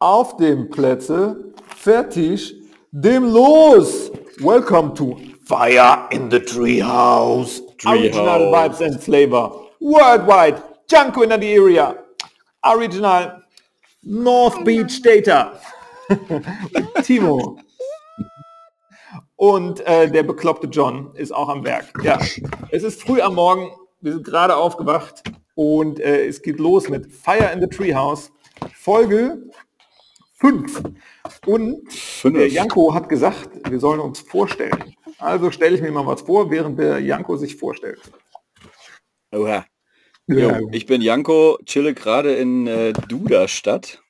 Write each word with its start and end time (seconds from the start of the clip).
auf 0.00 0.38
dem 0.38 0.70
Plätze, 0.70 1.52
fertig, 1.76 2.54
dem 2.90 3.24
Los. 3.24 4.10
Welcome 4.38 4.94
to 4.94 5.18
Fire 5.44 6.08
in 6.10 6.30
the 6.30 6.40
Treehouse. 6.40 7.60
Original 7.84 8.50
Vibes 8.50 8.80
and 8.80 8.98
Flavor. 8.98 9.68
Worldwide. 9.78 10.62
Junko 10.90 11.22
in 11.22 11.28
the 11.28 11.46
area. 11.46 11.94
Original 12.64 13.42
North 14.02 14.64
Beach 14.64 15.02
Data. 15.02 15.60
Timo. 17.02 17.58
Und 19.36 19.80
äh, 19.80 20.10
der 20.10 20.22
bekloppte 20.22 20.66
John 20.68 21.14
ist 21.14 21.32
auch 21.32 21.50
am 21.50 21.62
Werk. 21.64 21.92
Ja, 22.02 22.18
es 22.70 22.82
ist 22.82 23.02
früh 23.02 23.20
am 23.20 23.34
Morgen. 23.34 23.70
Wir 24.00 24.14
sind 24.14 24.24
gerade 24.24 24.56
aufgewacht 24.56 25.22
und 25.54 26.00
äh, 26.00 26.26
es 26.26 26.40
geht 26.40 26.58
los 26.58 26.88
mit 26.88 27.12
Fire 27.12 27.52
in 27.52 27.60
the 27.60 27.66
Treehouse. 27.66 28.32
Folge 28.74 29.42
5. 30.40 30.82
Und 31.46 31.92
Fünf. 31.92 32.36
der 32.36 32.48
Janko 32.48 32.94
hat 32.94 33.08
gesagt, 33.08 33.50
wir 33.70 33.78
sollen 33.78 34.00
uns 34.00 34.20
vorstellen. 34.20 34.94
Also 35.18 35.50
stelle 35.50 35.76
ich 35.76 35.82
mir 35.82 35.92
mal 35.92 36.06
was 36.06 36.22
vor, 36.22 36.50
während 36.50 36.78
der 36.78 36.98
Janko 37.00 37.36
sich 37.36 37.56
vorstellt. 37.56 38.00
Oha. 39.32 39.66
Jo, 40.26 40.68
ich 40.72 40.86
bin 40.86 41.02
Janko, 41.02 41.58
chille 41.66 41.92
gerade 41.92 42.34
in 42.34 42.66
äh, 42.66 42.92
Duderstadt 43.08 44.00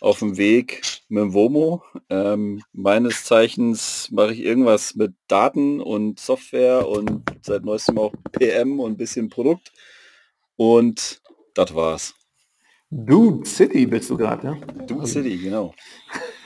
auf 0.00 0.20
dem 0.20 0.38
Weg 0.38 0.82
mit 1.08 1.22
dem 1.22 1.34
Womo. 1.34 1.82
Ähm, 2.08 2.62
meines 2.72 3.24
Zeichens 3.24 4.08
mache 4.10 4.32
ich 4.32 4.40
irgendwas 4.40 4.94
mit 4.94 5.12
Daten 5.28 5.80
und 5.80 6.18
Software 6.18 6.88
und 6.88 7.22
seit 7.42 7.64
neuestem 7.64 7.98
auch 7.98 8.12
PM 8.32 8.80
und 8.80 8.92
ein 8.92 8.96
bisschen 8.96 9.28
Produkt. 9.28 9.70
Und 10.56 11.20
das 11.54 11.74
war's. 11.74 12.14
Dude 12.90 13.46
City 13.46 13.86
bist 13.86 14.10
du 14.10 14.16
gerade, 14.16 14.46
ja? 14.46 14.56
Dude 14.86 15.06
City, 15.06 15.38
genau. 15.38 15.72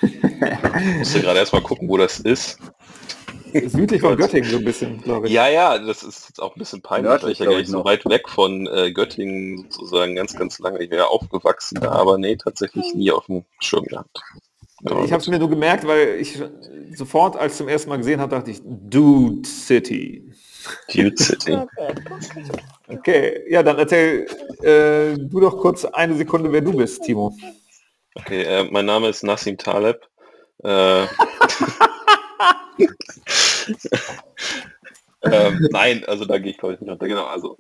Musste 0.98 1.20
gerade 1.20 1.38
erstmal 1.38 1.62
gucken, 1.62 1.88
wo 1.88 1.96
das 1.96 2.20
ist. 2.20 2.58
Südlich 3.66 4.00
von 4.00 4.16
Göttingen 4.16 4.50
so 4.50 4.58
ein 4.58 4.64
bisschen, 4.64 5.00
glaube 5.00 5.28
ich. 5.28 5.32
Ja, 5.32 5.48
ja, 5.48 5.78
das 5.78 6.02
ist 6.02 6.28
jetzt 6.28 6.42
auch 6.42 6.56
ein 6.56 6.58
bisschen 6.58 6.82
peinlich, 6.82 7.04
weil 7.08 7.12
Nördlich, 7.12 7.32
ich 7.32 7.38
ja 7.38 7.44
gar 7.46 7.52
ich, 7.52 7.58
nicht 7.60 7.70
so 7.70 7.78
noch. 7.78 7.84
weit 7.84 8.04
weg 8.06 8.28
von 8.28 8.66
äh, 8.66 8.92
Göttingen 8.92 9.66
sozusagen 9.70 10.16
ganz, 10.16 10.34
ganz 10.34 10.58
lange. 10.58 10.82
Ich 10.82 10.90
wäre 10.90 11.06
aufgewachsen 11.06 11.78
da, 11.80 11.92
aber 11.92 12.18
nee, 12.18 12.36
tatsächlich 12.36 12.94
nie 12.94 13.12
auf 13.12 13.26
dem 13.26 13.44
Schirm 13.60 13.84
gehabt. 13.84 14.20
Ja, 14.82 15.04
Ich 15.04 15.12
habe 15.12 15.22
es 15.22 15.28
mir 15.28 15.38
nur 15.38 15.48
gemerkt, 15.48 15.86
weil 15.86 16.16
ich 16.20 16.42
sofort, 16.94 17.36
als 17.36 17.52
ich 17.52 17.58
zum 17.58 17.68
ersten 17.68 17.88
Mal 17.90 17.98
gesehen 17.98 18.20
habe, 18.20 18.34
dachte 18.34 18.50
ich, 18.50 18.60
Dude 18.64 19.48
City. 19.48 20.30
Dude 20.92 21.16
City. 21.22 21.58
Okay, 22.88 23.44
ja, 23.48 23.62
dann 23.62 23.78
erzähl 23.78 24.26
äh, 24.62 25.16
du 25.18 25.40
doch 25.40 25.58
kurz 25.58 25.84
eine 25.84 26.14
Sekunde, 26.14 26.52
wer 26.52 26.60
du 26.60 26.72
bist, 26.72 27.02
Timo. 27.02 27.34
Okay, 28.14 28.42
äh, 28.42 28.64
mein 28.70 28.86
Name 28.86 29.08
ist 29.08 29.22
Nassim 29.22 29.58
Taleb. 29.58 30.06
Äh, 30.62 31.02
ähm, 35.22 35.68
nein, 35.70 36.04
also 36.06 36.24
da 36.24 36.38
gehe 36.38 36.52
ich 36.52 36.58
glaube 36.58 36.74
ich 36.74 36.80
nicht 36.80 36.90
runter. 36.90 37.08
Genau, 37.08 37.26
also 37.26 37.56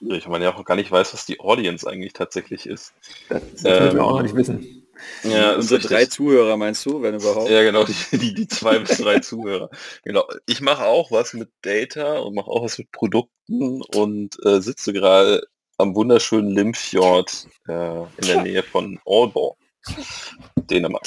ich 0.00 0.28
meine 0.28 0.44
ja 0.44 0.54
auch 0.54 0.64
gar 0.64 0.76
nicht 0.76 0.90
weiß, 0.90 1.14
was 1.14 1.26
die 1.26 1.40
Audience 1.40 1.88
eigentlich 1.88 2.12
tatsächlich 2.12 2.66
ist. 2.66 2.92
Das, 3.28 3.42
das 3.62 3.64
Ähm, 3.64 3.94
wir 3.94 4.04
auch 4.04 4.16
noch 4.16 4.22
nicht 4.22 4.34
wissen. 4.34 4.81
Ja, 5.24 5.54
Unsere 5.54 5.78
richtig. 5.78 5.90
drei 5.90 6.06
Zuhörer 6.06 6.56
meinst 6.56 6.84
du, 6.86 7.02
wenn 7.02 7.14
überhaupt? 7.14 7.50
Ja, 7.50 7.62
genau, 7.62 7.84
die, 7.84 7.94
die, 8.18 8.34
die 8.34 8.48
zwei 8.48 8.78
bis 8.78 8.98
drei 8.98 9.20
Zuhörer. 9.20 9.70
Genau. 10.04 10.24
Ich 10.46 10.60
mache 10.60 10.84
auch 10.84 11.10
was 11.10 11.32
mit 11.34 11.50
Data 11.62 12.18
und 12.18 12.34
mache 12.34 12.50
auch 12.50 12.64
was 12.64 12.78
mit 12.78 12.90
Produkten 12.92 13.82
und 13.94 14.36
äh, 14.44 14.60
sitze 14.60 14.92
gerade 14.92 15.46
am 15.78 15.94
wunderschönen 15.94 16.50
Limfjord 16.50 17.48
äh, 17.68 18.02
in 18.02 18.26
der 18.26 18.42
Nähe 18.42 18.62
von 18.62 18.98
Aalborg, 19.06 19.56
Dänemark. 20.70 21.04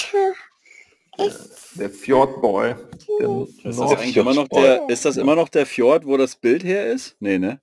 Der 1.76 1.90
Fjordboy. 1.90 2.76
Der 3.20 3.48
Ist 3.64 3.80
das 3.80 3.92
eigentlich 3.92 4.18
immer 4.18 4.34
noch 4.34 4.50
der, 4.50 4.90
ist 4.90 5.06
das 5.06 5.18
immer 5.18 5.36
noch 5.36 5.50
der 5.50 5.66
Fjord, 5.66 6.06
wo 6.06 6.18
das 6.18 6.36
Bild 6.36 6.64
her 6.64 6.88
ist? 6.88 7.16
Nee, 7.20 7.38
ne? 7.38 7.62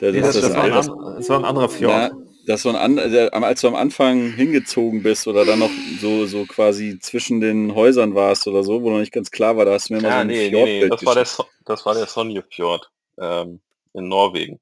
Der, 0.00 0.12
Nee, 0.12 0.20
das, 0.20 0.34
das, 0.34 0.36
ist 0.36 0.48
das, 0.48 0.56
war 0.56 0.64
ein, 0.64 0.70
das, 0.70 0.86
das 0.86 1.28
war 1.28 1.38
ein 1.38 1.44
anderer 1.44 1.68
Fjord. 1.68 2.12
Na, 2.46 2.52
das 2.52 2.62
so 2.62 2.70
ein 2.70 2.76
an, 2.76 2.98
als 3.44 3.60
du 3.60 3.68
am 3.68 3.74
Anfang 3.74 4.32
hingezogen 4.32 5.02
bist 5.02 5.26
oder 5.26 5.44
dann 5.44 5.58
noch 5.58 5.70
so, 6.00 6.26
so 6.26 6.44
quasi 6.46 6.98
zwischen 7.00 7.40
den 7.40 7.74
Häusern 7.74 8.14
warst 8.14 8.46
oder 8.46 8.62
so, 8.64 8.82
wo 8.82 8.90
noch 8.90 8.98
nicht 8.98 9.12
ganz 9.12 9.30
klar 9.30 9.56
war, 9.56 9.64
da 9.64 9.72
hast 9.72 9.90
du 9.90 9.94
mir 9.94 10.02
mal 10.02 10.10
so 10.10 10.14
Ah, 10.14 10.20
ein 10.20 10.26
nee, 10.26 10.50
nee, 10.50 10.50
nee, 10.50 10.50
Fjordbild 10.50 10.92
das 10.92 11.04
war 11.06 11.14
der, 11.14 11.24
so 11.26 11.44
das 11.64 11.86
war 11.86 11.94
der 11.94 12.06
Sonjefjord 12.06 12.90
ähm, 13.18 13.60
in 13.94 14.08
Norwegen. 14.08 14.60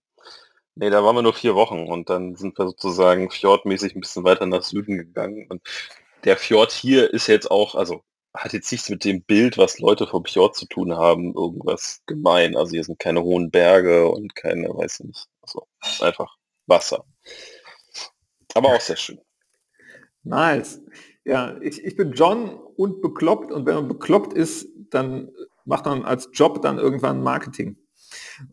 Nee, 0.74 0.90
da 0.90 1.02
waren 1.02 1.16
wir 1.16 1.22
nur 1.22 1.34
vier 1.34 1.54
Wochen 1.56 1.88
und 1.88 2.08
dann 2.08 2.36
sind 2.36 2.56
wir 2.58 2.66
sozusagen 2.66 3.30
fjordmäßig 3.30 3.94
ein 3.96 4.00
bisschen 4.00 4.24
weiter 4.24 4.46
nach 4.46 4.62
Süden 4.62 4.96
gegangen. 4.96 5.46
Und 5.48 5.60
der 6.24 6.36
Fjord 6.36 6.70
hier 6.72 7.12
ist 7.12 7.26
jetzt 7.26 7.50
auch, 7.50 7.74
also 7.74 8.02
hat 8.34 8.52
jetzt 8.52 8.70
nichts 8.70 8.88
mit 8.88 9.04
dem 9.04 9.22
Bild, 9.22 9.58
was 9.58 9.80
Leute 9.80 10.06
vom 10.06 10.24
Fjord 10.24 10.54
zu 10.54 10.66
tun 10.66 10.94
haben, 10.96 11.34
irgendwas 11.34 12.02
gemein. 12.06 12.56
Also 12.56 12.72
hier 12.72 12.84
sind 12.84 12.98
keine 13.00 13.22
hohen 13.22 13.50
Berge 13.50 14.08
und 14.08 14.34
keine, 14.36 14.68
weiß 14.68 15.00
ich 15.00 15.06
nicht, 15.06 15.26
also 15.42 15.66
einfach 16.00 16.36
Wasser. 16.66 17.04
Aber 18.54 18.74
auch 18.74 18.80
sehr 18.80 18.96
schön. 18.96 19.20
Nice. 20.22 20.80
Ja, 21.24 21.56
ich, 21.60 21.84
ich 21.84 21.96
bin 21.96 22.12
John 22.12 22.58
und 22.76 23.00
bekloppt 23.00 23.52
und 23.52 23.66
wenn 23.66 23.74
man 23.74 23.88
bekloppt 23.88 24.32
ist, 24.32 24.68
dann 24.90 25.30
macht 25.64 25.84
man 25.84 26.04
als 26.04 26.30
Job 26.32 26.62
dann 26.62 26.78
irgendwann 26.78 27.22
Marketing. 27.22 27.76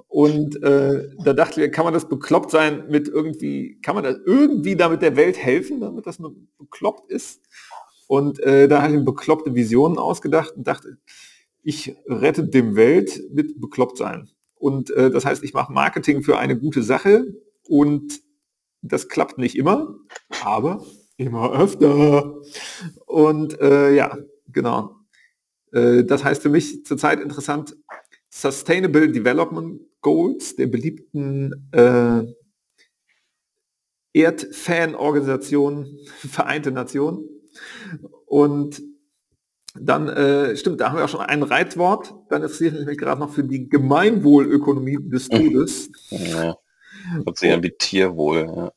Und 0.07 0.61
äh, 0.63 1.09
da 1.23 1.33
dachte 1.33 1.63
ich, 1.63 1.71
kann 1.71 1.85
man 1.85 1.93
das 1.93 2.09
bekloppt 2.09 2.51
sein 2.51 2.87
mit 2.89 3.07
irgendwie, 3.07 3.79
kann 3.81 3.95
man 3.95 4.03
das 4.03 4.17
irgendwie 4.25 4.75
damit 4.75 5.01
der 5.01 5.15
Welt 5.15 5.37
helfen, 5.37 5.79
damit 5.79 6.05
das 6.05 6.19
bekloppt 6.57 7.11
ist? 7.11 7.41
Und 8.07 8.39
äh, 8.41 8.67
da 8.67 8.81
habe 8.81 8.93
ich 8.93 8.99
mir 8.99 9.05
bekloppte 9.05 9.55
Visionen 9.55 9.97
ausgedacht 9.97 10.51
und 10.55 10.67
dachte, 10.67 10.97
ich 11.63 11.95
rette 12.07 12.43
dem 12.43 12.75
Welt 12.75 13.21
mit 13.31 13.59
bekloppt 13.59 13.97
sein. 13.97 14.29
Und 14.55 14.91
äh, 14.91 15.09
das 15.09 15.25
heißt, 15.25 15.43
ich 15.43 15.53
mache 15.53 15.73
Marketing 15.73 16.21
für 16.21 16.37
eine 16.37 16.57
gute 16.57 16.83
Sache 16.83 17.25
und 17.67 18.21
das 18.87 19.09
klappt 19.09 19.37
nicht 19.37 19.57
immer, 19.57 19.95
aber 20.43 20.85
immer 21.17 21.53
öfter. 21.53 22.35
Und 23.05 23.59
äh, 23.59 23.93
ja, 23.93 24.17
genau. 24.47 24.95
Äh, 25.71 26.03
das 26.03 26.23
heißt 26.23 26.41
für 26.41 26.49
mich 26.49 26.85
zurzeit 26.85 27.19
interessant, 27.19 27.75
Sustainable 28.29 29.11
Development 29.11 29.81
Goals 30.01 30.55
der 30.55 30.67
beliebten 30.67 31.69
äh, 31.71 32.23
Erdfan-Organisation 34.13 35.87
Vereinte 36.17 36.71
Nationen. 36.71 37.27
Und 38.25 38.81
dann, 39.77 40.07
äh, 40.07 40.55
stimmt, 40.55 40.79
da 40.79 40.89
haben 40.89 40.97
wir 40.97 41.05
auch 41.05 41.09
schon 41.09 41.21
ein 41.21 41.43
Reizwort. 41.43 42.13
Dann 42.29 42.41
interessiere 42.41 42.79
ich 42.79 42.85
mich 42.85 42.97
gerade 42.97 43.19
noch 43.19 43.33
für 43.33 43.43
die 43.43 43.67
Gemeinwohlökonomie 43.67 44.97
des 45.01 45.27
Todes. 45.27 45.89
Ja. 46.09 46.55
An 47.13 47.63
wie 47.63 47.71
Tierwohl. 47.77 48.45
Ja. 48.55 48.71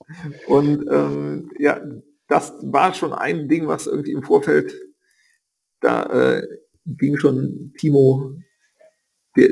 Und 0.47 0.87
ähm, 0.91 1.51
ja, 1.59 1.81
das 2.29 2.53
war 2.63 2.95
schon 2.95 3.13
ein 3.13 3.49
Ding, 3.49 3.67
was 3.67 3.87
irgendwie 3.87 4.13
im 4.13 4.23
Vorfeld, 4.23 4.75
da 5.81 6.05
äh, 6.05 6.47
ging 6.85 7.17
schon 7.17 7.73
Timo 7.79 8.35
der, 9.37 9.49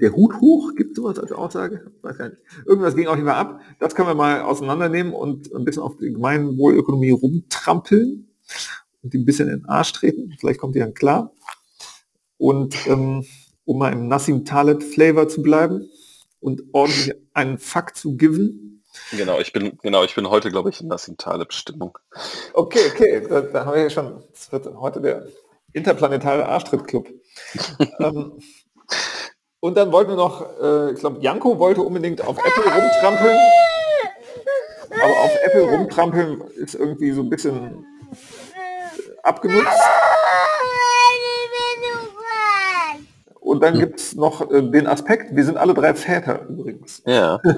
der 0.00 0.12
Hut 0.12 0.34
hoch, 0.40 0.72
gibt 0.74 0.96
sowas 0.96 1.18
als 1.18 1.32
Aussage? 1.32 1.92
Weiß 2.02 2.18
gar 2.18 2.30
nicht. 2.30 2.40
Irgendwas 2.66 2.96
ging 2.96 3.06
auf 3.06 3.16
jeden 3.16 3.28
Fall 3.28 3.38
ab. 3.38 3.60
Das 3.78 3.94
können 3.94 4.08
wir 4.08 4.14
mal 4.14 4.42
auseinandernehmen 4.42 5.12
und 5.12 5.54
ein 5.54 5.64
bisschen 5.64 5.82
auf 5.82 5.96
die 5.96 6.12
Gemeinwohlökonomie 6.12 7.10
rumtrampeln 7.10 8.28
und 9.02 9.12
die 9.12 9.18
ein 9.18 9.24
bisschen 9.24 9.48
in 9.48 9.60
den 9.60 9.68
Arsch 9.68 9.92
treten. 9.92 10.34
Vielleicht 10.38 10.60
kommt 10.60 10.74
die 10.74 10.80
dann 10.80 10.94
klar. 10.94 11.32
Und 12.36 12.74
ähm, 12.88 13.24
um 13.64 13.78
mal 13.78 13.92
im 13.92 14.08
Nassim 14.08 14.44
Taleb 14.44 14.82
Flavor 14.82 15.28
zu 15.28 15.42
bleiben 15.42 15.88
und 16.42 16.62
ordentlich 16.72 17.14
einen 17.32 17.58
Fakt 17.58 17.96
zu 17.96 18.16
geben, 18.16 18.72
Genau, 19.10 19.40
ich 19.40 19.52
bin, 19.52 19.78
genau, 19.82 20.04
ich 20.04 20.14
bin 20.14 20.28
heute, 20.28 20.50
glaube 20.50 20.68
ich, 20.68 20.80
in 20.80 20.88
Nassim 20.88 21.16
Taleb 21.16 21.52
Stimmung. 21.52 21.96
Okay, 22.52 22.90
okay, 22.92 23.26
da, 23.26 23.40
da 23.40 23.64
haben 23.64 23.74
wir 23.74 23.82
ja 23.82 23.90
schon, 23.90 24.22
das 24.32 24.52
wird 24.52 24.66
heute 24.74 25.00
der 25.00 25.26
interplanetare 25.72 26.46
Arschtritt-Club. 26.46 27.08
ähm, 28.00 28.38
und 29.60 29.76
dann 29.76 29.92
wollten 29.92 30.10
wir 30.10 30.16
noch, 30.16 30.58
äh, 30.60 30.92
ich 30.92 31.00
glaube, 31.00 31.20
Janko 31.20 31.58
wollte 31.58 31.82
unbedingt 31.82 32.20
auf 32.20 32.36
Apple 32.36 32.64
rumtrampeln. 32.64 33.38
Aber 34.90 35.20
auf 35.20 35.30
Apple 35.44 35.62
rumtrampeln 35.62 36.40
ist 36.56 36.74
irgendwie 36.74 37.12
so 37.12 37.22
ein 37.22 37.30
bisschen 37.30 37.86
abgenutzt. 39.22 39.68
Und 43.42 43.60
dann 43.60 43.78
gibt 43.78 43.98
es 43.98 44.14
noch 44.14 44.50
äh, 44.50 44.62
den 44.62 44.86
Aspekt, 44.86 45.34
wir 45.34 45.44
sind 45.44 45.56
alle 45.56 45.74
drei 45.74 45.94
Väter 45.94 46.46
übrigens. 46.48 47.02
Ja. 47.06 47.40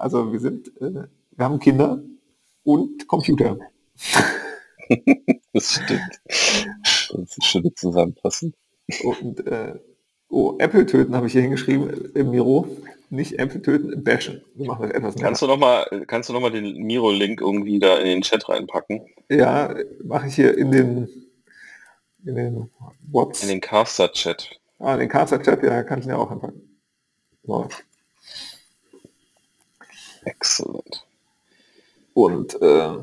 Also 0.00 0.32
wir 0.32 0.38
sind, 0.38 0.68
äh, 0.80 1.08
wir 1.32 1.44
haben 1.44 1.58
Kinder 1.58 2.00
und 2.62 3.06
Computer. 3.08 3.58
Das 5.52 5.72
stimmt. 5.72 6.20
Das 6.24 7.36
ist 7.36 7.44
schon 7.44 7.70
zusammenpassen. 7.74 8.54
Und 9.02 9.46
äh, 9.46 9.74
oh, 10.30 10.54
Apple 10.58 10.86
töten 10.86 11.14
habe 11.14 11.26
ich 11.26 11.32
hier 11.32 11.42
hingeschrieben 11.42 12.12
im 12.14 12.30
Miro. 12.30 12.68
nicht 13.10 13.38
Äpfel 13.38 13.60
töten, 13.60 14.02
bashen. 14.02 14.42
Wir 14.54 14.66
machen 14.66 14.82
das 14.82 14.92
etwas 14.92 15.16
kannst 15.16 15.42
du 15.42 15.46
noch 15.46 15.58
mal, 15.58 15.84
kannst 16.06 16.28
du 16.28 16.32
noch 16.32 16.40
mal 16.40 16.52
den 16.52 16.84
Miro-Link 16.84 17.40
irgendwie 17.42 17.78
da 17.78 17.98
in 17.98 18.06
den 18.06 18.22
Chat 18.22 18.48
reinpacken? 18.48 19.02
Ja, 19.28 19.74
mache 20.04 20.28
ich 20.28 20.36
hier 20.36 20.56
in 20.56 20.70
den 20.70 21.08
in 22.24 22.34
den 22.34 22.70
What's? 23.10 23.42
In 23.42 23.48
den 23.48 23.60
Caster-Chat. 23.60 24.57
Ah, 24.78 24.96
den 24.96 25.08
Caster-Chat, 25.08 25.62
ja, 25.62 25.82
kann 25.82 25.98
ich 25.98 26.06
ja 26.06 26.16
auch 26.16 26.30
einpacken. 26.30 26.80
So. 27.42 27.68
Excellent. 30.24 31.06
Und 32.14 32.60
äh, 32.60 33.02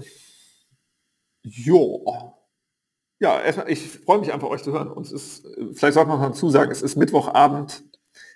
jo. 1.43 2.33
Ja, 3.19 3.41
erstmal, 3.41 3.69
ich 3.69 3.99
freue 3.99 4.19
mich 4.19 4.31
einfach, 4.31 4.49
euch 4.49 4.63
zu 4.63 4.71
hören. 4.71 4.91
Und 4.91 5.05
es 5.05 5.11
ist, 5.11 5.47
vielleicht 5.73 5.95
sollte 5.95 6.09
man 6.09 6.19
noch 6.19 6.27
dazu 6.27 6.49
sagen, 6.49 6.71
es 6.71 6.81
ist 6.81 6.95
Mittwochabend, 6.95 7.83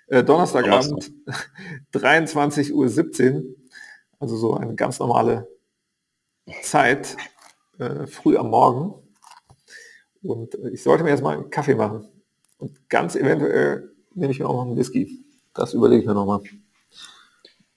äh, 0.08 0.24
Donnerstagabend, 0.24 1.12
23.17 1.92 2.72
Uhr. 3.34 3.44
Also 4.18 4.36
so 4.36 4.54
eine 4.54 4.74
ganz 4.74 4.98
normale 4.98 5.48
Zeit, 6.62 7.16
äh, 7.78 8.06
früh 8.06 8.36
am 8.36 8.50
Morgen. 8.50 8.94
Und 10.22 10.54
äh, 10.56 10.70
ich 10.70 10.82
sollte 10.82 11.04
mir 11.04 11.10
jetzt 11.10 11.22
mal 11.22 11.36
einen 11.36 11.50
Kaffee 11.50 11.74
machen. 11.74 12.08
Und 12.60 12.88
ganz 12.90 13.16
eventuell 13.16 13.90
nehme 14.14 14.32
ich 14.32 14.38
mir 14.38 14.48
auch 14.48 14.54
noch 14.54 14.66
einen 14.66 14.76
Whisky. 14.76 15.24
Das 15.54 15.74
überlege 15.74 16.02
ich 16.02 16.06
mir 16.06 16.14
nochmal. 16.14 16.42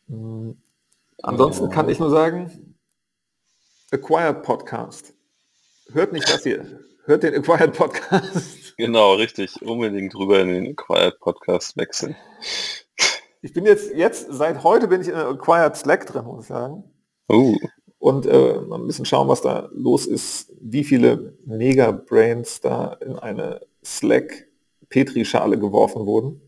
Mhm. 0.07 0.57
Ansonsten 1.21 1.69
kann 1.69 1.87
ich 1.87 1.99
nur 1.99 2.09
sagen, 2.09 2.75
Acquired 3.91 4.43
Podcast. 4.43 5.13
Hört 5.91 6.11
nicht 6.11 6.27
das 6.29 6.43
hier. 6.43 6.79
Hört 7.05 7.23
den 7.23 7.33
Acquired 7.33 7.73
Podcast. 7.73 8.59
Genau, 8.75 9.13
richtig. 9.13 9.61
Unbedingt 9.61 10.15
drüber 10.15 10.39
in 10.39 10.47
den 10.47 10.71
Acquired 10.71 11.19
Podcast 11.19 11.77
wechseln. 11.77 12.15
Ich 13.43 13.53
bin 13.53 13.67
jetzt, 13.67 13.93
jetzt, 13.93 14.25
seit 14.31 14.63
heute 14.63 14.87
bin 14.87 14.99
ich 14.99 15.09
in 15.09 15.13
Acquired 15.13 15.77
Slack 15.77 16.07
drin, 16.07 16.25
muss 16.25 16.45
ich 16.45 16.47
sagen. 16.47 16.83
Uh. 17.31 17.55
Und 17.99 18.25
äh, 18.25 18.59
mal 18.61 18.79
ein 18.79 18.87
bisschen 18.87 19.05
schauen, 19.05 19.27
was 19.27 19.43
da 19.43 19.69
los 19.73 20.07
ist, 20.07 20.51
wie 20.59 20.83
viele 20.83 21.37
Mega-Brains 21.45 22.61
da 22.61 22.93
in 22.93 23.15
eine 23.19 23.61
Slack-Petri-Schale 24.93 25.57
geworfen 25.57 26.05
wurden. 26.05 26.41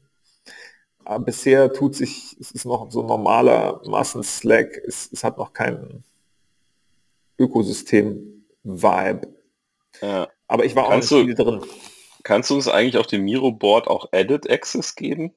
Aber 1.03 1.25
bisher 1.25 1.71
tut 1.73 1.95
sich, 1.95 2.35
es 2.39 2.51
ist 2.51 2.65
noch 2.65 2.91
so 2.91 3.01
ein 3.01 3.07
normaler 3.07 3.81
Massen-Slack, 3.85 4.81
es, 4.87 5.09
es 5.11 5.23
hat 5.23 5.37
noch 5.37 5.53
keinen 5.53 6.03
Ökosystem-Vibe. 7.37 9.27
Ja. 10.01 10.27
Aber 10.47 10.65
ich 10.65 10.75
war 10.75 10.89
kannst 10.89 11.13
auch 11.13 11.23
nicht 11.23 11.37
drin. 11.37 11.61
Kannst 12.23 12.49
du 12.49 12.55
uns 12.55 12.67
eigentlich 12.67 12.97
auf 12.97 13.07
dem 13.07 13.23
Miro-Board 13.23 13.87
auch 13.87 14.07
Edit 14.11 14.49
Access 14.49 14.95
geben? 14.95 15.33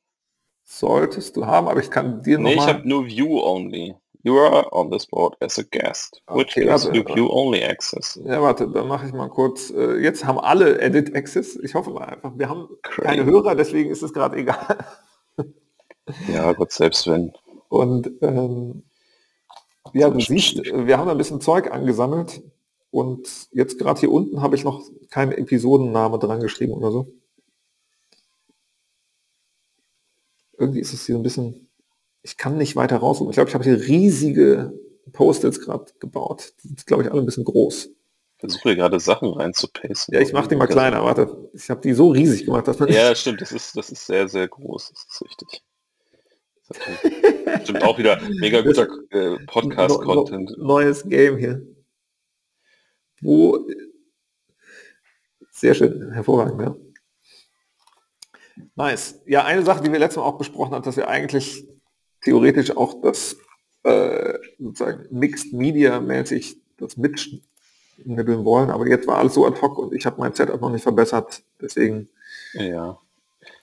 Solltest 0.64 1.36
du 1.36 1.46
haben, 1.46 1.68
aber 1.68 1.80
ich 1.80 1.90
kann 1.90 2.22
dir 2.22 2.38
noch 2.38 2.48
Nee, 2.48 2.54
ich 2.54 2.66
habe 2.66 2.88
nur 2.88 3.06
View 3.06 3.40
Only. 3.42 3.94
You 4.24 4.36
are 4.36 4.66
on 4.72 4.90
this 4.90 5.06
board 5.06 5.36
as 5.40 5.58
a 5.58 5.62
guest, 5.62 6.22
which 6.28 6.56
okay, 6.56 6.64
gives 6.64 6.84
you 6.92 7.04
View 7.04 7.28
Only 7.30 7.62
Access. 7.62 8.18
Ja, 8.24 8.42
warte, 8.42 8.68
dann 8.68 8.88
mache 8.88 9.06
ich 9.06 9.12
mal 9.12 9.28
kurz. 9.28 9.70
Äh, 9.70 9.98
jetzt 10.02 10.24
haben 10.24 10.38
alle 10.40 10.80
Edit 10.80 11.14
Access. 11.14 11.56
Ich 11.56 11.74
hoffe 11.74 11.90
mal 11.90 12.04
einfach, 12.04 12.32
wir 12.36 12.48
haben 12.48 12.68
Crazy. 12.82 13.06
keine 13.06 13.24
Hörer, 13.24 13.54
deswegen 13.54 13.90
ist 13.90 14.02
es 14.02 14.12
gerade 14.12 14.36
egal. 14.36 14.84
Ja, 16.26 16.52
Gott 16.54 16.72
selbst 16.72 17.06
wenn. 17.06 17.34
Und 17.68 18.10
ähm, 18.22 18.82
ja, 19.92 20.08
du 20.08 20.20
siehst, 20.20 20.56
wir 20.64 20.98
haben 20.98 21.08
ein 21.10 21.18
bisschen 21.18 21.40
Zeug 21.40 21.70
angesammelt 21.70 22.42
und 22.90 23.48
jetzt 23.52 23.78
gerade 23.78 24.00
hier 24.00 24.10
unten 24.10 24.40
habe 24.40 24.56
ich 24.56 24.64
noch 24.64 24.82
keinen 25.10 25.32
Episodenname 25.32 26.18
dran 26.18 26.40
geschrieben 26.40 26.72
oder 26.72 26.90
so. 26.90 27.08
Irgendwie 30.56 30.80
ist 30.80 30.92
es 30.92 31.06
hier 31.06 31.16
ein 31.16 31.22
bisschen, 31.22 31.67
ich 32.22 32.36
kann 32.36 32.58
nicht 32.58 32.76
weiter 32.76 32.98
raus. 32.98 33.20
Ich 33.20 33.32
glaube, 33.32 33.48
ich 33.48 33.54
habe 33.54 33.64
hier 33.64 33.80
riesige 33.80 34.72
Post-its 35.12 35.60
gerade 35.60 35.92
gebaut. 36.00 36.52
Die 36.62 36.68
sind, 36.68 36.86
glaube 36.86 37.02
ich, 37.02 37.10
alle 37.10 37.20
ein 37.20 37.26
bisschen 37.26 37.44
groß. 37.44 37.86
Ich 37.86 38.40
versuche 38.40 38.76
gerade 38.76 39.00
Sachen 39.00 39.32
reinzupasten. 39.32 40.14
Ja, 40.14 40.20
ich 40.20 40.32
mache 40.32 40.48
die 40.48 40.56
mal 40.56 40.66
kleiner. 40.66 41.02
Warte, 41.02 41.50
ich 41.54 41.70
habe 41.70 41.80
die 41.80 41.92
so 41.92 42.10
riesig 42.10 42.44
gemacht, 42.44 42.68
dass 42.68 42.78
man... 42.78 42.88
Ja, 42.88 43.14
stimmt. 43.14 43.40
Das 43.40 43.52
ist, 43.52 43.76
das 43.76 43.90
ist 43.90 44.06
sehr, 44.06 44.28
sehr 44.28 44.46
groß. 44.46 44.92
Das 44.92 45.06
ist 45.10 45.22
richtig. 45.22 45.62
Stimmt 47.64 47.82
auch 47.82 47.98
wieder 47.98 48.20
mega 48.40 48.60
guter 48.60 48.88
äh, 49.10 49.38
Podcast-Content. 49.46 50.54
neues 50.58 51.08
Game 51.08 51.38
hier. 51.38 51.62
Wo 53.20 53.66
sehr 55.58 55.74
schön, 55.74 56.12
hervorragend, 56.12 56.60
ja. 56.60 56.76
Nice. 58.76 59.20
Ja, 59.26 59.44
eine 59.44 59.64
Sache, 59.64 59.82
die 59.82 59.90
wir 59.90 59.98
letztes 59.98 60.18
Mal 60.18 60.22
auch 60.22 60.38
besprochen 60.38 60.72
haben, 60.72 60.84
dass 60.84 60.96
wir 60.96 61.08
eigentlich 61.08 61.67
theoretisch 62.28 62.76
auch 62.76 63.00
das 63.00 63.38
äh, 63.84 64.34
sozusagen 64.58 65.06
Mixed 65.10 65.54
Media 65.54 65.98
mäßig 65.98 66.58
das 66.76 66.98
mitschnibbeln 66.98 68.44
wollen, 68.44 68.70
aber 68.70 68.86
jetzt 68.86 69.06
war 69.06 69.16
alles 69.16 69.34
so 69.34 69.46
ad 69.46 69.60
hoc 69.62 69.78
und 69.78 69.94
ich 69.94 70.04
habe 70.04 70.20
mein 70.20 70.34
Setup 70.34 70.60
noch 70.60 70.70
nicht 70.70 70.82
verbessert, 70.82 71.42
deswegen 71.60 72.08
ja. 72.52 72.98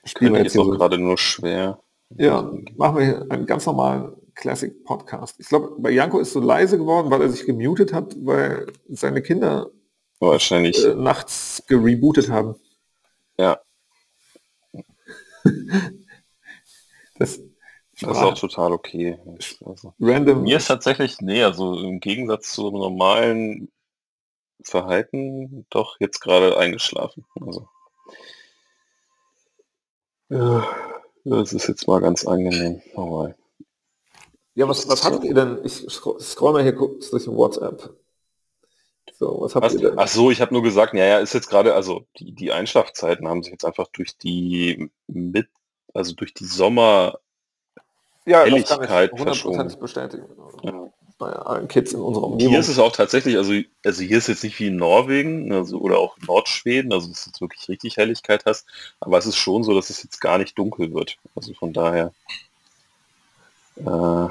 spielen 0.04 0.34
wir 0.34 0.42
jetzt 0.42 0.58
auch 0.58 0.70
gerade 0.70 0.98
nur 0.98 1.16
schwer. 1.16 1.80
Ja, 2.10 2.52
machen 2.76 2.98
wir 2.98 3.26
einen 3.30 3.46
ganz 3.46 3.66
normalen 3.66 4.12
Classic 4.34 4.84
Podcast. 4.84 5.36
Ich 5.38 5.48
glaube, 5.48 5.76
bei 5.78 5.90
Janko 5.90 6.18
ist 6.18 6.32
so 6.32 6.40
leise 6.40 6.76
geworden, 6.76 7.10
weil 7.10 7.22
er 7.22 7.28
sich 7.30 7.46
gemutet 7.46 7.92
hat, 7.92 8.16
weil 8.24 8.66
seine 8.88 9.22
Kinder 9.22 9.70
wahrscheinlich 10.18 10.84
äh, 10.84 10.94
nachts 10.94 11.62
gerebootet 11.68 12.30
haben. 12.30 12.56
Ja. 13.38 13.60
das, 17.18 17.40
das 18.00 18.16
ist 18.16 18.22
auch 18.22 18.38
total 18.38 18.72
okay. 18.72 19.18
Also, 19.64 19.94
Random. 20.00 20.42
Mir 20.42 20.58
ist 20.58 20.68
tatsächlich, 20.68 21.20
nee, 21.20 21.42
also 21.42 21.78
im 21.78 22.00
Gegensatz 22.00 22.52
zu 22.52 22.70
normalen 22.70 23.70
Verhalten 24.62 25.66
doch 25.70 25.96
jetzt 26.00 26.20
gerade 26.20 26.58
eingeschlafen. 26.58 27.24
Also. 27.40 27.68
Ja. 30.28 30.66
Das 31.24 31.52
ist 31.52 31.66
jetzt 31.66 31.88
mal 31.88 32.00
ganz 32.00 32.24
angenehm. 32.24 32.82
Oh 32.94 33.28
ja, 34.54 34.66
was, 34.66 34.88
was 34.88 35.04
habt 35.04 35.22
ihr 35.22 35.34
denn? 35.34 35.58
Ich 35.64 35.84
scroll 35.90 36.52
mal 36.52 36.62
hier 36.62 36.74
kurz 36.74 37.10
durch 37.10 37.26
WhatsApp. 37.26 37.94
So, 39.12 39.40
was 39.40 39.54
habt 39.54 39.66
was? 39.66 39.74
ihr 39.74 39.90
denn? 39.90 39.98
Ach 39.98 40.08
so, 40.08 40.30
ich 40.30 40.40
habe 40.40 40.54
nur 40.54 40.62
gesagt, 40.62 40.94
ja, 40.94 41.04
ja, 41.04 41.18
ist 41.18 41.34
jetzt 41.34 41.48
gerade, 41.48 41.74
also 41.74 42.06
die, 42.18 42.32
die 42.32 42.52
Einschlafzeiten 42.52 43.28
haben 43.28 43.42
sich 43.42 43.52
jetzt 43.52 43.66
einfach 43.66 43.88
durch 43.92 44.16
die 44.16 44.90
mit, 45.08 45.48
also 45.92 46.14
durch 46.14 46.32
die 46.32 46.46
Sommer 46.46 47.18
ja, 48.26 48.44
Helligkeit 48.44 49.12
das 49.24 49.42
kann 49.42 49.68
ich 49.68 49.76
bestätigen. 49.76 50.26
Ja 50.62 50.90
bei 51.18 51.32
allen 51.32 51.68
Kids 51.68 51.92
in 51.92 52.00
unserer 52.00 52.24
Umgebung. 52.24 52.50
Hier 52.50 52.60
ist 52.60 52.68
es 52.68 52.78
auch 52.78 52.92
tatsächlich, 52.92 53.36
also, 53.36 53.52
also 53.84 54.02
hier 54.02 54.18
ist 54.18 54.28
jetzt 54.28 54.44
nicht 54.44 54.58
wie 54.58 54.66
in 54.66 54.76
Norwegen 54.76 55.52
also, 55.52 55.78
oder 55.78 55.98
auch 55.98 56.16
Nordschweden, 56.26 56.92
also 56.92 57.08
dass 57.08 57.24
du 57.24 57.30
jetzt 57.30 57.40
wirklich 57.40 57.68
richtig 57.68 57.96
Helligkeit 57.96 58.44
hast, 58.44 58.66
aber 59.00 59.18
es 59.18 59.26
ist 59.26 59.36
schon 59.36 59.64
so, 59.64 59.74
dass 59.74 59.90
es 59.90 60.02
jetzt 60.02 60.20
gar 60.20 60.38
nicht 60.38 60.58
dunkel 60.58 60.92
wird. 60.92 61.16
Also 61.34 61.54
von 61.54 61.72
daher. 61.72 62.12
Äh, 63.76 64.28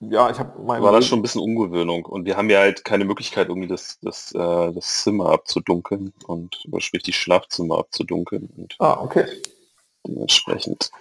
ja, 0.00 0.30
ich 0.30 0.38
habe 0.38 0.52
War 0.64 0.92
das 0.92 1.06
schon 1.06 1.18
ein 1.18 1.22
bisschen 1.22 1.42
Ungewöhnung 1.42 2.04
und 2.04 2.24
wir 2.24 2.36
haben 2.36 2.50
ja 2.50 2.60
halt 2.60 2.84
keine 2.84 3.04
Möglichkeit, 3.04 3.48
irgendwie 3.48 3.66
das, 3.66 3.98
das, 4.00 4.32
äh, 4.32 4.72
das 4.72 5.02
Zimmer 5.02 5.30
abzudunkeln 5.30 6.12
und 6.28 6.56
sprich 6.78 7.02
die 7.02 7.12
Schlafzimmer 7.12 7.78
abzudunkeln. 7.78 8.48
Und 8.56 8.76
ah, 8.78 9.00
okay. 9.00 9.26
Dementsprechend 10.06 10.92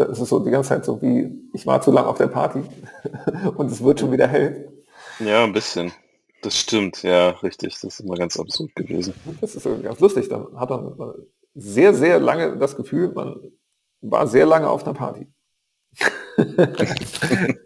da 0.00 0.06
ist 0.06 0.18
es 0.18 0.28
so 0.30 0.38
die 0.40 0.50
ganze 0.50 0.70
Zeit 0.70 0.84
so 0.84 1.00
wie, 1.02 1.30
ich 1.52 1.66
war 1.66 1.82
zu 1.82 1.92
lang 1.92 2.06
auf 2.06 2.16
der 2.16 2.28
Party 2.28 2.62
und 3.56 3.70
es 3.70 3.82
wird 3.82 4.00
schon 4.00 4.12
wieder 4.12 4.26
hell. 4.26 4.72
Ja, 5.18 5.44
ein 5.44 5.52
bisschen. 5.52 5.92
Das 6.42 6.56
stimmt, 6.56 7.02
ja, 7.02 7.30
richtig. 7.42 7.74
Das 7.74 7.84
ist 7.84 8.00
immer 8.00 8.14
ganz 8.14 8.38
absurd 8.38 8.74
gewesen. 8.74 9.12
Das 9.42 9.54
ist 9.54 9.64
ganz 9.82 10.00
lustig. 10.00 10.28
Dann 10.30 10.46
hat 10.58 10.70
man 10.70 11.12
sehr, 11.54 11.92
sehr 11.92 12.18
lange 12.18 12.56
das 12.56 12.76
Gefühl, 12.76 13.12
man 13.12 13.36
war 14.00 14.26
sehr 14.26 14.46
lange 14.46 14.70
auf 14.70 14.84
einer 14.84 14.94
Party. 14.94 15.26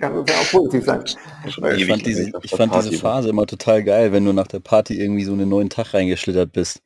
Kann 0.00 0.18
auch 0.18 0.50
positiv 0.50 0.84
sein. 0.84 1.04
Ich 1.46 1.86
fand, 1.86 2.04
diese, 2.04 2.32
ich 2.42 2.50
fand 2.50 2.74
diese 2.74 2.98
Phase 2.98 3.28
immer 3.28 3.46
total 3.46 3.84
geil, 3.84 4.10
wenn 4.10 4.24
du 4.24 4.32
nach 4.32 4.48
der 4.48 4.58
Party 4.58 5.00
irgendwie 5.00 5.24
so 5.24 5.34
einen 5.34 5.48
neuen 5.48 5.70
Tag 5.70 5.94
reingeschlittert 5.94 6.50
bist. 6.52 6.82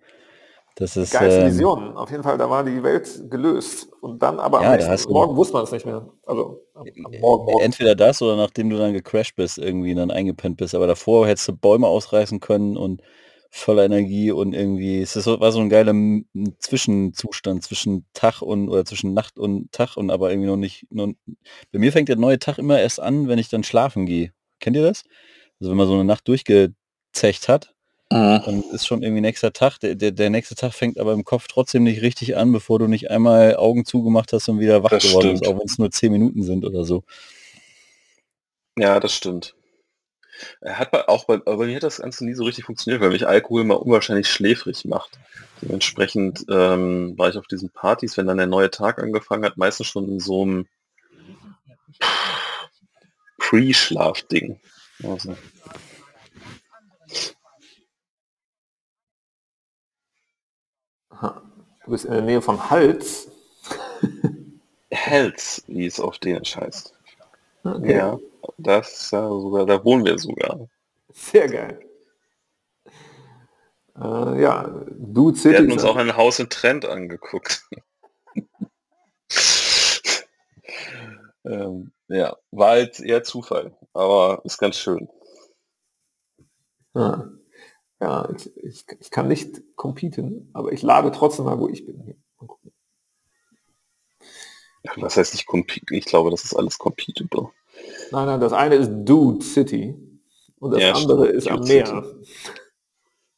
Das 0.78 0.96
ist 0.96 1.10
geilste 1.10 1.40
ähm, 1.40 1.46
Vision. 1.48 1.96
Auf 1.96 2.08
jeden 2.12 2.22
Fall, 2.22 2.38
da 2.38 2.48
war 2.48 2.62
die 2.62 2.84
Welt 2.84 3.24
gelöst. 3.28 3.88
Und 4.00 4.22
dann 4.22 4.38
aber 4.38 4.62
ja, 4.62 4.74
am 4.74 4.90
nächsten 4.90 5.12
Morgen 5.12 5.34
wusste 5.34 5.54
man 5.54 5.64
es 5.64 5.72
nicht 5.72 5.84
mehr. 5.84 6.08
Also 6.24 6.62
am, 6.74 6.86
am 6.86 7.20
morgen, 7.20 7.46
morgen. 7.46 7.64
entweder 7.64 7.96
das 7.96 8.22
oder 8.22 8.36
nachdem 8.36 8.70
du 8.70 8.78
dann 8.78 8.92
gecrashed 8.92 9.34
bist, 9.34 9.58
irgendwie 9.58 9.96
dann 9.96 10.12
eingepennt 10.12 10.56
bist. 10.56 10.76
Aber 10.76 10.86
davor 10.86 11.26
hättest 11.26 11.48
du 11.48 11.56
Bäume 11.56 11.88
ausreißen 11.88 12.38
können 12.38 12.76
und 12.76 13.02
voller 13.50 13.86
Energie 13.86 14.30
und 14.30 14.54
irgendwie, 14.54 15.00
es 15.02 15.14
so, 15.14 15.40
war 15.40 15.50
so 15.50 15.58
ein 15.58 15.68
geiler 15.68 15.94
Zwischenzustand 16.60 17.64
zwischen 17.64 18.06
Tag 18.12 18.40
und 18.40 18.68
oder 18.68 18.84
zwischen 18.84 19.14
Nacht 19.14 19.36
und 19.36 19.72
Tag 19.72 19.96
und 19.96 20.12
aber 20.12 20.30
irgendwie 20.30 20.48
noch 20.48 20.56
nicht. 20.56 20.86
Noch, 20.90 21.08
bei 21.72 21.80
mir 21.80 21.90
fängt 21.90 22.08
der 22.08 22.16
neue 22.16 22.38
Tag 22.38 22.58
immer 22.58 22.78
erst 22.78 23.00
an, 23.00 23.26
wenn 23.26 23.40
ich 23.40 23.48
dann 23.48 23.64
schlafen 23.64 24.06
gehe. 24.06 24.32
Kennt 24.60 24.76
ihr 24.76 24.84
das? 24.84 25.02
Also 25.58 25.70
wenn 25.72 25.76
man 25.76 25.88
so 25.88 25.94
eine 25.94 26.04
Nacht 26.04 26.28
durchgezecht 26.28 27.48
hat 27.48 27.74
Mhm. 28.10 28.40
Dann 28.44 28.62
ist 28.72 28.86
schon 28.86 29.02
irgendwie 29.02 29.20
nächster 29.20 29.52
Tag. 29.52 29.78
Der, 29.80 29.94
der, 29.94 30.12
der, 30.12 30.30
nächste 30.30 30.54
Tag 30.54 30.72
fängt 30.72 30.98
aber 30.98 31.12
im 31.12 31.24
Kopf 31.24 31.46
trotzdem 31.46 31.82
nicht 31.82 32.00
richtig 32.00 32.36
an, 32.36 32.52
bevor 32.52 32.78
du 32.78 32.86
nicht 32.86 33.10
einmal 33.10 33.56
Augen 33.56 33.84
zugemacht 33.84 34.32
hast 34.32 34.48
und 34.48 34.60
wieder 34.60 34.82
wach 34.82 34.90
das 34.90 35.04
geworden 35.04 35.36
stimmt. 35.36 35.40
bist, 35.40 35.50
auch 35.50 35.58
wenn 35.58 35.66
es 35.66 35.78
nur 35.78 35.90
zehn 35.90 36.12
Minuten 36.12 36.42
sind 36.42 36.64
oder 36.64 36.84
so. 36.84 37.04
Ja, 38.78 38.98
das 38.98 39.12
stimmt. 39.12 39.54
Er 40.60 40.78
hat 40.78 40.90
bei, 40.90 41.06
auch 41.08 41.24
bei, 41.24 41.38
bei 41.38 41.66
mir 41.66 41.76
hat 41.76 41.82
das 41.82 41.98
Ganze 41.98 42.24
nie 42.24 42.34
so 42.34 42.44
richtig 42.44 42.64
funktioniert, 42.64 43.02
weil 43.02 43.10
mich 43.10 43.26
Alkohol 43.26 43.64
mal 43.64 43.74
unwahrscheinlich 43.74 44.28
schläfrig 44.28 44.84
macht. 44.84 45.18
Dementsprechend 45.60 46.46
ähm, 46.48 47.18
war 47.18 47.28
ich 47.28 47.36
auf 47.36 47.46
diesen 47.46 47.70
Partys, 47.70 48.16
wenn 48.16 48.26
dann 48.26 48.38
der 48.38 48.46
neue 48.46 48.70
Tag 48.70 49.02
angefangen 49.02 49.44
hat, 49.44 49.56
meistens 49.56 49.88
schon 49.88 50.08
in 50.08 50.20
so 50.20 50.42
einem 50.42 50.66
Pre-Schlaf-Ding. 53.38 54.60
Also. 55.02 55.36
Du 61.20 61.90
bist 61.90 62.04
in 62.04 62.12
der 62.12 62.22
Nähe 62.22 62.42
von 62.42 62.70
Hals. 62.70 63.30
Hals, 64.94 65.64
wie 65.66 65.86
es 65.86 66.00
auf 66.00 66.18
Dänisch 66.18 66.56
heißt. 66.56 66.94
Okay. 67.64 67.96
Ja, 67.96 68.18
das 68.56 69.12
äh, 69.12 69.16
sogar, 69.16 69.66
da 69.66 69.84
wohnen 69.84 70.04
wir 70.04 70.18
sogar. 70.18 70.68
Sehr 71.12 71.48
geil. 71.48 71.80
Äh, 73.96 74.42
ja, 74.42 74.70
du 74.90 75.34
City. 75.34 75.50
Wir 75.50 75.58
hatten 75.58 75.72
uns 75.72 75.84
auch 75.84 75.96
ein 75.96 76.16
Haus 76.16 76.38
in 76.38 76.48
Trend 76.48 76.84
angeguckt. 76.84 77.64
ähm, 81.44 81.92
ja, 82.08 82.36
war 82.50 82.70
halt 82.70 83.00
eher 83.00 83.24
Zufall, 83.24 83.76
aber 83.92 84.40
ist 84.44 84.58
ganz 84.58 84.76
schön. 84.76 85.08
Ah. 86.94 87.24
Ja, 88.00 88.28
ich, 88.36 88.56
ich, 88.56 88.84
ich, 89.00 89.10
kann 89.10 89.26
nicht 89.26 89.60
competen, 89.74 90.50
aber 90.52 90.72
ich 90.72 90.82
lade 90.82 91.10
trotzdem 91.10 91.46
mal, 91.46 91.58
wo 91.58 91.68
ich 91.68 91.84
bin. 91.84 92.14
Was 94.96 95.16
heißt 95.16 95.34
nicht 95.34 95.46
compete? 95.46 95.94
Ich 95.94 96.04
glaube, 96.04 96.30
das 96.30 96.44
ist 96.44 96.54
alles 96.54 96.78
competable. 96.78 97.50
Nein, 98.10 98.26
nein, 98.26 98.40
das 98.40 98.52
eine 98.52 98.76
ist 98.76 98.90
Dude 99.04 99.44
City 99.44 99.96
und 100.60 100.72
das 100.72 100.80
ja, 100.80 100.92
andere 100.92 101.24
stimmt. 101.24 101.38
ist 101.38 101.48
am 101.48 101.60
Meer. 101.60 101.86
City. 101.86 102.32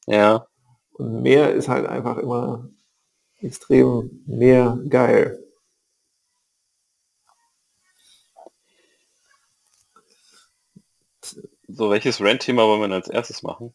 Ja. 0.07 0.47
Und 0.93 1.23
Meer 1.23 1.55
ist 1.55 1.69
halt 1.69 1.87
einfach 1.87 2.19
immer 2.19 2.69
extrem 3.38 4.23
mehr 4.26 4.79
geil. 4.88 5.43
So, 11.69 11.88
welches 11.88 12.21
Rant-Thema 12.21 12.67
wollen 12.67 12.90
wir 12.90 12.95
als 12.95 13.09
erstes 13.09 13.43
machen? 13.43 13.73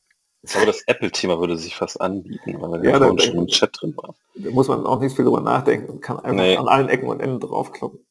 Aber 0.54 0.66
das 0.66 0.84
Apple-Thema 0.86 1.40
würde 1.40 1.58
sich 1.58 1.76
fast 1.76 2.00
anbieten, 2.00 2.62
weil 2.62 2.82
wir 2.82 2.92
ja, 2.92 3.00
da, 3.00 3.18
schon 3.18 3.38
im 3.38 3.48
Chat 3.48 3.72
drin 3.80 3.96
waren. 3.98 4.16
Da 4.36 4.52
muss 4.52 4.68
man 4.68 4.86
auch 4.86 5.00
nicht 5.00 5.16
viel 5.16 5.26
drüber 5.26 5.42
nachdenken 5.42 5.90
und 5.90 6.02
kann 6.02 6.18
einfach 6.18 6.32
nee. 6.32 6.58
an 6.58 6.68
allen 6.68 6.90
Ecken 6.90 7.08
und 7.08 7.20
Enden 7.20 7.40
draufkloppen. 7.40 8.06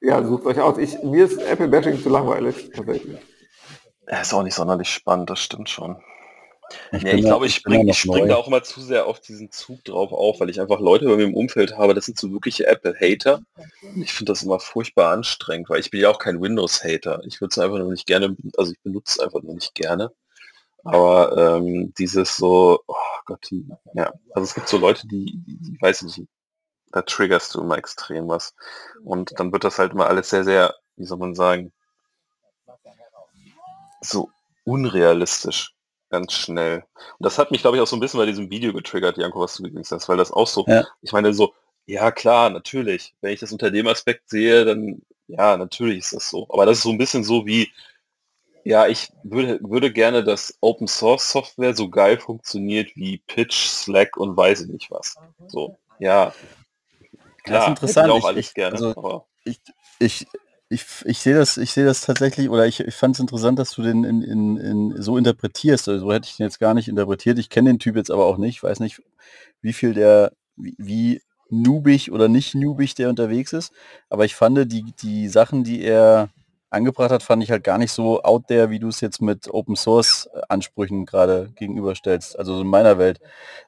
Ja, 0.00 0.24
sucht 0.24 0.46
euch 0.46 0.60
aus. 0.60 0.78
Ich, 0.78 1.02
mir 1.02 1.24
ist 1.24 1.38
Apple 1.38 1.68
Bashing 1.68 2.02
zu 2.02 2.08
langweilig, 2.08 2.70
tatsächlich. 2.74 3.18
Er 4.06 4.22
ist 4.22 4.32
auch 4.32 4.42
nicht 4.42 4.54
sonderlich 4.54 4.88
spannend, 4.88 5.30
das 5.30 5.40
stimmt 5.40 5.68
schon. 5.68 6.02
Ich, 6.92 7.02
nee, 7.02 7.14
ich 7.14 7.24
glaube, 7.24 7.46
ich 7.46 7.54
springe 7.54 7.92
spring 7.94 8.28
da 8.28 8.36
auch 8.36 8.46
immer 8.46 8.62
zu 8.62 8.80
sehr 8.80 9.06
auf 9.06 9.20
diesen 9.20 9.50
Zug 9.50 9.84
drauf 9.84 10.12
auf, 10.12 10.40
weil 10.40 10.50
ich 10.50 10.60
einfach 10.60 10.80
Leute 10.80 11.06
bei 11.06 11.16
mir 11.16 11.24
im 11.24 11.34
Umfeld 11.34 11.76
habe, 11.76 11.94
das 11.94 12.06
sind 12.06 12.18
so 12.18 12.32
wirkliche 12.32 12.66
Apple-Hater. 12.66 13.42
Ich 13.96 14.12
finde 14.12 14.32
das 14.32 14.42
immer 14.42 14.60
furchtbar 14.60 15.12
anstrengend, 15.12 15.68
weil 15.68 15.80
ich 15.80 15.90
bin 15.90 16.00
ja 16.00 16.10
auch 16.10 16.18
kein 16.18 16.40
Windows-Hater. 16.40 17.22
Ich 17.26 17.40
würde 17.40 17.50
es 17.52 17.58
einfach 17.58 17.78
nur 17.78 17.90
nicht 17.90 18.06
gerne, 18.06 18.36
also 18.56 18.72
ich 18.72 18.80
benutze 18.80 19.18
es 19.18 19.20
einfach 19.20 19.42
nur 19.42 19.54
nicht 19.54 19.74
gerne. 19.74 20.12
Aber 20.84 21.36
ähm, 21.36 21.92
dieses 21.98 22.36
so, 22.36 22.80
oh 22.86 22.94
Gott, 23.26 23.46
die, 23.50 23.68
ja, 23.94 24.12
also 24.32 24.44
es 24.44 24.54
gibt 24.54 24.68
so 24.68 24.78
Leute, 24.78 25.06
die, 25.06 25.26
die, 25.46 25.58
die 25.58 25.76
weiß 25.80 26.02
nicht, 26.02 26.22
da 26.92 27.02
triggerst 27.02 27.54
du 27.54 27.60
immer 27.60 27.78
extrem 27.78 28.28
was. 28.28 28.54
Und 29.04 29.38
dann 29.38 29.52
wird 29.52 29.64
das 29.64 29.78
halt 29.78 29.92
immer 29.92 30.06
alles 30.06 30.30
sehr, 30.30 30.44
sehr, 30.44 30.74
wie 30.96 31.04
soll 31.04 31.18
man 31.18 31.34
sagen, 31.34 31.72
so 34.00 34.30
unrealistisch 34.64 35.74
ganz 36.10 36.32
schnell. 36.32 36.84
Und 37.18 37.24
das 37.24 37.38
hat 37.38 37.50
mich, 37.50 37.62
glaube 37.62 37.76
ich, 37.76 37.82
auch 37.82 37.86
so 37.86 37.96
ein 37.96 38.00
bisschen 38.00 38.18
bei 38.18 38.26
diesem 38.26 38.50
Video 38.50 38.72
getriggert, 38.72 39.16
Janko, 39.16 39.40
was 39.40 39.56
du 39.56 39.64
übrigens 39.64 39.90
hast, 39.90 40.08
weil 40.08 40.16
das 40.16 40.32
auch 40.32 40.46
so, 40.46 40.64
ja. 40.66 40.84
ich 41.02 41.12
meine 41.12 41.32
so, 41.32 41.54
ja 41.86 42.10
klar, 42.10 42.50
natürlich, 42.50 43.14
wenn 43.20 43.32
ich 43.32 43.40
das 43.40 43.52
unter 43.52 43.70
dem 43.70 43.86
Aspekt 43.86 44.28
sehe, 44.28 44.64
dann 44.64 45.02
ja, 45.30 45.56
natürlich 45.56 45.98
ist 46.00 46.12
das 46.12 46.30
so. 46.30 46.46
Aber 46.50 46.66
das 46.66 46.78
ist 46.78 46.84
so 46.84 46.90
ein 46.90 46.98
bisschen 46.98 47.24
so 47.24 47.46
wie, 47.46 47.70
ja, 48.64 48.86
ich 48.86 49.10
würde, 49.22 49.60
würde 49.62 49.92
gerne, 49.92 50.24
dass 50.24 50.56
Open 50.60 50.88
Source 50.88 51.30
Software 51.30 51.74
so 51.74 51.88
geil 51.88 52.18
funktioniert 52.18 52.94
wie 52.96 53.18
Pitch, 53.18 53.66
Slack 53.66 54.16
und 54.16 54.36
weiß 54.36 54.62
ich 54.62 54.68
nicht 54.68 54.90
was. 54.90 55.14
So, 55.48 55.78
ja. 55.98 56.34
Klar, 57.44 57.58
das 57.58 57.62
ist 57.64 57.68
interessant. 57.70 58.08
Ich, 58.08 58.22
auch 58.22 58.28
alles 58.28 58.46
ich, 58.48 58.54
gerne, 58.54 58.76
also, 58.76 59.26
ich, 59.44 59.60
ich, 59.98 60.26
ich, 60.72 60.86
ich 61.04 61.18
sehe 61.18 61.34
das, 61.34 61.56
ich 61.56 61.72
sehe 61.72 61.84
das 61.84 62.02
tatsächlich, 62.02 62.48
oder 62.48 62.64
ich, 62.64 62.78
ich 62.78 62.94
fand 62.94 63.16
es 63.16 63.20
interessant, 63.20 63.58
dass 63.58 63.72
du 63.72 63.82
den 63.82 64.04
in, 64.04 64.22
in, 64.22 64.56
in 64.56 65.02
so 65.02 65.18
interpretierst. 65.18 65.88
Also 65.88 66.06
so 66.06 66.12
hätte 66.12 66.28
ich 66.28 66.36
den 66.36 66.44
jetzt 66.46 66.60
gar 66.60 66.74
nicht 66.74 66.86
interpretiert. 66.86 67.40
Ich 67.40 67.50
kenne 67.50 67.70
den 67.70 67.80
Typ 67.80 67.96
jetzt 67.96 68.10
aber 68.10 68.24
auch 68.26 68.38
nicht. 68.38 68.56
Ich 68.56 68.62
weiß 68.62 68.78
nicht, 68.78 69.02
wie 69.62 69.72
viel 69.72 69.94
der, 69.94 70.32
wie, 70.56 70.76
wie 70.78 71.22
noobig 71.50 72.12
oder 72.12 72.28
nicht 72.28 72.54
noobig 72.54 72.94
der 72.94 73.08
unterwegs 73.08 73.52
ist. 73.52 73.72
Aber 74.08 74.24
ich 74.24 74.36
fand 74.36 74.72
die, 74.72 74.84
die 75.02 75.28
Sachen, 75.28 75.64
die 75.64 75.82
er 75.82 76.30
angebracht 76.70 77.10
hat, 77.10 77.24
fand 77.24 77.42
ich 77.42 77.50
halt 77.50 77.64
gar 77.64 77.78
nicht 77.78 77.90
so 77.90 78.22
out 78.22 78.46
there, 78.46 78.70
wie 78.70 78.78
du 78.78 78.86
es 78.86 79.00
jetzt 79.00 79.20
mit 79.20 79.52
Open 79.52 79.74
Source 79.74 80.30
Ansprüchen 80.48 81.04
gerade 81.04 81.50
gegenüberstellst, 81.56 82.38
also 82.38 82.60
in 82.60 82.68
meiner 82.68 82.96
Welt. 82.96 83.18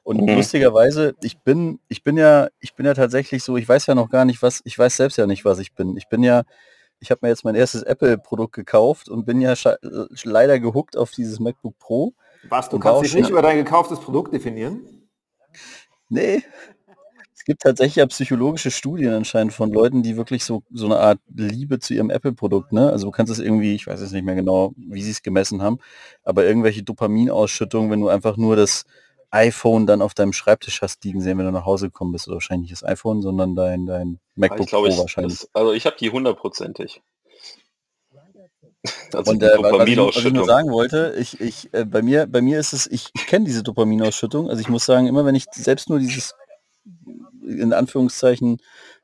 Und 0.03 0.21
mhm. 0.21 0.35
lustigerweise, 0.35 1.15
ich 1.21 1.37
bin, 1.39 1.79
ich 1.89 2.01
bin 2.01 2.15
ja, 2.15 2.47
ich 2.61 2.75
bin 2.75 2.85
ja 2.85 2.93
tatsächlich 2.93 3.43
so, 3.43 3.57
ich 3.57 3.67
weiß 3.67 3.87
ja 3.87 3.95
noch 3.95 4.09
gar 4.09 4.23
nicht, 4.23 4.41
was, 4.41 4.61
ich 4.63 4.79
weiß 4.79 4.95
selbst 4.95 5.17
ja 5.17 5.27
nicht, 5.27 5.43
was 5.43 5.59
ich 5.59 5.73
bin. 5.73 5.97
Ich 5.97 6.07
bin 6.07 6.23
ja 6.23 6.43
ich 7.03 7.11
habe 7.11 7.19
mir 7.21 7.29
jetzt 7.29 7.43
mein 7.43 7.55
erstes 7.55 7.83
Apple-Produkt 7.83 8.53
gekauft 8.55 9.09
und 9.09 9.25
bin 9.25 9.41
ja 9.41 9.53
leider 10.23 10.59
gehuckt 10.59 10.95
auf 10.95 11.11
dieses 11.11 11.37
MacBook 11.37 11.77
Pro. 11.77 12.13
Was, 12.47 12.69
du 12.69 12.79
kannst 12.79 13.03
dich 13.03 13.13
nicht 13.13 13.29
über 13.29 13.41
dein 13.41 13.57
gekauftes 13.57 13.99
Produkt 13.99 14.33
definieren? 14.33 14.79
Nee. 16.07 16.43
Es 17.35 17.43
gibt 17.43 17.61
tatsächlich 17.61 17.97
ja 17.97 18.05
psychologische 18.05 18.71
Studien 18.71 19.11
anscheinend 19.11 19.51
von 19.51 19.73
Leuten, 19.73 20.01
die 20.01 20.15
wirklich 20.15 20.45
so, 20.45 20.63
so 20.71 20.85
eine 20.85 20.97
Art 20.97 21.19
Liebe 21.27 21.79
zu 21.79 21.93
ihrem 21.93 22.09
Apple-Produkt, 22.09 22.71
ne? 22.71 22.89
Also 22.89 23.07
du 23.07 23.11
kannst 23.11 23.33
es 23.33 23.39
irgendwie, 23.39 23.75
ich 23.75 23.85
weiß 23.85 23.99
jetzt 23.99 24.13
nicht 24.13 24.23
mehr 24.23 24.35
genau, 24.35 24.73
wie 24.77 25.03
sie 25.03 25.11
es 25.11 25.23
gemessen 25.23 25.61
haben, 25.61 25.79
aber 26.23 26.45
irgendwelche 26.45 26.83
Dopaminausschüttungen, 26.83 27.91
wenn 27.91 27.99
du 27.99 28.07
einfach 28.07 28.37
nur 28.37 28.55
das 28.55 28.85
iPhone 29.33 29.87
dann 29.87 30.01
auf 30.01 30.13
deinem 30.13 30.31
Schreibtisch 30.31 30.81
hast 30.81 31.03
liegen 31.03 31.19
sehen, 31.19 31.37
wenn 31.39 31.45
du 31.45 31.51
nach 31.51 31.65
Hause 31.65 31.87
gekommen 31.87 32.11
bist. 32.11 32.27
Oder 32.27 32.35
wahrscheinlich 32.35 32.69
nicht 32.69 32.81
das 32.81 32.87
iPhone, 32.87 33.21
sondern 33.21 33.55
dein, 33.55 33.87
dein 33.87 34.19
MacBook 34.35 34.69
Pro 34.69 34.85
ich, 34.85 34.97
wahrscheinlich. 34.97 35.39
Das, 35.39 35.49
also 35.53 35.73
ich 35.73 35.85
habe 35.85 35.95
die 35.99 36.09
hundertprozentig. 36.09 37.01
Also 39.13 39.31
und 39.31 39.41
äh, 39.41 39.47
was, 39.59 39.87
ich, 39.87 39.97
was, 39.97 40.15
ich, 40.17 40.33
nur 40.33 40.45
sagen 40.45 40.69
wollte, 40.69 41.15
ich, 41.17 41.39
ich, 41.39 41.73
äh, 41.73 41.85
bei, 41.85 42.01
mir, 42.01 42.27
bei 42.27 42.41
mir 42.41 42.59
ist 42.59 42.73
es, 42.73 42.85
ich, 42.85 43.11
ich 43.15 43.27
kenne 43.27 43.45
diese 43.45 43.63
Dopaminausschüttung. 43.63 44.49
Also 44.49 44.59
ich 44.59 44.67
muss 44.67 44.85
sagen, 44.85 45.07
immer 45.07 45.23
wenn 45.23 45.35
ich 45.35 45.45
selbst 45.53 45.87
nur 45.87 45.99
dieses 45.99 46.35
in 47.47 47.71
Anführungszeichen 47.71 48.57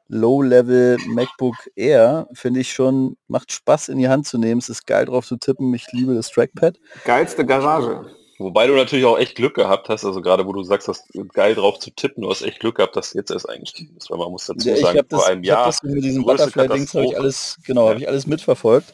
Low-Level 0.09 0.97
MacBook 1.07 1.55
Air 1.75 2.27
finde 2.33 2.59
ich 2.59 2.73
schon, 2.73 3.15
macht 3.27 3.53
Spaß 3.53 3.87
in 3.87 3.99
die 3.99 4.09
Hand 4.09 4.27
zu 4.27 4.37
nehmen. 4.37 4.59
Es 4.59 4.67
ist 4.67 4.85
geil 4.85 5.05
drauf 5.05 5.25
zu 5.25 5.37
tippen. 5.37 5.73
Ich 5.73 5.89
liebe 5.93 6.13
das 6.13 6.29
Trackpad. 6.29 6.77
Geilste 7.05 7.45
Garage. 7.45 8.18
Wobei 8.39 8.67
du 8.67 8.73
natürlich 8.73 9.03
auch 9.03 9.19
echt 9.19 9.35
Glück 9.35 9.55
gehabt 9.55 9.89
hast, 9.89 10.05
also 10.05 10.21
gerade 10.21 10.45
wo 10.45 10.53
du 10.53 10.63
sagst, 10.63 10.87
das 10.87 11.03
geil 11.33 11.55
drauf 11.55 11.77
zu 11.79 11.91
tippen, 11.91 12.23
du 12.23 12.29
hast 12.29 12.41
echt 12.41 12.61
Glück 12.61 12.77
gehabt, 12.77 12.95
dass 12.95 13.13
jetzt 13.13 13.31
erst 13.31 13.49
eingestiegen 13.49 13.97
ist, 13.97 14.09
weil 14.09 14.17
man 14.17 14.31
muss 14.31 14.45
dazu 14.45 14.69
ja, 14.69 14.77
sagen, 14.77 15.01
vor 15.09 15.27
einem 15.27 15.43
Jahr. 15.43 15.65
Das 15.65 15.83
mit 15.83 16.01
diesem 16.01 16.23
Butterfly-Dings 16.23 16.93
habe 16.93 17.05
ich 17.05 17.17
alles, 17.17 17.57
genau, 17.65 17.83
ja. 17.83 17.89
habe 17.89 17.99
ich 17.99 18.07
alles 18.07 18.27
mitverfolgt. 18.27 18.93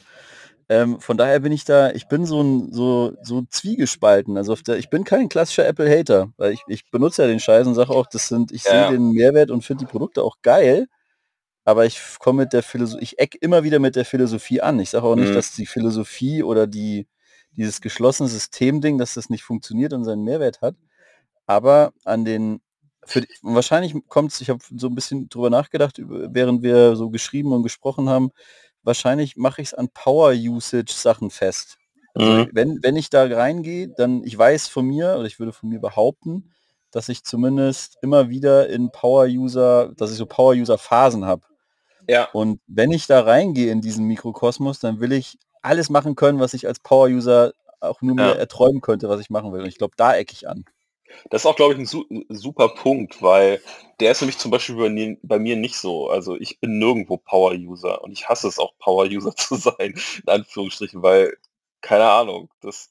Ähm, 0.67 0.99
von 0.99 1.15
daher 1.15 1.39
bin 1.41 1.51
ich 1.51 1.63
da, 1.63 1.91
ich 1.91 2.07
bin 2.07 2.25
so 2.25 2.41
ein, 2.41 2.73
so, 2.73 3.13
so 3.21 3.43
zwiegespalten. 3.47 4.35
Also 4.35 4.55
der, 4.55 4.77
ich 4.79 4.89
bin 4.89 5.03
kein 5.03 5.29
klassischer 5.29 5.67
Apple-Hater, 5.67 6.31
weil 6.37 6.53
ich, 6.53 6.61
ich 6.67 6.89
benutze 6.89 7.21
ja 7.21 7.27
den 7.27 7.39
Scheiß 7.39 7.67
und 7.67 7.75
sage 7.75 7.91
auch, 7.91 8.07
das 8.07 8.27
sind, 8.27 8.51
ich 8.51 8.63
ja. 8.63 8.87
sehe 8.87 8.97
den 8.97 9.11
Mehrwert 9.11 9.51
und 9.51 9.63
finde 9.63 9.85
die 9.85 9.91
Produkte 9.91 10.23
auch 10.23 10.37
geil. 10.41 10.87
Aber 11.65 11.85
ich 11.85 11.99
komme 12.17 12.43
mit 12.43 12.53
der 12.53 12.63
Philosophie, 12.63 13.03
ich 13.03 13.19
eck 13.19 13.35
immer 13.41 13.63
wieder 13.63 13.77
mit 13.77 13.95
der 13.95 14.05
Philosophie 14.05 14.61
an. 14.61 14.79
Ich 14.79 14.89
sage 14.89 15.05
auch 15.05 15.15
nicht, 15.15 15.29
mhm. 15.29 15.35
dass 15.35 15.53
die 15.53 15.67
Philosophie 15.67 16.41
oder 16.41 16.65
die, 16.65 17.05
dieses 17.57 17.81
geschlossene 17.81 18.29
System-Ding, 18.29 18.97
dass 18.97 19.13
das 19.13 19.29
nicht 19.29 19.43
funktioniert 19.43 19.93
und 19.93 20.03
seinen 20.03 20.23
Mehrwert 20.23 20.61
hat. 20.61 20.75
Aber 21.45 21.93
an 22.03 22.25
den, 22.25 22.61
für, 23.05 23.23
wahrscheinlich 23.41 23.95
kommt 24.07 24.31
es, 24.31 24.41
ich 24.41 24.49
habe 24.49 24.59
so 24.75 24.87
ein 24.87 24.95
bisschen 24.95 25.29
drüber 25.29 25.49
nachgedacht, 25.49 25.99
während 25.99 26.63
wir 26.63 26.95
so 26.95 27.09
geschrieben 27.09 27.53
und 27.53 27.63
gesprochen 27.63 28.09
haben, 28.09 28.31
wahrscheinlich 28.83 29.35
mache 29.37 29.61
ich 29.61 29.69
es 29.69 29.73
an 29.73 29.89
Power-Usage-Sachen 29.89 31.29
fest. 31.29 31.77
Also 32.13 32.31
mhm. 32.31 32.49
wenn, 32.53 32.79
wenn 32.81 32.95
ich 32.95 33.09
da 33.09 33.25
reingehe, 33.25 33.89
dann, 33.89 34.23
ich 34.23 34.37
weiß 34.37 34.67
von 34.67 34.85
mir, 34.85 35.15
oder 35.17 35.25
ich 35.25 35.39
würde 35.39 35.51
von 35.51 35.69
mir 35.69 35.79
behaupten, 35.79 36.51
dass 36.91 37.09
ich 37.09 37.25
zumindest 37.25 37.97
immer 38.01 38.29
wieder 38.29 38.69
in 38.69 38.89
Power-User, 38.89 39.91
dass 39.97 40.11
ich 40.11 40.17
so 40.17 40.25
Power-User-Phasen 40.25 41.25
habe. 41.25 41.41
Ja. 42.07 42.29
Und 42.31 42.61
wenn 42.67 42.91
ich 42.91 43.07
da 43.07 43.21
reingehe 43.21 43.71
in 43.71 43.81
diesen 43.81 44.05
Mikrokosmos, 44.05 44.79
dann 44.79 44.99
will 44.99 45.11
ich 45.11 45.37
alles 45.65 45.89
machen 45.89 46.15
können, 46.15 46.39
was 46.39 46.53
ich 46.53 46.67
als 46.67 46.79
Power-User 46.79 47.53
auch 47.79 48.01
nur 48.01 48.17
ja. 48.17 48.27
mir 48.27 48.35
erträumen 48.35 48.81
könnte, 48.81 49.09
was 49.09 49.19
ich 49.19 49.29
machen 49.29 49.51
will. 49.51 49.61
Und 49.61 49.67
ich 49.67 49.77
glaube, 49.77 49.93
da 49.97 50.15
ecke 50.15 50.33
ich 50.33 50.47
an. 50.47 50.65
Das 51.29 51.41
ist 51.41 51.45
auch, 51.45 51.55
glaube 51.55 51.73
ich, 51.73 51.79
ein, 51.79 51.85
su 51.85 52.05
super 52.29 52.69
Punkt, 52.69 53.21
weil 53.21 53.61
der 53.99 54.11
ist 54.11 54.21
nämlich 54.21 54.37
zum 54.37 54.51
Beispiel 54.51 54.75
bei, 54.75 55.17
bei 55.23 55.39
mir 55.39 55.55
nicht 55.55 55.77
so. 55.77 56.09
Also 56.09 56.35
ich 56.35 56.59
bin 56.59 56.77
nirgendwo 56.79 57.17
Power-User 57.17 58.03
und 58.03 58.11
ich 58.11 58.27
hasse 58.27 58.47
es 58.47 58.59
auch, 58.59 58.73
Power-User 58.79 59.35
zu 59.35 59.55
sein, 59.55 59.93
in 60.25 60.29
Anführungsstrichen, 60.29 61.01
weil, 61.01 61.37
keine 61.81 62.09
Ahnung, 62.09 62.49
das, 62.61 62.89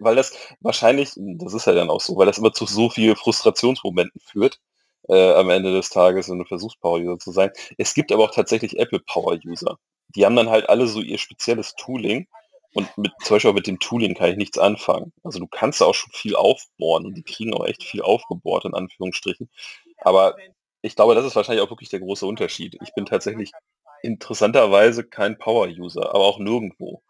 weil 0.00 0.16
das 0.16 0.32
wahrscheinlich, 0.60 1.12
das 1.16 1.54
ist 1.54 1.66
ja 1.66 1.74
dann 1.74 1.90
auch 1.90 2.00
so, 2.00 2.16
weil 2.16 2.26
das 2.26 2.38
immer 2.38 2.52
zu 2.52 2.66
so 2.66 2.90
vielen 2.90 3.16
Frustrationsmomenten 3.16 4.20
führt 4.20 4.60
äh, 5.08 5.32
am 5.34 5.50
Ende 5.50 5.72
des 5.72 5.90
Tages, 5.90 6.28
wenn 6.28 6.38
du 6.38 6.44
versuchst, 6.44 6.80
Power-User 6.80 7.18
zu 7.18 7.32
sein. 7.32 7.50
Es 7.78 7.94
gibt 7.94 8.12
aber 8.12 8.24
auch 8.24 8.34
tatsächlich 8.34 8.78
Apple-Power-User. 8.78 9.78
Die 10.14 10.24
haben 10.24 10.36
dann 10.36 10.50
halt 10.50 10.68
alle 10.68 10.86
so 10.86 11.00
ihr 11.00 11.18
spezielles 11.18 11.74
Tooling 11.74 12.26
und 12.74 12.96
mit, 12.96 13.12
zum 13.22 13.36
Beispiel 13.36 13.52
mit 13.52 13.66
dem 13.66 13.80
Tooling 13.80 14.14
kann 14.14 14.30
ich 14.30 14.36
nichts 14.36 14.58
anfangen. 14.58 15.12
Also 15.24 15.38
du 15.38 15.46
kannst 15.46 15.82
auch 15.82 15.94
schon 15.94 16.12
viel 16.12 16.36
aufbohren 16.36 17.06
und 17.06 17.14
die 17.14 17.22
kriegen 17.22 17.54
auch 17.54 17.64
echt 17.66 17.82
viel 17.82 18.02
aufgebohrt, 18.02 18.64
in 18.64 18.74
Anführungsstrichen. 18.74 19.50
Aber 19.98 20.36
ich 20.82 20.96
glaube, 20.96 21.14
das 21.14 21.24
ist 21.24 21.36
wahrscheinlich 21.36 21.64
auch 21.64 21.70
wirklich 21.70 21.88
der 21.88 22.00
große 22.00 22.26
Unterschied. 22.26 22.76
Ich 22.82 22.94
bin 22.94 23.06
tatsächlich 23.06 23.52
interessanterweise 24.02 25.04
kein 25.04 25.36
Power-User, 25.38 26.14
aber 26.14 26.24
auch 26.24 26.38
nirgendwo. 26.38 27.02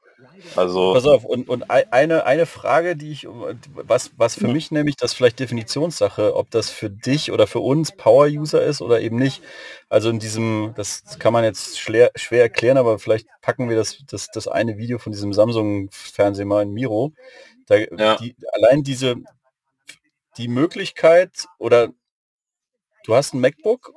Also 0.57 0.95
Pass 0.95 1.07
auf, 1.07 1.25
und, 1.25 1.49
und 1.49 1.71
eine, 1.71 2.25
eine 2.25 2.47
Frage, 2.47 2.97
die 2.97 3.13
ich, 3.13 3.27
was, 3.75 4.11
was 4.17 4.35
für 4.35 4.49
mich 4.49 4.71
nämlich, 4.71 4.97
das 4.97 5.13
vielleicht 5.13 5.39
Definitionssache, 5.39 6.35
ob 6.35 6.51
das 6.51 6.71
für 6.71 6.91
dich 6.91 7.31
oder 7.33 7.47
für 7.47 7.61
uns 7.61 7.93
Power-User 7.93 8.63
ist 8.63 8.81
oder 8.81 9.01
eben 9.01 9.17
nicht. 9.17 9.43
Also 9.89 10.11
in 10.11 10.19
diesem, 10.19 10.73
das 10.77 11.19
kann 11.19 11.33
man 11.33 11.45
jetzt 11.45 11.79
schwer, 11.79 12.11
schwer 12.15 12.43
erklären, 12.43 12.77
aber 12.77 12.99
vielleicht 12.99 13.29
packen 13.43 13.69
wir 13.69 13.77
das, 13.77 13.99
das, 14.09 14.29
das 14.29 14.49
eine 14.49 14.79
Video 14.79 14.99
von 14.99 15.13
diesem 15.13 15.33
Samsung-Fernsehen 15.33 16.49
mal 16.49 16.63
in 16.63 16.73
Miro. 16.73 17.13
Da, 17.67 17.77
ja. 17.77 18.17
die, 18.17 18.35
allein 18.53 18.83
diese, 18.83 19.17
die 20.37 20.49
Möglichkeit 20.49 21.47
oder 21.59 21.89
du 23.05 23.15
hast 23.15 23.35
ein 23.35 23.41
MacBook 23.41 23.93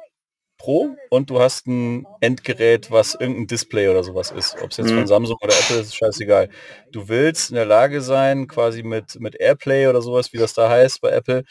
Pro 0.64 0.96
und 1.10 1.30
du 1.30 1.42
hast 1.42 1.68
ein 1.68 2.08
Endgerät, 2.22 2.90
was 2.90 3.16
irgendein 3.16 3.48
Display 3.48 3.90
oder 3.90 4.02
sowas 4.02 4.32
ist. 4.32 4.56
Ob 4.62 4.72
es 4.72 4.78
jetzt 4.78 4.92
mhm. 4.92 5.00
von 5.00 5.08
Samsung 5.08 5.38
oder 5.42 5.54
Apple 5.54 5.80
ist, 5.80 5.88
ist 5.88 5.96
scheißegal. 5.98 6.48
Du 6.94 7.10
willst 7.10 7.50
in 7.50 7.58
der 7.58 7.66
Lage 7.66 8.00
sein, 8.00 8.48
quasi 8.48 8.82
mit, 8.82 9.20
mit 9.20 9.36
Airplay 9.36 9.88
oder 9.88 10.02
sowas, 10.02 10.32
wie 10.32 10.38
das 10.38 10.54
da 10.54 10.70
heißt 10.70 11.02
bei 11.02 11.10
Apple, 11.10 11.44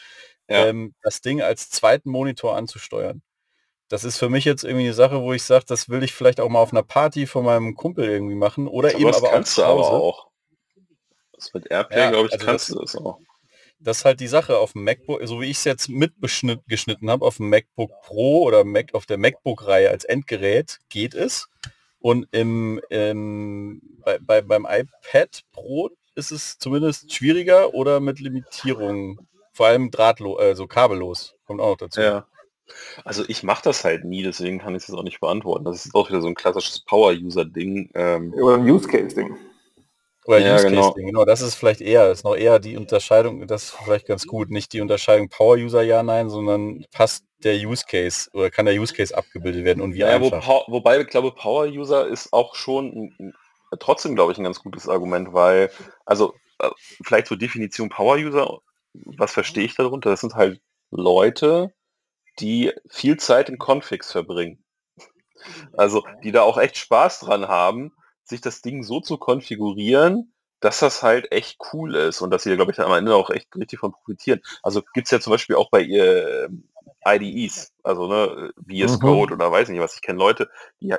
ja. 0.49 0.65
ähm, 0.65 0.95
das 1.03 1.21
Ding 1.21 1.43
als 1.43 1.69
zweiten 1.69 2.09
Monitor 2.09 2.57
anzusteuern. 2.57 3.21
Das 3.87 4.03
ist 4.03 4.17
für 4.17 4.29
mich 4.29 4.45
jetzt 4.45 4.63
irgendwie 4.63 4.85
eine 4.85 4.95
Sache, 4.95 5.21
wo 5.21 5.31
ich 5.31 5.43
sage, 5.43 5.65
das 5.67 5.89
will 5.89 6.01
ich 6.01 6.11
vielleicht 6.11 6.39
auch 6.39 6.49
mal 6.49 6.61
auf 6.61 6.71
einer 6.71 6.81
Party 6.81 7.27
von 7.27 7.45
meinem 7.45 7.75
Kumpel 7.75 8.09
irgendwie 8.09 8.33
machen. 8.33 8.67
Oder 8.67 8.89
aber 8.89 8.99
eben 8.99 9.13
aber 9.13 9.29
kannst 9.29 9.59
auch 9.59 9.77
du 9.77 9.85
aber 9.85 9.91
auch. 9.91 10.27
Das 11.33 11.53
mit 11.53 11.69
Airplay, 11.69 11.99
ja, 11.99 12.09
glaube 12.09 12.29
ich, 12.29 12.33
also 12.33 12.45
kannst 12.47 12.69
das, 12.69 12.75
du 12.75 12.81
das 12.81 12.95
auch 12.95 13.19
das 13.83 13.99
ist 13.99 14.05
halt 14.05 14.19
die 14.19 14.27
Sache 14.27 14.57
auf 14.57 14.73
dem 14.73 14.83
MacBook, 14.83 15.21
so 15.25 15.41
wie 15.41 15.49
ich 15.49 15.57
es 15.57 15.63
jetzt 15.63 15.89
mitgeschnitten 15.89 17.09
habe, 17.09 17.25
auf 17.25 17.37
dem 17.37 17.49
MacBook 17.49 17.91
Pro 18.03 18.43
oder 18.43 18.63
Mac, 18.63 18.93
auf 18.93 19.05
der 19.05 19.17
MacBook-Reihe 19.17 19.89
als 19.89 20.05
Endgerät 20.05 20.79
geht 20.89 21.13
es. 21.13 21.49
Und 21.99 22.27
im, 22.31 22.81
im 22.89 23.81
bei, 24.03 24.19
bei, 24.19 24.41
beim 24.41 24.67
iPad 24.69 25.43
Pro 25.51 25.89
ist 26.15 26.31
es 26.31 26.57
zumindest 26.57 27.13
schwieriger 27.13 27.73
oder 27.73 27.99
mit 27.99 28.19
Limitierungen, 28.19 29.19
vor 29.51 29.67
allem 29.67 29.91
drahtlos, 29.91 30.39
also 30.39 30.67
kabellos, 30.67 31.35
kommt 31.45 31.61
auch 31.61 31.71
noch 31.71 31.77
dazu. 31.77 32.01
Ja. 32.01 32.27
Also 33.03 33.23
ich 33.27 33.43
mache 33.43 33.63
das 33.63 33.83
halt 33.83 34.05
nie, 34.05 34.23
deswegen 34.23 34.59
kann 34.59 34.75
ich 34.75 34.83
es 34.83 34.93
auch 34.93 35.03
nicht 35.03 35.19
beantworten. 35.19 35.65
Das 35.65 35.85
ist 35.85 35.93
auch 35.93 36.09
wieder 36.09 36.21
so 36.21 36.27
ein 36.27 36.35
klassisches 36.35 36.83
Power-User-Ding. 36.85 37.91
Ähm, 37.93 38.33
oder 38.33 38.55
ein 38.55 38.69
Use-Case-Ding. 38.69 39.37
Oder 40.25 40.39
ja, 40.39 40.55
Use 40.55 40.69
genau. 40.69 40.93
genau. 40.93 41.25
Das 41.25 41.41
ist 41.41 41.55
vielleicht 41.55 41.81
eher, 41.81 42.11
ist 42.11 42.23
noch 42.23 42.35
eher 42.35 42.59
die 42.59 42.77
Unterscheidung, 42.77 43.45
das 43.47 43.63
ist 43.65 43.71
vielleicht 43.83 44.07
ganz 44.07 44.25
gut, 44.25 44.49
nicht 44.49 44.71
die 44.73 44.81
Unterscheidung 44.81 45.29
Power 45.29 45.55
User 45.55 45.81
ja, 45.81 46.01
nein, 46.01 46.29
sondern 46.29 46.85
passt 46.91 47.25
der 47.43 47.55
Use 47.55 47.83
Case 47.87 48.29
oder 48.33 48.49
kann 48.49 48.65
der 48.65 48.75
Use 48.75 48.93
Case 48.93 49.15
abgebildet 49.15 49.65
werden 49.65 49.81
und 49.81 49.93
wie 49.93 49.99
ja, 49.99 50.07
einfach. 50.07 50.47
Wo, 50.47 50.63
wobei 50.67 51.01
ich 51.01 51.07
glaube, 51.07 51.31
Power 51.31 51.65
User 51.65 52.07
ist 52.07 52.31
auch 52.31 52.55
schon 52.55 53.33
trotzdem, 53.79 54.15
glaube 54.15 54.31
ich, 54.31 54.37
ein 54.37 54.43
ganz 54.43 54.61
gutes 54.61 54.87
Argument, 54.87 55.33
weil, 55.33 55.71
also 56.05 56.33
äh, 56.59 56.69
vielleicht 57.03 57.27
zur 57.27 57.37
Definition 57.37 57.89
Power 57.89 58.17
User, 58.17 58.59
was 58.93 59.33
verstehe 59.33 59.65
ich 59.65 59.75
darunter? 59.75 60.09
Das 60.09 60.21
sind 60.21 60.35
halt 60.35 60.61
Leute, 60.91 61.73
die 62.39 62.71
viel 62.89 63.17
Zeit 63.17 63.49
in 63.49 63.57
Configs 63.57 64.11
verbringen. 64.11 64.63
Also 65.75 66.05
die 66.23 66.31
da 66.31 66.43
auch 66.43 66.57
echt 66.57 66.77
Spaß 66.77 67.21
dran 67.21 67.47
haben, 67.47 67.91
sich 68.23 68.41
das 68.41 68.61
Ding 68.61 68.83
so 68.83 68.99
zu 68.99 69.17
konfigurieren, 69.17 70.33
dass 70.59 70.79
das 70.79 71.03
halt 71.03 71.31
echt 71.31 71.57
cool 71.73 71.95
ist 71.95 72.21
und 72.21 72.31
dass 72.31 72.43
sie, 72.43 72.55
glaube 72.55 72.71
ich, 72.71 72.79
am 72.79 72.93
Ende 72.93 73.15
auch 73.15 73.29
echt 73.29 73.53
richtig 73.55 73.79
von 73.79 73.91
profitieren. 73.91 74.41
Also 74.61 74.81
gibt 74.93 75.07
es 75.07 75.11
ja 75.11 75.19
zum 75.19 75.31
Beispiel 75.31 75.57
auch 75.57 75.69
bei 75.69 75.81
ihr 75.81 76.45
ähm, 76.45 76.69
IDEs, 77.05 77.73
also 77.83 78.07
ne, 78.07 78.53
VS 78.65 78.97
mhm. 78.97 79.01
Code 79.01 79.33
oder 79.33 79.51
weiß 79.51 79.67
nicht 79.67 79.81
was. 79.81 79.95
Ich 79.95 80.01
kenne 80.01 80.19
Leute, 80.19 80.49
die 80.81 80.93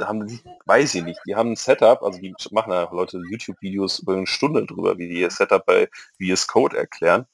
haben, 0.00 0.40
weiß 0.66 0.94
ich 0.94 1.02
nicht, 1.04 1.20
die 1.26 1.34
haben 1.34 1.52
ein 1.52 1.56
Setup, 1.56 2.00
also 2.02 2.20
die 2.20 2.32
machen 2.52 2.72
ja 2.72 2.88
Leute 2.92 3.20
YouTube-Videos 3.28 3.98
über 4.00 4.14
eine 4.14 4.26
Stunde 4.28 4.64
drüber, 4.66 4.98
wie 4.98 5.08
die 5.08 5.20
ihr 5.20 5.30
Setup 5.30 5.66
bei 5.66 5.88
VS 6.20 6.46
Code 6.46 6.76
erklären. 6.76 7.26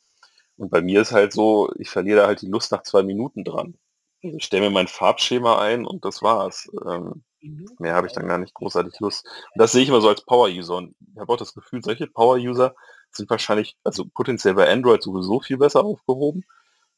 Und 0.57 0.71
bei 0.71 0.81
mir 0.81 1.03
ist 1.03 1.13
halt 1.13 1.35
so, 1.35 1.71
ich 1.79 1.91
verliere 1.91 2.21
da 2.21 2.27
halt 2.29 2.41
die 2.41 2.47
Lust 2.47 2.73
nach 2.73 2.83
zwei 2.83 3.03
Minuten 3.03 3.45
dran. 3.45 3.77
Ich 4.23 4.45
stelle 4.45 4.63
mir 4.63 4.71
mein 4.71 4.89
Farbschema 4.89 5.61
ein 5.61 5.85
und 5.85 6.07
das 6.07 6.23
war's. 6.23 6.71
Ähm, 6.87 7.25
Mhm. 7.34 7.34
Mehr 7.79 7.95
habe 7.95 8.07
ich 8.07 8.13
dann 8.13 8.29
gar 8.29 8.39
nicht 8.39 8.55
großartig 8.55 8.99
Lust. 9.01 9.27
Und 9.27 9.61
das 9.61 9.73
sehe 9.73 9.83
ich 9.83 9.89
immer 9.89 10.01
so 10.01 10.09
als 10.09 10.25
Power-User. 10.25 10.77
Und 10.77 10.95
ich 11.13 11.19
habe 11.19 11.33
auch 11.33 11.37
das 11.37 11.55
Gefühl, 11.55 11.83
solche 11.83 12.07
Power-User 12.07 12.75
sind 13.11 13.31
wahrscheinlich, 13.31 13.77
also 13.85 14.05
potenziell 14.05 14.55
bei 14.55 14.71
Android 14.71 15.03
sowieso 15.03 15.41
viel 15.41 15.59
besser 15.59 15.85
aufgehoben. 15.85 16.45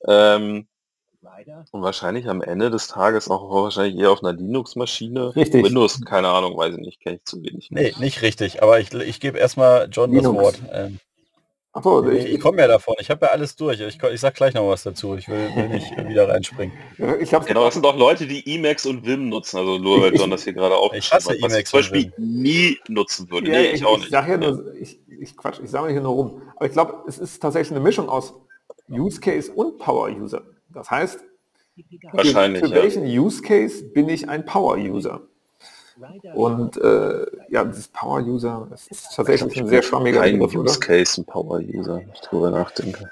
Ähm, 0.06 0.66
und 1.72 1.82
wahrscheinlich 1.82 2.28
am 2.28 2.40
Ende 2.40 2.70
des 2.70 2.86
Tages 2.86 3.28
auch 3.28 3.50
wahrscheinlich 3.50 3.98
eher 3.98 4.12
auf 4.12 4.22
einer 4.22 4.32
Linux-Maschine. 4.32 5.34
Richtig. 5.34 5.64
Windows, 5.64 6.00
keine 6.04 6.28
Ahnung, 6.28 6.56
weiß 6.56 6.74
ich 6.74 6.80
nicht, 6.80 7.00
kenne 7.00 7.16
ich 7.16 7.24
zu 7.24 7.42
wenig. 7.42 7.70
Nee, 7.70 7.94
nicht 7.98 8.22
richtig, 8.22 8.62
aber 8.62 8.78
ich, 8.78 8.92
ich 8.94 9.20
gebe 9.20 9.38
erstmal 9.38 9.88
John 9.90 10.12
Linux. 10.12 10.36
das 10.36 10.44
Wort. 10.44 10.62
Ähm, 10.72 11.00
Achso, 11.76 12.08
ich, 12.08 12.24
ich 12.24 12.40
komme 12.40 12.62
ja 12.62 12.68
davon. 12.68 12.94
Ich 13.00 13.10
habe 13.10 13.26
ja 13.26 13.32
alles 13.32 13.54
durch. 13.54 13.78
Ich, 13.80 14.02
ich 14.02 14.20
sag 14.20 14.34
gleich 14.34 14.54
noch 14.54 14.66
was 14.66 14.84
dazu. 14.84 15.14
Ich 15.14 15.28
will, 15.28 15.54
will 15.54 15.68
nicht 15.68 15.94
wieder 16.08 16.26
reinspringen. 16.26 16.74
ich 17.20 17.28
genau, 17.28 17.66
das 17.66 17.74
sind 17.74 17.84
auch 17.84 17.98
Leute, 17.98 18.26
die 18.26 18.54
Emacs 18.54 18.86
und 18.86 19.04
Vim 19.04 19.28
nutzen. 19.28 19.58
Also 19.58 19.76
nur 19.76 20.00
weil 20.00 20.14
John 20.14 20.30
das 20.30 20.44
hier 20.44 20.54
gerade 20.54 20.74
auch. 20.74 20.94
Ich 20.94 21.12
hasse 21.12 21.38
Emacs 21.38 21.68
zum 21.68 21.80
Beispiel 21.80 22.14
nie 22.16 22.78
nutzen 22.88 23.30
würde. 23.30 23.50
Ja, 23.50 23.58
nee, 23.58 23.66
ich, 23.66 23.74
ich, 23.74 23.84
auch 23.84 23.98
nicht. 23.98 24.06
Ich 24.06 24.10
sage 24.10 24.32
ja 24.32 24.38
nur, 24.38 24.74
ich, 24.74 24.98
ich 25.20 25.36
quatsch, 25.36 25.60
ich 25.62 25.68
sage 25.68 25.92
hier 25.92 26.00
nur 26.00 26.14
rum. 26.14 26.42
Aber 26.56 26.64
ich 26.64 26.72
glaube, 26.72 27.04
es 27.06 27.18
ist 27.18 27.42
tatsächlich 27.42 27.72
eine 27.72 27.84
Mischung 27.84 28.08
aus 28.08 28.32
Use 28.88 29.20
Case 29.20 29.52
und 29.52 29.76
Power 29.76 30.08
User. 30.08 30.44
Das 30.70 30.90
heißt, 30.90 31.20
Wahrscheinlich, 32.12 32.62
für, 32.62 32.68
für 32.68 32.74
welchen 32.74 33.04
Use 33.04 33.42
Case 33.42 33.84
bin 33.84 34.08
ich 34.08 34.30
ein 34.30 34.46
Power 34.46 34.78
User? 34.78 35.20
Und 36.34 36.76
äh, 36.76 37.26
ja, 37.48 37.64
dieses 37.64 37.88
Power-User, 37.88 38.66
das 38.70 38.86
ist 38.88 39.14
tatsächlich 39.14 39.56
ein 39.58 39.68
sehr 39.68 39.82
schwammiger 39.82 40.22
Begriff, 40.22 40.54
Use 40.54 40.80
Case, 40.80 41.20
ein 41.20 41.24
Power-User, 41.24 42.02
ich 42.12 42.20
drüber 42.20 42.50
nachdenke. 42.50 43.10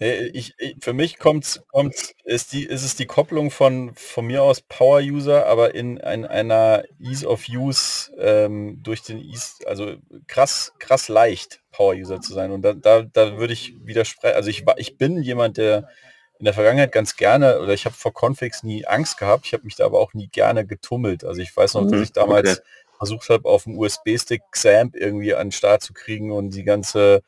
Ich, 0.00 0.54
ich, 0.58 0.76
für 0.80 0.92
mich 0.92 1.18
kommt, 1.18 1.62
kommt 1.68 1.94
ist, 2.24 2.52
die, 2.52 2.64
ist 2.64 2.84
es 2.84 2.96
die 2.96 3.06
Kopplung 3.06 3.50
von, 3.50 3.92
von 3.94 4.26
mir 4.26 4.42
aus 4.42 4.60
Power-User, 4.60 5.46
aber 5.46 5.74
in, 5.74 5.98
in, 5.98 6.26
einer 6.26 6.82
Ease 6.98 7.26
of 7.26 7.44
Use 7.48 8.12
ähm, 8.18 8.82
durch 8.82 9.02
den 9.02 9.20
Ease, 9.20 9.66
also 9.66 9.94
krass, 10.26 10.72
krass 10.78 11.08
leicht 11.08 11.62
Power-User 11.70 12.20
zu 12.20 12.34
sein. 12.34 12.50
Und 12.50 12.62
da, 12.62 12.72
da, 12.72 13.02
da 13.02 13.38
würde 13.38 13.52
ich 13.52 13.76
widersprechen. 13.84 14.34
Also 14.34 14.50
ich, 14.50 14.64
ich 14.76 14.98
bin 14.98 15.22
jemand, 15.22 15.58
der 15.58 15.88
in 16.44 16.48
der 16.48 16.52
Vergangenheit 16.52 16.92
ganz 16.92 17.16
gerne, 17.16 17.58
oder 17.58 17.72
ich 17.72 17.86
habe 17.86 17.94
vor 17.94 18.12
Configs 18.12 18.62
nie 18.62 18.84
Angst 18.84 19.16
gehabt, 19.16 19.46
ich 19.46 19.54
habe 19.54 19.64
mich 19.64 19.76
da 19.76 19.86
aber 19.86 19.98
auch 19.98 20.12
nie 20.12 20.28
gerne 20.28 20.66
getummelt. 20.66 21.24
Also 21.24 21.40
ich 21.40 21.56
weiß 21.56 21.72
noch, 21.72 21.84
dass 21.84 21.92
mhm, 21.92 22.02
ich 22.02 22.12
damals 22.12 22.58
okay. 22.58 22.68
versucht 22.98 23.30
habe, 23.30 23.48
auf 23.48 23.64
dem 23.64 23.78
USB-Stick 23.78 24.42
XAMPP 24.50 24.94
irgendwie 24.94 25.34
an 25.34 25.46
den 25.46 25.52
Start 25.52 25.82
zu 25.82 25.94
kriegen 25.94 26.30
und 26.30 26.50
die 26.50 26.64
ganze, 26.64 27.22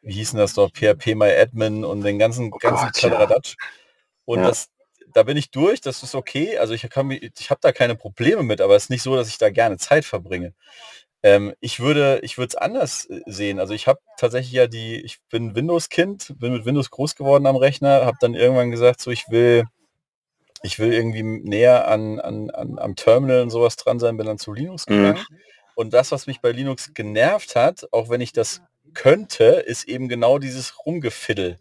wie 0.00 0.12
hießen 0.12 0.38
das 0.38 0.54
doch, 0.54 0.70
PHP-MyAdmin 0.70 1.84
und 1.84 2.02
den 2.02 2.20
ganzen, 2.20 2.52
oh 2.52 2.58
ganzen 2.58 2.92
Kladderadatsch. 2.92 3.56
Ja. 3.58 3.66
Und 4.26 4.38
ja. 4.38 4.46
das, 4.46 4.68
da 5.12 5.24
bin 5.24 5.36
ich 5.36 5.50
durch, 5.50 5.80
das 5.80 6.04
ist 6.04 6.14
okay. 6.14 6.56
Also 6.56 6.72
ich, 6.72 6.88
kann, 6.88 7.10
ich 7.10 7.50
habe 7.50 7.60
da 7.60 7.72
keine 7.72 7.96
Probleme 7.96 8.44
mit, 8.44 8.60
aber 8.60 8.76
es 8.76 8.84
ist 8.84 8.90
nicht 8.90 9.02
so, 9.02 9.16
dass 9.16 9.26
ich 9.26 9.38
da 9.38 9.50
gerne 9.50 9.76
Zeit 9.76 10.04
verbringe. 10.04 10.54
Ähm, 11.22 11.54
ich 11.60 11.80
würde 11.80 12.20
ich 12.22 12.38
würde 12.38 12.48
es 12.48 12.54
anders 12.56 13.06
äh, 13.06 13.20
sehen. 13.26 13.58
Also 13.58 13.74
ich 13.74 13.86
habe 13.86 14.00
tatsächlich 14.18 14.52
ja 14.52 14.66
die, 14.66 15.00
ich 15.00 15.18
bin 15.30 15.54
Windows-Kind, 15.54 16.34
bin 16.38 16.52
mit 16.52 16.64
Windows 16.64 16.90
groß 16.90 17.16
geworden 17.16 17.46
am 17.46 17.56
Rechner, 17.56 18.06
habe 18.06 18.18
dann 18.20 18.34
irgendwann 18.34 18.70
gesagt, 18.70 19.00
so 19.00 19.10
ich 19.10 19.24
will, 19.28 19.64
ich 20.62 20.78
will 20.78 20.92
irgendwie 20.92 21.22
näher 21.22 21.88
an, 21.88 22.20
an, 22.20 22.50
an 22.50 22.78
am 22.78 22.96
Terminal 22.96 23.42
und 23.42 23.50
sowas 23.50 23.76
dran 23.76 23.98
sein, 23.98 24.16
bin 24.16 24.26
dann 24.26 24.38
zu 24.38 24.52
Linux 24.52 24.86
mhm. 24.88 24.94
gegangen. 24.94 25.24
Mhm. 25.30 25.36
Und 25.74 25.92
das, 25.92 26.10
was 26.10 26.26
mich 26.26 26.40
bei 26.40 26.52
Linux 26.52 26.94
genervt 26.94 27.54
hat, 27.54 27.86
auch 27.92 28.08
wenn 28.08 28.20
ich 28.20 28.32
das 28.32 28.62
könnte, 28.94 29.44
ist 29.44 29.84
eben 29.84 30.08
genau 30.08 30.38
dieses 30.38 30.86
Rumgefiddel. 30.86 31.58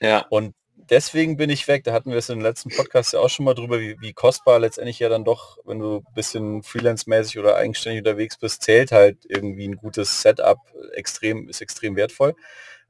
Ja. 0.00 0.26
Und 0.28 0.54
deswegen 0.90 1.36
bin 1.36 1.50
ich 1.50 1.66
weg. 1.68 1.84
Da 1.84 1.92
hatten 1.92 2.10
wir 2.10 2.18
es 2.18 2.28
im 2.28 2.40
letzten 2.40 2.70
Podcast 2.70 3.12
ja 3.12 3.20
auch 3.20 3.28
schon 3.28 3.44
mal 3.44 3.54
drüber, 3.54 3.80
wie, 3.80 3.96
wie 4.00 4.12
kostbar 4.12 4.58
letztendlich 4.58 4.98
ja 4.98 5.08
dann 5.08 5.24
doch, 5.24 5.58
wenn 5.64 5.78
du 5.78 5.96
ein 5.98 6.14
bisschen 6.14 6.62
freelance-mäßig 6.62 7.38
oder 7.38 7.56
eigenständig 7.56 8.00
unterwegs 8.00 8.36
bist, 8.38 8.62
zählt 8.62 8.92
halt 8.92 9.18
irgendwie 9.28 9.68
ein 9.68 9.76
gutes 9.76 10.22
Setup 10.22 10.58
extrem, 10.94 11.48
ist 11.48 11.60
extrem 11.60 11.96
wertvoll. 11.96 12.34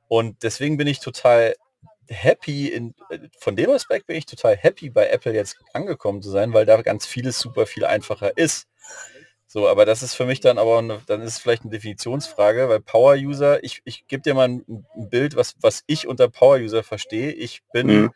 Und 0.08 0.42
deswegen 0.42 0.76
bin 0.76 0.86
ich 0.86 1.00
total 1.00 1.54
happy, 2.08 2.68
in, 2.68 2.94
von 3.38 3.56
dem 3.56 3.70
Aspekt 3.70 4.06
bin 4.06 4.16
ich 4.16 4.26
total 4.26 4.56
happy, 4.56 4.90
bei 4.90 5.08
Apple 5.08 5.34
jetzt 5.34 5.56
angekommen 5.72 6.22
zu 6.22 6.30
sein, 6.30 6.52
weil 6.52 6.66
da 6.66 6.80
ganz 6.82 7.06
vieles 7.06 7.38
super 7.38 7.66
viel 7.66 7.84
einfacher 7.84 8.36
ist. 8.36 8.68
So, 9.54 9.68
aber 9.68 9.84
das 9.84 10.02
ist 10.02 10.16
für 10.16 10.26
mich 10.26 10.40
dann 10.40 10.58
aber, 10.58 10.78
eine, 10.78 11.00
dann 11.06 11.20
ist 11.20 11.34
es 11.34 11.38
vielleicht 11.38 11.62
eine 11.62 11.70
Definitionsfrage, 11.70 12.68
weil 12.68 12.80
Power-User, 12.80 13.62
ich, 13.62 13.82
ich 13.84 14.04
gebe 14.08 14.20
dir 14.20 14.34
mal 14.34 14.48
ein, 14.48 14.64
ein, 14.96 15.08
Bild, 15.08 15.36
was, 15.36 15.54
was 15.60 15.84
ich 15.86 16.08
unter 16.08 16.28
Power-User 16.28 16.82
verstehe. 16.82 17.30
Ich 17.30 17.62
bin 17.72 17.86
mhm. 17.86 18.10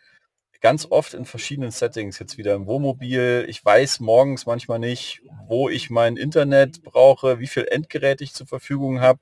ganz 0.60 0.88
oft 0.90 1.14
in 1.14 1.26
verschiedenen 1.26 1.70
Settings, 1.70 2.18
jetzt 2.18 2.38
wieder 2.38 2.56
im 2.56 2.66
Wohnmobil. 2.66 3.46
Ich 3.48 3.64
weiß 3.64 4.00
morgens 4.00 4.46
manchmal 4.46 4.80
nicht, 4.80 5.22
wo 5.46 5.68
ich 5.68 5.90
mein 5.90 6.16
Internet 6.16 6.82
brauche, 6.82 7.38
wie 7.38 7.46
viel 7.46 7.68
Endgerät 7.70 8.20
ich 8.20 8.32
zur 8.32 8.48
Verfügung 8.48 9.00
habe 9.00 9.20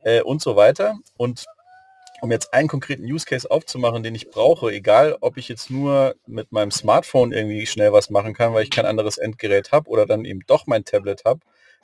äh, 0.00 0.22
und 0.22 0.42
so 0.42 0.56
weiter. 0.56 0.98
Und 1.16 1.44
um 2.22 2.30
jetzt 2.30 2.52
einen 2.54 2.68
konkreten 2.68 3.04
Use 3.04 3.26
Case 3.26 3.50
aufzumachen, 3.50 4.02
den 4.02 4.14
ich 4.14 4.30
brauche, 4.30 4.70
egal 4.70 5.16
ob 5.20 5.36
ich 5.36 5.48
jetzt 5.48 5.70
nur 5.70 6.16
mit 6.26 6.52
meinem 6.52 6.70
Smartphone 6.70 7.32
irgendwie 7.32 7.66
schnell 7.66 7.92
was 7.92 8.10
machen 8.10 8.34
kann, 8.34 8.54
weil 8.54 8.64
ich 8.64 8.70
kein 8.70 8.86
anderes 8.86 9.18
Endgerät 9.18 9.72
habe 9.72 9.88
oder 9.90 10.06
dann 10.06 10.24
eben 10.24 10.40
doch 10.46 10.66
mein 10.66 10.84
Tablet 10.84 11.24
habe 11.24 11.40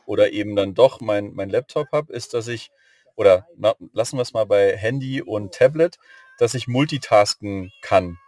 oder 0.07 0.33
eben 0.33 0.57
dann 0.57 0.75
doch 0.75 1.01
mein, 1.01 1.33
mein 1.35 1.51
Laptop 1.51 1.88
habe, 1.92 2.12
ist, 2.12 2.35
dass 2.35 2.49
ich, 2.49 2.71
oder 3.14 3.47
na, 3.57 3.75
lassen 3.92 4.16
wir 4.16 4.23
es 4.23 4.33
mal 4.33 4.47
bei 4.47 4.77
Handy 4.77 5.23
und 5.23 5.55
Tablet, 5.55 5.99
dass 6.38 6.55
ich 6.55 6.66
multitasken 6.66 7.73
kann. 7.83 8.18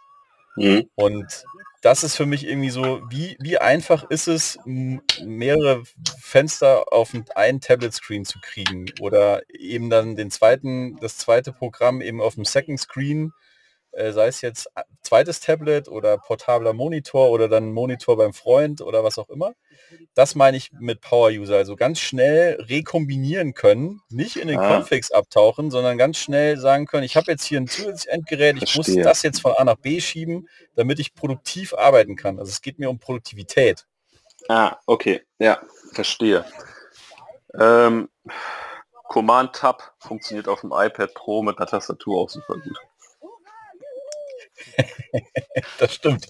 Mhm. 0.56 0.88
Und 0.94 1.44
das 1.84 2.02
ist 2.02 2.16
für 2.16 2.24
mich 2.24 2.46
irgendwie 2.46 2.70
so, 2.70 3.02
wie, 3.10 3.36
wie 3.40 3.58
einfach 3.58 4.08
ist 4.08 4.26
es, 4.26 4.58
mehrere 4.64 5.82
Fenster 6.18 6.90
auf 6.90 7.12
einen 7.34 7.60
Tablet-Screen 7.60 8.24
zu 8.24 8.38
kriegen? 8.40 8.86
Oder 9.00 9.42
eben 9.50 9.90
dann 9.90 10.16
den 10.16 10.30
zweiten, 10.30 10.96
das 10.96 11.18
zweite 11.18 11.52
Programm 11.52 12.00
eben 12.00 12.22
auf 12.22 12.36
dem 12.36 12.46
Second 12.46 12.80
Screen, 12.80 13.34
äh, 13.96 14.12
sei 14.12 14.28
es 14.28 14.40
jetzt 14.40 14.68
zweites 15.02 15.40
Tablet 15.40 15.88
oder 15.88 16.18
portabler 16.18 16.72
Monitor 16.72 17.30
oder 17.30 17.48
dann 17.48 17.72
Monitor 17.72 18.16
beim 18.16 18.32
Freund 18.32 18.80
oder 18.80 19.04
was 19.04 19.18
auch 19.18 19.28
immer. 19.28 19.54
Das 20.14 20.34
meine 20.34 20.56
ich 20.56 20.72
mit 20.72 21.00
Power-User, 21.00 21.56
also 21.56 21.76
ganz 21.76 22.00
schnell 22.00 22.60
rekombinieren 22.62 23.54
können, 23.54 24.00
nicht 24.10 24.36
in 24.36 24.48
den 24.48 24.58
ah. 24.58 24.68
Configs 24.68 25.10
abtauchen, 25.10 25.70
sondern 25.70 25.98
ganz 25.98 26.18
schnell 26.18 26.58
sagen 26.58 26.86
können, 26.86 27.04
ich 27.04 27.16
habe 27.16 27.30
jetzt 27.30 27.44
hier 27.44 27.60
ein 27.60 27.68
zusätzliches 27.68 28.06
Endgerät, 28.06 28.56
ich 28.56 28.72
Verstehe. 28.72 28.96
muss 28.96 29.04
das 29.04 29.22
jetzt 29.22 29.40
von 29.40 29.52
A 29.52 29.64
nach 29.64 29.76
B 29.76 30.00
schieben, 30.00 30.48
damit 30.74 30.98
ich 30.98 31.14
produktiv 31.14 31.74
arbeiten 31.74 32.16
kann. 32.16 32.38
Also 32.38 32.50
es 32.50 32.62
geht 32.62 32.78
mir 32.78 32.90
um 32.90 32.98
Produktivität. 32.98 33.86
Ah, 34.48 34.76
okay, 34.86 35.22
ja, 35.38 35.60
verstehe. 35.92 36.44
Ähm, 37.58 38.08
Command-Tab 39.08 39.94
funktioniert 39.98 40.48
auf 40.48 40.62
dem 40.62 40.72
iPad 40.72 41.14
Pro 41.14 41.42
mit 41.42 41.58
einer 41.58 41.66
Tastatur 41.66 42.20
auch 42.20 42.30
super 42.30 42.54
gut. 42.54 42.78
das 45.78 45.94
stimmt. 45.94 46.28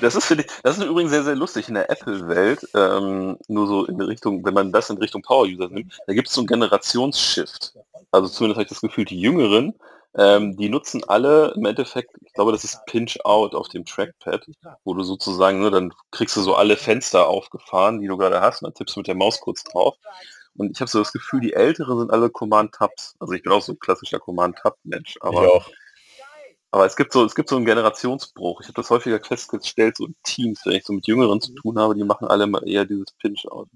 Das 0.00 0.14
ist, 0.14 0.30
ich, 0.30 0.46
das 0.62 0.78
ist 0.78 0.84
übrigens 0.84 1.10
sehr, 1.10 1.24
sehr 1.24 1.34
lustig 1.34 1.68
in 1.68 1.74
der 1.74 1.90
Apple-Welt, 1.90 2.66
ähm, 2.74 3.36
nur 3.48 3.66
so 3.66 3.84
in 3.84 4.00
Richtung, 4.00 4.44
wenn 4.44 4.54
man 4.54 4.72
das 4.72 4.90
in 4.90 4.98
Richtung 4.98 5.22
Power-User 5.22 5.68
nimmt, 5.68 5.98
da 6.06 6.14
gibt 6.14 6.28
es 6.28 6.34
so 6.34 6.40
einen 6.40 6.46
Generationsshift. 6.46 7.74
Also 8.10 8.28
zumindest 8.28 8.56
habe 8.56 8.62
ich 8.62 8.68
das 8.68 8.80
Gefühl, 8.80 9.04
die 9.04 9.20
Jüngeren, 9.20 9.74
ähm, 10.16 10.56
die 10.56 10.68
nutzen 10.68 11.04
alle 11.06 11.52
im 11.54 11.66
Endeffekt, 11.66 12.10
ich 12.24 12.32
glaube, 12.32 12.52
das 12.52 12.64
ist 12.64 12.84
Pinch-Out 12.86 13.54
auf 13.54 13.68
dem 13.68 13.84
Trackpad, 13.84 14.46
wo 14.84 14.94
du 14.94 15.02
sozusagen, 15.02 15.60
ne, 15.60 15.70
dann 15.70 15.92
kriegst 16.10 16.36
du 16.36 16.40
so 16.40 16.54
alle 16.54 16.76
Fenster 16.76 17.28
aufgefahren, 17.28 18.00
die 18.00 18.06
du 18.06 18.16
gerade 18.16 18.40
hast, 18.40 18.62
und 18.62 18.68
dann 18.68 18.74
tippst 18.74 18.96
du 18.96 19.00
mit 19.00 19.08
der 19.08 19.14
Maus 19.14 19.40
kurz 19.40 19.64
drauf. 19.64 19.96
Und 20.56 20.72
ich 20.72 20.80
habe 20.80 20.90
so 20.90 20.98
das 20.98 21.12
Gefühl, 21.12 21.40
die 21.40 21.52
Älteren 21.52 21.98
sind 21.98 22.10
alle 22.10 22.30
Command-Tabs. 22.30 23.14
Also 23.20 23.32
ich 23.32 23.42
bin 23.42 23.52
auch 23.52 23.62
so 23.62 23.72
ein 23.72 23.78
klassischer 23.78 24.18
Command-Tab-Mensch, 24.18 25.18
aber 25.20 25.44
ich 25.44 25.50
auch. 25.50 25.70
Aber 26.70 26.84
es 26.84 26.96
gibt 26.96 27.12
so, 27.12 27.24
es 27.24 27.34
gibt 27.34 27.48
so 27.48 27.56
einen 27.56 27.64
Generationsbruch. 27.64 28.60
Ich 28.60 28.66
habe 28.66 28.74
das 28.74 28.90
häufiger 28.90 29.20
festgestellt, 29.22 29.96
so 29.96 30.06
in 30.06 30.14
Teams, 30.22 30.60
wenn 30.64 30.74
ich 30.74 30.84
so 30.84 30.92
mit 30.92 31.06
Jüngeren 31.06 31.40
zu 31.40 31.54
tun 31.54 31.78
habe, 31.78 31.94
die 31.94 32.04
machen 32.04 32.28
alle 32.28 32.46
mal 32.46 32.66
eher 32.68 32.84
dieses 32.84 33.12
Pinch 33.22 33.46
aus. 33.50 33.68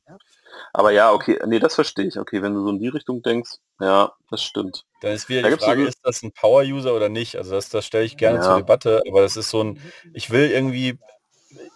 Aber 0.74 0.90
ja, 0.90 1.12
okay, 1.12 1.38
nee, 1.46 1.58
das 1.58 1.74
verstehe 1.74 2.06
ich. 2.06 2.18
Okay, 2.18 2.42
wenn 2.42 2.52
du 2.52 2.62
so 2.62 2.68
in 2.68 2.78
die 2.78 2.88
Richtung 2.88 3.22
denkst, 3.22 3.52
ja, 3.80 4.12
das 4.30 4.42
stimmt. 4.42 4.84
Dann 5.00 5.12
ist 5.12 5.28
wieder 5.30 5.42
da 5.42 5.48
die 5.48 5.56
Frage, 5.56 5.82
so 5.82 5.88
ist 5.88 6.00
das 6.02 6.22
ein 6.22 6.32
Power-User 6.32 6.94
oder 6.94 7.08
nicht? 7.08 7.36
Also 7.36 7.52
das, 7.52 7.70
das 7.70 7.86
stelle 7.86 8.04
ich 8.04 8.18
gerne 8.18 8.38
ja. 8.38 8.42
zur 8.42 8.56
Debatte, 8.58 9.02
aber 9.08 9.22
das 9.22 9.38
ist 9.38 9.48
so 9.48 9.64
ein, 9.64 9.80
ich 10.12 10.30
will 10.30 10.50
irgendwie, 10.50 10.98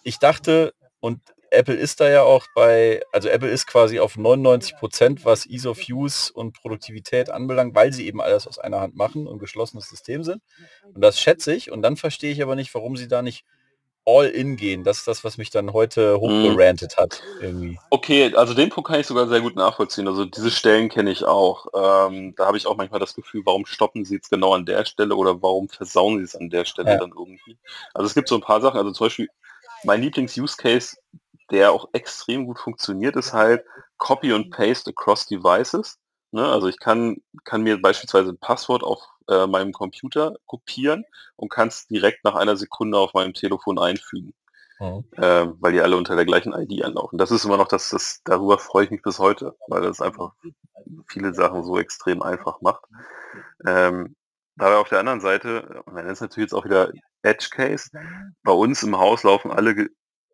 ich 0.02 0.18
dachte, 0.18 0.74
und 1.00 1.20
Apple 1.50 1.74
ist 1.74 2.00
da 2.00 2.08
ja 2.08 2.22
auch 2.22 2.46
bei, 2.54 3.02
also 3.12 3.28
Apple 3.28 3.48
ist 3.48 3.66
quasi 3.66 4.00
auf 4.00 4.16
99 4.16 4.76
Prozent, 4.76 5.24
was 5.24 5.46
Ease 5.46 5.68
of 5.68 5.78
Use 5.88 6.32
und 6.32 6.52
Produktivität 6.52 7.30
anbelangt, 7.30 7.74
weil 7.74 7.92
sie 7.92 8.06
eben 8.06 8.20
alles 8.20 8.46
aus 8.46 8.58
einer 8.58 8.80
Hand 8.80 8.96
machen 8.96 9.26
und 9.26 9.38
geschlossenes 9.38 9.88
System 9.88 10.24
sind. 10.24 10.42
Und 10.94 11.02
das 11.02 11.20
schätze 11.20 11.54
ich. 11.54 11.70
Und 11.70 11.82
dann 11.82 11.96
verstehe 11.96 12.32
ich 12.32 12.42
aber 12.42 12.56
nicht, 12.56 12.74
warum 12.74 12.96
sie 12.96 13.08
da 13.08 13.22
nicht 13.22 13.44
all 14.06 14.26
in 14.26 14.56
gehen. 14.56 14.84
Das 14.84 14.98
ist 14.98 15.08
das, 15.08 15.24
was 15.24 15.36
mich 15.36 15.50
dann 15.50 15.72
heute 15.72 16.18
hochgerantet 16.20 16.96
hat. 16.96 17.22
Irgendwie. 17.40 17.78
Okay, 17.90 18.32
also 18.36 18.54
den 18.54 18.70
Punkt 18.70 18.88
kann 18.88 19.00
ich 19.00 19.06
sogar 19.06 19.28
sehr 19.28 19.40
gut 19.40 19.56
nachvollziehen. 19.56 20.06
Also 20.06 20.24
diese 20.24 20.52
Stellen 20.52 20.88
kenne 20.88 21.10
ich 21.10 21.24
auch. 21.24 21.66
Ähm, 21.74 22.34
da 22.36 22.46
habe 22.46 22.56
ich 22.56 22.66
auch 22.66 22.76
manchmal 22.76 23.00
das 23.00 23.14
Gefühl, 23.14 23.42
warum 23.44 23.66
stoppen 23.66 24.04
sie 24.04 24.14
jetzt 24.14 24.30
genau 24.30 24.54
an 24.54 24.64
der 24.64 24.84
Stelle 24.84 25.16
oder 25.16 25.42
warum 25.42 25.68
versauen 25.68 26.18
sie 26.18 26.24
es 26.24 26.36
an 26.36 26.50
der 26.50 26.64
Stelle 26.64 26.92
ja. 26.92 26.98
dann 26.98 27.10
irgendwie. 27.10 27.58
Also 27.94 28.06
es 28.06 28.14
gibt 28.14 28.28
so 28.28 28.36
ein 28.36 28.42
paar 28.42 28.60
Sachen, 28.60 28.78
also 28.78 28.92
zum 28.92 29.06
Beispiel 29.06 29.28
mein 29.82 30.00
Lieblings-Use-Case 30.02 30.96
der 31.50 31.72
auch 31.72 31.88
extrem 31.92 32.46
gut 32.46 32.58
funktioniert, 32.58 33.16
ist 33.16 33.32
halt 33.32 33.64
Copy 33.98 34.32
und 34.32 34.50
Paste 34.50 34.90
across 34.90 35.26
Devices. 35.26 35.98
Ne? 36.32 36.44
Also 36.44 36.68
ich 36.68 36.78
kann, 36.78 37.18
kann 37.44 37.62
mir 37.62 37.80
beispielsweise 37.80 38.30
ein 38.30 38.38
Passwort 38.38 38.82
auf 38.82 39.00
äh, 39.28 39.46
meinem 39.46 39.72
Computer 39.72 40.36
kopieren 40.46 41.04
und 41.36 41.48
kann 41.48 41.68
es 41.68 41.86
direkt 41.86 42.24
nach 42.24 42.34
einer 42.34 42.56
Sekunde 42.56 42.98
auf 42.98 43.14
meinem 43.14 43.34
Telefon 43.34 43.78
einfügen. 43.78 44.34
Mhm. 44.78 45.04
Äh, 45.16 45.46
weil 45.58 45.72
die 45.72 45.80
alle 45.80 45.96
unter 45.96 46.16
der 46.16 46.26
gleichen 46.26 46.52
ID 46.52 46.84
anlaufen. 46.84 47.18
Das 47.18 47.30
ist 47.30 47.44
immer 47.44 47.56
noch 47.56 47.68
das, 47.68 47.88
das, 47.90 48.20
darüber 48.24 48.58
freue 48.58 48.84
ich 48.84 48.90
mich 48.90 49.02
bis 49.02 49.18
heute, 49.18 49.56
weil 49.68 49.82
das 49.82 50.02
einfach 50.02 50.32
viele 51.08 51.32
Sachen 51.32 51.64
so 51.64 51.78
extrem 51.78 52.22
einfach 52.22 52.60
macht. 52.60 52.84
Ähm, 53.66 54.16
dabei 54.56 54.76
auf 54.76 54.88
der 54.88 55.00
anderen 55.00 55.20
Seite, 55.20 55.82
und 55.86 55.96
dann 55.96 56.06
ist 56.08 56.20
natürlich 56.20 56.50
jetzt 56.50 56.54
auch 56.54 56.64
wieder 56.64 56.92
Edge 57.22 57.48
Case. 57.50 57.90
Bei 58.42 58.52
uns 58.52 58.82
im 58.82 58.98
Haus 58.98 59.22
laufen 59.22 59.50
alle 59.50 59.88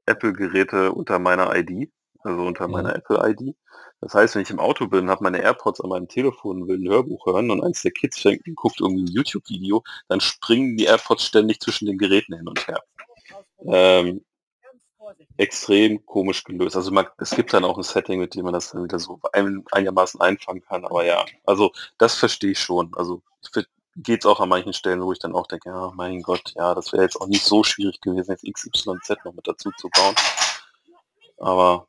Apple-Geräte 0.06 0.92
unter 0.92 1.18
meiner 1.18 1.54
ID, 1.54 1.90
also 2.22 2.42
unter 2.42 2.68
meiner 2.68 2.94
Apple-ID. 2.94 3.56
Das 4.00 4.14
heißt, 4.14 4.34
wenn 4.34 4.42
ich 4.42 4.50
im 4.50 4.58
Auto 4.58 4.88
bin, 4.88 5.08
habe 5.08 5.22
meine 5.22 5.40
AirPods 5.40 5.80
an 5.80 5.90
meinem 5.90 6.08
Telefon 6.08 6.62
und 6.62 6.68
will 6.68 6.78
ein 6.78 6.88
Hörbuch 6.88 7.26
hören 7.26 7.50
und 7.50 7.62
eins 7.62 7.82
der 7.82 7.92
Kids 7.92 8.18
fängt 8.20 8.46
und 8.46 8.56
guckt 8.56 8.80
irgendwie 8.80 9.04
ein 9.04 9.14
YouTube-Video, 9.14 9.82
dann 10.08 10.20
springen 10.20 10.76
die 10.76 10.84
AirPods 10.84 11.24
ständig 11.24 11.60
zwischen 11.60 11.86
den 11.86 11.98
Geräten 11.98 12.34
hin 12.34 12.48
und 12.48 12.66
her. 12.66 12.80
Ähm, 13.64 14.24
extrem 15.36 16.04
komisch 16.04 16.44
gelöst. 16.44 16.76
Also 16.76 16.90
man, 16.90 17.06
es 17.18 17.30
gibt 17.30 17.52
dann 17.52 17.64
auch 17.64 17.76
ein 17.76 17.82
Setting, 17.82 18.20
mit 18.20 18.34
dem 18.34 18.44
man 18.44 18.54
das 18.54 18.70
dann 18.70 18.84
wieder 18.84 18.98
so 18.98 19.20
ein, 19.32 19.64
einigermaßen 19.70 20.20
einfangen 20.20 20.62
kann. 20.62 20.84
Aber 20.84 21.04
ja, 21.04 21.24
also 21.44 21.72
das 21.98 22.14
verstehe 22.14 22.52
ich 22.52 22.58
schon. 22.58 22.92
Also 22.96 23.22
ich 23.42 23.66
geht 23.96 24.24
es 24.24 24.26
auch 24.26 24.40
an 24.40 24.48
manchen 24.48 24.72
Stellen, 24.72 25.02
wo 25.02 25.12
ich 25.12 25.18
dann 25.18 25.34
auch 25.34 25.46
denke, 25.46 25.68
ja, 25.68 25.92
mein 25.94 26.22
Gott, 26.22 26.52
ja, 26.56 26.74
das 26.74 26.92
wäre 26.92 27.02
jetzt 27.02 27.20
auch 27.20 27.26
nicht 27.26 27.44
so 27.44 27.62
schwierig 27.62 28.00
gewesen, 28.00 28.30
jetzt 28.30 28.44
XYZ 28.44 29.24
noch 29.24 29.34
mit 29.34 29.46
dazu 29.46 29.70
zu 29.76 29.88
bauen. 29.90 30.14
Aber 31.38 31.86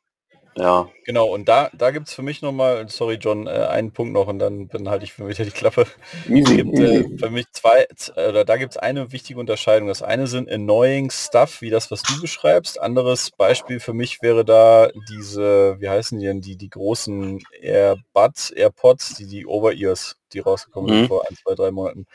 ja. 0.56 0.88
Genau, 1.04 1.26
und 1.26 1.48
da, 1.48 1.70
da 1.72 1.90
gibt 1.90 2.08
es 2.08 2.14
für 2.14 2.22
mich 2.22 2.40
nochmal, 2.42 2.88
sorry 2.88 3.14
John, 3.14 3.46
äh, 3.46 3.50
einen 3.50 3.92
Punkt 3.92 4.12
noch 4.12 4.26
und 4.26 4.38
dann, 4.38 4.68
dann 4.68 4.88
halte 4.88 5.04
ich 5.04 5.12
für 5.12 5.24
mich 5.24 5.36
die 5.36 5.50
Klappe. 5.50 5.86
Es 6.28 6.50
gibt 6.50 6.78
äh, 6.78 7.04
für 7.18 7.30
mich 7.30 7.46
zwei, 7.52 7.86
oder 8.16 8.44
da 8.44 8.56
gibt 8.56 8.72
es 8.72 8.76
eine 8.76 9.12
wichtige 9.12 9.40
Unterscheidung. 9.40 9.88
Das 9.88 10.02
eine 10.02 10.26
sind 10.26 10.50
annoying 10.50 11.10
Stuff, 11.10 11.60
wie 11.60 11.70
das, 11.70 11.90
was 11.90 12.02
du 12.02 12.20
beschreibst. 12.20 12.80
Anderes 12.80 13.30
Beispiel 13.30 13.80
für 13.80 13.92
mich 13.92 14.22
wäre 14.22 14.44
da 14.44 14.88
diese, 15.08 15.76
wie 15.80 15.88
heißen 15.88 16.18
die 16.18 16.26
denn, 16.26 16.40
die, 16.40 16.56
die 16.56 16.70
großen 16.70 17.40
AirBuds, 17.60 18.50
AirPods, 18.50 19.14
die, 19.14 19.26
die 19.26 19.46
Over-Ears, 19.46 20.16
die 20.32 20.40
rausgekommen 20.40 20.90
mhm. 20.90 20.98
sind 21.00 21.08
vor 21.08 21.24
ein, 21.28 21.36
zwei, 21.36 21.54
drei 21.54 21.70
Monaten. 21.70 22.06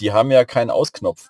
Die 0.00 0.12
haben 0.12 0.30
ja 0.30 0.44
keinen 0.44 0.70
Ausknopf. 0.70 1.28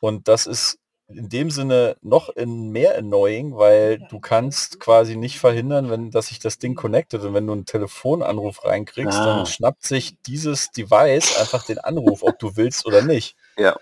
Und 0.00 0.26
das 0.28 0.46
ist 0.46 0.78
in 1.16 1.28
dem 1.28 1.50
Sinne 1.50 1.96
noch 2.02 2.28
in 2.28 2.70
mehr 2.70 2.96
annoying, 2.98 3.56
weil 3.56 3.98
du 4.10 4.20
kannst 4.20 4.80
quasi 4.80 5.16
nicht 5.16 5.38
verhindern, 5.38 5.90
wenn 5.90 6.10
dass 6.10 6.28
sich 6.28 6.38
das 6.38 6.58
Ding 6.58 6.74
connectet 6.74 7.22
und 7.22 7.34
wenn 7.34 7.46
du 7.46 7.52
einen 7.52 7.66
Telefonanruf 7.66 8.64
reinkriegst, 8.64 9.18
ah. 9.18 9.26
dann 9.26 9.46
schnappt 9.46 9.84
sich 9.84 10.16
dieses 10.26 10.70
Device 10.70 11.38
einfach 11.38 11.64
den 11.64 11.78
Anruf, 11.78 12.22
ob 12.22 12.38
du 12.38 12.56
willst 12.56 12.86
oder 12.86 13.02
nicht. 13.02 13.36
Ja. 13.56 13.76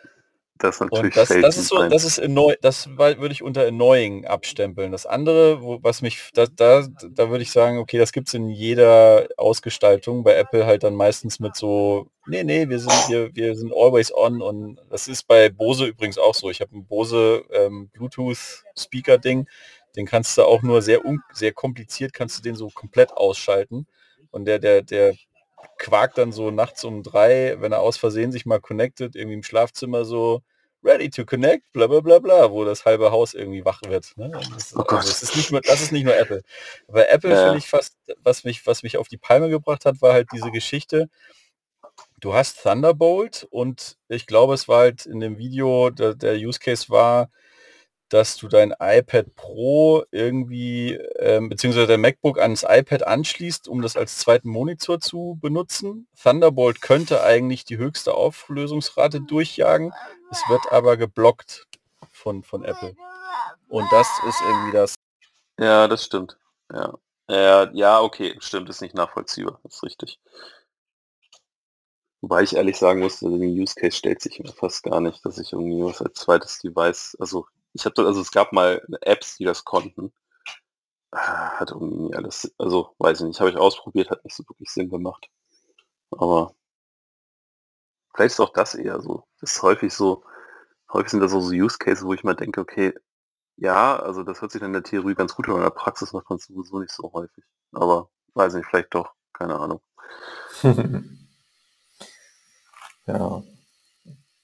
Das 0.61 0.77
ist 0.77 0.81
natürlich 0.81 1.05
und 1.05 1.17
das, 1.17 1.29
das 1.29 1.57
ist 1.57 1.69
so, 1.69 1.89
das 1.89 2.05
ist 2.05 2.21
annoy 2.21 2.55
das 2.61 2.89
würde 2.89 3.33
ich 3.33 3.43
unter 3.43 3.67
annoying 3.67 4.27
abstempeln. 4.27 4.93
Das 4.93 5.07
andere, 5.07 5.63
wo, 5.63 5.79
was 5.83 6.03
mich, 6.03 6.31
da, 6.35 6.47
da, 6.47 6.87
da 7.11 7.31
würde 7.31 7.43
ich 7.43 7.51
sagen, 7.51 7.79
okay, 7.79 7.97
das 7.97 8.13
gibt 8.13 8.29
es 8.29 8.35
in 8.35 8.49
jeder 8.49 9.27
Ausgestaltung. 9.39 10.23
Bei 10.23 10.35
Apple 10.35 10.67
halt 10.67 10.83
dann 10.83 10.95
meistens 10.95 11.41
mit 11.41 11.57
so, 11.57 12.09
nee, 12.27 12.45
nee, 12.45 12.69
wir 12.69 12.79
sind 12.79 12.93
hier, 13.07 13.35
wir 13.35 13.57
sind 13.57 13.73
always 13.73 14.15
on 14.15 14.43
und 14.43 14.79
das 14.91 15.09
ist 15.09 15.27
bei 15.27 15.49
Bose 15.49 15.87
übrigens 15.87 16.19
auch 16.19 16.35
so. 16.35 16.51
Ich 16.51 16.61
habe 16.61 16.77
ein 16.77 16.85
Bose 16.85 17.43
ähm, 17.51 17.89
Bluetooth 17.89 18.65
Speaker 18.77 19.17
Ding, 19.17 19.49
den 19.97 20.05
kannst 20.05 20.37
du 20.37 20.45
auch 20.45 20.63
nur 20.63 20.83
sehr 20.83 21.01
sehr 21.33 21.53
kompliziert, 21.53 22.13
kannst 22.13 22.39
du 22.39 22.43
den 22.43 22.55
so 22.55 22.69
komplett 22.69 23.13
ausschalten 23.13 23.87
und 24.31 24.45
der, 24.45 24.59
der, 24.59 24.83
der 24.83 25.15
quakt 25.79 26.19
dann 26.19 26.33
so 26.33 26.51
nachts 26.51 26.85
um 26.85 27.03
drei, 27.03 27.57
wenn 27.61 27.73
er 27.73 27.81
aus 27.81 27.97
Versehen 27.97 28.33
sich 28.33 28.47
mal 28.47 28.61
connectet, 28.61 29.17
irgendwie 29.17 29.35
im 29.37 29.43
Schlafzimmer 29.43 30.05
so, 30.05 30.43
ready 30.83 31.11
to 31.11 31.25
connect, 31.25 31.73
bla 31.73 31.87
bla 31.87 32.01
bla 32.01 32.19
bla, 32.19 32.51
wo 32.51 32.65
das 32.65 32.85
halbe 32.85 33.11
Haus 33.11 33.35
irgendwie 33.35 33.65
wach 33.65 33.81
wird. 33.87 34.17
Ne? 34.17 34.31
Das, 34.31 34.75
oh 34.75 34.81
also, 34.81 35.09
das, 35.09 35.23
ist 35.23 35.37
nicht 35.37 35.51
nur, 35.51 35.61
das 35.61 35.81
ist 35.81 35.93
nicht 35.93 36.05
nur 36.05 36.17
Apple. 36.17 36.43
Aber 36.89 37.09
Apple 37.09 37.31
ja. 37.31 37.45
finde 37.45 37.59
ich 37.59 37.69
fast, 37.69 37.97
was 38.23 38.45
mich, 38.45 38.67
was 38.67 38.83
mich 38.83 38.97
auf 38.97 39.09
die 39.09 39.19
Palme 39.19 39.49
gebracht 39.51 39.85
hat, 39.85 40.01
war 40.01 40.13
halt 40.13 40.29
diese 40.33 40.51
Geschichte. 40.51 41.09
Du 42.19 42.35
hast 42.35 42.63
Thunderbolt 42.63 43.47
und 43.51 43.97
ich 44.09 44.27
glaube, 44.27 44.55
es 44.55 44.69
war 44.69 44.81
halt 44.81 45.07
in 45.07 45.21
dem 45.21 45.39
Video, 45.39 45.91
der, 45.91 46.15
der 46.15 46.35
Use 46.35 46.59
Case 46.59 46.89
war, 46.89 47.31
dass 48.11 48.37
du 48.37 48.49
dein 48.49 48.75
iPad 48.79 49.35
Pro 49.37 50.05
irgendwie, 50.11 50.95
ähm, 51.19 51.49
beziehungsweise 51.49 51.87
dein 51.87 52.01
MacBook 52.01 52.39
ans 52.39 52.65
iPad 52.69 53.07
anschließt, 53.07 53.69
um 53.69 53.83
das 53.83 53.97
als 53.97 54.19
zweiten 54.19 54.51
Monitor 54.51 55.01
zu 55.01 55.39
benutzen. 55.41 56.09
Thunderbolt 56.21 56.83
könnte 56.83 57.23
eigentlich 57.23 57.65
die 57.65 57.79
höchste 57.79 58.15
Auflösungsrate 58.15 59.21
durchjagen. 59.21 59.93
Es 60.31 60.43
wird 60.49 60.71
aber 60.73 60.97
geblockt 60.97 61.67
von, 62.11 62.43
von 62.43 62.65
Apple. 62.65 62.95
Und 63.69 63.87
das 63.93 64.09
ist 64.29 64.41
irgendwie 64.43 64.73
das. 64.73 64.95
Ja, 65.59 65.89
das 65.89 66.05
stimmt. 66.05 66.37
Ja. 66.73 66.99
Ja, 67.29 67.71
ja, 67.75 68.01
okay, 68.01 68.37
stimmt, 68.41 68.69
ist 68.71 68.81
nicht 68.81 68.97
nachvollziehbar, 68.97 69.61
ist 69.63 69.85
richtig. 69.85 70.19
Wobei 72.21 72.43
ich 72.43 72.57
ehrlich 72.57 72.77
sagen 72.77 73.01
muss, 73.01 73.21
den 73.21 73.33
Use 73.41 73.77
Case 73.77 73.97
stellt 73.97 74.21
sich 74.21 74.41
mir 74.41 74.53
fast 74.53 74.83
gar 74.83 75.01
nicht, 75.01 75.25
dass 75.25 75.39
ich 75.39 75.53
irgendwie 75.53 75.85
was 75.85 76.03
als 76.03 76.15
zweites 76.15 76.59
Device, 76.59 77.17
also 77.21 77.47
ich 77.73 77.85
habe 77.85 78.05
also 78.07 78.21
es 78.21 78.31
gab 78.31 78.53
mal 78.53 78.83
Apps, 79.03 79.37
die 79.37 79.45
das 79.45 79.65
konnten. 79.65 80.13
Ah, 81.13 81.59
hat 81.59 81.71
irgendwie 81.73 82.15
alles, 82.17 82.53
also 82.59 82.95
weiß 82.99 83.21
ich 83.21 83.27
nicht, 83.27 83.41
habe 83.41 83.51
ich 83.51 83.57
ausprobiert, 83.57 84.11
hat 84.11 84.25
nicht 84.25 84.37
so 84.37 84.45
wirklich 84.49 84.71
Sinn 84.71 84.91
gemacht. 84.91 85.29
Aber 86.13 86.55
vielleicht 88.15 88.35
ist 88.35 88.41
auch 88.41 88.53
das 88.53 88.75
eher 88.75 89.01
so. 89.01 89.25
Das 89.41 89.53
ist 89.53 89.63
häufig 89.63 89.93
so, 89.95 90.25
häufig 90.93 91.11
sind 91.11 91.21
das 91.21 91.33
so, 91.33 91.39
Use 91.39 91.79
Cases, 91.79 92.05
wo 92.05 92.15
ich 92.15 92.25
mal 92.25 92.35
denke, 92.35 92.61
okay, 92.61 92.95
ja, 93.57 93.97
also 93.99 94.23
das 94.25 94.41
hört 94.41 94.53
sich 94.53 94.63
in 94.63 94.73
der 94.73 94.83
Theorie 94.85 95.15
ganz 95.15 95.35
gut 95.35 95.49
an, 95.49 95.57
in 95.57 95.63
der 95.63 95.71
Praxis 95.71 96.13
macht 96.13 96.31
man 96.31 96.39
es 96.39 96.47
sowieso 96.47 96.81
nicht 96.81 96.93
so 96.93 97.13
häufig. 97.13 97.45
Aber 97.73 98.11
weiß 98.35 98.55
nicht, 98.55 98.67
vielleicht 98.67 98.95
doch, 98.95 99.13
keine 99.33 99.59
Ahnung. 99.59 99.81
ja. 103.07 103.43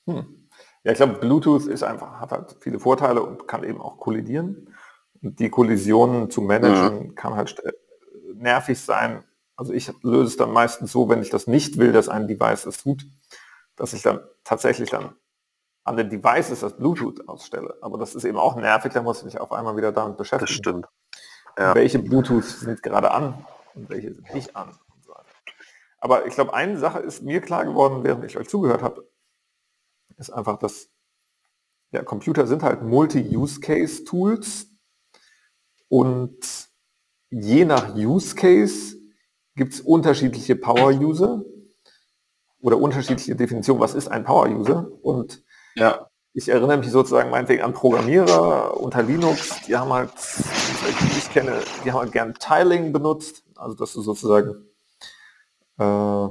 Hm. 0.07 0.46
Ja, 0.87 0.93
ich 0.93 0.99
glaube, 0.99 1.15
Bluetooth 1.15 1.67
ist 1.67 1.83
einfach, 1.83 2.21
hat 2.21 2.31
halt 2.31 2.55
viele 2.61 2.79
Vorteile 2.79 3.21
und 3.21 3.49
kann 3.49 3.65
eben 3.65 3.81
auch 3.81 3.99
kollidieren. 3.99 4.73
Und 5.21 5.41
die 5.41 5.51
Kollisionen 5.51 6.31
zu 6.31 6.41
managen 6.43 7.09
mhm. 7.09 7.15
kann 7.17 7.35
halt 7.35 7.61
nervig 8.35 8.81
sein. 8.81 9.25
Also 9.57 9.73
ich 9.73 9.93
löse 10.05 10.29
es 10.29 10.37
dann 10.37 10.53
meistens 10.53 10.93
so, 10.93 11.09
wenn 11.09 11.23
ich 11.23 11.29
das 11.29 11.49
nicht 11.49 11.79
will, 11.79 11.91
dass 11.91 12.09
ein 12.09 12.29
Device 12.29 12.67
es 12.67 12.85
tut, 12.85 13.05
dass 13.75 13.95
ich 13.95 14.03
dann 14.03 14.21
tatsächlich 14.45 14.91
dann 14.91 15.17
an 15.83 15.97
den 15.97 16.09
Devices 16.09 16.61
das 16.61 16.77
Bluetooth 16.77 17.29
ausstelle. 17.29 17.75
Aber 17.81 17.99
das 17.99 18.15
ist 18.15 18.23
eben 18.23 18.39
auch 18.39 18.55
nervig, 18.55 18.93
da 18.93 19.03
muss 19.03 19.19
ich 19.19 19.25
mich 19.25 19.41
auf 19.41 19.51
einmal 19.51 19.77
wieder 19.77 19.91
damit 19.91 20.17
beschäftigen. 20.17 20.47
Das 20.47 20.55
stimmt. 20.55 20.87
Ja. 21.59 21.75
Welche 21.75 21.99
Bluetooth 21.99 22.45
sind 22.45 22.81
gerade 22.85 23.11
an 23.11 23.45
und 23.75 23.91
welche 23.91 24.15
sind 24.15 24.33
nicht 24.33 24.55
an. 24.55 24.71
Aber 25.99 26.27
ich 26.27 26.35
glaube, 26.35 26.55
eine 26.55 26.79
Sache 26.79 27.01
ist 27.01 27.25
mir 27.25 27.41
klar 27.41 27.65
geworden, 27.65 28.05
während 28.05 28.25
ich 28.25 28.37
euch 28.37 28.49
zugehört 28.49 28.85
habe, 28.85 29.05
ist 30.17 30.31
einfach, 30.31 30.59
dass 30.59 30.91
ja, 31.93 32.03
Computer 32.03 32.47
sind 32.47 32.63
halt 32.63 32.83
Multi-Use-Case-Tools 32.83 34.67
und 35.89 36.69
je 37.31 37.65
nach 37.65 37.95
Use 37.95 38.35
Case 38.35 38.97
gibt 39.55 39.75
es 39.75 39.81
unterschiedliche 39.81 40.57
Power-User 40.57 41.43
oder 42.61 42.79
unterschiedliche 42.79 43.37
Definitionen, 43.37 43.81
was 43.81 43.95
ist 43.95 44.09
ein 44.09 44.25
Power-User. 44.25 44.91
Und 45.03 45.43
ja. 45.77 46.11
ich 46.33 46.49
erinnere 46.49 46.79
mich 46.79 46.91
sozusagen 46.91 47.31
meinetwegen 47.31 47.63
an 47.63 47.73
Programmierer 47.73 48.79
unter 48.79 49.03
Linux, 49.03 49.63
die 49.67 49.77
haben 49.77 49.93
halt, 49.93 50.11
die 50.15 51.19
ich 51.19 51.31
kenne, 51.31 51.63
die 51.85 51.93
haben 51.93 52.01
halt 52.01 52.13
gern 52.13 52.35
Tiling 52.35 52.93
benutzt, 52.93 53.45
also 53.55 53.77
dass 53.77 53.93
du 53.93 54.03
sozusagen 54.03 54.67
äh, 55.79 56.29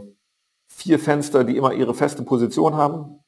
vier 0.67 0.99
Fenster, 0.99 1.43
die 1.43 1.57
immer 1.57 1.73
ihre 1.73 1.93
feste 1.93 2.23
Position 2.23 2.75
haben, 2.75 3.19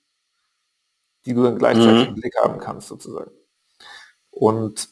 die 1.28 1.34
du 1.34 1.44
dann 1.44 1.58
gleichzeitig 1.58 2.04
mhm. 2.04 2.16
im 2.16 2.16
Blick 2.16 2.34
haben 2.42 2.58
kannst 2.58 2.88
sozusagen. 2.88 3.32
Und 4.32 4.90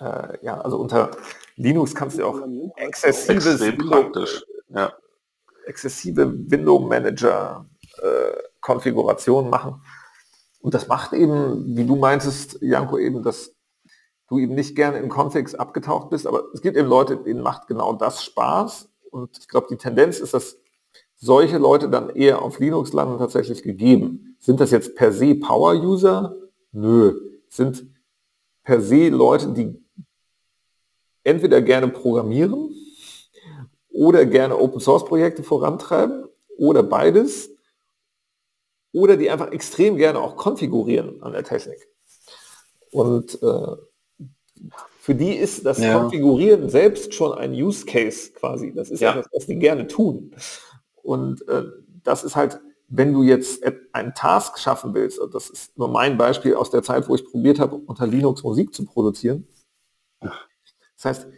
äh, 0.00 0.44
ja, 0.44 0.60
also 0.60 0.78
unter 0.78 1.10
Linux 1.56 1.94
kannst 1.94 2.18
du 2.18 2.24
auch 2.24 2.40
exzessives 2.76 3.60
Window, 3.60 4.12
ja. 4.68 4.92
exzessive 5.66 6.32
Window 6.48 6.78
Manager 6.78 7.66
äh, 8.00 8.42
Konfiguration 8.60 9.50
machen. 9.50 9.82
Und 10.60 10.74
das 10.74 10.86
macht 10.86 11.12
eben, 11.14 11.76
wie 11.76 11.84
du 11.84 11.96
meintest, 11.96 12.58
Janko, 12.60 12.98
eben, 12.98 13.22
dass 13.22 13.56
du 14.28 14.38
eben 14.38 14.54
nicht 14.54 14.76
gerne 14.76 14.98
in 14.98 15.08
Configs 15.08 15.54
abgetaucht 15.54 16.10
bist, 16.10 16.26
aber 16.26 16.44
es 16.54 16.60
gibt 16.60 16.76
eben 16.76 16.88
Leute, 16.88 17.16
denen 17.16 17.40
macht 17.40 17.66
genau 17.66 17.94
das 17.94 18.22
Spaß. 18.24 18.88
Und 19.10 19.38
ich 19.38 19.48
glaube, 19.48 19.66
die 19.70 19.76
Tendenz 19.76 20.20
ist, 20.20 20.34
dass 20.34 20.58
solche 21.18 21.58
Leute 21.58 21.90
dann 21.90 22.10
eher 22.10 22.42
auf 22.42 22.58
Linux 22.60 22.92
landen 22.92 23.18
tatsächlich 23.18 23.62
gegeben. 23.62 24.36
Sind 24.38 24.60
das 24.60 24.70
jetzt 24.70 24.94
per 24.94 25.12
se 25.12 25.34
Power-User? 25.34 26.36
Nö. 26.72 27.20
Sind 27.48 27.86
per 28.62 28.80
se 28.80 29.08
Leute, 29.08 29.48
die 29.48 29.82
entweder 31.24 31.60
gerne 31.60 31.88
programmieren 31.88 32.74
oder 33.90 34.24
gerne 34.24 34.56
Open-Source-Projekte 34.56 35.42
vorantreiben 35.42 36.26
oder 36.56 36.82
beides 36.82 37.50
oder 38.92 39.16
die 39.16 39.30
einfach 39.30 39.50
extrem 39.50 39.96
gerne 39.96 40.20
auch 40.20 40.36
konfigurieren 40.36 41.22
an 41.22 41.32
der 41.32 41.44
Technik. 41.44 41.88
Und 42.90 43.42
äh, 43.42 43.76
für 45.00 45.14
die 45.14 45.32
ist 45.32 45.66
das 45.66 45.78
ja. 45.78 45.98
Konfigurieren 45.98 46.68
selbst 46.68 47.14
schon 47.14 47.32
ein 47.32 47.52
Use 47.52 47.84
Case 47.84 48.30
quasi. 48.32 48.72
Das 48.74 48.90
ist 48.90 49.00
ja. 49.00 49.10
etwas, 49.10 49.28
was 49.32 49.46
die 49.46 49.58
gerne 49.58 49.86
tun. 49.86 50.32
Und 51.08 51.48
äh, 51.48 51.64
das 52.04 52.22
ist 52.22 52.36
halt, 52.36 52.60
wenn 52.88 53.14
du 53.14 53.22
jetzt 53.22 53.64
einen 53.92 54.14
Task 54.14 54.58
schaffen 54.58 54.92
willst, 54.92 55.18
und 55.18 55.34
das 55.34 55.48
ist 55.48 55.78
nur 55.78 55.88
mein 55.88 56.18
Beispiel 56.18 56.54
aus 56.54 56.68
der 56.68 56.82
Zeit, 56.82 57.08
wo 57.08 57.14
ich 57.14 57.24
probiert 57.24 57.58
habe, 57.58 57.76
unter 57.76 58.06
Linux 58.06 58.42
Musik 58.42 58.74
zu 58.74 58.84
produzieren. 58.84 59.48
Das 60.20 61.04
heißt, 61.04 61.28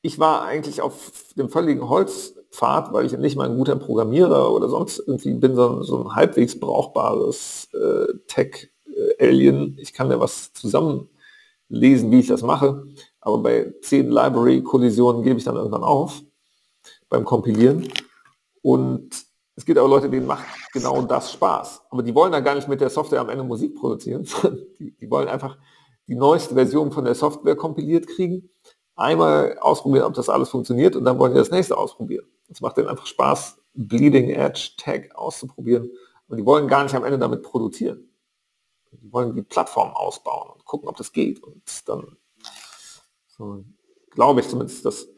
ich 0.00 0.18
war 0.18 0.44
eigentlich 0.44 0.80
auf 0.80 1.12
dem 1.36 1.50
völligen 1.50 1.90
Holzpfad, 1.90 2.92
weil 2.94 3.04
ich 3.04 3.18
nicht 3.18 3.36
mal 3.36 3.50
ein 3.50 3.58
guter 3.58 3.76
Programmierer 3.76 4.50
oder 4.50 4.70
sonst 4.70 4.98
irgendwie 4.98 5.34
bin, 5.34 5.54
sondern 5.54 5.82
so 5.82 6.04
ein 6.04 6.14
halbwegs 6.14 6.58
brauchbares 6.58 7.68
äh, 7.74 8.06
Tech-Alien. 8.28 9.76
Ich 9.78 9.92
kann 9.92 10.10
ja 10.10 10.20
was 10.20 10.54
zusammenlesen, 10.54 12.10
wie 12.10 12.20
ich 12.20 12.28
das 12.28 12.42
mache. 12.42 12.86
Aber 13.20 13.38
bei 13.42 13.74
zehn 13.82 14.10
Library-Kollisionen 14.10 15.22
gebe 15.22 15.38
ich 15.38 15.44
dann 15.44 15.56
irgendwann 15.56 15.84
auf 15.84 16.22
beim 17.10 17.26
Kompilieren. 17.26 17.88
Und 18.62 19.10
es 19.56 19.64
gibt 19.64 19.78
aber 19.78 19.88
Leute, 19.88 20.08
denen 20.08 20.26
macht 20.26 20.46
genau 20.72 21.02
das 21.02 21.32
Spaß. 21.32 21.82
Aber 21.90 22.02
die 22.02 22.14
wollen 22.14 22.32
da 22.32 22.40
gar 22.40 22.54
nicht 22.54 22.68
mit 22.68 22.80
der 22.80 22.90
Software 22.90 23.20
am 23.20 23.28
Ende 23.28 23.44
Musik 23.44 23.74
produzieren. 23.74 24.24
die, 24.78 24.96
die 24.96 25.10
wollen 25.10 25.28
einfach 25.28 25.58
die 26.06 26.14
neueste 26.14 26.54
Version 26.54 26.92
von 26.92 27.04
der 27.04 27.14
Software 27.14 27.56
kompiliert 27.56 28.06
kriegen, 28.06 28.48
einmal 28.94 29.58
ausprobieren, 29.58 30.04
ob 30.04 30.14
das 30.14 30.28
alles 30.28 30.48
funktioniert 30.48 30.96
und 30.96 31.04
dann 31.04 31.18
wollen 31.18 31.32
die 31.32 31.38
das 31.38 31.50
nächste 31.50 31.76
ausprobieren. 31.76 32.26
Es 32.48 32.60
macht 32.60 32.76
denen 32.76 32.88
einfach 32.88 33.06
Spaß, 33.06 33.60
Bleeding 33.74 34.30
Edge 34.30 34.70
Tag 34.78 35.14
auszuprobieren. 35.14 35.90
Und 36.28 36.36
die 36.36 36.46
wollen 36.46 36.68
gar 36.68 36.82
nicht 36.82 36.94
am 36.94 37.04
Ende 37.04 37.18
damit 37.18 37.42
produzieren. 37.42 38.08
Die 38.92 39.12
wollen 39.12 39.34
die 39.34 39.42
Plattform 39.42 39.90
ausbauen 39.90 40.50
und 40.52 40.64
gucken, 40.64 40.88
ob 40.88 40.96
das 40.96 41.12
geht. 41.12 41.42
Und 41.42 41.62
dann 41.86 42.16
so, 43.26 43.64
glaube 44.10 44.40
ich 44.40 44.48
zumindest, 44.48 44.84
dass 44.84 45.08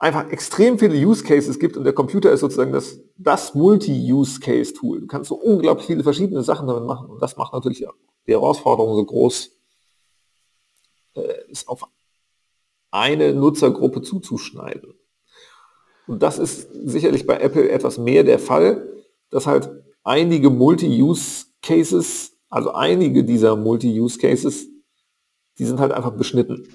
einfach 0.00 0.30
extrem 0.30 0.78
viele 0.78 0.96
Use 0.96 1.22
Cases 1.22 1.58
gibt 1.58 1.76
und 1.76 1.84
der 1.84 1.92
Computer 1.92 2.32
ist 2.32 2.40
sozusagen 2.40 2.72
das, 2.72 2.98
das 3.16 3.54
Multi-Use-Case-Tool. 3.54 5.02
Du 5.02 5.06
kannst 5.06 5.28
so 5.28 5.36
unglaublich 5.36 5.86
viele 5.86 6.02
verschiedene 6.02 6.42
Sachen 6.42 6.66
damit 6.66 6.84
machen 6.84 7.08
und 7.10 7.22
das 7.22 7.36
macht 7.36 7.52
natürlich 7.52 7.86
die 8.26 8.32
Herausforderung 8.32 8.96
so 8.96 9.04
groß, 9.04 9.50
äh, 11.14 11.50
ist 11.50 11.68
auf 11.68 11.84
eine 12.90 13.34
Nutzergruppe 13.34 14.02
zuzuschneiden. 14.02 14.94
Und 16.06 16.22
das 16.22 16.38
ist 16.38 16.68
sicherlich 16.72 17.26
bei 17.26 17.38
Apple 17.38 17.70
etwas 17.70 17.98
mehr 17.98 18.24
der 18.24 18.38
Fall, 18.38 19.04
dass 19.30 19.46
halt 19.46 19.70
einige 20.02 20.50
Multi-Use-Cases 20.50 22.32
Also 22.52 22.72
einige 22.72 23.22
dieser 23.22 23.54
Multi-Use-Cases, 23.54 24.66
die 25.58 25.64
sind 25.64 25.78
halt 25.78 25.92
einfach 25.92 26.16
beschnitten. 26.16 26.66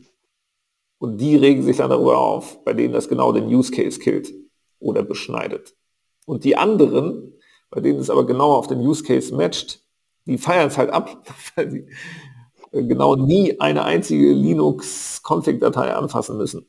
Und 0.97 1.17
die 1.17 1.36
regen 1.36 1.63
sich 1.63 1.77
dann 1.77 1.89
darüber 1.89 2.17
auf, 2.17 2.63
bei 2.63 2.73
denen 2.73 2.93
das 2.93 3.10
genau 3.10 3.31
den 3.31 3.47
Use-Case 3.47 3.99
killt 3.99 4.34
oder 4.79 5.03
beschneidet. 5.03 5.75
Und 6.25 6.43
die 6.43 6.58
anderen, 6.58 7.34
bei 7.69 7.81
denen 7.81 7.99
es 7.99 8.10
aber 8.10 8.25
genau 8.25 8.53
auf 8.53 8.67
den 8.67 8.79
Use-Case 8.79 9.36
matcht, 9.36 9.81
die 10.25 10.38
feiern 10.38 10.67
es 10.67 10.77
halt 10.77 10.89
ab, 10.89 11.23
weil 11.55 11.71
sie 11.71 11.88
genau 12.71 13.15
nie 13.15 13.60
eine 13.60 13.84
einzige 13.86 14.31
Linux-Config-Datei 14.34 15.93
anfassen 15.93 16.38
müssen. 16.38 16.65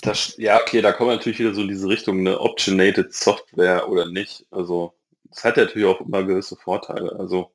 Das, 0.00 0.36
ja, 0.38 0.60
okay, 0.60 0.80
da 0.80 0.92
kommt 0.92 1.10
natürlich 1.10 1.38
wieder 1.38 1.54
so 1.54 1.62
in 1.62 1.68
diese 1.68 1.88
Richtung, 1.88 2.20
eine 2.20 2.40
Optionated 2.40 3.12
Software 3.12 3.88
oder 3.88 4.06
nicht. 4.06 4.46
Also 4.50 4.94
das 5.24 5.44
hat 5.44 5.56
natürlich 5.56 5.86
auch 5.86 6.00
immer 6.00 6.24
gewisse 6.24 6.56
Vorteile. 6.56 7.18
Also 7.18 7.50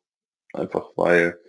einfach 0.53 0.91
weil, 0.95 1.39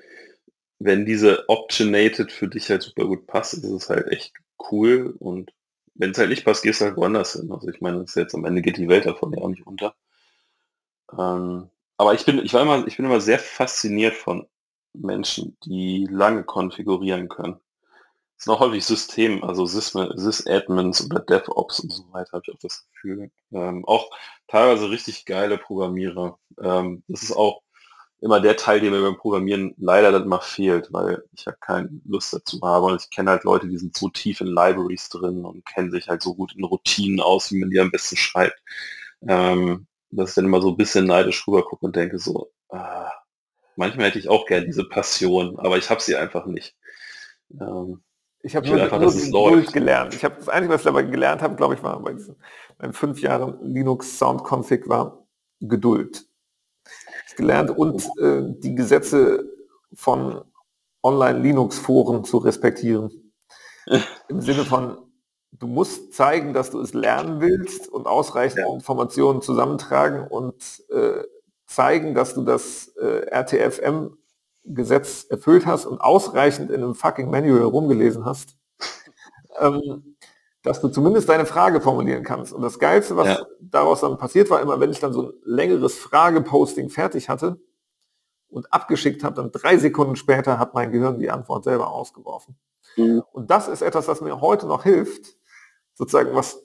wenn 0.79 1.07
diese 1.07 1.49
Optionated 1.49 2.33
für 2.33 2.49
dich 2.49 2.71
halt 2.71 2.83
super 2.83 3.07
gut 3.07 3.27
passt, 3.27 3.55
ist 3.55 3.65
es 3.65 3.89
halt 3.89 4.09
echt 4.09 4.33
cool 4.71 5.15
und 5.19 5.53
wenn 5.95 6.13
es 6.13 6.19
halt 6.19 6.31
nicht 6.31 6.45
passt, 6.45 6.63
gehst 6.63 6.81
du 6.81 6.87
halt 6.87 6.97
woanders 6.97 7.33
hin. 7.33 7.51
Also 7.51 7.69
ich 7.69 7.81
meine, 7.81 8.01
das 8.01 8.15
jetzt 8.15 8.35
am 8.35 8.45
Ende 8.45 8.63
geht 8.63 8.77
die 8.77 8.89
Welt 8.89 9.07
davon 9.07 9.33
ja 9.33 9.43
auch 9.43 9.49
nicht 9.49 9.67
unter. 9.67 9.95
Ähm, 11.17 11.69
aber 11.97 12.15
ich 12.15 12.25
bin, 12.25 12.39
ich 12.39 12.55
war 12.55 12.63
immer, 12.63 12.87
ich 12.87 12.97
bin 12.97 13.07
immer 13.07 13.21
sehr 13.21 13.39
fasziniert 13.41 14.15
von 14.15 14.47
Menschen, 14.93 15.57
die 15.65 16.07
lange 16.09 16.45
konfigurieren 16.45 17.29
können. 17.29 17.59
Es 18.37 18.45
sind 18.45 18.55
auch 18.55 18.61
häufig 18.61 18.85
System, 18.85 19.43
also 19.43 19.67
Sys-Admins 19.67 21.05
oder 21.05 21.19
DevOps 21.21 21.81
und 21.81 21.93
so 21.93 22.05
weiter, 22.13 22.33
habe 22.33 22.43
ich 22.47 22.55
auch 22.55 22.61
das 22.61 22.87
Gefühl. 22.93 23.33
Ähm, 23.51 23.85
auch 23.85 24.11
teilweise 24.47 24.91
richtig 24.91 25.25
geile 25.25 25.59
Programmierer. 25.59 26.39
Ähm, 26.63 27.03
das 27.09 27.25
ist 27.25 27.33
auch 27.33 27.63
immer 28.21 28.41
der 28.41 28.57
Teil, 28.57 28.81
der 28.81 28.91
mir 28.91 29.03
beim 29.03 29.17
Programmieren 29.17 29.75
leider 29.79 30.11
dann 30.11 30.29
mal 30.29 30.41
fehlt, 30.41 30.93
weil 30.93 31.23
ich 31.33 31.45
ja 31.45 31.53
keine 31.53 31.89
Lust 32.05 32.33
dazu 32.33 32.61
habe. 32.63 32.87
Und 32.87 33.03
ich 33.03 33.11
kenne 33.11 33.31
halt 33.31 33.45
Leute, 33.45 33.69
die 33.69 33.79
sind 33.79 33.97
so 33.97 34.09
tief 34.09 34.41
in 34.41 34.49
Libraries 34.49 35.09
drin 35.09 35.45
und 35.45 35.65
kennen 35.65 35.91
sich 35.91 36.09
halt 36.09 36.23
so 36.23 36.35
gut 36.35 36.55
in 36.57 36.65
Routinen 36.65 37.21
aus, 37.21 37.53
wie 37.53 37.61
man 37.61 37.71
die 37.71 37.81
am 37.81 37.91
besten 37.91 38.17
schreibt. 38.17 38.61
Ähm, 39.27 39.87
dass 40.11 40.31
ich 40.31 40.35
dann 40.37 40.47
immer 40.47 40.61
so 40.61 40.71
ein 40.71 40.77
bisschen 40.77 41.07
neidisch 41.07 41.47
rüber 41.47 41.65
gucke 41.65 41.85
und 41.85 41.95
denke 41.95 42.19
so, 42.19 42.51
ah, 42.71 43.11
manchmal 43.77 44.07
hätte 44.07 44.19
ich 44.19 44.29
auch 44.29 44.47
gern 44.47 44.65
diese 44.65 44.85
Passion, 44.85 45.59
aber 45.59 45.77
ich 45.77 45.91
habe 45.91 46.01
sie 46.01 46.17
einfach 46.17 46.47
nicht. 46.47 46.75
Ähm, 47.61 48.03
ich 48.43 48.55
habe 48.57 48.69
nur, 48.69 48.81
einfach, 48.81 49.01
nur 49.01 49.13
Geduld 49.13 49.73
gelernt. 49.73 50.15
Ich 50.15 50.25
habe 50.25 50.37
das 50.37 50.49
Einzige, 50.49 50.75
was 50.75 50.83
ich 50.83 50.87
dabei 50.87 51.03
gelernt 51.03 51.43
habe, 51.43 51.57
glaube 51.57 51.75
ich, 51.75 51.83
war 51.83 52.01
bei 52.01 52.13
diesen 52.13 52.37
meinen 52.79 52.93
fünf 52.93 53.21
Jahren 53.21 53.59
Linux 53.63 54.19
Sound 54.19 54.43
Config 54.45 54.89
war 54.89 55.27
Geduld. 55.61 56.28
Gelernt 57.39 57.71
und 57.71 58.05
äh, 58.19 58.43
die 58.43 58.75
Gesetze 58.75 59.45
von 59.95 60.43
Online-Linux-Foren 61.05 62.25
zu 62.25 62.39
respektieren. 62.39 63.33
Im 64.29 64.41
Sinne 64.41 64.65
von, 64.65 64.99
du 65.53 65.69
musst 65.69 66.13
zeigen, 66.13 66.53
dass 66.53 66.71
du 66.71 66.81
es 66.81 66.95
lernen 66.95 67.41
willst 67.41 67.89
und 67.89 68.07
ausreichend 68.09 68.67
ja. 68.67 68.75
Informationen 68.75 69.41
zusammentragen 69.41 70.27
und 70.27 70.83
äh, 70.91 71.23
zeigen, 71.67 72.15
dass 72.15 72.35
du 72.35 72.43
das 72.43 72.89
äh, 73.01 73.27
RTFM 73.31 74.17
Gesetz 74.65 75.25
erfüllt 75.31 75.65
hast 75.65 75.87
und 75.87 76.01
ausreichend 76.01 76.71
in 76.71 76.83
einem 76.83 76.97
fucking 76.97 77.31
Manual 77.31 77.63
rumgelesen 77.63 78.25
hast, 78.25 78.57
ähm, 79.61 80.17
dass 80.69 80.83
du 80.83 80.89
zumindest 80.89 81.31
deine 81.31 81.47
Frage 81.47 81.81
formulieren 81.81 82.23
kannst. 82.23 82.53
Und 82.53 82.61
das 82.61 82.79
Geilste, 82.79 83.17
was 83.17 83.27
ja. 83.27 83.47
daraus 83.59 84.03
dann 84.03 84.19
passiert 84.19 84.51
war, 84.51 84.61
immer 84.61 84.79
wenn 84.81 84.91
ich 84.91 85.01
dann 85.01 85.15
so 85.15 85.23
ein 85.23 85.33
längeres 85.45 85.99
Frageposting 85.99 86.91
fertig 86.91 87.31
hatte 87.31 87.59
und 88.51 88.71
abgeschickt 88.71 89.25
habe, 89.25 89.37
dann 89.37 89.51
drei 89.51 89.79
Sekunden 89.79 90.15
später 90.15 90.59
hat 90.59 90.75
mein 90.75 90.93
Gehirn 90.93 91.19
die 91.19 91.31
Antwort 91.31 91.65
selber 91.65 91.91
ausgeworfen. 91.91 92.59
Mhm. 92.97 93.23
Und 93.33 93.51
das 93.51 93.67
ist 93.67 93.81
etwas, 93.81 94.09
was 94.09 94.21
mir 94.21 94.43
heute 94.43 94.67
noch 94.67 94.83
hilft, 94.83 95.39
sozusagen, 95.95 96.35
was 96.35 96.63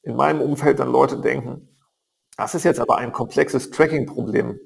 in 0.00 0.16
meinem 0.16 0.40
Umfeld 0.40 0.78
dann 0.78 0.90
Leute 0.90 1.18
denken, 1.18 1.68
das 2.38 2.54
ist 2.54 2.64
jetzt 2.64 2.80
aber 2.80 2.96
ein 2.96 3.12
komplexes 3.12 3.70
Tracking-Problem. 3.70 4.58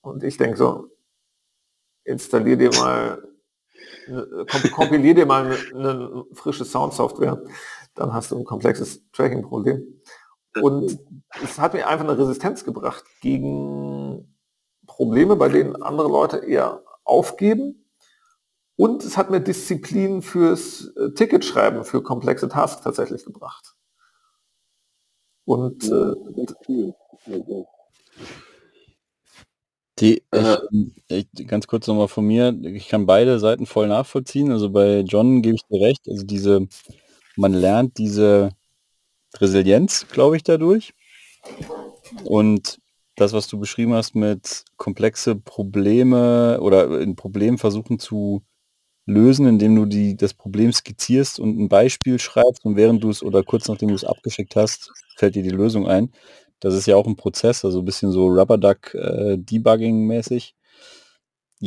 Und 0.00 0.24
ich 0.24 0.38
denke 0.38 0.56
so, 0.56 0.88
installier 2.04 2.56
dir 2.56 2.70
mal, 2.70 3.22
kompilier 4.72 5.14
dir 5.14 5.26
mal 5.26 5.44
eine, 5.44 5.90
eine 5.90 6.24
frische 6.32 6.64
Soundsoftware, 6.64 7.42
dann 7.96 8.12
hast 8.12 8.30
du 8.30 8.38
ein 8.38 8.44
komplexes 8.44 9.10
Tracking-Problem. 9.12 10.00
Und 10.62 10.98
es 11.42 11.58
hat 11.58 11.74
mir 11.74 11.86
einfach 11.86 12.06
eine 12.06 12.18
Resistenz 12.18 12.64
gebracht 12.64 13.04
gegen 13.20 14.36
Probleme, 14.86 15.36
bei 15.36 15.48
denen 15.48 15.82
andere 15.82 16.08
Leute 16.08 16.38
eher 16.38 16.82
aufgeben. 17.04 17.86
Und 18.76 19.04
es 19.04 19.16
hat 19.16 19.30
mir 19.30 19.40
Disziplin 19.40 20.22
fürs 20.22 20.92
äh, 20.96 21.12
Ticketschreiben 21.12 21.84
für 21.84 22.02
komplexe 22.02 22.48
Tasks 22.48 22.82
tatsächlich 22.82 23.24
gebracht. 23.24 23.74
Und 25.46 25.84
äh, 25.84 26.14
die, 29.98 30.22
ich, 31.08 31.26
ich, 31.38 31.46
ganz 31.46 31.66
kurz 31.66 31.86
nochmal 31.86 32.08
von 32.08 32.26
mir, 32.26 32.54
ich 32.64 32.88
kann 32.88 33.06
beide 33.06 33.38
Seiten 33.38 33.64
voll 33.64 33.88
nachvollziehen. 33.88 34.52
Also 34.52 34.68
bei 34.68 35.00
John 35.00 35.40
gebe 35.40 35.54
ich 35.54 35.62
dir 35.70 35.80
recht. 35.80 36.06
Also 36.08 36.24
diese, 36.24 36.68
man 37.36 37.52
lernt 37.52 37.98
diese 37.98 38.50
Resilienz, 39.38 40.06
glaube 40.10 40.36
ich, 40.36 40.42
dadurch. 40.42 40.94
Und 42.24 42.78
das, 43.16 43.32
was 43.32 43.48
du 43.48 43.58
beschrieben 43.58 43.94
hast 43.94 44.14
mit 44.14 44.64
komplexe 44.76 45.36
Probleme 45.36 46.60
oder 46.60 46.90
ein 47.00 47.16
Problem 47.16 47.58
versuchen 47.58 47.98
zu 47.98 48.42
lösen, 49.06 49.46
indem 49.46 49.76
du 49.76 49.86
die, 49.86 50.16
das 50.16 50.34
Problem 50.34 50.72
skizzierst 50.72 51.38
und 51.40 51.58
ein 51.58 51.68
Beispiel 51.68 52.18
schreibst 52.18 52.64
und 52.64 52.76
während 52.76 53.02
du 53.02 53.10
es 53.10 53.22
oder 53.22 53.42
kurz 53.42 53.68
nachdem 53.68 53.88
du 53.88 53.94
es 53.94 54.04
abgeschickt 54.04 54.56
hast, 54.56 54.92
fällt 55.16 55.36
dir 55.36 55.42
die 55.42 55.50
Lösung 55.50 55.86
ein. 55.86 56.12
Das 56.60 56.74
ist 56.74 56.86
ja 56.86 56.96
auch 56.96 57.06
ein 57.06 57.16
Prozess, 57.16 57.64
also 57.64 57.80
ein 57.80 57.84
bisschen 57.84 58.12
so 58.12 58.26
Rubber 58.26 58.58
Duck 58.58 58.94
äh, 58.94 59.36
Debugging 59.38 60.06
mäßig. 60.06 60.54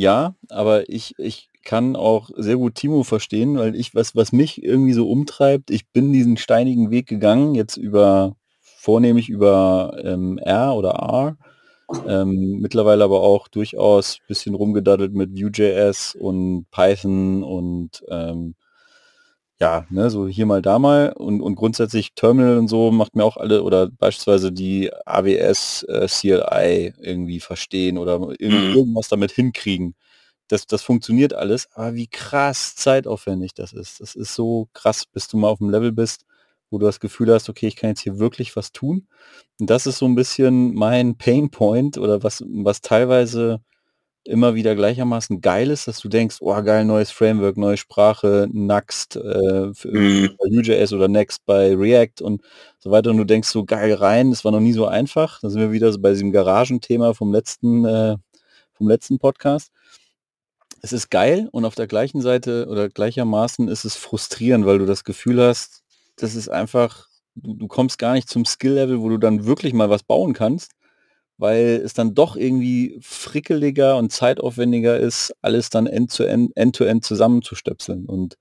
Ja, 0.00 0.34
aber 0.48 0.88
ich, 0.88 1.12
ich 1.18 1.50
kann 1.62 1.94
auch 1.94 2.30
sehr 2.34 2.56
gut 2.56 2.74
Timo 2.74 3.02
verstehen, 3.04 3.58
weil 3.58 3.74
ich, 3.76 3.94
was, 3.94 4.16
was 4.16 4.32
mich 4.32 4.64
irgendwie 4.64 4.94
so 4.94 5.06
umtreibt, 5.10 5.70
ich 5.70 5.90
bin 5.92 6.10
diesen 6.10 6.38
steinigen 6.38 6.90
Weg 6.90 7.06
gegangen, 7.06 7.54
jetzt 7.54 7.76
über, 7.76 8.34
vornehmlich 8.62 9.28
über 9.28 9.94
ähm, 10.02 10.38
R 10.38 10.74
oder 10.74 10.92
R, 10.92 11.36
ähm, 12.08 12.60
mittlerweile 12.62 13.04
aber 13.04 13.20
auch 13.20 13.48
durchaus 13.48 14.20
ein 14.20 14.26
bisschen 14.26 14.54
rumgedaddelt 14.54 15.12
mit 15.12 15.38
Vue.js 15.38 16.16
und 16.18 16.64
Python 16.70 17.42
und 17.42 18.02
ähm, 18.08 18.54
ja, 19.60 19.86
ne, 19.90 20.08
so 20.10 20.26
hier 20.26 20.46
mal 20.46 20.62
da 20.62 20.78
mal 20.78 21.12
und, 21.12 21.42
und 21.42 21.54
grundsätzlich 21.54 22.14
Terminal 22.14 22.56
und 22.58 22.68
so 22.68 22.90
macht 22.90 23.14
mir 23.14 23.24
auch 23.24 23.36
alle 23.36 23.62
oder 23.62 23.88
beispielsweise 23.88 24.52
die 24.52 24.90
AWS 25.04 25.84
äh, 25.84 26.06
CLI 26.08 26.94
irgendwie 26.98 27.40
verstehen 27.40 27.98
oder 27.98 28.18
mhm. 28.18 28.36
irgendwas 28.40 29.08
damit 29.08 29.32
hinkriegen. 29.32 29.94
Das, 30.48 30.66
das 30.66 30.82
funktioniert 30.82 31.34
alles, 31.34 31.68
aber 31.74 31.94
wie 31.94 32.08
krass 32.08 32.74
zeitaufwendig 32.74 33.54
das 33.54 33.72
ist. 33.72 34.00
Das 34.00 34.16
ist 34.16 34.34
so 34.34 34.68
krass, 34.72 35.04
bis 35.06 35.28
du 35.28 35.36
mal 35.36 35.48
auf 35.48 35.58
dem 35.58 35.70
Level 35.70 35.92
bist, 35.92 36.24
wo 36.70 36.78
du 36.78 36.86
das 36.86 36.98
Gefühl 36.98 37.32
hast, 37.32 37.48
okay, 37.48 37.66
ich 37.66 37.76
kann 37.76 37.90
jetzt 37.90 38.00
hier 38.00 38.18
wirklich 38.18 38.56
was 38.56 38.72
tun. 38.72 39.06
Und 39.60 39.70
das 39.70 39.86
ist 39.86 39.98
so 39.98 40.06
ein 40.06 40.14
bisschen 40.14 40.74
mein 40.74 41.16
Painpoint 41.18 41.98
oder 41.98 42.22
was, 42.22 42.42
was 42.48 42.80
teilweise 42.80 43.60
immer 44.24 44.54
wieder 44.54 44.74
gleichermaßen 44.74 45.40
geil 45.40 45.70
ist, 45.70 45.88
dass 45.88 46.00
du 46.00 46.08
denkst, 46.08 46.36
oh 46.40 46.62
geil, 46.62 46.84
neues 46.84 47.10
Framework, 47.10 47.56
neue 47.56 47.76
Sprache, 47.76 48.48
Next 48.52 49.16
äh, 49.16 49.72
für 49.72 49.88
mhm. 49.88 50.30
Vue.js 50.38 50.92
oder 50.92 51.08
Next 51.08 51.44
bei 51.46 51.74
React 51.74 52.22
und 52.22 52.42
so 52.78 52.90
weiter 52.90 53.10
und 53.10 53.16
du 53.16 53.24
denkst 53.24 53.48
so 53.48 53.64
geil 53.64 53.94
rein, 53.94 54.30
das 54.30 54.44
war 54.44 54.52
noch 54.52 54.60
nie 54.60 54.72
so 54.72 54.86
einfach. 54.86 55.40
Da 55.40 55.48
sind 55.48 55.60
wir 55.60 55.72
wieder 55.72 55.92
so 55.92 55.98
bei 56.00 56.10
diesem 56.10 56.32
Garagenthema 56.32 57.14
vom 57.14 57.32
letzten, 57.32 57.84
äh, 57.84 58.16
vom 58.72 58.88
letzten 58.88 59.18
Podcast. 59.18 59.70
Es 60.82 60.92
ist 60.92 61.10
geil 61.10 61.48
und 61.52 61.64
auf 61.64 61.74
der 61.74 61.86
gleichen 61.86 62.20
Seite 62.20 62.66
oder 62.68 62.88
gleichermaßen 62.88 63.68
ist 63.68 63.84
es 63.84 63.96
frustrierend, 63.96 64.66
weil 64.66 64.78
du 64.78 64.86
das 64.86 65.04
Gefühl 65.04 65.42
hast, 65.42 65.82
das 66.16 66.34
ist 66.34 66.48
einfach, 66.48 67.08
du, 67.34 67.54
du 67.54 67.68
kommst 67.68 67.98
gar 67.98 68.14
nicht 68.14 68.28
zum 68.28 68.44
Skill-Level, 68.44 69.00
wo 69.00 69.08
du 69.08 69.18
dann 69.18 69.46
wirklich 69.46 69.72
mal 69.72 69.90
was 69.90 70.02
bauen 70.02 70.34
kannst 70.34 70.72
weil 71.40 71.80
es 71.82 71.94
dann 71.94 72.14
doch 72.14 72.36
irgendwie 72.36 72.98
frickeliger 73.00 73.96
und 73.96 74.12
zeitaufwendiger 74.12 74.98
ist, 74.98 75.34
alles 75.40 75.70
dann 75.70 75.86
end-to-end, 75.86 76.52
end-to-end 76.54 77.02
zusammenzustöpseln. 77.02 78.04
Und 78.04 78.36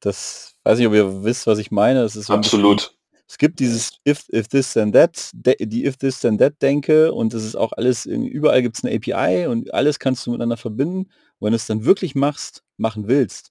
das, 0.00 0.54
weiß 0.64 0.78
nicht, 0.78 0.88
ob 0.88 0.94
ihr 0.94 1.22
wisst, 1.22 1.46
was 1.46 1.58
ich 1.58 1.70
meine. 1.70 2.02
Es 2.02 2.16
ist 2.16 2.26
so 2.26 2.32
Absolut. 2.32 2.96
Es 3.26 3.38
gibt 3.38 3.58
dieses 3.60 3.98
if, 4.06 4.26
if 4.32 4.48
this 4.48 4.72
then 4.72 4.92
that, 4.92 5.30
die 5.32 5.86
if 5.86 5.96
this 5.96 6.20
then 6.20 6.38
that 6.38 6.60
denke 6.60 7.12
und 7.12 7.32
es 7.34 7.44
ist 7.44 7.56
auch 7.56 7.72
alles, 7.72 8.06
überall 8.06 8.62
gibt 8.62 8.76
es 8.76 8.84
eine 8.84 8.94
API 8.94 9.46
und 9.46 9.72
alles 9.72 9.98
kannst 9.98 10.26
du 10.26 10.30
miteinander 10.30 10.56
verbinden. 10.56 11.10
Und 11.38 11.40
wenn 11.40 11.52
du 11.52 11.56
es 11.56 11.66
dann 11.66 11.84
wirklich 11.84 12.14
machst, 12.14 12.62
machen 12.76 13.08
willst, 13.08 13.50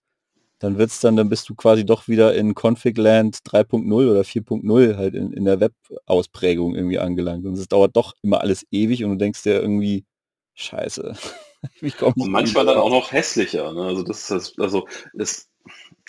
dann 0.63 0.77
wird's 0.77 1.01
dann, 1.01 1.17
dann 1.17 1.27
bist 1.27 1.49
du 1.49 1.55
quasi 1.55 1.85
doch 1.85 2.07
wieder 2.07 2.33
in 2.35 2.55
Config-Land 2.55 3.39
3.0 3.45 4.09
oder 4.09 4.21
4.0 4.21 4.95
halt 4.95 5.13
in, 5.13 5.33
in 5.33 5.43
der 5.43 5.59
Web-Ausprägung 5.59 6.73
irgendwie 6.73 6.99
angelangt. 6.99 7.45
Und 7.45 7.55
es 7.55 7.67
dauert 7.67 7.97
doch 7.97 8.13
immer 8.21 8.39
alles 8.39 8.65
ewig 8.71 9.03
und 9.03 9.11
du 9.11 9.17
denkst 9.17 9.43
dir 9.43 9.61
irgendwie, 9.61 10.05
scheiße. 10.53 11.17
und 12.01 12.29
manchmal 12.29 12.65
dann 12.65 12.77
auch 12.77 12.89
noch 12.89 13.11
hässlicher. 13.11 13.73
Ne? 13.73 13.83
Also 13.83 14.03
das 14.03 14.31
ist 14.31 14.57
also 14.57 14.87
das, 15.13 15.49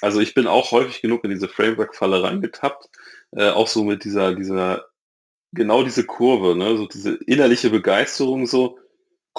also 0.00 0.20
ich 0.20 0.34
bin 0.34 0.46
auch 0.46 0.70
häufig 0.70 1.02
genug 1.02 1.24
in 1.24 1.30
diese 1.30 1.48
Framework-Falle 1.48 2.22
reingetappt, 2.22 2.88
äh, 3.32 3.50
auch 3.50 3.66
so 3.66 3.82
mit 3.82 4.04
dieser, 4.04 4.36
dieser, 4.36 4.84
genau 5.50 5.82
diese 5.82 6.04
Kurve, 6.04 6.54
ne? 6.54 6.76
so 6.76 6.86
diese 6.86 7.14
innerliche 7.26 7.70
Begeisterung 7.70 8.46
so, 8.46 8.78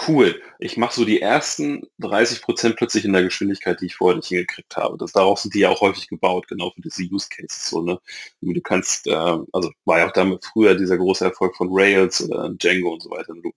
cool, 0.08 0.42
ich 0.60 0.78
mache 0.78 0.94
so 0.94 1.06
die 1.06 1.22
ersten 1.22 1.84
30 2.00 2.42
Prozent 2.42 2.76
plötzlich 2.76 3.06
in 3.06 3.14
der 3.14 3.24
Geschwindigkeit, 3.24 3.80
die 3.80 3.88
ich 3.88 3.96
vorher 3.96 4.18
nicht 4.18 4.28
hingekriegt 4.28 4.76
habe. 4.76 4.98
Das, 4.98 5.14
darauf 5.14 5.40
sind 5.40 5.54
die 5.54 5.60
ja 5.60 5.70
auch 5.70 5.82
häufig 5.82 6.08
gebaut, 6.08 6.48
genau 6.48 6.72
für 6.72 6.82
diese 6.82 7.04
Use 7.04 7.28
Cases. 7.30 7.70
So, 7.70 7.82
ne? 7.82 8.00
Du 8.42 8.62
kannst, 8.62 9.08
äh, 9.08 9.14
also 9.14 9.72
war 9.86 10.00
ja 10.00 10.08
auch 10.08 10.14
damit 10.14 10.46
früher 10.46 10.76
dieser 10.76 10.98
große 10.98 11.26
Erfolg 11.26 11.56
von 11.56 11.70
Rails 11.72 12.22
oder 12.24 12.50
Django 12.50 12.94
und 12.94 13.02
so 13.02 13.10
weiter. 13.10 13.34
Du, 13.42 13.52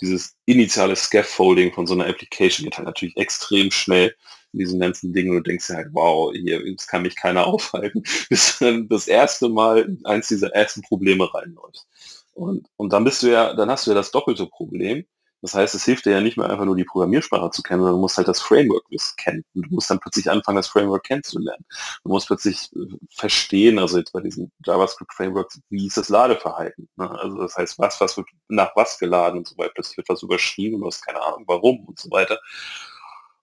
dieses 0.00 0.36
initiale 0.46 0.96
Scaffolding 0.96 1.72
von 1.72 1.86
so 1.86 1.94
einer 1.94 2.06
Application 2.06 2.64
geht 2.64 2.76
halt 2.76 2.86
natürlich 2.86 3.16
extrem 3.16 3.70
schnell 3.70 4.14
in 4.52 4.58
diesen 4.58 4.80
ganzen 4.80 5.12
Dingen 5.12 5.36
und 5.36 5.46
denkst 5.46 5.68
halt, 5.70 5.88
wow, 5.92 6.32
hier, 6.32 6.62
das 6.74 6.86
kann 6.86 7.02
mich 7.02 7.16
keiner 7.16 7.46
aufhalten, 7.46 8.02
bis 8.28 8.58
dann 8.58 8.88
das 8.88 9.08
erste 9.08 9.48
Mal 9.48 9.96
eins 10.04 10.28
dieser 10.28 10.54
ersten 10.54 10.82
Probleme 10.82 11.32
reinläuft. 11.32 11.86
Und, 12.34 12.66
und 12.76 12.92
dann 12.92 13.04
bist 13.04 13.22
du 13.22 13.30
ja, 13.30 13.54
dann 13.54 13.70
hast 13.70 13.86
du 13.86 13.90
ja 13.90 13.94
das 13.94 14.10
doppelte 14.10 14.46
Problem, 14.46 15.04
das 15.42 15.54
heißt, 15.54 15.74
es 15.74 15.84
hilft 15.84 16.06
dir 16.06 16.12
ja 16.12 16.20
nicht 16.20 16.36
mehr 16.36 16.48
einfach 16.48 16.64
nur 16.64 16.76
die 16.76 16.84
Programmiersprache 16.84 17.50
zu 17.50 17.62
kennen, 17.62 17.80
sondern 17.80 17.96
du 17.96 18.00
musst 18.00 18.16
halt 18.16 18.28
das 18.28 18.40
Framework 18.40 18.84
kennen. 19.16 19.44
Und 19.54 19.66
du 19.68 19.74
musst 19.74 19.90
dann 19.90 19.98
plötzlich 19.98 20.30
anfangen, 20.30 20.56
das 20.56 20.68
Framework 20.68 21.02
kennenzulernen. 21.02 21.64
Du 22.04 22.10
musst 22.10 22.28
plötzlich 22.28 22.70
äh, 22.76 22.96
verstehen, 23.10 23.80
also 23.80 23.98
jetzt 23.98 24.12
bei 24.12 24.20
diesen 24.20 24.52
JavaScript-Frameworks, 24.64 25.60
wie 25.68 25.88
ist 25.88 25.96
das 25.96 26.08
Ladeverhalten? 26.08 26.88
Ne? 26.96 27.10
Also 27.10 27.38
das 27.38 27.56
heißt, 27.56 27.78
was, 27.80 28.00
was 28.00 28.16
wird 28.16 28.28
nach 28.48 28.70
was 28.76 28.98
geladen 28.98 29.38
und 29.38 29.48
so 29.48 29.58
weiter. 29.58 29.72
Plötzlich 29.74 29.96
wird 29.96 30.08
was 30.08 30.22
überschrieben, 30.22 30.80
du 30.80 30.86
hast 30.86 31.04
keine 31.04 31.20
Ahnung 31.20 31.44
warum 31.48 31.84
und 31.86 31.98
so 31.98 32.08
weiter. 32.12 32.38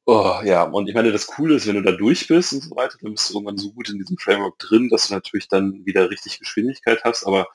Oh, 0.05 0.39
ja, 0.43 0.63
und 0.63 0.87
ich 0.89 0.95
meine, 0.95 1.11
das 1.11 1.27
Coole 1.27 1.55
ist, 1.55 1.67
wenn 1.67 1.75
du 1.75 1.83
da 1.83 1.91
durch 1.91 2.27
bist 2.27 2.53
und 2.53 2.63
so 2.63 2.75
weiter, 2.75 2.97
dann 3.01 3.11
bist 3.11 3.29
du 3.29 3.35
irgendwann 3.35 3.57
so 3.57 3.71
gut 3.73 3.89
in 3.89 3.99
diesem 3.99 4.17
Framework 4.17 4.57
drin, 4.57 4.89
dass 4.89 5.07
du 5.07 5.13
natürlich 5.13 5.49
dann 5.49 5.85
wieder 5.85 6.09
richtig 6.09 6.39
Geschwindigkeit 6.39 7.03
hast, 7.03 7.27
aber 7.27 7.47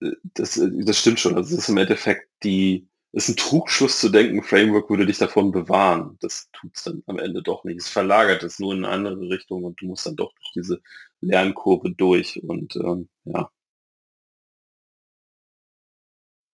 äh, 0.00 0.12
das, 0.34 0.56
äh, 0.56 0.68
das 0.84 0.98
stimmt 0.98 1.20
schon. 1.20 1.36
Also 1.36 1.50
das 1.54 1.64
ist 1.64 1.68
im 1.68 1.78
Endeffekt 1.78 2.28
die, 2.44 2.87
ist 3.12 3.28
ein 3.28 3.36
Trugschluss 3.36 4.00
zu 4.00 4.10
denken, 4.10 4.42
Framework 4.42 4.90
würde 4.90 5.06
dich 5.06 5.18
davon 5.18 5.50
bewahren. 5.50 6.18
Das 6.20 6.50
tut 6.52 6.76
es 6.76 6.84
dann 6.84 7.02
am 7.06 7.18
Ende 7.18 7.42
doch 7.42 7.64
nicht. 7.64 7.78
Es 7.78 7.88
verlagert 7.88 8.42
es 8.42 8.58
nur 8.58 8.74
in 8.74 8.84
eine 8.84 8.94
andere 8.94 9.30
Richtung 9.30 9.64
und 9.64 9.80
du 9.80 9.86
musst 9.86 10.06
dann 10.06 10.16
doch 10.16 10.32
durch 10.34 10.52
diese 10.54 10.80
Lernkurve 11.20 11.90
durch 11.90 12.42
und 12.42 12.76
ähm, 12.76 13.08
ja. 13.24 13.50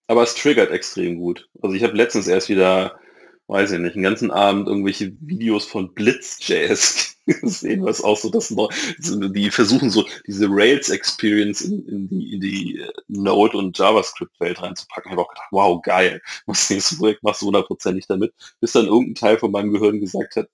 Aber 0.06 0.22
es 0.22 0.34
triggert 0.34 0.70
extrem 0.70 1.16
gut. 1.18 1.48
Also 1.62 1.74
ich 1.74 1.82
habe 1.82 1.96
letztens 1.96 2.26
erst 2.28 2.48
wieder 2.48 2.98
weiß 3.46 3.72
ich 3.72 3.78
nicht, 3.78 3.94
einen 3.94 4.02
ganzen 4.02 4.30
Abend 4.30 4.68
irgendwelche 4.68 5.12
Videos 5.20 5.66
von 5.66 5.94
Blitz.js 5.94 7.13
gesehen, 7.40 7.84
was 7.84 8.02
auch 8.02 8.16
so 8.16 8.30
das 8.30 8.50
neu, 8.50 8.68
die 8.98 9.50
versuchen 9.50 9.90
so 9.90 10.04
diese 10.26 10.46
Rails-Experience 10.48 11.62
in, 11.62 11.86
in, 11.88 12.08
die, 12.08 12.32
in 12.34 12.40
die 12.40 12.78
äh, 12.78 12.92
Node- 13.08 13.56
und 13.56 13.78
JavaScript-Welt 13.78 14.60
reinzupacken. 14.60 15.10
Ich 15.10 15.12
habe 15.12 15.22
auch 15.22 15.28
gedacht, 15.28 15.48
wow, 15.50 15.82
geil, 15.82 16.20
was 16.46 16.70
nächste 16.70 16.96
Projekt 16.96 17.22
machst 17.22 17.42
du 17.42 17.46
hundertprozentig 17.46 18.06
damit, 18.06 18.34
bis 18.60 18.72
dann 18.72 18.86
irgendein 18.86 19.14
Teil 19.14 19.38
von 19.38 19.50
meinem 19.50 19.72
Gehirn 19.72 20.00
gesagt 20.00 20.36
hat, 20.36 20.48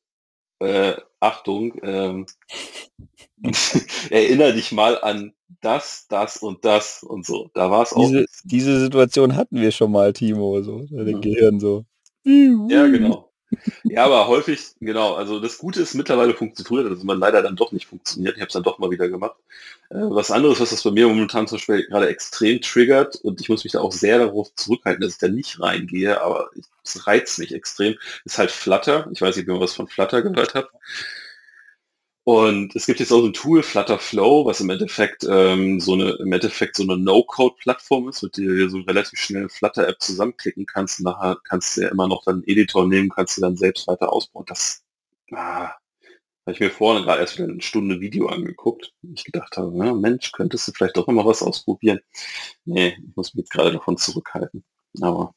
äh, 0.61 0.95
Achtung, 1.21 1.75
ähm, 1.83 2.27
erinnere 4.11 4.53
dich 4.53 4.73
mal 4.73 5.01
an 5.03 5.33
das, 5.63 6.07
das 6.09 6.37
und 6.37 6.65
das 6.65 7.03
und 7.03 7.27
so. 7.27 7.51
Da 7.55 7.71
war 7.71 7.83
es 7.83 7.93
auch. 7.93 8.07
Diese, 8.07 8.27
diese 8.45 8.81
Situation 8.81 9.37
hatten 9.37 9.61
wir 9.61 9.73
schon 9.73 9.91
mal, 9.91 10.13
Timo, 10.13 10.63
so, 10.63 10.85
der 10.91 11.09
ja. 11.09 11.19
Gehirn 11.19 11.59
so. 11.59 11.85
Ja, 12.25 12.87
genau. 12.87 13.30
Ja, 13.85 14.05
aber 14.05 14.29
häufig, 14.29 14.61
genau, 14.81 15.15
also 15.15 15.41
das 15.41 15.59
Gute 15.59 15.81
ist, 15.83 15.95
mittlerweile 15.95 16.35
funktioniert 16.35 16.91
das, 16.93 17.03
man 17.03 17.19
leider 17.19 17.43
dann 17.43 17.57
doch 17.57 17.73
nicht 17.73 17.87
funktioniert. 17.87 18.37
Ich 18.37 18.41
habe 18.41 18.49
es 18.49 18.53
dann 18.53 18.63
doch 18.63 18.79
mal 18.79 18.91
wieder 18.91 19.09
gemacht. 19.09 19.37
Äh, 19.91 19.97
was 19.99 20.31
anderes, 20.31 20.61
was 20.61 20.71
das 20.71 20.83
bei 20.83 20.91
mir 20.91 21.09
momentan 21.09 21.49
zum 21.49 21.59
Beispiel 21.59 21.87
gerade 21.87 22.09
extrem 22.09 22.61
triggert 22.61 23.17
und 23.17 23.41
ich 23.41 23.49
muss 23.49 23.65
mich 23.65 23.73
da 23.73 23.81
auch 23.81 23.93
sehr 23.93 24.19
darauf 24.19 24.55
zurückhalten, 24.55 25.03
dass 25.03 25.15
ich 25.15 25.19
da 25.19 25.29
nicht 25.29 25.61
reingehe, 25.61 26.21
aber 26.23 26.51
es 26.85 27.07
reizt 27.07 27.39
mich 27.39 27.55
extrem, 27.55 27.97
ist 28.25 28.39
halt 28.39 28.51
Flutter. 28.51 29.09
Ich 29.13 29.21
weiß 29.21 29.37
nicht, 29.37 29.49
ob 29.49 29.57
ihr 29.57 29.61
was 29.61 29.75
von 29.75 29.89
Flutter 29.89 30.23
gehört 30.23 30.55
habt. 30.55 30.73
Und 32.25 32.77
es 32.77 32.87
gibt 32.87 33.01
jetzt 33.01 33.13
auch 33.13 33.21
so 33.21 33.27
ein 33.27 33.33
Tool, 33.33 33.63
Flutter 33.63 33.99
Flow, 33.99 34.45
was 34.45 34.61
im 34.61 34.71
Endeffekt 34.71 35.25
ähm, 35.29 35.81
so 35.81 35.95
eine 35.95 36.11
im 36.21 36.33
Endeffekt 36.33 36.77
so 36.77 36.83
eine 36.83 36.99
No-Code-Plattform 36.99 38.09
ist, 38.09 38.23
mit 38.23 38.37
der 38.37 38.47
du 38.47 38.69
so 38.69 38.79
relativ 38.81 39.19
schnell 39.19 39.49
Flutter-App 39.49 40.01
zusammenklicken 40.01 40.67
kannst. 40.67 41.01
Und 41.01 41.07
nachher 41.07 41.39
kannst 41.49 41.77
du 41.77 41.83
ja 41.83 41.89
immer 41.89 42.09
noch 42.09 42.23
dann 42.25 42.37
einen 42.37 42.45
Editor 42.45 42.87
nehmen, 42.87 43.09
kannst 43.09 43.39
du 43.39 43.41
dann 43.41 43.57
selbst 43.57 43.89
weiter 43.89 44.13
ausbauen. 44.13 44.45
Das 44.47 44.85
ah, 45.33 45.71
habe 46.47 46.53
ich 46.53 46.61
mir 46.61 46.71
vorne 46.71 47.03
gerade 47.03 47.21
erst 47.23 47.39
wieder 47.39 47.49
eine 47.49 47.63
Stunde 47.63 48.01
Video 48.01 48.29
angeguckt. 48.29 48.93
Ich 49.15 49.25
gedacht 49.25 49.57
habe, 49.57 49.77
ja, 49.79 49.95
Mensch, 49.95 50.33
könntest 50.33 50.69
du 50.69 50.73
vielleicht 50.73 50.97
doch 50.99 51.09
immer 51.09 51.25
was 51.25 51.43
ausprobieren. 51.43 52.01
Nee, 52.65 52.97
ich 52.99 53.17
muss 53.17 53.35
mich 53.35 53.45
jetzt 53.45 53.53
gerade 53.53 53.73
davon 53.73 53.97
zurückhalten. 53.97 54.65
Aber 55.01 55.35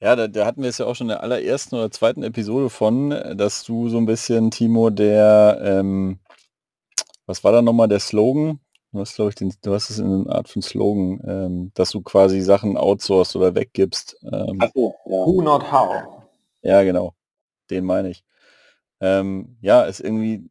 ja, 0.00 0.16
da, 0.16 0.28
da 0.28 0.46
hatten 0.46 0.62
wir 0.62 0.68
es 0.68 0.78
ja 0.78 0.86
auch 0.86 0.94
schon 0.94 1.06
in 1.06 1.10
der 1.10 1.22
allerersten 1.22 1.76
oder 1.76 1.90
zweiten 1.90 2.22
Episode 2.22 2.70
von, 2.70 3.10
dass 3.10 3.64
du 3.64 3.88
so 3.88 3.98
ein 3.98 4.06
bisschen, 4.06 4.50
Timo, 4.50 4.90
der, 4.90 5.58
ähm, 5.62 6.18
was 7.26 7.42
war 7.44 7.52
da 7.52 7.62
nochmal 7.62 7.88
der 7.88 8.00
Slogan? 8.00 8.60
Du 8.92 9.00
hast, 9.00 9.16
glaube 9.16 9.30
ich, 9.30 9.34
den, 9.34 9.52
du 9.62 9.74
hast 9.74 9.90
es 9.90 9.98
in 9.98 10.06
einer 10.06 10.34
Art 10.34 10.48
von 10.48 10.62
Slogan, 10.62 11.20
ähm, 11.26 11.72
dass 11.74 11.90
du 11.90 12.00
quasi 12.00 12.40
Sachen 12.40 12.76
outsourcest 12.76 13.36
oder 13.36 13.54
weggibst. 13.54 14.16
Ähm, 14.32 14.60
so, 14.74 14.94
ja. 15.04 15.26
Who 15.26 15.42
not 15.42 15.70
how. 15.70 16.24
Ja, 16.62 16.82
genau. 16.82 17.12
Den 17.70 17.84
meine 17.84 18.10
ich. 18.10 18.24
Ähm, 19.00 19.58
ja, 19.60 19.82
ist 19.82 20.00
irgendwie, 20.00 20.48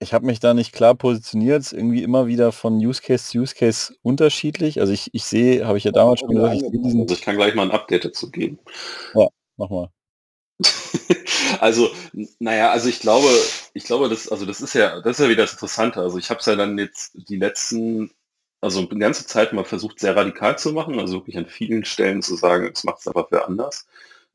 ich 0.00 0.12
habe 0.12 0.26
mich 0.26 0.38
da 0.40 0.54
nicht 0.54 0.72
klar 0.72 0.94
positioniert, 0.94 1.60
ist 1.60 1.72
irgendwie 1.72 2.02
immer 2.02 2.26
wieder 2.26 2.52
von 2.52 2.76
Use 2.76 3.02
Case 3.02 3.24
zu 3.24 3.38
Use 3.38 3.54
Case 3.54 3.94
unterschiedlich. 4.02 4.80
Also 4.80 4.92
ich, 4.92 5.10
ich 5.12 5.24
sehe, 5.24 5.66
habe 5.66 5.78
ich 5.78 5.84
ja 5.84 5.90
damals 5.90 6.20
schon 6.20 6.30
gesagt, 6.30 6.56
ich, 6.56 6.84
also 6.84 7.06
ich 7.10 7.20
kann 7.22 7.36
gleich 7.36 7.54
mal 7.54 7.64
ein 7.64 7.72
Update 7.72 8.04
dazu 8.04 8.30
geben. 8.30 8.58
Ja, 9.14 9.26
mach 9.56 9.70
mal. 9.70 9.90
also, 11.60 11.90
naja, 12.38 12.70
also 12.70 12.88
ich 12.88 13.00
glaube, 13.00 13.28
ich 13.74 13.84
glaube, 13.84 14.08
das, 14.08 14.28
also 14.28 14.46
das 14.46 14.60
ist 14.60 14.74
ja, 14.74 15.00
das 15.00 15.18
ist 15.18 15.24
ja 15.24 15.30
wieder 15.30 15.42
das 15.42 15.52
Interessante. 15.52 16.00
Also 16.00 16.18
ich 16.18 16.30
habe 16.30 16.40
es 16.40 16.46
ja 16.46 16.54
dann 16.54 16.78
jetzt 16.78 17.12
die 17.28 17.36
letzten, 17.36 18.12
also 18.60 18.80
eine 18.80 18.98
ganze 19.00 19.26
Zeit 19.26 19.52
mal 19.52 19.64
versucht, 19.64 19.98
sehr 19.98 20.16
radikal 20.16 20.58
zu 20.58 20.72
machen, 20.72 20.98
also 21.00 21.14
wirklich 21.14 21.38
an 21.38 21.46
vielen 21.46 21.84
Stellen 21.84 22.22
zu 22.22 22.36
sagen, 22.36 22.70
es 22.72 22.84
macht 22.84 23.00
es 23.00 23.08
aber 23.08 23.26
für 23.26 23.46
anders. 23.46 23.86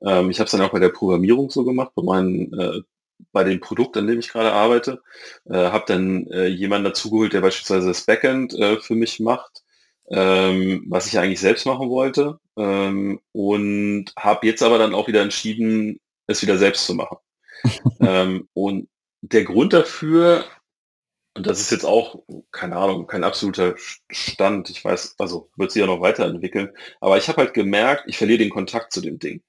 Ähm, 0.02 0.30
ich 0.30 0.40
habe 0.40 0.46
es 0.46 0.52
dann 0.52 0.62
auch 0.62 0.72
bei 0.72 0.80
der 0.80 0.90
Programmierung 0.90 1.50
so 1.50 1.64
gemacht, 1.64 1.92
bei 1.96 2.04
meinen 2.04 2.54
äh, 2.60 2.82
bei 3.32 3.44
dem 3.44 3.60
Produkt, 3.60 3.98
an 3.98 4.08
dem 4.08 4.20
ich 4.20 4.30
gerade 4.30 4.54
arbeite. 4.54 5.02
Äh, 5.46 5.56
habe 5.56 5.86
dann 5.88 6.28
äh, 6.28 6.48
jemanden 6.48 6.86
dazugeholt, 6.86 7.34
der 7.34 7.42
beispielsweise 7.42 7.88
das 7.88 8.06
Backend 8.06 8.54
äh, 8.54 8.80
für 8.80 8.96
mich 8.96 9.20
macht, 9.20 9.64
ähm, 10.10 10.86
was 10.88 11.08
ich 11.08 11.18
eigentlich 11.20 11.40
selbst 11.40 11.66
machen 11.66 11.90
wollte. 11.90 12.40
Ähm, 12.58 13.20
und 13.32 14.14
habe 14.18 14.48
jetzt 14.48 14.64
aber 14.64 14.78
dann 14.78 14.94
auch 14.94 15.08
wieder 15.08 15.22
entschieden, 15.22 16.00
es 16.28 16.42
wieder 16.42 16.58
selbst 16.58 16.86
zu 16.86 16.96
machen. 16.96 17.18
ähm, 18.00 18.48
und 18.54 18.90
der 19.22 19.44
Grund 19.44 19.74
dafür, 19.74 20.46
und 21.36 21.48
das 21.48 21.60
ist 21.62 21.72
jetzt 21.72 21.86
auch, 21.86 22.24
keine 22.52 22.76
Ahnung, 22.76 23.08
kein 23.08 23.24
absoluter 23.24 23.76
Stand, 24.12 24.70
ich 24.70 24.84
weiß, 24.84 25.16
also 25.18 25.50
wird 25.56 25.72
sich 25.72 25.80
ja 25.80 25.88
noch 25.88 26.02
weiterentwickeln, 26.02 26.70
aber 27.00 27.18
ich 27.18 27.28
habe 27.30 27.38
halt 27.42 27.54
gemerkt, 27.54 28.04
ich 28.08 28.18
verliere 28.18 28.40
den 28.40 28.50
Kontakt 28.50 28.94
zu 28.94 29.02
dem 29.02 29.18
Ding. 29.20 29.42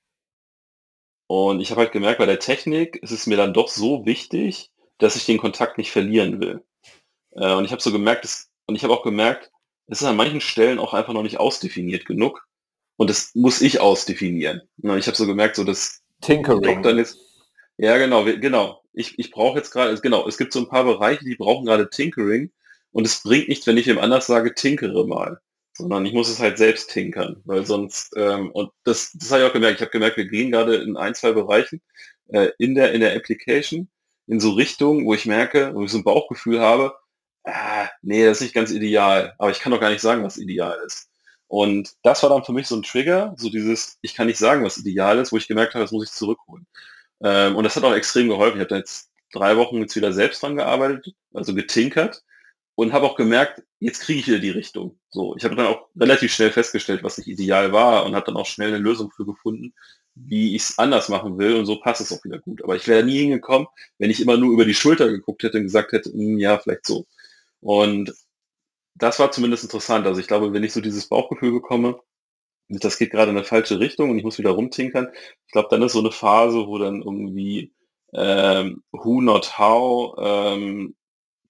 Und 1.26 1.60
ich 1.60 1.70
habe 1.70 1.80
halt 1.80 1.92
gemerkt, 1.92 2.18
bei 2.18 2.26
der 2.26 2.38
Technik 2.38 2.96
ist 2.96 3.10
es 3.10 3.26
mir 3.26 3.36
dann 3.36 3.54
doch 3.54 3.68
so 3.68 4.04
wichtig, 4.04 4.70
dass 4.98 5.16
ich 5.16 5.26
den 5.26 5.38
Kontakt 5.38 5.78
nicht 5.78 5.90
verlieren 5.90 6.40
will. 6.40 6.64
Äh, 7.32 7.54
und 7.54 7.64
ich 7.64 7.72
habe 7.72 7.82
so 7.82 7.92
gemerkt, 7.92 8.24
dass, 8.24 8.50
und 8.66 8.74
ich 8.74 8.84
habe 8.84 8.92
auch 8.92 9.02
gemerkt, 9.02 9.50
es 9.86 10.00
ist 10.00 10.06
an 10.06 10.16
manchen 10.16 10.40
Stellen 10.40 10.78
auch 10.78 10.94
einfach 10.94 11.12
noch 11.12 11.22
nicht 11.22 11.38
ausdefiniert 11.38 12.06
genug. 12.06 12.46
Und 12.96 13.10
das 13.10 13.34
muss 13.34 13.60
ich 13.60 13.80
ausdefinieren. 13.80 14.62
Und 14.82 14.98
ich 14.98 15.06
habe 15.06 15.16
so 15.16 15.26
gemerkt, 15.26 15.56
so 15.56 15.64
dass 15.64 16.02
Tinkering. 16.20 16.82
Dann 16.82 16.98
jetzt, 16.98 17.18
ja, 17.76 17.98
genau, 17.98 18.24
genau. 18.24 18.82
Ich, 18.92 19.18
ich 19.18 19.30
brauche 19.30 19.58
jetzt 19.58 19.72
gerade, 19.72 20.00
genau, 20.00 20.28
es 20.28 20.38
gibt 20.38 20.52
so 20.52 20.60
ein 20.60 20.68
paar 20.68 20.84
Bereiche, 20.84 21.24
die 21.24 21.34
brauchen 21.34 21.66
gerade 21.66 21.90
Tinkering. 21.90 22.52
Und 22.92 23.06
es 23.06 23.22
bringt 23.22 23.48
nichts, 23.48 23.66
wenn 23.66 23.76
ich 23.76 23.86
dem 23.86 23.98
anders 23.98 24.26
sage, 24.26 24.54
tinkere 24.54 25.06
mal 25.06 25.40
sondern 25.76 26.06
ich 26.06 26.12
muss 26.12 26.28
es 26.28 26.40
halt 26.40 26.58
selbst 26.58 26.90
tinkern, 26.90 27.42
weil 27.44 27.66
sonst, 27.66 28.12
ähm, 28.16 28.50
und 28.52 28.70
das, 28.84 29.12
das 29.14 29.30
habe 29.32 29.42
ich 29.42 29.48
auch 29.48 29.52
gemerkt, 29.52 29.76
ich 29.76 29.82
habe 29.82 29.90
gemerkt, 29.90 30.16
wir 30.16 30.26
gehen 30.26 30.52
gerade 30.52 30.76
in 30.76 30.96
ein, 30.96 31.14
zwei 31.14 31.32
Bereichen 31.32 31.82
äh, 32.28 32.50
in, 32.58 32.74
der, 32.74 32.92
in 32.92 33.00
der 33.00 33.16
Application 33.16 33.88
in 34.26 34.40
so 34.40 34.52
Richtungen, 34.52 35.04
wo 35.04 35.14
ich 35.14 35.26
merke, 35.26 35.74
wo 35.74 35.84
ich 35.84 35.90
so 35.90 35.98
ein 35.98 36.04
Bauchgefühl 36.04 36.60
habe, 36.60 36.94
ah, 37.44 37.88
nee, 38.02 38.24
das 38.24 38.38
ist 38.38 38.42
nicht 38.42 38.54
ganz 38.54 38.70
ideal, 38.70 39.34
aber 39.38 39.50
ich 39.50 39.60
kann 39.60 39.72
doch 39.72 39.80
gar 39.80 39.90
nicht 39.90 40.00
sagen, 40.00 40.24
was 40.24 40.38
ideal 40.38 40.78
ist. 40.86 41.10
Und 41.48 41.94
das 42.02 42.22
war 42.22 42.30
dann 42.30 42.44
für 42.44 42.52
mich 42.52 42.66
so 42.68 42.76
ein 42.76 42.82
Trigger, 42.82 43.34
so 43.36 43.50
dieses, 43.50 43.98
ich 44.00 44.14
kann 44.14 44.28
nicht 44.28 44.38
sagen, 44.38 44.64
was 44.64 44.78
ideal 44.78 45.18
ist, 45.18 45.32
wo 45.32 45.36
ich 45.36 45.48
gemerkt 45.48 45.74
habe, 45.74 45.84
das 45.84 45.92
muss 45.92 46.08
ich 46.08 46.12
zurückholen. 46.12 46.66
Ähm, 47.22 47.56
und 47.56 47.64
das 47.64 47.76
hat 47.76 47.84
auch 47.84 47.94
extrem 47.94 48.28
geholfen. 48.28 48.56
Ich 48.56 48.60
habe 48.60 48.70
da 48.70 48.76
jetzt 48.76 49.10
drei 49.32 49.56
Wochen 49.56 49.78
jetzt 49.78 49.96
wieder 49.96 50.12
selbst 50.12 50.42
dran 50.42 50.56
gearbeitet, 50.56 51.14
also 51.32 51.54
getinkert 51.54 52.22
und 52.74 52.92
habe 52.92 53.06
auch 53.06 53.16
gemerkt, 53.16 53.62
jetzt 53.78 54.00
kriege 54.00 54.20
ich 54.20 54.26
wieder 54.26 54.38
die 54.38 54.50
Richtung. 54.50 54.98
So, 55.10 55.36
ich 55.36 55.44
habe 55.44 55.56
dann 55.56 55.66
auch 55.66 55.88
relativ 55.96 56.32
schnell 56.32 56.50
festgestellt, 56.50 57.02
was 57.02 57.18
nicht 57.18 57.28
ideal 57.28 57.72
war 57.72 58.04
und 58.04 58.14
habe 58.14 58.26
dann 58.26 58.36
auch 58.36 58.46
schnell 58.46 58.68
eine 58.68 58.78
Lösung 58.78 59.10
für 59.10 59.24
gefunden, 59.24 59.74
wie 60.14 60.54
ich 60.56 60.62
es 60.62 60.78
anders 60.78 61.08
machen 61.08 61.38
will 61.38 61.56
und 61.56 61.66
so 61.66 61.80
passt 61.80 62.00
es 62.00 62.12
auch 62.12 62.24
wieder 62.24 62.38
gut. 62.38 62.62
Aber 62.64 62.76
ich 62.76 62.86
wäre 62.88 63.04
nie 63.04 63.18
hingekommen, 63.18 63.68
wenn 63.98 64.10
ich 64.10 64.20
immer 64.20 64.36
nur 64.36 64.52
über 64.52 64.64
die 64.64 64.74
Schulter 64.74 65.08
geguckt 65.08 65.42
hätte 65.42 65.58
und 65.58 65.64
gesagt 65.64 65.92
hätte, 65.92 66.12
hm, 66.12 66.38
ja, 66.38 66.58
vielleicht 66.58 66.86
so. 66.86 67.06
Und 67.60 68.12
das 68.94 69.18
war 69.18 69.32
zumindest 69.32 69.64
interessant. 69.64 70.06
Also 70.06 70.20
ich 70.20 70.28
glaube, 70.28 70.52
wenn 70.52 70.64
ich 70.64 70.72
so 70.72 70.80
dieses 70.80 71.08
Bauchgefühl 71.08 71.52
bekomme, 71.52 72.00
das 72.68 72.98
geht 72.98 73.10
gerade 73.10 73.30
in 73.30 73.36
eine 73.36 73.46
falsche 73.46 73.80
Richtung 73.80 74.10
und 74.10 74.18
ich 74.18 74.24
muss 74.24 74.38
wieder 74.38 74.50
rumtinkern, 74.50 75.08
ich 75.46 75.52
glaube, 75.52 75.68
dann 75.70 75.82
ist 75.82 75.92
so 75.92 76.00
eine 76.00 76.12
Phase, 76.12 76.66
wo 76.66 76.78
dann 76.78 77.02
irgendwie 77.02 77.72
ähm, 78.14 78.82
Who 78.92 79.20
Not 79.20 79.58
How 79.58 80.16
ähm, 80.18 80.94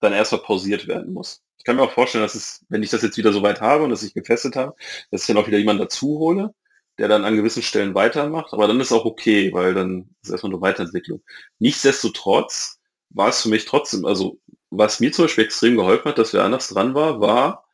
dann 0.05 0.13
erstmal 0.13 0.43
pausiert 0.43 0.87
werden 0.87 1.13
muss. 1.13 1.43
Ich 1.59 1.65
kann 1.65 1.77
mir 1.77 1.83
auch 1.83 1.93
vorstellen, 1.93 2.23
dass 2.23 2.35
es, 2.35 2.65
wenn 2.69 2.83
ich 2.83 2.91
das 2.91 3.03
jetzt 3.03 3.17
wieder 3.17 3.33
so 3.33 3.43
weit 3.43 3.61
habe 3.61 3.85
und 3.85 3.91
dass 3.91 4.03
ich 4.03 4.15
gefesselt 4.15 4.57
habe, 4.57 4.75
dass 5.11 5.23
ich 5.23 5.27
dann 5.27 5.39
auch 5.39 5.47
wieder 5.47 5.59
jemanden 5.59 5.83
dazu 5.83 6.19
hole, 6.19 6.55
der 6.99 7.09
dann 7.09 7.25
an 7.25 7.37
gewissen 7.37 7.63
Stellen 7.63 7.95
weitermacht, 7.95 8.53
aber 8.53 8.69
dann 8.69 8.81
ist 8.81 8.93
auch 8.93 9.05
okay, 9.05 9.53
weil 9.53 9.75
dann 9.75 10.11
ist 10.23 10.31
erstmal 10.31 10.53
eine 10.53 10.61
Weiterentwicklung. 10.61 11.23
Nichtsdestotrotz 11.59 12.79
war 13.11 13.31
es 13.31 13.43
für 13.43 13.49
mich 13.49 13.65
trotzdem, 13.65 14.05
also 14.05 14.39
was 14.71 15.01
mir 15.01 15.13
zum 15.13 15.25
Beispiel 15.25 15.45
extrem 15.45 15.77
geholfen 15.77 16.07
hat, 16.07 16.19
dass 16.19 16.33
wir 16.33 16.45
anders 16.45 16.69
dran 16.69 16.95
war, 16.95 17.21
war 17.21 17.65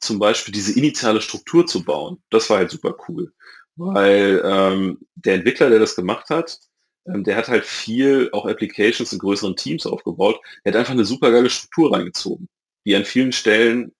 zum 0.00 0.18
Beispiel 0.18 0.52
diese 0.52 0.78
initiale 0.78 1.20
Struktur 1.20 1.66
zu 1.66 1.84
bauen. 1.84 2.22
Das 2.30 2.50
war 2.50 2.58
halt 2.58 2.70
super 2.70 2.96
cool, 3.08 3.32
weil 3.76 4.42
ähm, 4.44 4.98
der 5.14 5.34
Entwickler, 5.34 5.70
der 5.70 5.78
das 5.78 5.96
gemacht 5.96 6.30
hat, 6.30 6.58
ähm, 7.06 7.24
der 7.24 7.36
hat 7.36 7.48
halt 7.48 7.64
viel 7.64 8.30
auch 8.32 8.46
Applications 8.46 9.12
in 9.12 9.18
größeren 9.18 9.56
Teams 9.56 9.86
aufgebaut. 9.86 10.40
Er 10.62 10.72
hat 10.72 10.78
einfach 10.78 10.92
eine 10.92 11.04
super 11.04 11.30
geile 11.30 11.50
Struktur 11.50 11.94
reingezogen, 11.94 12.48
die 12.84 12.96
an 12.96 13.04
vielen 13.04 13.32
Stellen, 13.32 13.92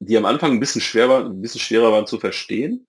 die 0.00 0.16
am 0.16 0.26
Anfang 0.26 0.52
ein 0.52 0.60
bisschen 0.60 0.80
schwer 0.80 1.08
waren, 1.08 1.26
ein 1.26 1.42
bisschen 1.42 1.60
schwerer 1.60 1.92
waren 1.92 2.06
zu 2.06 2.18
verstehen, 2.18 2.86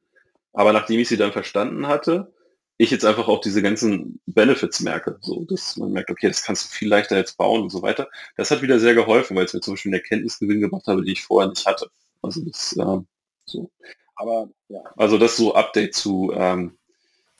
aber 0.53 0.73
nachdem 0.73 0.99
ich 0.99 1.07
sie 1.07 1.17
dann 1.17 1.31
verstanden 1.31 1.87
hatte, 1.87 2.31
ich 2.77 2.91
jetzt 2.91 3.03
einfach 3.03 3.27
auch 3.27 3.41
diese 3.41 3.61
ganzen 3.61 4.21
Benefits 4.25 4.79
merke. 4.79 5.17
So, 5.19 5.43
dass 5.43 5.75
man 5.75 5.91
merkt, 5.91 6.09
okay, 6.11 6.29
das 6.29 6.43
kannst 6.43 6.65
du 6.65 6.69
viel 6.69 6.87
leichter 6.87 7.17
jetzt 7.17 7.37
bauen 7.37 7.63
und 7.63 7.69
so 7.69 7.81
weiter. 7.81 8.09
Das 8.37 8.51
hat 8.51 8.61
wieder 8.61 8.79
sehr 8.79 8.95
geholfen, 8.95 9.35
weil 9.35 9.45
es 9.45 9.53
mir 9.53 9.59
zum 9.59 9.73
Beispiel 9.73 9.89
einen 9.93 10.01
Erkenntnisgewinn 10.01 10.61
gemacht 10.61 10.87
habe, 10.87 11.03
die 11.03 11.11
ich 11.11 11.23
vorher 11.23 11.49
nicht 11.49 11.65
hatte. 11.65 11.91
Also 12.21 12.41
das 12.45 12.77
äh, 12.77 12.99
so. 13.45 13.69
Aber 14.15 14.49
ja. 14.69 14.81
Also 14.95 15.17
das 15.17 15.35
so 15.35 15.53
Update 15.55 15.93
zu 15.93 16.31
ähm, 16.33 16.77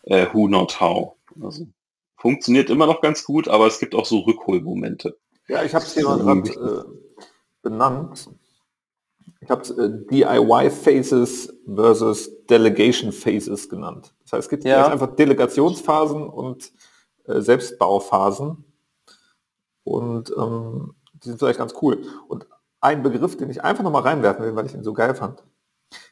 äh, 0.03 0.27
Who 0.33 0.49
Not 0.49 0.81
How. 0.81 1.15
Also 1.41 1.67
funktioniert 2.19 2.69
immer 2.69 2.85
noch 2.85 3.01
ganz 3.01 3.23
gut, 3.23 3.47
aber 3.47 3.67
es 3.67 3.79
gibt 3.79 3.95
auch 3.95 4.05
so 4.05 4.19
Rückholmomente. 4.19 5.17
Ja, 5.47 5.63
ich 5.63 5.73
habe 5.73 5.85
es 5.85 5.93
hier 5.93 6.03
mal 6.03 6.19
gerade 6.19 6.49
äh, 6.49 6.83
benannt. 7.61 8.29
Ich 9.41 9.49
habe 9.49 9.61
es 9.61 9.71
äh, 9.71 9.89
DIY 10.11 10.69
Phases 10.69 11.53
versus 11.65 12.45
Delegation 12.45 13.11
Phases 13.11 13.69
genannt. 13.69 14.13
Das 14.23 14.33
heißt, 14.33 14.43
es 14.43 14.49
gibt 14.49 14.65
ja. 14.65 14.87
einfach 14.87 15.15
Delegationsphasen 15.15 16.27
und 16.27 16.71
äh, 17.25 17.39
Selbstbauphasen. 17.41 18.65
Und 19.83 20.31
ähm, 20.37 20.93
die 21.13 21.29
sind 21.29 21.39
vielleicht 21.39 21.59
ganz 21.59 21.73
cool. 21.81 22.03
Und 22.27 22.47
ein 22.81 23.01
Begriff, 23.01 23.37
den 23.37 23.49
ich 23.49 23.63
einfach 23.63 23.83
nochmal 23.83 24.03
reinwerfen 24.03 24.43
will, 24.45 24.55
weil 24.55 24.65
ich 24.65 24.73
ihn 24.73 24.83
so 24.83 24.93
geil 24.93 25.15
fand, 25.15 25.43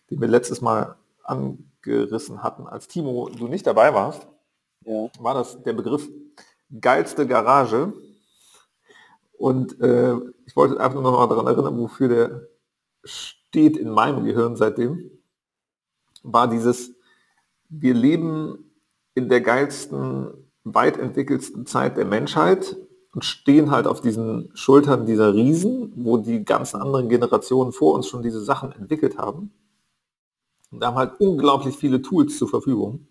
den 0.10 0.22
wir 0.22 0.28
letztes 0.28 0.62
Mal 0.62 0.96
angerissen 1.24 2.44
hatten, 2.44 2.66
als 2.66 2.88
Timo 2.88 3.30
du 3.30 3.48
nicht 3.48 3.68
dabei 3.68 3.94
warst, 3.94 4.28
ja. 4.88 5.10
war 5.20 5.34
das 5.34 5.62
der 5.64 5.74
Begriff 5.74 6.10
geilste 6.82 7.28
Garage. 7.28 7.94
Und 9.38 9.80
äh, 9.82 10.16
ich 10.46 10.56
wollte 10.56 10.80
einfach 10.80 11.00
nur 11.00 11.12
noch 11.12 11.20
mal 11.20 11.28
daran 11.28 11.48
erinnern, 11.48 11.78
wofür 11.78 12.08
der 12.08 12.48
steht 13.04 13.78
in 13.78 13.90
meinem 13.90 14.26
Gehirn 14.26 14.56
seitdem, 14.56 15.12
war 16.24 16.50
dieses, 16.50 16.94
wir 17.70 17.94
leben 17.94 18.72
in 19.14 19.30
der 19.30 19.42
geilsten, 19.42 20.34
weit 20.64 20.98
entwickelsten 20.98 21.66
Zeit 21.66 21.98
der 21.98 22.06
Menschheit 22.06 22.76
und 23.14 23.24
stehen 23.24 23.72
halt 23.72 23.88
auf 23.88 24.02
diesen 24.02 24.52
Schultern 24.54 25.06
dieser 25.06 25.34
Riesen, 25.34 25.94
wo 25.96 26.18
die 26.18 26.44
ganzen 26.44 26.82
anderen 26.82 27.10
Generationen 27.10 27.72
vor 27.72 27.94
uns 27.94 28.08
schon 28.08 28.22
diese 28.22 28.44
Sachen 28.44 28.74
entwickelt 28.74 29.18
haben. 29.18 29.52
Und 30.72 30.84
haben 30.84 30.98
halt 30.98 31.20
unglaublich 31.20 31.78
viele 31.78 32.02
Tools 32.02 32.38
zur 32.38 32.50
Verfügung. 32.50 33.08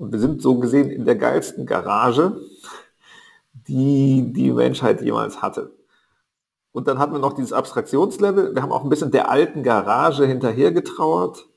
Und 0.00 0.12
wir 0.12 0.18
sind 0.18 0.40
so 0.40 0.58
gesehen 0.58 0.88
in 0.88 1.04
der 1.04 1.16
geilsten 1.16 1.66
Garage, 1.66 2.40
die 3.52 4.32
die 4.32 4.50
Menschheit 4.50 5.02
jemals 5.02 5.42
hatte. 5.42 5.76
Und 6.72 6.88
dann 6.88 6.98
hatten 6.98 7.12
wir 7.12 7.18
noch 7.18 7.34
dieses 7.34 7.52
Abstraktionslevel. 7.52 8.54
Wir 8.54 8.62
haben 8.62 8.72
auch 8.72 8.82
ein 8.82 8.88
bisschen 8.88 9.10
der 9.10 9.30
alten 9.30 9.62
Garage 9.62 10.24
hinterhergetrauert, 10.24 11.50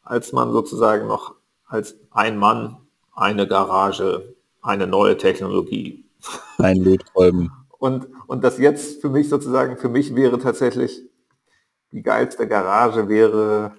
als 0.00 0.32
man 0.32 0.50
sozusagen 0.50 1.08
noch 1.08 1.34
als 1.66 1.94
ein 2.10 2.38
Mann, 2.38 2.78
eine 3.12 3.46
Garage, 3.46 4.34
eine 4.62 4.86
neue 4.86 5.18
Technologie. 5.18 6.08
Ein 6.56 6.78
Lötkolben. 6.78 7.52
Und, 7.76 8.08
und 8.28 8.44
das 8.44 8.56
jetzt 8.56 9.02
für 9.02 9.10
mich 9.10 9.28
sozusagen, 9.28 9.76
für 9.76 9.90
mich 9.90 10.14
wäre 10.16 10.38
tatsächlich 10.38 11.02
die 11.92 12.02
geilste 12.02 12.48
Garage 12.48 13.10
wäre 13.10 13.74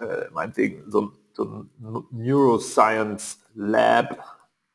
äh, 0.00 0.30
meinetwegen 0.32 0.90
so, 0.90 1.12
so 1.38 1.44
ein 1.44 1.70
Neuroscience 2.10 3.38
Lab, 3.54 4.18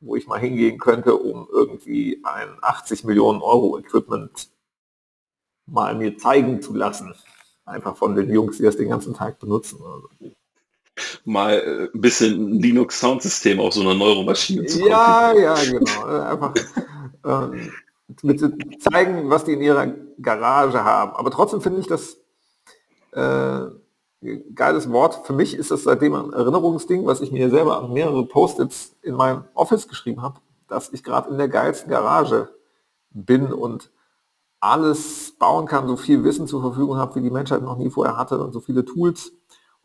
wo 0.00 0.16
ich 0.16 0.26
mal 0.26 0.40
hingehen 0.40 0.78
könnte, 0.78 1.14
um 1.14 1.46
irgendwie 1.52 2.22
ein 2.24 2.56
80 2.62 3.04
Millionen 3.04 3.42
Euro 3.42 3.78
Equipment 3.78 4.48
mal 5.66 5.94
mir 5.94 6.16
zeigen 6.18 6.62
zu 6.62 6.74
lassen. 6.74 7.14
Einfach 7.66 7.96
von 7.96 8.14
den 8.14 8.30
Jungs, 8.30 8.58
die 8.58 8.62
das 8.62 8.76
den 8.76 8.88
ganzen 8.88 9.14
Tag 9.14 9.38
benutzen. 9.38 9.78
Mal 11.24 11.54
äh, 11.54 11.88
ein 11.94 12.00
bisschen 12.00 12.60
Linux 12.60 13.00
Soundsystem 13.00 13.60
auf 13.60 13.74
so 13.74 13.80
einer 13.80 13.94
Neuromaschine 13.94 14.66
zu 14.66 14.86
Ja, 14.86 15.32
ja, 15.32 15.54
genau. 15.54 16.04
Einfach 16.04 16.54
ähm, 17.24 17.72
zeigen, 18.78 19.30
was 19.30 19.44
die 19.44 19.54
in 19.54 19.62
ihrer 19.62 19.86
Garage 20.20 20.84
haben. 20.84 21.12
Aber 21.16 21.30
trotzdem 21.30 21.62
finde 21.62 21.80
ich 21.80 21.86
das 21.86 22.18
äh, 23.12 23.66
geiles 24.54 24.90
Wort. 24.90 25.26
Für 25.26 25.32
mich 25.32 25.54
ist 25.54 25.70
das 25.70 25.84
seitdem 25.84 26.14
ein 26.14 26.32
Erinnerungsding, 26.32 27.06
was 27.06 27.20
ich 27.20 27.32
mir 27.32 27.50
selber 27.50 27.78
an 27.78 27.92
mehrere 27.92 28.24
Post-its 28.26 28.96
in 29.02 29.14
meinem 29.14 29.44
Office 29.54 29.88
geschrieben 29.88 30.22
habe, 30.22 30.40
dass 30.68 30.92
ich 30.92 31.02
gerade 31.02 31.30
in 31.30 31.38
der 31.38 31.48
geilsten 31.48 31.90
Garage 31.90 32.48
bin 33.10 33.52
und 33.52 33.90
alles 34.60 35.34
bauen 35.38 35.66
kann, 35.66 35.86
so 35.86 35.96
viel 35.96 36.24
Wissen 36.24 36.46
zur 36.46 36.62
Verfügung 36.62 36.96
habe, 36.96 37.14
wie 37.16 37.20
die 37.20 37.30
Menschheit 37.30 37.62
noch 37.62 37.76
nie 37.76 37.90
vorher 37.90 38.16
hatte 38.16 38.42
und 38.42 38.52
so 38.52 38.60
viele 38.60 38.84
Tools 38.84 39.32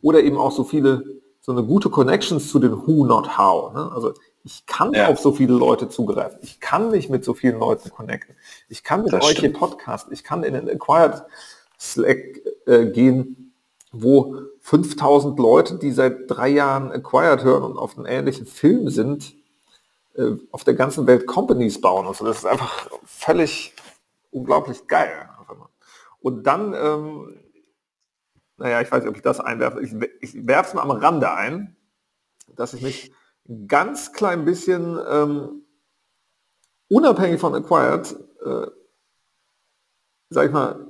oder 0.02 0.22
eben 0.24 0.38
auch 0.38 0.52
so 0.52 0.64
viele, 0.64 1.04
so 1.42 1.52
eine 1.52 1.64
gute 1.64 1.90
Connections 1.90 2.50
zu 2.50 2.60
den 2.60 2.72
Who, 2.72 3.06
not 3.06 3.38
How. 3.38 3.74
Ne? 3.74 3.92
Also 3.94 4.14
ich 4.44 4.66
kann 4.66 4.94
ja. 4.94 5.10
auf 5.10 5.20
so 5.20 5.34
viele 5.34 5.54
Leute 5.54 5.90
zugreifen. 5.90 6.40
Ich 6.42 6.62
kann 6.62 6.92
mich 6.92 7.10
mit 7.10 7.26
so 7.26 7.34
vielen 7.34 7.60
Leuten 7.60 7.90
connecten. 7.90 8.36
Ich 8.70 8.84
kann 8.84 9.04
mit 9.04 9.12
das 9.12 9.26
euch 9.26 9.32
stimmt. 9.32 9.58
hier 9.58 9.60
Podcast. 9.60 10.08
Ich 10.12 10.24
kann 10.24 10.44
in 10.44 10.54
den 10.54 10.70
Acquired 10.70 11.24
Slack 11.78 12.42
äh, 12.66 12.86
gehen 12.86 13.49
wo 13.92 14.42
5000 14.62 15.40
Leute, 15.40 15.76
die 15.76 15.92
seit 15.92 16.30
drei 16.30 16.50
Jahren 16.50 16.92
Acquired 16.92 17.44
hören 17.44 17.64
und 17.64 17.78
auf 17.78 17.98
einen 17.98 18.06
ähnlichen 18.06 18.46
Film 18.46 18.90
sind, 18.90 19.34
äh, 20.16 20.34
auf 20.52 20.64
der 20.64 20.76
ganzen 20.76 21.08
Welt 21.08 21.26
Companies 21.26 21.82
bauen. 21.82 22.06
Also 22.06 22.26
das 22.26 22.40
ist 22.40 22.46
einfach 22.46 22.90
völlig 23.04 23.74
unglaublich 24.32 24.88
geil. 24.88 25.30
Und 26.22 26.44
dann, 26.44 26.74
ähm, 26.74 27.40
naja, 28.58 28.82
ich 28.82 28.92
weiß 28.92 29.04
nicht, 29.04 29.10
ob 29.10 29.16
ich 29.16 29.22
das 29.22 29.40
einwerfe. 29.40 29.82
Ich, 29.82 29.94
ich 30.20 30.46
werfe 30.46 30.70
es 30.70 30.74
mal 30.74 30.82
am 30.82 30.92
Rande 30.92 31.32
ein, 31.32 31.76
dass 32.56 32.74
ich 32.74 32.82
mich 32.82 33.14
ganz 33.68 34.12
klein 34.12 34.46
bisschen 34.46 35.00
ähm, 35.10 35.64
unabhängig 36.90 37.40
von 37.40 37.56
Acquired, 37.56 38.16
äh, 38.46 38.68
sag 40.30 40.46
ich 40.46 40.52
mal, 40.52 40.89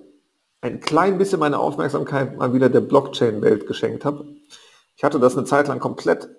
ein 0.62 0.80
klein 0.80 1.18
bisschen 1.18 1.40
meine 1.40 1.60
Aufmerksamkeit 1.60 2.38
mal 2.38 2.54
wieder 2.54 2.70
der 2.70 2.82
Blockchain-Welt 2.82 3.68
geschenkt 3.68 4.06
habe. 4.06 4.26
Ich 4.96 5.04
hatte 5.04 5.20
das 5.20 5.38
eine 5.38 5.46
Zeit 5.46 5.68
lang 5.68 5.80
komplett 5.80 6.30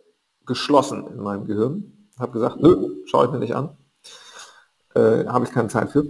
geschlossen 0.47 1.07
in 1.07 1.21
meinem 1.21 1.47
Gehirn. 1.47 2.09
Habe 2.19 2.33
gesagt, 2.33 2.61
nö, 2.61 2.97
schaue 3.07 3.27
ich 3.27 3.33
mir 3.33 3.39
nicht 3.39 3.55
an. 3.55 3.77
Äh, 4.95 5.27
habe 5.27 5.45
ich 5.45 5.53
keine 5.53 5.69
Zeit 5.69 5.91
für. 5.91 6.05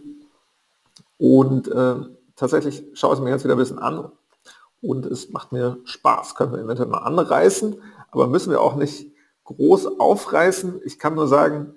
Und 1.18 1.68
äh, 1.68 1.96
tatsächlich 2.34 2.84
schaue 2.94 3.12
ich 3.12 3.18
es 3.18 3.24
mir 3.24 3.30
jetzt 3.30 3.44
wieder 3.44 3.54
ein 3.54 3.58
bisschen 3.58 3.78
an 3.78 4.10
und 4.80 5.06
es 5.06 5.30
macht 5.30 5.52
mir 5.52 5.78
Spaß. 5.84 6.34
Können 6.34 6.52
wir 6.52 6.60
eventuell 6.60 6.88
mal 6.88 6.98
anreißen, 6.98 7.80
aber 8.10 8.26
müssen 8.26 8.50
wir 8.50 8.60
auch 8.60 8.74
nicht 8.74 9.12
groß 9.44 10.00
aufreißen. 10.00 10.80
Ich 10.84 10.98
kann 10.98 11.14
nur 11.14 11.28
sagen, 11.28 11.74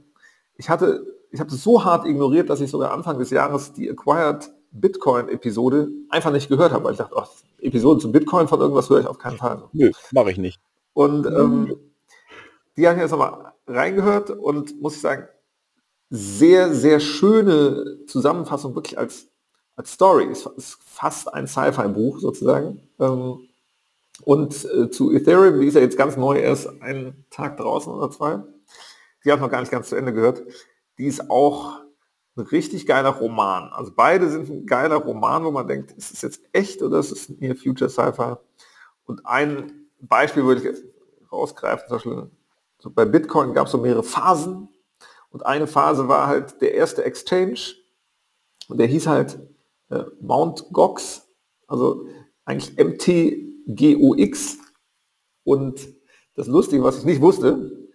ich 0.55 0.69
hatte, 0.69 1.05
ich 1.31 1.39
habe 1.39 1.53
es 1.53 1.61
so 1.61 1.83
hart 1.83 2.05
ignoriert, 2.07 2.49
dass 2.49 2.61
ich 2.61 2.71
sogar 2.71 2.91
Anfang 2.91 3.19
des 3.19 3.29
Jahres 3.29 3.73
die 3.73 3.89
Acquired 3.89 4.49
Bitcoin-Episode 4.73 5.89
einfach 6.09 6.31
nicht 6.31 6.49
gehört 6.49 6.71
habe, 6.71 6.83
weil 6.83 6.91
ich 6.93 6.97
dachte, 6.97 7.15
ach, 7.17 7.29
Episoden 7.59 8.01
zum 8.01 8.11
Bitcoin 8.11 8.47
von 8.47 8.59
irgendwas 8.59 8.89
höre 8.89 8.99
ich 8.99 9.07
auf 9.07 9.17
keinen 9.17 9.37
Fall. 9.37 9.63
Nö, 9.71 9.91
mache 10.11 10.31
ich 10.31 10.37
nicht. 10.37 10.59
Und 10.93 11.25
ähm, 11.25 11.75
die 12.75 12.87
habe 12.87 12.97
ich 12.97 13.01
jetzt 13.01 13.11
nochmal 13.11 13.53
reingehört 13.67 14.29
und 14.29 14.81
muss 14.81 14.95
ich 14.95 15.01
sagen, 15.01 15.27
sehr, 16.09 16.73
sehr 16.73 16.99
schöne 16.99 18.05
Zusammenfassung, 18.05 18.75
wirklich 18.75 18.97
als 18.97 19.27
als 19.75 19.93
Story. 19.93 20.27
Es 20.31 20.45
ist 20.45 20.77
fast 20.85 21.33
ein 21.33 21.47
Sci-Fi-Buch 21.47 22.19
sozusagen. 22.19 22.81
Ähm, 22.99 23.47
und 24.23 24.65
äh, 24.65 24.89
zu 24.89 25.11
Ethereum, 25.11 25.59
die 25.59 25.67
ist 25.67 25.73
ja 25.73 25.81
jetzt 25.81 25.97
ganz 25.97 26.17
neu, 26.17 26.37
erst 26.37 26.81
einen 26.81 27.25
Tag 27.29 27.57
draußen 27.57 27.91
oder 27.91 28.11
zwei. 28.11 28.43
Die 29.25 29.31
habe 29.31 29.41
noch 29.41 29.49
gar 29.49 29.61
nicht 29.61 29.71
ganz 29.71 29.89
zu 29.89 29.95
Ende 29.95 30.13
gehört. 30.13 30.43
Die 30.97 31.05
ist 31.05 31.29
auch 31.29 31.79
ein 32.35 32.41
richtig 32.41 32.85
geiler 32.87 33.09
Roman. 33.09 33.69
Also 33.71 33.91
beide 33.95 34.29
sind 34.29 34.49
ein 34.49 34.65
geiler 34.65 34.95
Roman, 34.95 35.43
wo 35.45 35.51
man 35.51 35.67
denkt, 35.67 35.91
ist 35.91 36.13
es 36.13 36.21
jetzt 36.21 36.41
echt 36.51 36.81
oder 36.81 36.99
ist 36.99 37.11
es 37.11 37.29
Near 37.29 37.55
Future 37.55 37.89
Sci-Fi? 37.89 38.35
Und 39.05 39.25
ein 39.25 39.87
Beispiel 39.99 40.43
würde 40.43 40.61
ich 40.61 40.65
jetzt 40.65 40.83
rausgreifen, 41.31 41.87
zum 41.87 41.97
Beispiel 41.97 42.31
so 42.79 42.89
bei 42.89 43.05
Bitcoin 43.05 43.53
gab 43.53 43.67
es 43.67 43.71
so 43.71 43.77
mehrere 43.77 44.03
Phasen 44.03 44.67
und 45.29 45.45
eine 45.45 45.67
Phase 45.67 46.07
war 46.07 46.27
halt 46.27 46.61
der 46.61 46.73
erste 46.73 47.03
Exchange 47.05 47.59
und 48.67 48.77
der 48.77 48.87
hieß 48.87 49.07
halt 49.07 49.39
äh, 49.89 50.03
Mount 50.19 50.65
Gox, 50.71 51.27
also 51.67 52.05
eigentlich 52.45 52.77
MTGOX 52.77 54.57
und 55.43 55.87
das 56.35 56.47
Lustige, 56.47 56.83
was 56.83 56.97
ich 56.97 57.05
nicht 57.05 57.21
wusste, 57.21 57.89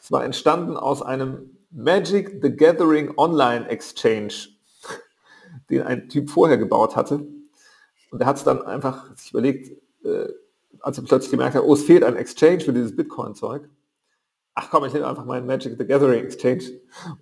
es 0.00 0.12
war 0.12 0.24
entstanden 0.24 0.76
aus 0.76 1.00
einem 1.00 1.53
Magic 1.74 2.40
the 2.40 2.54
Gathering 2.54 3.12
Online 3.18 3.68
Exchange, 3.68 4.32
den 5.70 5.82
ein 5.82 6.08
Typ 6.08 6.30
vorher 6.30 6.56
gebaut 6.56 6.94
hatte. 6.94 7.26
Und 8.10 8.20
er 8.20 8.26
hat 8.26 8.36
es 8.36 8.44
dann 8.44 8.62
einfach 8.62 9.14
sich 9.16 9.32
überlegt, 9.32 9.70
äh, 10.04 10.28
als 10.80 10.98
er 10.98 11.04
plötzlich 11.04 11.32
gemerkt 11.32 11.56
hat, 11.56 11.64
oh, 11.64 11.74
es 11.74 11.82
fehlt 11.82 12.04
ein 12.04 12.16
Exchange 12.16 12.60
für 12.60 12.72
dieses 12.72 12.94
Bitcoin-Zeug. 12.94 13.68
Ach 14.54 14.70
komm, 14.70 14.84
ich 14.84 14.92
nehme 14.92 15.08
einfach 15.08 15.24
meinen 15.24 15.46
Magic 15.46 15.76
the 15.76 15.86
Gathering 15.86 16.24
Exchange 16.24 16.62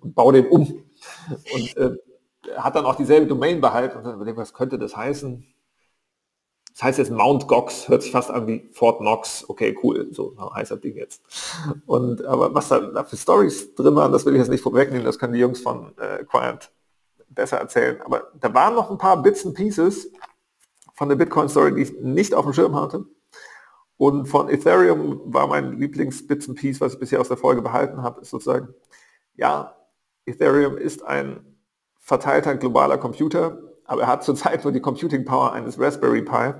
und 0.01 0.13
baue 0.13 0.33
den 0.33 0.45
um. 0.45 0.83
Und 1.53 1.77
äh, 1.77 1.95
hat 2.57 2.75
dann 2.75 2.85
auch 2.85 2.95
dieselbe 2.95 3.25
Domain 3.25 3.59
behalten 3.59 3.97
und 3.97 4.03
dann 4.03 4.15
überlegt, 4.15 4.37
was 4.37 4.53
könnte 4.53 4.77
das 4.77 4.95
heißen? 4.95 5.43
Das 6.73 6.83
heißt 6.83 6.97
jetzt 6.97 7.11
Mount 7.11 7.47
Gox, 7.47 7.87
hört 7.87 8.01
sich 8.01 8.11
fast 8.11 8.31
an 8.31 8.47
wie 8.47 8.67
Fort 8.71 8.99
Knox. 8.99 9.47
Okay, 9.47 9.77
cool, 9.83 10.07
so 10.11 10.35
heißt 10.55 10.71
das 10.71 10.81
Ding 10.81 10.95
jetzt. 10.95 11.21
Und 11.85 12.25
aber 12.25 12.53
was 12.53 12.67
da 12.69 13.03
für 13.03 13.15
Stories 13.15 13.75
drin 13.75 13.95
waren, 13.95 14.11
das 14.11 14.25
will 14.25 14.33
ich 14.33 14.39
jetzt 14.39 14.49
nicht 14.49 14.63
vorwegnehmen, 14.63 15.05
das 15.05 15.19
können 15.19 15.33
die 15.33 15.39
Jungs 15.39 15.61
von 15.61 15.93
äh, 15.99 16.23
Quiet 16.23 16.71
besser 17.29 17.57
erzählen. 17.57 18.01
Aber 18.01 18.31
da 18.39 18.51
waren 18.53 18.73
noch 18.73 18.89
ein 18.89 18.97
paar 18.97 19.21
Bits 19.21 19.45
and 19.45 19.55
Pieces 19.55 20.11
von 20.95 21.09
der 21.09 21.15
Bitcoin 21.15 21.47
Story, 21.47 21.75
die 21.75 21.83
ich 21.83 21.93
nicht 21.99 22.33
auf 22.33 22.45
dem 22.45 22.53
Schirm 22.53 22.75
hatte. 22.75 23.05
Und 23.97 24.25
von 24.25 24.49
Ethereum 24.49 25.21
war 25.25 25.47
mein 25.47 25.77
Lieblings-Bits 25.77 26.49
and 26.49 26.57
Piece, 26.57 26.81
was 26.81 26.93
ich 26.93 26.99
bisher 26.99 27.21
aus 27.21 27.27
der 27.27 27.37
Folge 27.37 27.61
behalten 27.61 28.01
habe, 28.01 28.21
ist 28.21 28.31
sozusagen, 28.31 28.73
ja, 29.35 29.75
Ethereum 30.25 30.77
ist 30.77 31.03
ein 31.03 31.57
verteilter 31.99 32.55
globaler 32.55 32.97
Computer, 32.97 33.59
aber 33.85 34.01
er 34.01 34.07
hat 34.07 34.23
zurzeit 34.23 34.63
nur 34.63 34.73
die 34.73 34.81
Computing 34.81 35.25
Power 35.25 35.53
eines 35.53 35.79
Raspberry 35.79 36.21
Pi. 36.21 36.53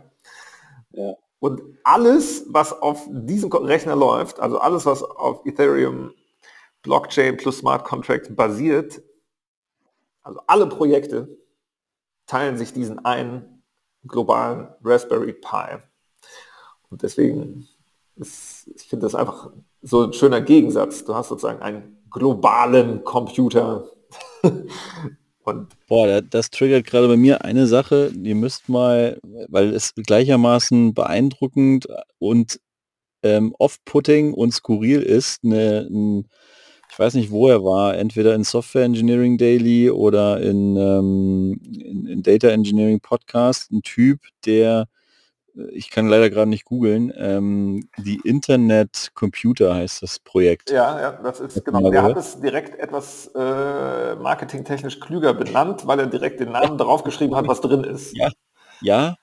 Ja. 0.91 1.13
Und 1.39 1.61
alles, 1.83 2.45
was 2.47 2.81
auf 2.81 3.05
diesem 3.09 3.51
Rechner 3.51 3.95
läuft, 3.95 4.39
also 4.39 4.59
alles, 4.59 4.85
was 4.85 5.03
auf 5.03 5.45
Ethereum 5.45 6.11
Blockchain 6.83 7.37
plus 7.37 7.59
Smart 7.59 7.83
Contract 7.83 8.35
basiert, 8.35 9.01
also 10.21 10.39
alle 10.47 10.67
Projekte 10.67 11.37
teilen 12.27 12.57
sich 12.57 12.73
diesen 12.73 13.03
einen 13.03 13.63
globalen 14.05 14.69
Raspberry 14.83 15.33
Pi. 15.33 15.77
Und 16.89 17.03
deswegen, 17.03 17.67
ist, 18.15 18.69
ich 18.75 18.83
finde 18.83 19.05
das 19.05 19.15
einfach 19.15 19.51
so 19.81 20.03
ein 20.03 20.13
schöner 20.13 20.41
Gegensatz. 20.41 21.03
Du 21.03 21.15
hast 21.15 21.29
sozusagen 21.29 21.61
einen 21.61 22.03
globalen 22.09 23.03
Computer 23.03 23.89
Und 25.43 25.67
Boah, 25.87 26.21
das 26.21 26.49
triggert 26.49 26.85
gerade 26.85 27.07
bei 27.07 27.17
mir 27.17 27.43
eine 27.43 27.67
Sache. 27.67 28.11
Ihr 28.23 28.35
müsst 28.35 28.69
mal, 28.69 29.19
weil 29.49 29.73
es 29.73 29.93
gleichermaßen 29.95 30.93
beeindruckend 30.93 31.87
und 32.19 32.59
ähm, 33.23 33.53
off-putting 33.57 34.33
und 34.33 34.53
skurril 34.53 35.01
ist, 35.01 35.43
eine, 35.43 35.87
ein, 35.89 36.29
ich 36.89 36.99
weiß 36.99 37.15
nicht, 37.15 37.31
wo 37.31 37.47
er 37.47 37.63
war, 37.63 37.97
entweder 37.97 38.35
in 38.35 38.43
Software 38.43 38.83
Engineering 38.83 39.37
Daily 39.37 39.89
oder 39.89 40.41
in, 40.41 40.77
ähm, 40.77 41.59
in, 41.63 42.05
in 42.05 42.23
Data 42.23 42.49
Engineering 42.49 42.99
Podcast, 42.99 43.71
ein 43.71 43.81
Typ, 43.81 44.19
der 44.45 44.87
ich 45.71 45.89
kann 45.89 46.07
leider 46.07 46.29
gerade 46.29 46.49
nicht 46.49 46.65
googeln, 46.65 47.13
ähm, 47.15 47.87
die 47.97 48.19
Internet 48.23 49.11
Computer 49.13 49.75
heißt 49.75 50.01
das 50.01 50.19
Projekt. 50.19 50.71
Ja, 50.71 50.99
ja, 50.99 51.11
das 51.11 51.39
ist 51.39 51.63
genau. 51.63 51.91
Der 51.91 52.03
hat 52.03 52.17
es 52.17 52.39
direkt 52.39 52.79
etwas 52.79 53.27
äh, 53.35 54.15
marketingtechnisch 54.15 54.99
klüger 54.99 55.33
benannt, 55.33 55.85
weil 55.85 55.99
er 55.99 56.07
direkt 56.07 56.39
den 56.39 56.51
Namen 56.51 56.77
draufgeschrieben 56.77 57.35
hat, 57.35 57.47
was 57.47 57.61
drin 57.61 57.83
ist. 57.83 58.15
Ja, 58.15 58.29
ja, 58.81 59.15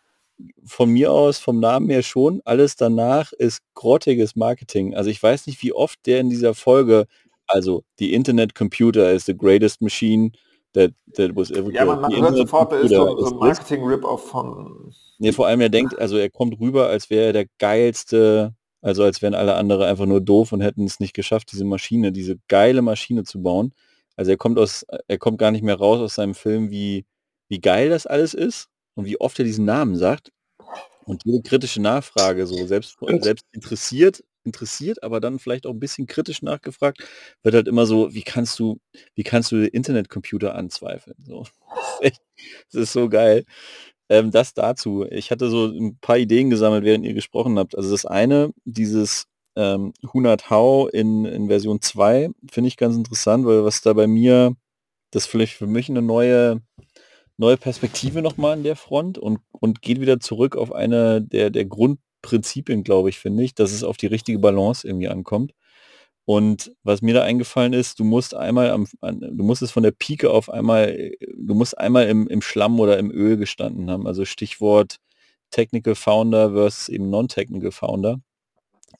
von 0.65 0.91
mir 0.91 1.13
aus, 1.13 1.39
vom 1.39 1.61
Namen 1.61 1.91
her 1.91 2.03
schon. 2.03 2.41
Alles 2.45 2.77
danach 2.77 3.33
ist 3.33 3.61
grottiges 3.75 4.37
Marketing. 4.37 4.95
Also 4.95 5.11
ich 5.11 5.23
weiß 5.23 5.47
nicht, 5.47 5.63
wie 5.63 5.73
oft 5.73 5.99
der 6.07 6.21
in 6.21 6.31
dieser 6.31 6.55
Folge, 6.55 7.07
also 7.47 7.83
die 7.99 8.15
Internet 8.15 8.55
Computer 8.55 9.11
is 9.11 9.27
the 9.27 9.37
greatest 9.37 9.83
machine 9.83 10.31
that, 10.75 10.93
that 11.15 11.35
was 11.35 11.51
ever 11.51 11.71
Ja, 11.73 11.85
man, 11.85 12.01
man 12.01 12.15
hört 12.17 12.37
sofort, 12.37 12.73
da 12.73 12.79
ist 12.79 12.91
so, 12.91 13.19
so 13.19 13.27
ein 13.27 13.37
Marketing-Rip-Off 13.37 14.29
von 14.29 14.93
Nee, 15.19 15.33
vor 15.33 15.47
allem 15.47 15.61
er 15.61 15.69
denkt, 15.69 15.99
also 15.99 16.17
er 16.17 16.31
kommt 16.31 16.59
rüber, 16.59 16.89
als 16.89 17.11
wäre 17.11 17.27
er 17.27 17.33
der 17.35 17.47
geilste, 17.59 18.55
also 18.81 19.03
als 19.03 19.21
wären 19.21 19.35
alle 19.35 19.55
andere 19.55 19.87
einfach 19.87 20.07
nur 20.07 20.23
doof 20.23 20.53
und 20.53 20.63
hätten 20.63 20.85
es 20.85 20.99
nicht 20.99 21.13
geschafft, 21.13 21.53
diese 21.53 21.65
Maschine, 21.65 22.11
diese 22.11 22.37
geile 22.49 22.81
Maschine 22.81 23.25
zu 23.25 23.43
bauen. 23.43 23.75
Also 24.17 24.31
er 24.31 24.39
kommt 24.39 24.59
aus, 24.59 24.87
er 25.09 25.19
kommt 25.19 25.39
gar 25.39 25.51
nicht 25.51 25.63
mehr 25.63 25.77
raus 25.77 26.01
aus 26.01 26.15
seinem 26.15 26.35
Film, 26.35 26.71
wie, 26.71 27.05
wie 27.49 27.61
geil 27.61 27.91
das 27.91 28.07
alles 28.07 28.33
ist 28.33 28.69
und 28.95 29.05
wie 29.05 29.21
oft 29.21 29.39
er 29.39 29.45
diesen 29.45 29.67
Namen 29.67 29.97
sagt. 29.97 30.33
Und 31.05 31.25
jede 31.25 31.43
kritische 31.43 31.83
Nachfrage, 31.83 32.47
so 32.47 32.67
selbst, 32.67 32.97
selbst 33.21 33.45
interessiert, 33.53 34.23
interessiert, 34.45 35.03
aber 35.03 35.21
dann 35.21 35.39
vielleicht 35.39 35.67
auch 35.67 35.73
ein 35.73 35.81
bisschen 35.81 36.07
kritisch 36.07 36.43
nachgefragt, 36.43 37.03
wird 37.43 37.55
halt 37.55 37.69
immer 37.69 37.87
so, 37.87 38.13
wie 38.15 38.23
kannst 38.23 38.59
du, 38.59 38.79
wie 39.15 39.23
kannst 39.23 39.53
du 39.53 39.67
Internetcomputer 39.67 40.55
anzweifeln? 40.55 41.17
So. 41.27 41.47
Das 42.73 42.83
ist, 42.85 42.93
so 42.95 43.11
geil. 43.11 43.45
Ähm, 44.09 44.31
das 44.31 44.55
dazu. 44.55 45.05
Ich 45.11 45.31
hatte 45.31 45.51
so 45.51 45.67
ein 45.67 45.99
paar 46.01 46.17
Ideen 46.17 46.49
gesammelt, 46.49 46.85
während 46.85 47.05
ihr 47.05 47.13
gesprochen 47.13 47.59
habt. 47.59 47.77
Also 47.77 47.91
das 47.91 48.07
eine, 48.07 48.53
dieses 48.65 49.27
ähm, 49.57 49.93
100 50.03 50.51
How 50.51 50.89
in, 50.91 51.25
in 51.27 51.49
Version 51.49 51.81
2, 51.83 52.31
finde 52.51 52.69
ich 52.69 52.77
ganz 52.77 52.97
interessant, 52.97 53.45
weil 53.47 53.65
was 53.65 53.83
da 53.83 53.93
bei 53.93 54.07
mir, 54.07 54.57
das 55.11 55.27
vielleicht 55.27 55.55
für 55.55 55.67
mich 55.67 55.91
eine 55.91 56.03
neue, 56.03 56.63
neue 57.37 57.57
Perspektive 57.57 58.23
nochmal 58.23 58.55
an 58.55 58.63
der 58.63 58.77
Front 58.77 59.19
und, 59.19 59.41
und 59.53 59.83
geht 59.83 60.01
wieder 60.01 60.21
zurück 60.21 60.57
auf 60.57 60.73
eine 60.73 61.21
der, 61.23 61.51
der 61.51 61.65
Grundprinzipien, 62.23 62.85
glaube 62.85 63.09
ich, 63.09 63.19
finde 63.19 63.43
ich, 63.43 63.55
dass 63.55 63.73
es 63.73 63.85
auf 63.85 63.97
die 63.97 64.07
richtige 64.07 64.39
Balance 64.39 64.87
irgendwie 64.87 65.09
ankommt. 65.09 65.53
Und 66.25 66.73
was 66.85 67.03
mir 67.03 67.15
da 67.15 67.23
eingefallen 67.23 67.73
ist, 67.73 67.99
du 67.99 68.05
musst 68.05 68.35
einmal 68.35 68.71
am, 68.71 68.87
du 69.03 69.43
musst 69.43 69.63
es 69.63 69.73
von 69.73 69.83
der 69.83 69.91
Pike 69.91 70.31
auf 70.31 70.49
einmal, 70.51 71.13
du 71.37 71.55
musst 71.55 71.77
einmal 71.77 72.09
im, 72.09 72.29
im 72.29 72.43
Schlamm 72.43 72.79
oder 72.79 72.99
im 72.99 73.11
Öl 73.11 73.37
gestanden 73.37 73.91
haben. 73.91 74.07
Also 74.07 74.25
Stichwort 74.25 74.97
Technical 75.51 75.97
Founder 75.97 76.53
versus 76.53 76.89
eben 76.89 77.11
Non-Technical 77.11 77.73
Founder. 77.73 78.21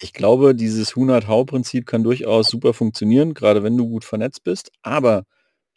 Ich 0.01 0.13
glaube, 0.13 0.55
dieses 0.55 0.95
100-Hau-Prinzip 0.95 1.87
kann 1.87 2.03
durchaus 2.03 2.49
super 2.49 2.73
funktionieren, 2.73 3.35
gerade 3.35 3.63
wenn 3.63 3.77
du 3.77 3.87
gut 3.87 4.05
vernetzt 4.05 4.43
bist. 4.43 4.73
Aber 4.83 5.25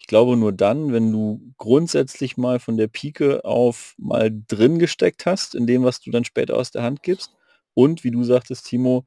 ich 0.03 0.07
glaube 0.07 0.35
nur 0.35 0.51
dann, 0.51 0.91
wenn 0.91 1.13
du 1.13 1.39
grundsätzlich 1.57 2.35
mal 2.35 2.59
von 2.59 2.75
der 2.75 2.87
Pike 2.87 3.45
auf 3.45 3.95
mal 3.97 4.29
drin 4.49 4.77
gesteckt 4.77 5.25
hast, 5.25 5.55
in 5.55 5.65
dem, 5.65 5.85
was 5.85 6.01
du 6.01 6.11
dann 6.11 6.25
später 6.25 6.57
aus 6.57 6.71
der 6.71 6.83
Hand 6.83 7.03
gibst. 7.03 7.31
Und 7.73 8.03
wie 8.03 8.11
du 8.11 8.25
sagtest, 8.25 8.65
Timo, 8.65 9.05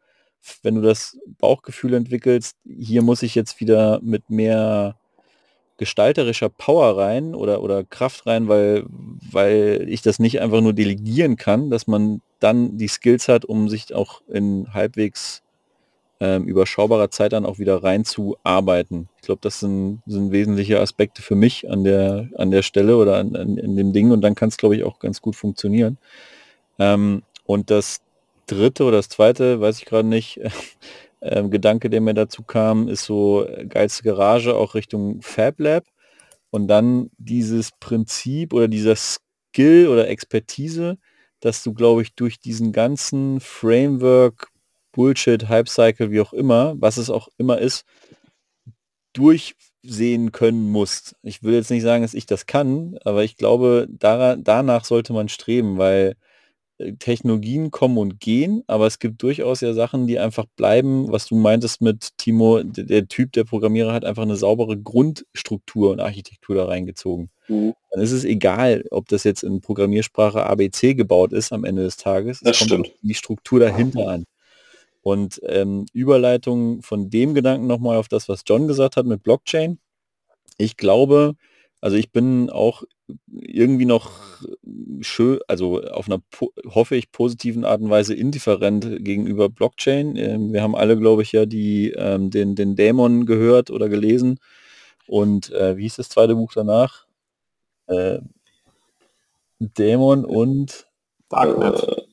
wenn 0.63 0.75
du 0.75 0.81
das 0.81 1.19
Bauchgefühl 1.39 1.93
entwickelst, 1.93 2.57
hier 2.65 3.03
muss 3.03 3.23
ich 3.23 3.35
jetzt 3.35 3.61
wieder 3.61 4.01
mit 4.03 4.31
mehr 4.31 4.97
gestalterischer 5.77 6.49
Power 6.49 6.97
rein 6.97 7.35
oder, 7.35 7.63
oder 7.63 7.85
Kraft 7.85 8.27
rein, 8.27 8.49
weil, 8.49 8.87
weil 8.89 9.85
ich 9.91 10.01
das 10.01 10.19
nicht 10.19 10.41
einfach 10.41 10.63
nur 10.63 10.73
delegieren 10.73 11.37
kann, 11.37 11.69
dass 11.69 11.87
man 11.87 12.23
dann 12.41 12.79
die 12.79 12.89
Skills 12.89 13.29
hat, 13.29 13.45
um 13.45 13.69
sich 13.69 13.95
auch 13.95 14.23
in 14.29 14.73
halbwegs 14.73 15.43
ähm, 16.21 16.45
überschaubarer 16.45 17.11
Zeit 17.11 17.33
dann 17.33 17.45
auch 17.45 17.59
wieder 17.59 17.83
reinzuarbeiten. 17.83 19.09
Ich 19.17 19.23
glaube, 19.23 19.41
das 19.43 19.61
sind, 19.61 20.03
sind 20.07 20.33
wesentliche 20.33 20.81
Aspekte 20.81 21.23
für 21.23 21.35
mich 21.35 21.71
an 21.71 21.85
der, 21.85 22.29
an 22.37 22.51
der 22.51 22.63
Stelle 22.63 22.97
oder 22.97 23.17
an, 23.17 23.37
an 23.37 23.59
in 23.59 23.77
dem 23.77 23.93
Ding 23.93 24.11
und 24.11 24.23
dann 24.23 24.35
kann 24.35 24.49
es, 24.49 24.57
glaube 24.57 24.77
ich, 24.77 24.85
auch 24.85 24.99
ganz 24.99 25.21
gut 25.21 25.37
funktionieren. 25.37 25.99
Ähm, 26.79 27.23
und 27.45 27.71
das 27.71 28.01
dritte 28.47 28.85
oder 28.85 28.99
das 28.99 29.09
zweite, 29.09 29.61
weiß 29.61 29.79
ich 29.79 29.85
gerade 29.85 30.09
nicht, 30.09 30.41
äh, 31.21 31.49
Gedanke, 31.49 31.91
der 31.91 32.01
mir 32.01 32.15
dazu 32.15 32.43
kam, 32.43 32.89
ist 32.89 33.05
so 33.05 33.47
äh, 33.47 33.67
geilste 33.67 34.03
Garage 34.05 34.55
auch 34.55 34.75
Richtung 34.75 35.21
Fab 35.23 35.59
Lab. 35.61 35.85
Und 36.51 36.69
dann 36.69 37.11
dieses 37.19 37.73
Prinzip 37.73 38.55
oder 38.55 38.69
dieser 38.69 38.97
Skill 38.97 39.89
oder 39.89 40.09
Expertise, 40.09 40.97
dass 41.41 41.63
du, 41.63 41.75
glaube 41.75 42.03
ich, 42.03 42.15
durch 42.15 42.41
diesen 42.41 42.73
ganzen 42.73 43.41
Framework, 43.41 44.49
Bullshit, 44.97 45.49
Hype 45.51 45.69
Cycle, 45.69 46.11
wie 46.11 46.23
auch 46.23 46.33
immer, 46.33 46.75
was 46.79 46.97
es 46.97 47.11
auch 47.11 47.29
immer 47.37 47.59
ist, 47.59 47.85
durch 49.13 49.55
sehen 49.83 50.33
können 50.33 50.71
musst. 50.73 51.15
Ich 51.23 51.43
will 51.43 51.53
jetzt 51.53 51.71
nicht 51.71 51.83
sagen, 51.83 52.03
dass 52.03 52.15
ich 52.15 52.25
das 52.25 52.47
kann, 52.47 52.99
aber 53.05 53.23
ich 53.23 53.37
glaube, 53.37 53.87
da, 53.91 54.37
danach 54.37 54.87
sollte 54.87 55.13
man 55.13 55.29
streben, 55.29 55.77
weil 55.77 56.17
äh, 56.79 56.95
Technologien 56.95 57.71
kommen 57.71 57.99
und 57.99 58.21
gehen, 58.21 58.65
aber 58.67 58.87
es 58.87 58.99
gibt 58.99 59.23
durchaus 59.23 59.61
ja 59.61 59.75
Sachen, 59.75 60.07
die 60.07 60.19
einfach 60.19 60.47
bleiben, 60.57 61.13
was 61.13 61.27
du 61.27 61.37
meintest 61.37 61.83
mit 61.83 62.17
Timo, 62.17 62.63
der, 62.63 63.07
Typ, 63.07 63.33
der 63.33 63.45
Programmierer 63.45 63.93
hat 63.93 64.07
einfach 64.07 64.23
eine 64.23 64.37
saubere 64.37 64.79
Grundstruktur 64.79 65.91
und 65.93 66.01
Architektur 66.01 66.57
da 66.57 66.65
reingezogen. 66.65 67.29
Mhm. 67.49 67.75
Dann 67.91 68.03
ist 68.03 68.13
es 68.13 68.25
egal, 68.25 68.83
ob 68.91 69.09
das 69.09 69.25
jetzt 69.25 69.43
in 69.43 69.61
Programmiersprache 69.61 70.43
ABC 70.43 70.95
gebaut 70.95 71.35
ist 71.35 71.53
am 71.53 71.65
Ende 71.65 71.83
des 71.83 71.99
Tages. 71.99 72.41
Das 72.41 72.57
stimmt. 72.57 72.91
die 73.03 73.15
Struktur 73.15 73.61
dahinter 73.61 74.09
an. 74.09 74.25
Und 75.07 75.41
ähm, 75.45 75.87
Überleitung 75.93 76.83
von 76.83 77.11
dem 77.11 77.33
Gedanken 77.33 77.69
nochmal 77.69 77.97
auf 77.97 78.09
das, 78.09 78.29
was 78.29 78.43
John 78.45 78.67
gesagt 78.67 78.97
hat 78.97 79.07
mit 79.07 79.23
Blockchain. 79.23 79.79
Ich 80.59 80.77
glaube, 80.77 81.35
also 81.81 81.97
ich 81.97 82.11
bin 82.11 82.51
auch 82.51 82.83
irgendwie 83.31 83.85
noch 83.85 84.11
schön, 85.03 85.39
also 85.47 85.81
auf 85.81 86.09
einer, 86.09 86.19
hoffe 86.67 86.97
ich, 86.97 87.13
positiven 87.13 87.65
Art 87.65 87.83
und 87.83 87.89
Weise 87.89 88.15
indifferent 88.15 89.05
gegenüber 89.05 89.49
Blockchain. 89.49 90.17
Ähm, 90.17 90.53
wir 90.53 90.61
haben 90.61 90.75
alle, 90.75 90.99
glaube 90.99 91.23
ich, 91.23 91.31
ja 91.31 91.47
die, 91.47 91.93
ähm, 91.93 92.31
den, 92.31 92.57
den 92.57 92.75
Dämon 92.75 93.27
gehört 93.27 93.71
oder 93.71 93.89
gelesen. 93.89 94.41
Und 95.07 95.53
äh, 95.53 95.77
wie 95.77 95.83
hieß 95.83 95.95
das 95.95 96.09
zweite 96.09 96.35
Buch 96.35 96.53
danach? 96.53 97.07
Äh, 97.87 98.19
Dämon 99.61 100.25
und 100.25 100.89
Darknet. 101.29 101.81
Äh, 101.85 102.06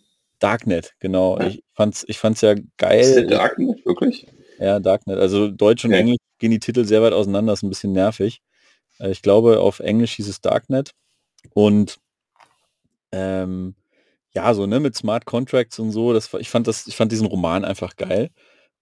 Darknet, 0.43 0.93
genau. 0.99 1.39
Ja. 1.39 1.47
Ich 1.47 1.63
fand's, 1.73 2.03
ich 2.07 2.19
fand's 2.19 2.41
ja 2.41 2.55
geil. 2.77 2.99
Ist 2.99 3.31
Darknet, 3.31 3.85
wirklich? 3.85 4.27
Ja, 4.59 4.79
Darknet. 4.79 5.17
Also 5.17 5.49
Deutsch 5.49 5.85
und 5.85 5.91
okay. 5.91 6.01
Englisch 6.01 6.17
gehen 6.37 6.51
die 6.51 6.59
Titel 6.59 6.83
sehr 6.83 7.01
weit 7.01 7.13
auseinander, 7.13 7.53
ist 7.53 7.63
ein 7.63 7.69
bisschen 7.69 7.93
nervig. 7.93 8.41
Äh, 8.99 9.11
ich 9.11 9.21
glaube, 9.21 9.61
auf 9.61 9.79
Englisch 9.79 10.15
hieß 10.15 10.27
es 10.27 10.41
Darknet. 10.41 10.91
Und 11.53 11.97
ähm, 13.13 13.75
ja, 14.33 14.53
so 14.53 14.65
ne, 14.65 14.81
mit 14.81 14.97
Smart 14.97 15.25
Contracts 15.25 15.79
und 15.79 15.91
so, 15.91 16.11
das, 16.11 16.33
ich 16.33 16.49
fand 16.49 16.67
das, 16.67 16.87
ich 16.87 16.97
fand 16.97 17.13
diesen 17.13 17.27
Roman 17.27 17.63
einfach 17.63 17.95
geil. 17.95 18.29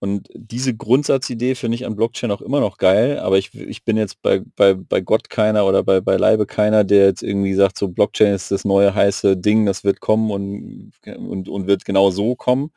Und 0.04 0.30
diese 0.34 0.76
Grundsatzidee 0.76 1.54
finde 1.54 1.76
ich 1.76 1.86
an 1.86 1.96
Blockchain 1.96 2.32
auch 2.32 2.42
immer 2.42 2.60
noch 2.60 2.80
geil, 2.80 3.20
aber 3.20 3.38
ich, 3.38 3.54
ich 3.54 3.86
bin 3.86 3.98
jetzt 3.98 4.20
bei, 4.24 4.42
bei, 4.56 4.74
bei 4.74 5.00
Gott 5.00 5.30
keiner 5.30 5.64
oder 5.68 5.84
bei, 5.84 6.02
bei 6.02 6.18
Leibe 6.18 6.48
keiner, 6.48 6.84
der 6.84 7.06
jetzt 7.06 7.22
irgendwie 7.22 7.54
sagt, 7.54 7.78
so 7.78 7.88
Blockchain 7.88 8.34
ist 8.34 8.50
das 8.50 8.66
neue 8.66 8.96
heiße 8.96 9.38
Ding, 9.38 9.68
das 9.68 9.84
wird 9.84 10.00
kommen 10.00 10.32
und, 10.32 10.92
und, 11.06 11.48
und 11.48 11.68
wird 11.68 11.86
genau 11.86 12.10
so 12.10 12.34
kommen. 12.36 12.72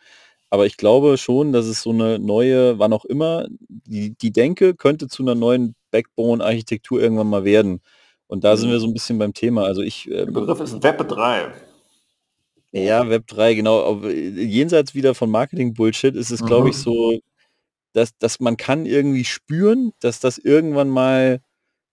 Aber 0.50 0.66
ich 0.66 0.76
glaube 0.76 1.16
schon, 1.16 1.54
dass 1.54 1.64
es 1.64 1.80
so 1.80 1.92
eine 1.92 2.18
neue, 2.18 2.78
wann 2.78 2.92
auch 2.92 3.06
immer, 3.06 3.46
die, 3.68 4.14
die 4.18 4.30
Denke 4.30 4.74
könnte 4.74 5.08
zu 5.08 5.22
einer 5.22 5.34
neuen 5.34 5.74
Backbone-Architektur 5.92 7.00
irgendwann 7.00 7.28
mal 7.28 7.44
werden. 7.44 7.80
Und 8.26 8.44
da 8.44 8.58
sind 8.58 8.70
wir 8.70 8.80
so 8.80 8.86
ein 8.86 8.92
bisschen 8.92 9.18
beim 9.18 9.32
Thema. 9.32 9.64
Also 9.64 9.80
ich. 9.80 10.10
Ähm, 10.10 10.26
Der 10.26 10.26
Begriff 10.26 10.60
ist 10.60 10.82
Web 10.82 11.08
3. 11.08 11.52
Ja, 12.82 13.08
Web 13.08 13.28
3, 13.28 13.54
genau. 13.54 14.00
jenseits 14.02 14.94
wieder 14.94 15.14
von 15.14 15.30
Marketing-Bullshit 15.30 16.16
ist 16.16 16.30
es, 16.30 16.42
mhm. 16.42 16.46
glaube 16.46 16.70
ich, 16.70 16.76
so, 16.76 17.18
dass, 17.92 18.16
dass 18.18 18.40
man 18.40 18.56
kann 18.56 18.84
irgendwie 18.84 19.24
spüren, 19.24 19.92
dass 20.00 20.18
das 20.18 20.38
irgendwann 20.38 20.88
mal 20.88 21.40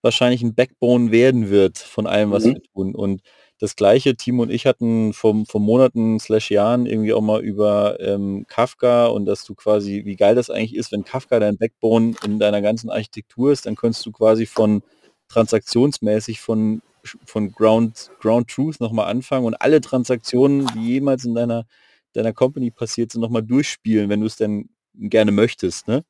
wahrscheinlich 0.02 0.42
ein 0.42 0.54
Backbone 0.54 1.12
werden 1.12 1.50
wird 1.50 1.78
von 1.78 2.08
allem, 2.08 2.32
was 2.32 2.44
mhm. 2.44 2.54
wir 2.54 2.62
tun. 2.74 2.94
Und 2.96 3.22
das 3.60 3.76
gleiche, 3.76 4.16
Timo 4.16 4.42
und 4.42 4.50
ich 4.50 4.66
hatten 4.66 5.12
vor, 5.12 5.44
vor 5.48 5.60
Monaten 5.60 6.18
slash 6.18 6.50
Jahren 6.50 6.86
irgendwie 6.86 7.12
auch 7.12 7.20
mal 7.20 7.40
über 7.40 8.00
ähm, 8.00 8.44
Kafka 8.48 9.06
und 9.06 9.24
dass 9.24 9.44
du 9.44 9.54
quasi, 9.54 10.02
wie 10.04 10.16
geil 10.16 10.34
das 10.34 10.50
eigentlich 10.50 10.74
ist, 10.74 10.90
wenn 10.90 11.04
Kafka 11.04 11.38
dein 11.38 11.58
Backbone 11.58 12.16
in 12.24 12.40
deiner 12.40 12.60
ganzen 12.60 12.90
Architektur 12.90 13.52
ist, 13.52 13.66
dann 13.66 13.76
könntest 13.76 14.04
du 14.04 14.10
quasi 14.10 14.46
von 14.46 14.82
transaktionsmäßig 15.28 16.40
von 16.40 16.82
von 17.24 17.52
Ground, 17.52 18.10
Ground 18.20 18.48
Truth 18.48 18.80
nochmal 18.80 19.06
anfangen 19.06 19.46
und 19.46 19.54
alle 19.54 19.80
Transaktionen, 19.80 20.66
die 20.74 20.88
jemals 20.88 21.24
in 21.24 21.34
deiner, 21.34 21.66
deiner 22.12 22.32
Company 22.32 22.70
passiert 22.70 23.12
sind, 23.12 23.20
nochmal 23.20 23.42
durchspielen, 23.42 24.08
wenn 24.08 24.20
du 24.20 24.26
es 24.26 24.36
denn 24.36 24.68
gerne 24.94 25.32
möchtest. 25.32 25.88
Ne? 25.88 26.04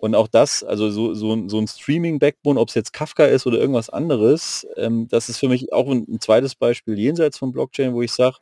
Und 0.00 0.14
auch 0.14 0.28
das, 0.28 0.64
also 0.64 0.90
so, 0.90 1.12
so, 1.12 1.48
so 1.48 1.58
ein 1.58 1.68
Streaming-Backbone, 1.68 2.58
ob 2.58 2.68
es 2.68 2.74
jetzt 2.74 2.94
Kafka 2.94 3.26
ist 3.26 3.46
oder 3.46 3.58
irgendwas 3.58 3.90
anderes, 3.90 4.66
ähm, 4.76 5.08
das 5.08 5.28
ist 5.28 5.38
für 5.38 5.48
mich 5.48 5.72
auch 5.74 5.88
ein, 5.90 6.06
ein, 6.08 6.20
zweites 6.20 6.54
Beispiel 6.54 6.98
jenseits 6.98 7.36
von 7.36 7.52
Blockchain, 7.52 7.92
wo 7.92 8.00
ich 8.00 8.12
sage, 8.12 8.36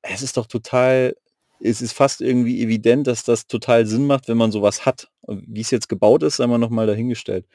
es 0.00 0.22
ist 0.22 0.38
doch 0.38 0.46
total, 0.46 1.14
es 1.60 1.82
ist 1.82 1.92
fast 1.92 2.22
irgendwie 2.22 2.62
evident, 2.62 3.06
dass 3.06 3.24
das 3.24 3.46
total 3.46 3.84
Sinn 3.86 4.06
macht, 4.06 4.28
wenn 4.28 4.38
man 4.38 4.52
sowas 4.52 4.86
hat. 4.86 5.10
Wie 5.28 5.60
es 5.60 5.70
jetzt 5.70 5.90
gebaut 5.90 6.22
ist, 6.22 6.36
sei 6.36 6.46
mal 6.46 6.56
nochmal 6.56 6.86
dahingestellt. 6.86 7.46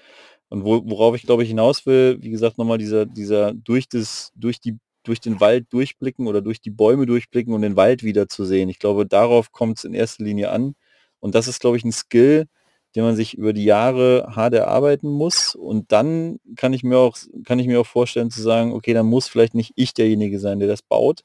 Und 0.50 0.64
wo, 0.64 0.82
worauf 0.86 1.16
ich 1.16 1.24
glaube 1.24 1.44
ich 1.44 1.50
hinaus 1.50 1.86
will, 1.86 2.18
wie 2.22 2.30
gesagt, 2.30 2.58
nochmal 2.58 2.78
dieser, 2.78 3.06
dieser 3.06 3.54
durch 3.54 3.90
das, 3.90 4.32
durch 4.36 4.60
die, 4.60 4.78
durch 5.04 5.20
den 5.20 5.40
Wald 5.40 5.68
durchblicken 5.72 6.28
oder 6.28 6.42
durch 6.42 6.62
die 6.62 6.70
Bäume 6.72 7.06
durchblicken 7.06 7.54
und 7.54 7.62
den 7.62 7.76
Wald 7.76 8.04
wieder 8.04 8.28
zu 8.28 8.46
sehen. 8.46 8.70
Ich 8.70 8.80
glaube, 8.80 9.06
darauf 9.06 9.52
kommt 9.52 9.78
es 9.80 9.84
in 9.84 9.94
erster 9.94 10.24
Linie 10.24 10.52
an. 10.52 10.76
Und 11.20 11.36
das 11.36 11.48
ist, 11.48 11.60
glaube 11.60 11.78
ich, 11.78 11.84
ein 11.84 11.92
Skill, 11.92 12.48
den 12.96 13.04
man 13.04 13.16
sich 13.16 13.38
über 13.38 13.54
die 13.54 13.66
Jahre 13.66 14.28
hart 14.36 14.54
erarbeiten 14.54 15.10
muss. 15.10 15.56
Und 15.56 15.92
dann 15.92 16.40
kann 16.56 16.74
ich 16.74 16.84
mir 16.84 16.98
auch, 16.98 17.18
kann 17.44 17.60
ich 17.60 17.68
mir 17.68 17.80
auch 17.80 17.86
vorstellen 17.86 18.32
zu 18.32 18.42
sagen, 18.42 18.74
okay, 18.74 18.94
dann 18.94 19.08
muss 19.08 19.28
vielleicht 19.28 19.54
nicht 19.56 19.74
ich 19.76 19.94
derjenige 19.94 20.40
sein, 20.40 20.60
der 20.60 20.68
das 20.68 20.82
baut. 20.82 21.24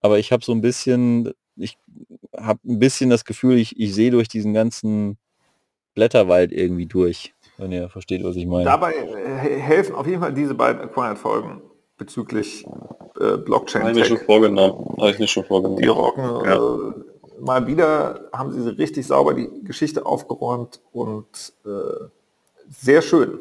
Aber 0.00 0.18
ich 0.18 0.32
habe 0.32 0.44
so 0.44 0.52
ein 0.52 0.60
bisschen, 0.60 1.32
ich 1.56 1.78
habe 2.36 2.60
ein 2.66 2.78
bisschen 2.78 3.10
das 3.10 3.24
Gefühl, 3.24 3.58
ich, 3.58 3.78
ich 3.78 3.94
sehe 3.94 4.10
durch 4.10 4.28
diesen 4.28 4.52
ganzen 4.54 5.18
Blätterwald 5.94 6.52
irgendwie 6.52 6.86
durch 6.86 7.34
wenn 7.58 7.72
ihr 7.72 7.88
versteht, 7.88 8.22
was 8.24 8.36
ich 8.36 8.46
meine. 8.46 8.64
Dabei 8.64 8.94
äh, 8.94 9.60
helfen 9.60 9.94
auf 9.94 10.06
jeden 10.06 10.20
Fall 10.20 10.32
diese 10.32 10.54
beiden 10.54 10.82
Acquired-Folgen 10.82 11.62
bezüglich 11.96 12.66
äh, 13.20 13.36
Blockchain. 13.38 13.82
Habe 13.82 13.92
ich 13.92 13.98
mir 13.98 14.04
schon 14.04 14.18
vorgenommen. 14.18 14.96
Habe 14.98 15.10
ich 15.10 15.18
mir 15.18 15.28
schon 15.28 15.44
vorgenommen. 15.44 15.80
Die 15.80 15.88
rocken. 15.88 16.24
Ja. 16.24 16.54
Äh, 16.54 16.92
mal 17.40 17.66
wieder 17.66 18.28
haben 18.32 18.52
sie 18.52 18.68
richtig 18.68 19.06
sauber 19.06 19.34
die 19.34 19.48
Geschichte 19.64 20.06
aufgeräumt 20.06 20.80
und 20.92 21.52
äh, 21.64 22.04
sehr 22.68 23.02
schön, 23.02 23.38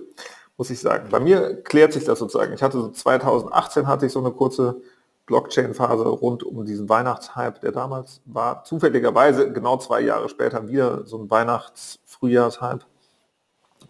muss 0.57 0.69
ich 0.69 0.79
sagen. 0.79 1.09
Bei 1.09 1.19
mir 1.19 1.61
klärt 1.63 1.93
sich 1.93 2.05
das 2.05 2.19
sozusagen. 2.19 2.53
Ich 2.53 2.61
hatte 2.61 2.79
so 2.79 2.89
2018 2.89 3.87
hatte 3.87 4.05
ich 4.05 4.11
so 4.11 4.19
eine 4.19 4.31
kurze 4.31 4.81
Blockchain-Phase 5.25 6.07
rund 6.07 6.43
um 6.43 6.65
diesen 6.65 6.87
Weihnachtshype, 6.87 7.59
der 7.59 7.71
damals 7.71 8.21
war. 8.25 8.63
Zufälligerweise 8.63 9.51
genau 9.51 9.77
zwei 9.77 10.01
Jahre 10.01 10.29
später 10.29 10.67
wieder 10.67 11.05
so 11.05 11.17
ein 11.17 11.29
Weihnachts-Frühjahrshype. 11.29 12.85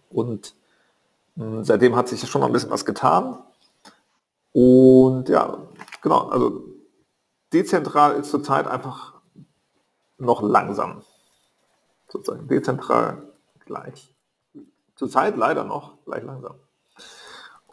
Und 0.09 0.55
mh, 1.35 1.63
seitdem 1.63 1.95
hat 1.95 2.07
sich 2.07 2.27
schon 2.27 2.41
noch 2.41 2.47
ein 2.47 2.53
bisschen 2.53 2.71
was 2.71 2.85
getan. 2.85 3.39
Und 4.51 5.29
ja, 5.29 5.57
genau, 6.01 6.29
also 6.29 6.63
dezentral 7.51 8.15
ist 8.15 8.31
zurzeit 8.31 8.67
einfach 8.67 9.13
noch 10.17 10.41
langsam. 10.41 11.01
Sozusagen 12.07 12.47
dezentral 12.47 13.33
gleich. 13.65 14.13
Zurzeit 14.95 15.35
leider 15.35 15.65
noch 15.65 15.97
gleich 16.05 16.23
langsam. 16.23 16.55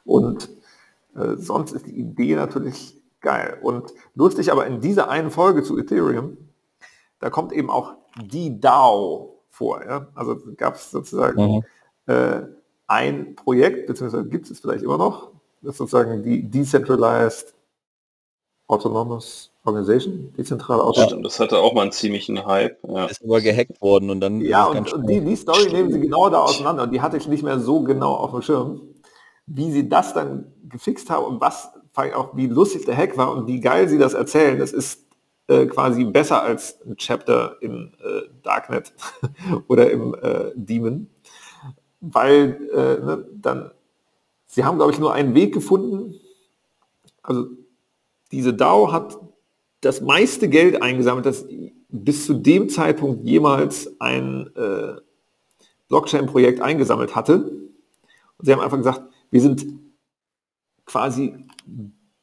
Und 0.05 0.51
äh, 1.15 1.37
sonst 1.37 1.73
ist 1.73 1.87
die 1.87 1.97
Idee 1.97 2.35
natürlich 2.35 3.01
geil. 3.21 3.59
Und 3.63 3.93
lustig 4.17 4.51
aber 4.51 4.67
in 4.67 4.81
dieser 4.81 5.09
einen 5.09 5.31
Folge 5.31 5.63
zu 5.63 5.79
Ethereum, 5.79 6.37
da 7.21 7.31
kommt 7.31 7.53
eben 7.53 7.71
auch 7.71 7.95
die 8.21 8.59
DAO 8.59 9.45
vor. 9.51 9.85
Ja? 9.85 10.09
Also 10.17 10.37
gab 10.57 10.75
es 10.75 10.91
sozusagen 10.91 11.41
mhm 11.41 11.65
äh, 12.07 12.43
ein 12.87 13.35
Projekt, 13.37 13.87
beziehungsweise 13.87 14.29
gibt 14.29 14.51
es 14.51 14.61
vielleicht 14.61 14.85
immer 14.85 14.99
noch, 14.99 15.31
das 15.63 15.73
ist 15.73 15.79
sozusagen 15.79 16.23
die 16.23 16.43
Decentralized 16.43 17.55
Autonomous 18.67 19.51
Organization, 19.65 20.33
dezentrale 20.37 20.83
Autonomous. 20.83 21.13
Ja, 21.13 21.23
das 21.23 21.41
hatte 21.41 21.59
auch 21.59 21.73
mal 21.75 21.83
einen 21.83 21.93
ziemlichen 21.93 22.45
Hype. 22.45 22.79
Ja. 22.89 23.07
Ist 23.07 23.23
aber 23.23 23.41
gehackt 23.41 23.81
worden 23.81 24.11
und 24.11 24.21
dann. 24.21 24.41
Ja, 24.41 24.65
und, 24.65 24.93
und 24.93 25.07
die, 25.09 25.21
die 25.21 25.37
Story 25.37 25.71
nehmen 25.71 25.93
sie 25.93 26.01
genau 26.01 26.29
da 26.31 26.41
auseinander 26.41 26.85
und 26.85 26.93
die 26.93 27.01
hatte 27.01 27.17
ich 27.17 27.29
nicht 27.29 27.45
mehr 27.45 27.61
so 27.61 27.83
genau 27.83 28.15
auf 28.15 28.33
dem 28.33 28.43
Schirm, 28.43 28.81
wie 29.47 29.71
sie 29.71 29.89
das 29.89 30.15
dann 30.15 30.53
gefixt 30.69 31.11
haben 31.11 31.27
und 31.27 31.41
was 31.41 31.71
auch 32.15 32.35
wie 32.35 32.47
lustig 32.47 32.87
der 32.87 32.97
Hack 32.97 33.17
war 33.17 33.33
und 33.33 33.47
wie 33.47 33.61
geil 33.61 33.89
sie 33.89 33.99
das 33.99 34.15
erzählen. 34.15 34.59
Das 34.59 34.73
ist 34.73 35.07
äh, 35.47 35.67
quasi 35.67 36.05
besser 36.05 36.43
als 36.43 36.81
ein 36.87 36.97
Chapter 36.97 37.57
im 37.61 37.93
äh, 38.03 38.23
Darknet 38.43 38.95
oder 39.69 39.91
im 39.91 40.15
äh, 40.15 40.51
Demon 40.55 41.09
weil 42.03 42.69
äh, 42.73 43.05
ne, 43.05 43.25
dann, 43.33 43.71
sie 44.47 44.65
haben, 44.65 44.77
glaube 44.77 44.93
ich, 44.93 44.99
nur 44.99 45.15
einen 45.15 45.35
Weg 45.35 45.55
gefunden. 45.55 46.17
Also 47.23 47.47
diese 48.33 48.53
DAO 48.53 48.93
hat 48.93 49.19
das 49.81 50.01
meiste 50.01 50.49
Geld 50.49 50.83
eingesammelt, 50.83 51.27
das 51.27 51.47
bis 51.89 52.27
zu 52.27 52.35
dem 52.35 52.69
Zeitpunkt 52.69 53.25
jemals 53.25 54.01
ein 54.01 54.51
äh, 54.57 54.95
Blockchain-Projekt 55.89 56.61
eingesammelt 56.61 57.15
hatte. 57.15 57.51
Und 58.39 58.45
sie 58.45 58.53
haben 58.53 58.61
einfach 58.61 58.79
gesagt, 58.79 59.03
wir 59.31 59.41
sind 59.41 59.67
quasi 60.87 61.47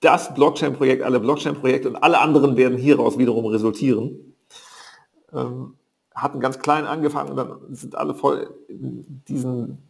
das 0.02 0.34
Blockchain-Projekt, 0.34 1.04
alle 1.04 1.20
Blockchain-Projekte 1.20 1.90
und 1.90 1.96
alle 1.98 2.20
anderen 2.20 2.58
werden 2.58 2.78
hieraus 2.78 3.18
wiederum 3.18 3.46
resultieren. 3.46 4.36
Ähm, 5.34 5.76
hatten 6.22 6.40
ganz 6.40 6.60
klein 6.60 6.86
angefangen 6.86 7.32
und 7.32 7.38
dann 7.38 7.76
sind 7.76 7.96
alle 7.96 8.14
voll 8.14 8.54
diesen 8.70 9.90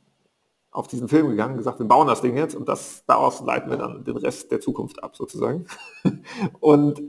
auf 0.72 0.88
diesen 0.88 1.08
Film 1.08 1.30
gegangen, 1.30 1.58
gesagt, 1.58 1.80
wir 1.80 1.88
bauen 1.88 2.08
das 2.08 2.22
Ding 2.22 2.38
jetzt 2.38 2.56
und 2.56 2.70
das 2.70 3.04
daraus 3.08 3.42
leiten 3.42 3.72
wir 3.72 3.78
dann 3.78 4.04
den 4.04 4.18
Rest 4.18 4.52
der 4.52 4.62
Zukunft 4.62 5.04
ab, 5.04 5.16
sozusagen. 5.16 5.66
und 6.60 7.02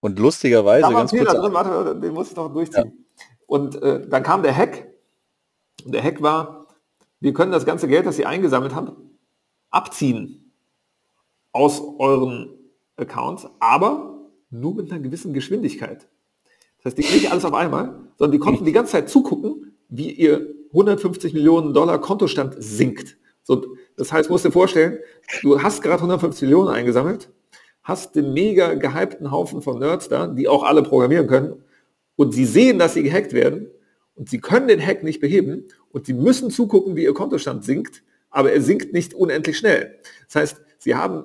und 0.00 0.18
lustigerweise 0.18 0.82
da 0.82 0.90
ganz 0.90 1.10
kurz, 1.10 1.32
drin, 1.32 1.52
warte, 1.52 1.98
den 2.00 2.14
muss 2.14 2.30
ich 2.30 2.36
noch 2.36 2.52
durchziehen. 2.52 2.92
Ja. 2.96 3.24
Und 3.46 3.82
äh, 3.82 4.08
dann 4.08 4.22
kam 4.22 4.42
der 4.42 4.56
Hack. 4.56 4.86
Und 5.84 5.92
der 5.92 6.02
Hack 6.02 6.22
war, 6.22 6.66
wir 7.20 7.32
können 7.32 7.50
das 7.50 7.66
ganze 7.66 7.88
Geld, 7.88 8.06
das 8.06 8.16
Sie 8.16 8.26
eingesammelt 8.26 8.74
haben, 8.74 9.18
abziehen 9.70 10.52
aus 11.52 11.82
euren 11.98 12.54
Accounts, 12.96 13.48
aber 13.58 14.20
nur 14.50 14.74
mit 14.74 14.90
einer 14.90 15.00
gewissen 15.00 15.32
Geschwindigkeit. 15.32 16.08
Das 16.78 16.92
heißt, 16.92 16.98
die 16.98 17.14
nicht 17.14 17.30
alles 17.30 17.44
auf 17.44 17.54
einmal, 17.54 18.00
sondern 18.16 18.32
die 18.32 18.38
konnten 18.38 18.64
die 18.64 18.72
ganze 18.72 18.92
Zeit 18.92 19.08
zugucken, 19.08 19.76
wie 19.88 20.10
ihr 20.12 20.54
150 20.72 21.34
Millionen 21.34 21.72
Dollar 21.72 22.00
Kontostand 22.00 22.54
sinkt. 22.58 23.16
So, 23.42 23.64
das 23.96 24.12
heißt, 24.12 24.28
musst 24.28 24.44
dir 24.44 24.52
vorstellen, 24.52 24.98
du 25.42 25.62
hast 25.62 25.82
gerade 25.82 25.96
150 25.96 26.42
Millionen 26.42 26.68
eingesammelt, 26.68 27.30
hast 27.82 28.14
den 28.14 28.34
mega 28.34 28.74
gehypten 28.74 29.30
Haufen 29.30 29.62
von 29.62 29.78
Nerds 29.78 30.08
da, 30.08 30.26
die 30.26 30.48
auch 30.48 30.62
alle 30.62 30.82
programmieren 30.82 31.26
können, 31.26 31.62
und 32.16 32.34
sie 32.34 32.44
sehen, 32.44 32.78
dass 32.78 32.94
sie 32.94 33.02
gehackt 33.02 33.32
werden, 33.32 33.70
und 34.14 34.28
sie 34.28 34.40
können 34.40 34.68
den 34.68 34.84
Hack 34.84 35.02
nicht 35.02 35.20
beheben, 35.20 35.64
und 35.90 36.04
sie 36.04 36.12
müssen 36.12 36.50
zugucken, 36.50 36.96
wie 36.96 37.04
ihr 37.04 37.14
Kontostand 37.14 37.64
sinkt, 37.64 38.02
aber 38.30 38.52
er 38.52 38.60
sinkt 38.60 38.92
nicht 38.92 39.14
unendlich 39.14 39.56
schnell. 39.56 39.98
Das 40.26 40.34
heißt, 40.34 40.60
sie 40.78 40.94
haben 40.94 41.24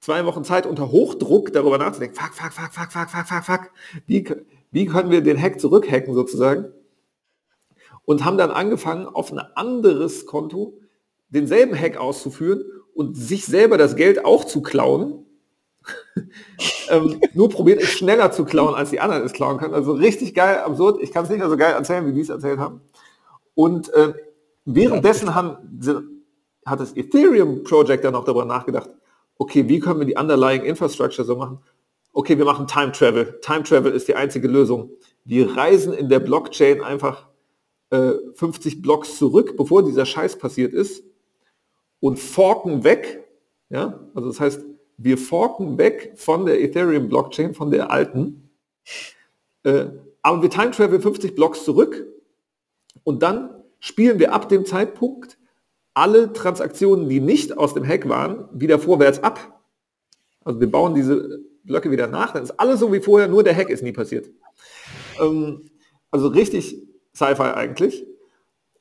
zwei 0.00 0.24
Wochen 0.24 0.44
Zeit 0.44 0.64
unter 0.64 0.90
Hochdruck 0.90 1.52
darüber 1.52 1.76
nachzudenken, 1.76 2.16
fuck, 2.16 2.34
fuck, 2.34 2.52
fuck, 2.52 2.72
fuck, 2.72 2.90
fuck, 2.90 3.10
fuck, 3.10 3.26
fuck, 3.26 3.44
fuck, 3.44 3.70
wie, 4.06 4.24
wie 4.70 4.86
können 4.86 5.10
wir 5.10 5.22
den 5.22 5.40
Hack 5.40 5.60
zurückhacken 5.60 6.14
sozusagen? 6.14 6.72
Und 8.04 8.24
haben 8.24 8.38
dann 8.38 8.50
angefangen, 8.50 9.06
auf 9.06 9.32
ein 9.32 9.38
anderes 9.38 10.26
Konto 10.26 10.80
denselben 11.28 11.78
Hack 11.78 11.98
auszuführen 11.98 12.64
und 12.94 13.16
sich 13.16 13.44
selber 13.44 13.76
das 13.76 13.96
Geld 13.96 14.24
auch 14.24 14.44
zu 14.44 14.62
klauen. 14.62 15.26
ähm, 16.90 17.20
nur 17.34 17.48
probiert 17.48 17.82
es 17.82 17.90
schneller 17.90 18.32
zu 18.32 18.44
klauen, 18.44 18.74
als 18.74 18.90
die 18.90 19.00
anderen 19.00 19.24
es 19.24 19.32
klauen 19.32 19.58
können. 19.58 19.74
Also 19.74 19.92
richtig 19.92 20.34
geil, 20.34 20.58
absurd. 20.58 21.02
Ich 21.02 21.12
kann 21.12 21.24
es 21.24 21.30
nicht 21.30 21.38
mehr 21.38 21.48
so 21.48 21.56
geil 21.56 21.74
erzählen, 21.74 22.06
wie 22.06 22.12
die 22.12 22.20
es 22.20 22.28
erzählt 22.28 22.58
haben. 22.58 22.80
Und 23.54 23.92
äh, 23.94 24.14
währenddessen 24.64 25.34
haben, 25.34 26.22
hat 26.64 26.80
das 26.80 26.96
Ethereum 26.96 27.62
Project 27.64 28.04
dann 28.04 28.14
auch 28.14 28.24
darüber 28.24 28.44
nachgedacht, 28.44 28.90
okay, 29.38 29.68
wie 29.68 29.80
können 29.80 30.00
wir 30.00 30.06
die 30.06 30.16
underlying 30.16 30.62
Infrastructure 30.62 31.26
so 31.26 31.36
machen? 31.36 31.58
Okay, 32.18 32.36
wir 32.36 32.44
machen 32.46 32.66
Time 32.66 32.90
Travel. 32.90 33.38
Time 33.42 33.62
Travel 33.62 33.92
ist 33.92 34.08
die 34.08 34.16
einzige 34.16 34.48
Lösung. 34.48 34.90
Wir 35.24 35.56
reisen 35.56 35.92
in 35.92 36.08
der 36.08 36.18
Blockchain 36.18 36.82
einfach 36.82 37.28
äh, 37.90 38.10
50 38.34 38.82
Blocks 38.82 39.18
zurück, 39.18 39.56
bevor 39.56 39.84
dieser 39.84 40.04
Scheiß 40.04 40.36
passiert 40.36 40.74
ist 40.74 41.04
und 42.00 42.18
forken 42.18 42.82
weg. 42.82 43.24
Ja, 43.70 44.00
also 44.16 44.30
das 44.30 44.40
heißt, 44.40 44.64
wir 44.96 45.16
forken 45.16 45.78
weg 45.78 46.14
von 46.16 46.44
der 46.44 46.60
Ethereum 46.60 47.08
Blockchain, 47.08 47.54
von 47.54 47.70
der 47.70 47.92
alten. 47.92 48.50
Äh, 49.62 49.84
aber 50.20 50.42
wir 50.42 50.50
Time 50.50 50.72
Travel 50.72 51.00
50 51.00 51.36
Blocks 51.36 51.62
zurück 51.62 52.04
und 53.04 53.22
dann 53.22 53.62
spielen 53.78 54.18
wir 54.18 54.32
ab 54.32 54.48
dem 54.48 54.66
Zeitpunkt 54.66 55.38
alle 55.94 56.32
Transaktionen, 56.32 57.08
die 57.08 57.20
nicht 57.20 57.56
aus 57.56 57.74
dem 57.74 57.86
Hack 57.86 58.08
waren, 58.08 58.48
wieder 58.52 58.80
vorwärts 58.80 59.22
ab. 59.22 59.62
Also 60.42 60.58
wir 60.58 60.68
bauen 60.68 60.96
diese 60.96 61.46
Blöcke 61.68 61.90
wieder 61.90 62.08
nach, 62.08 62.32
dann 62.32 62.42
ist 62.42 62.58
alles 62.58 62.80
so 62.80 62.92
wie 62.92 63.00
vorher, 63.00 63.28
nur 63.28 63.44
der 63.44 63.54
Hack 63.54 63.70
ist 63.70 63.82
nie 63.82 63.92
passiert. 63.92 64.28
Ähm, 65.20 65.70
also 66.10 66.28
richtig 66.28 66.82
Sci-Fi 67.14 67.54
eigentlich. 67.54 68.06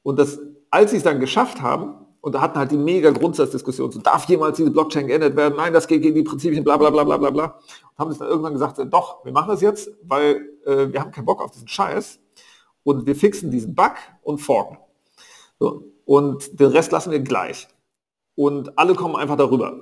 Und 0.04 0.18
das, 0.18 0.40
als 0.72 0.92
sie 0.92 0.98
es 0.98 1.04
dann 1.04 1.20
geschafft 1.20 1.62
haben, 1.62 2.06
und 2.22 2.34
da 2.34 2.42
hatten 2.42 2.58
halt 2.58 2.72
die 2.72 2.78
mega 2.78 3.12
Grundsatzdiskussion, 3.12 3.92
so 3.92 4.00
darf 4.00 4.26
jemals 4.26 4.58
diese 4.58 4.72
Blockchain 4.72 5.08
geändert 5.08 5.36
werden? 5.36 5.56
Nein, 5.56 5.72
das 5.72 5.88
geht 5.88 6.02
gegen 6.02 6.16
die 6.16 6.24
Prinzipien, 6.24 6.64
bla 6.64 6.76
bla 6.76 6.90
bla 6.90 7.04
bla 7.04 7.18
bla 7.18 7.30
bla. 7.30 7.46
Und 7.46 7.98
haben 7.98 8.12
es 8.12 8.18
dann 8.18 8.28
irgendwann 8.28 8.54
gesagt, 8.54 8.80
doch, 8.92 9.24
wir 9.24 9.32
machen 9.32 9.50
das 9.50 9.62
jetzt, 9.62 9.92
weil 10.04 10.50
äh, 10.66 10.92
wir 10.92 11.00
haben 11.00 11.12
keinen 11.12 11.26
Bock 11.26 11.42
auf 11.42 11.52
diesen 11.52 11.68
Scheiß 11.68 12.20
und 12.84 13.06
wir 13.06 13.16
fixen 13.16 13.52
diesen 13.52 13.76
Bug 13.76 13.94
und 14.24 14.40
forken. 14.40 14.78
So 15.60 15.84
und 16.08 16.60
den 16.60 16.72
Rest 16.72 16.92
lassen 16.92 17.12
wir 17.12 17.20
gleich. 17.20 17.68
Und 18.36 18.80
alle 18.80 18.96
kommen 18.96 19.16
einfach 19.16 19.36
darüber. 19.36 19.82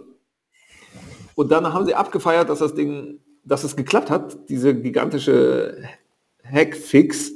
Und 1.36 1.51
dann 1.51 1.71
haben 1.73 1.86
sie 1.86 1.93
abgefeiert, 1.93 2.49
dass 2.49 2.59
das 2.59 2.73
Ding, 2.73 3.19
dass 3.43 3.63
es 3.63 3.75
geklappt 3.75 4.09
hat, 4.09 4.49
diese 4.49 4.73
gigantische 4.73 5.83
Hackfix. 6.43 7.33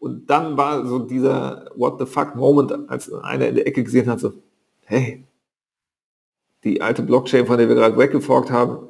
Und 0.00 0.28
dann 0.30 0.56
war 0.56 0.86
so 0.86 1.00
dieser 1.00 1.70
What 1.76 1.98
the 2.00 2.06
fuck 2.06 2.34
Moment, 2.34 2.72
als 2.88 3.12
einer 3.12 3.48
in 3.48 3.54
der 3.54 3.66
Ecke 3.66 3.84
gesehen 3.84 4.08
hat, 4.08 4.20
so, 4.20 4.32
hey, 4.84 5.24
die 6.64 6.80
alte 6.80 7.02
Blockchain, 7.02 7.46
von 7.46 7.58
der 7.58 7.68
wir 7.68 7.76
gerade 7.76 7.96
weggeforkt 7.98 8.50
haben, 8.50 8.88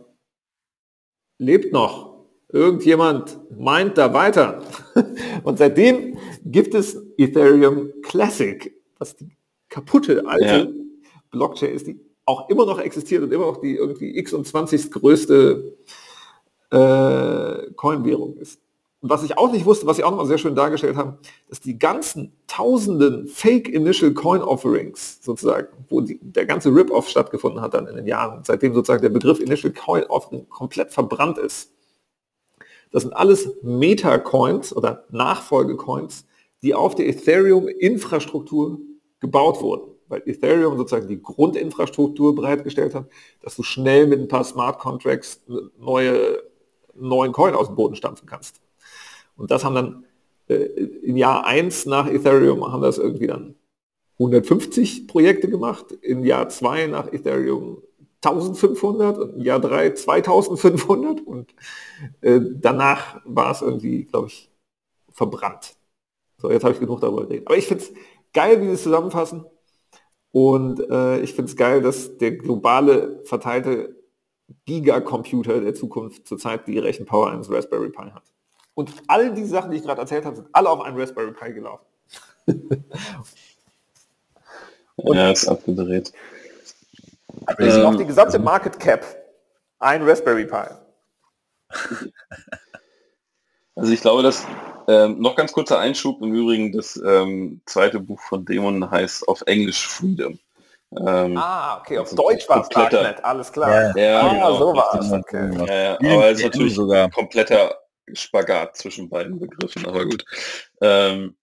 lebt 1.38 1.72
noch. 1.72 2.08
Irgendjemand 2.50 3.38
meint 3.58 3.98
da 3.98 4.14
weiter. 4.14 4.62
Und 5.42 5.58
seitdem 5.58 6.16
gibt 6.44 6.74
es 6.74 6.96
Ethereum 7.18 7.90
Classic, 8.02 8.74
was 8.98 9.16
die 9.16 9.36
kaputte 9.68 10.26
alte 10.26 10.44
ja. 10.44 10.66
Blockchain 11.30 11.74
ist, 11.74 11.86
die 11.86 12.00
auch 12.28 12.50
immer 12.50 12.66
noch 12.66 12.78
existiert 12.78 13.22
und 13.22 13.32
immer 13.32 13.46
noch 13.46 13.56
die 13.56 13.74
irgendwie 13.74 14.16
x 14.18 14.34
und 14.34 14.46
20 14.46 14.90
größte 14.90 15.76
äh, 16.70 17.70
Coin-Währung 17.74 18.36
ist. 18.36 18.60
Und 19.00 19.10
was 19.10 19.22
ich 19.22 19.38
auch 19.38 19.50
nicht 19.50 19.64
wusste, 19.64 19.86
was 19.86 19.96
sie 19.96 20.04
auch 20.04 20.10
noch 20.10 20.18
mal 20.18 20.26
sehr 20.26 20.36
schön 20.36 20.54
dargestellt 20.54 20.96
haben, 20.96 21.18
dass 21.48 21.60
die 21.60 21.78
ganzen 21.78 22.32
tausenden 22.46 23.28
Fake 23.28 23.68
Initial 23.68 24.12
Coin 24.12 24.42
Offerings 24.42 25.20
sozusagen, 25.22 25.68
wo 25.88 26.02
die, 26.02 26.18
der 26.20 26.44
ganze 26.44 26.68
Rip-Off 26.68 27.08
stattgefunden 27.08 27.62
hat 27.62 27.72
dann 27.72 27.86
in 27.86 27.96
den 27.96 28.06
Jahren, 28.06 28.42
seitdem 28.44 28.74
sozusagen 28.74 29.02
der 29.02 29.08
Begriff 29.08 29.40
Initial 29.40 29.72
Coin 29.72 30.04
Offering 30.04 30.48
komplett 30.50 30.92
verbrannt 30.92 31.38
ist. 31.38 31.72
Das 32.90 33.04
sind 33.04 33.14
alles 33.14 33.50
Meta-Coins 33.62 34.76
oder 34.76 35.04
Nachfolgecoins, 35.10 36.26
die 36.62 36.74
auf 36.74 36.94
der 36.94 37.08
Ethereum-Infrastruktur 37.08 38.80
gebaut 39.20 39.62
wurden. 39.62 39.97
Weil 40.08 40.22
Ethereum 40.26 40.76
sozusagen 40.76 41.08
die 41.08 41.22
Grundinfrastruktur 41.22 42.34
bereitgestellt 42.34 42.94
hat, 42.94 43.06
dass 43.42 43.56
du 43.56 43.62
schnell 43.62 44.06
mit 44.06 44.20
ein 44.20 44.28
paar 44.28 44.44
Smart 44.44 44.78
Contracts 44.78 45.42
neue, 45.78 46.42
neuen 46.94 47.32
Coin 47.32 47.54
aus 47.54 47.66
dem 47.66 47.76
Boden 47.76 47.94
stampfen 47.94 48.26
kannst. 48.26 48.60
Und 49.36 49.50
das 49.50 49.64
haben 49.64 49.74
dann 49.74 50.04
äh, 50.48 50.54
im 50.54 51.16
Jahr 51.16 51.46
1 51.46 51.86
nach 51.86 52.08
Ethereum 52.08 52.70
haben 52.72 52.82
das 52.82 52.98
irgendwie 52.98 53.26
dann 53.26 53.54
150 54.18 55.06
Projekte 55.06 55.48
gemacht, 55.48 55.92
im 56.02 56.24
Jahr 56.24 56.48
2 56.48 56.88
nach 56.88 57.12
Ethereum 57.12 57.82
1500 58.24 59.16
und 59.18 59.34
im 59.36 59.42
Jahr 59.42 59.60
3 59.60 59.90
2500 59.90 61.20
und 61.20 61.54
äh, 62.20 62.40
danach 62.42 63.20
war 63.24 63.52
es 63.52 63.62
irgendwie, 63.62 64.04
glaube 64.04 64.26
ich, 64.26 64.50
verbrannt. 65.12 65.76
So, 66.38 66.50
jetzt 66.50 66.64
habe 66.64 66.74
ich 66.74 66.80
genug 66.80 67.00
darüber 67.00 67.22
geredet. 67.26 67.46
Aber 67.46 67.56
ich 67.56 67.66
finde 67.66 67.84
es 67.84 67.92
geil, 68.32 68.60
wie 68.60 68.66
sie 68.66 68.72
es 68.72 68.82
zusammenfassen. 68.82 69.44
Und 70.32 70.80
äh, 70.90 71.20
ich 71.20 71.34
finde 71.34 71.50
es 71.50 71.56
geil, 71.56 71.82
dass 71.82 72.18
der 72.18 72.32
globale 72.32 73.20
verteilte 73.24 73.96
Gigacomputer 74.66 75.60
der 75.60 75.74
Zukunft 75.74 76.26
zurzeit 76.26 76.66
die 76.66 76.78
Rechenpower 76.78 77.30
eines 77.30 77.50
Raspberry 77.50 77.90
Pi 77.90 78.10
hat. 78.10 78.24
Und 78.74 78.92
all 79.08 79.34
die 79.34 79.44
Sachen, 79.44 79.70
die 79.70 79.78
ich 79.78 79.82
gerade 79.82 80.00
erzählt 80.00 80.24
habe, 80.24 80.36
sind 80.36 80.48
alle 80.52 80.70
auf 80.70 80.80
einen 80.80 80.98
Raspberry 80.98 81.32
Pi 81.32 81.52
gelaufen. 81.52 81.84
Und 84.96 85.16
ja, 85.16 85.30
ist 85.30 85.48
abgedreht. 85.48 86.12
Ähm, 87.58 87.86
auf 87.86 87.96
die 87.96 88.06
gesamte 88.06 88.38
Market 88.38 88.78
Cap 88.78 89.04
ein 89.78 90.02
Raspberry 90.02 90.46
Pi. 90.46 90.66
Also 93.74 93.92
ich 93.92 94.00
glaube, 94.00 94.22
dass 94.22 94.46
ähm, 94.88 95.20
noch 95.20 95.36
ganz 95.36 95.52
kurzer 95.52 95.78
Einschub 95.78 96.20
im 96.22 96.34
Übrigen, 96.34 96.72
das 96.72 96.96
ähm, 96.96 97.60
zweite 97.66 98.00
Buch 98.00 98.20
von 98.20 98.44
Dämon 98.44 98.90
heißt 98.90 99.28
auf 99.28 99.42
Englisch 99.46 99.86
Freedom. 99.86 100.38
Ähm, 100.96 101.36
ah, 101.36 101.78
okay, 101.78 101.98
auf 101.98 102.10
also 102.10 102.16
Deutsch 102.16 102.48
war 102.48 102.62
es 102.62 102.68
Darknet, 102.70 103.22
alles 103.22 103.52
klar. 103.52 103.94
Ja, 103.94 104.02
ja 104.02 104.20
ah, 104.20 104.32
genau, 104.32 104.56
so 104.56 104.74
war 104.74 104.94
es. 104.98 105.12
Okay. 105.12 105.50
Ja, 105.66 105.98
ja, 106.00 106.14
aber 106.14 106.30
es 106.30 106.38
ist 106.38 106.44
natürlich 106.44 106.74
sogar 106.74 107.10
kompletter 107.10 107.74
Spagat 108.14 108.76
zwischen 108.76 109.10
beiden 109.10 109.38
Begriffen, 109.38 109.84
aber 109.84 110.06
gut. 110.06 110.24
Ähm, 110.80 111.36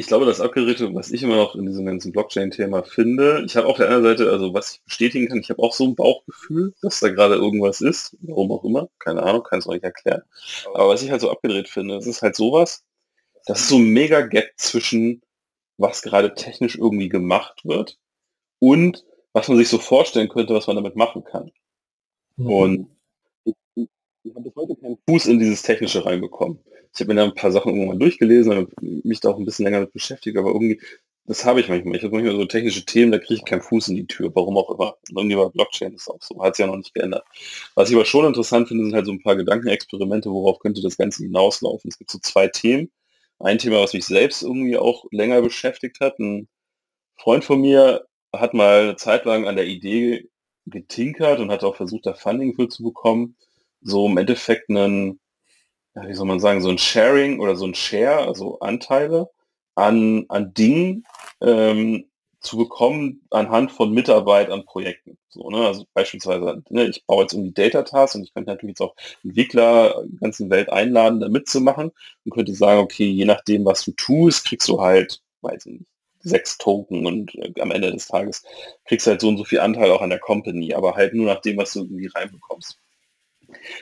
ich 0.00 0.06
glaube, 0.06 0.24
das 0.24 0.40
Abgeräte, 0.40 0.94
was 0.94 1.10
ich 1.10 1.22
immer 1.22 1.36
noch 1.36 1.54
in 1.54 1.66
diesem 1.66 1.84
ganzen 1.84 2.10
Blockchain-Thema 2.10 2.84
finde, 2.84 3.42
ich 3.44 3.54
habe 3.56 3.66
auf 3.66 3.76
der 3.76 3.90
anderen 3.90 4.04
Seite, 4.16 4.30
also 4.30 4.54
was 4.54 4.72
ich 4.72 4.82
bestätigen 4.82 5.28
kann, 5.28 5.38
ich 5.38 5.50
habe 5.50 5.62
auch 5.62 5.74
so 5.74 5.84
ein 5.84 5.94
Bauchgefühl, 5.94 6.74
dass 6.80 7.00
da 7.00 7.10
gerade 7.10 7.34
irgendwas 7.34 7.82
ist, 7.82 8.16
warum 8.22 8.50
auch 8.50 8.64
immer, 8.64 8.88
keine 8.98 9.22
Ahnung, 9.22 9.42
kann 9.42 9.58
es 9.58 9.68
euch 9.68 9.82
erklären. 9.82 10.22
Aber 10.72 10.88
was 10.88 11.02
ich 11.02 11.10
halt 11.10 11.20
so 11.20 11.30
abgedreht 11.30 11.68
finde, 11.68 11.96
es 11.96 12.06
ist 12.06 12.22
halt 12.22 12.34
sowas, 12.34 12.82
das 13.46 13.60
ist 13.60 13.68
so 13.68 13.76
ein 13.76 13.90
mega 13.90 14.22
Gap 14.22 14.50
zwischen, 14.56 15.20
was 15.76 16.00
gerade 16.00 16.34
technisch 16.34 16.76
irgendwie 16.76 17.10
gemacht 17.10 17.60
wird 17.64 17.98
und 18.58 19.04
was 19.34 19.48
man 19.48 19.58
sich 19.58 19.68
so 19.68 19.78
vorstellen 19.78 20.30
könnte, 20.30 20.54
was 20.54 20.66
man 20.66 20.76
damit 20.76 20.96
machen 20.96 21.24
kann. 21.24 21.50
Mhm. 22.36 22.46
Und 22.46 22.90
ich, 23.44 23.54
ich, 23.74 23.88
ich 24.22 24.34
habe 24.34 24.44
bis 24.44 24.56
heute 24.56 24.76
keinen 24.76 24.98
Fuß 25.06 25.26
in 25.26 25.38
dieses 25.38 25.60
Technische 25.60 26.06
reinbekommen 26.06 26.58
ich 26.94 27.00
habe 27.00 27.14
mir 27.14 27.20
da 27.20 27.24
ein 27.24 27.34
paar 27.34 27.52
Sachen 27.52 27.74
irgendwann 27.74 27.98
durchgelesen 28.00 28.52
und 28.56 29.04
mich 29.04 29.20
da 29.20 29.30
auch 29.30 29.38
ein 29.38 29.44
bisschen 29.44 29.64
länger 29.64 29.80
mit 29.80 29.92
beschäftigt, 29.92 30.36
aber 30.36 30.48
irgendwie 30.48 30.80
Das 31.26 31.44
habe 31.44 31.60
ich 31.60 31.68
manchmal. 31.68 31.96
Ich 31.96 32.02
habe 32.02 32.14
manchmal 32.14 32.34
so 32.36 32.44
technische 32.46 32.84
Themen, 32.84 33.12
da 33.12 33.18
kriege 33.18 33.34
ich 33.34 33.44
keinen 33.44 33.62
Fuß 33.62 33.88
in 33.88 33.96
die 33.96 34.06
Tür, 34.06 34.30
warum 34.34 34.58
auch 34.58 34.70
immer. 34.70 34.96
Und 35.10 35.16
irgendwie 35.16 35.36
bei 35.36 35.48
Blockchain 35.48 35.94
ist 35.94 36.08
auch 36.08 36.20
so. 36.20 36.42
Hat 36.42 36.56
sich 36.56 36.64
ja 36.64 36.66
noch 36.66 36.76
nicht 36.76 36.94
geändert. 36.94 37.24
Was 37.76 37.88
ich 37.90 37.94
aber 37.94 38.04
schon 38.04 38.26
interessant 38.26 38.68
finde, 38.68 38.84
sind 38.84 38.94
halt 38.94 39.06
so 39.06 39.12
ein 39.12 39.22
paar 39.22 39.36
Gedankenexperimente, 39.36 40.30
worauf 40.30 40.58
könnte 40.58 40.82
das 40.82 40.96
Ganze 40.96 41.22
hinauslaufen. 41.22 41.88
Es 41.88 41.98
gibt 41.98 42.10
so 42.10 42.18
zwei 42.18 42.48
Themen. 42.48 42.90
Ein 43.38 43.58
Thema, 43.58 43.80
was 43.80 43.92
mich 43.94 44.06
selbst 44.06 44.42
irgendwie 44.42 44.76
auch 44.76 45.04
länger 45.12 45.40
beschäftigt 45.42 46.00
hat. 46.00 46.18
Ein 46.18 46.48
Freund 47.16 47.44
von 47.44 47.60
mir 47.60 48.06
hat 48.34 48.54
mal 48.54 48.82
eine 48.82 48.96
Zeit 48.96 49.24
lang 49.24 49.46
an 49.46 49.56
der 49.56 49.66
Idee 49.66 50.28
getinkert 50.66 51.40
und 51.40 51.50
hat 51.50 51.64
auch 51.64 51.76
versucht, 51.76 52.06
da 52.06 52.14
Funding 52.14 52.54
für 52.54 52.68
zu 52.68 52.82
bekommen, 52.82 53.36
so 53.82 54.06
im 54.06 54.18
Endeffekt 54.18 54.70
einen, 54.70 55.20
wie 56.06 56.14
soll 56.14 56.26
man 56.26 56.40
sagen, 56.40 56.60
so 56.60 56.68
ein 56.68 56.78
Sharing 56.78 57.40
oder 57.40 57.56
so 57.56 57.66
ein 57.66 57.74
Share, 57.74 58.26
also 58.26 58.58
Anteile 58.60 59.30
an, 59.74 60.26
an 60.28 60.54
Dingen 60.54 61.04
ähm, 61.40 62.04
zu 62.40 62.56
bekommen 62.56 63.22
anhand 63.30 63.70
von 63.72 63.92
Mitarbeit 63.92 64.50
an 64.50 64.64
Projekten. 64.64 65.18
So, 65.28 65.50
ne? 65.50 65.66
Also 65.66 65.84
beispielsweise, 65.94 66.62
ne, 66.70 66.86
ich 66.86 67.04
baue 67.06 67.22
jetzt 67.22 67.34
irgendwie 67.34 67.52
Data 67.52 67.82
Tasks 67.82 68.16
und 68.16 68.24
ich 68.24 68.34
könnte 68.34 68.50
natürlich 68.50 68.72
jetzt 68.72 68.80
auch 68.80 68.94
Entwickler 69.22 70.02
der 70.04 70.20
ganzen 70.20 70.50
Welt 70.50 70.70
einladen, 70.70 71.20
da 71.20 71.28
mitzumachen 71.28 71.92
und 72.24 72.32
könnte 72.32 72.54
sagen, 72.54 72.80
okay, 72.80 73.06
je 73.06 73.26
nachdem, 73.26 73.64
was 73.64 73.84
du 73.84 73.92
tust, 73.92 74.46
kriegst 74.46 74.68
du 74.68 74.80
halt, 74.80 75.20
weiß 75.42 75.66
ich 75.66 75.72
nicht, 75.72 75.86
sechs 76.22 76.58
Token 76.58 77.06
und 77.06 77.34
äh, 77.36 77.52
am 77.60 77.70
Ende 77.70 77.92
des 77.92 78.06
Tages 78.08 78.42
kriegst 78.86 79.06
du 79.06 79.12
halt 79.12 79.20
so 79.20 79.28
und 79.28 79.38
so 79.38 79.44
viel 79.44 79.60
Anteil 79.60 79.90
auch 79.90 80.02
an 80.02 80.10
der 80.10 80.18
Company, 80.18 80.74
aber 80.74 80.94
halt 80.94 81.14
nur 81.14 81.26
nach 81.26 81.40
dem, 81.40 81.56
was 81.56 81.72
du 81.72 81.80
irgendwie 81.80 82.10
reinbekommst. 82.14 82.78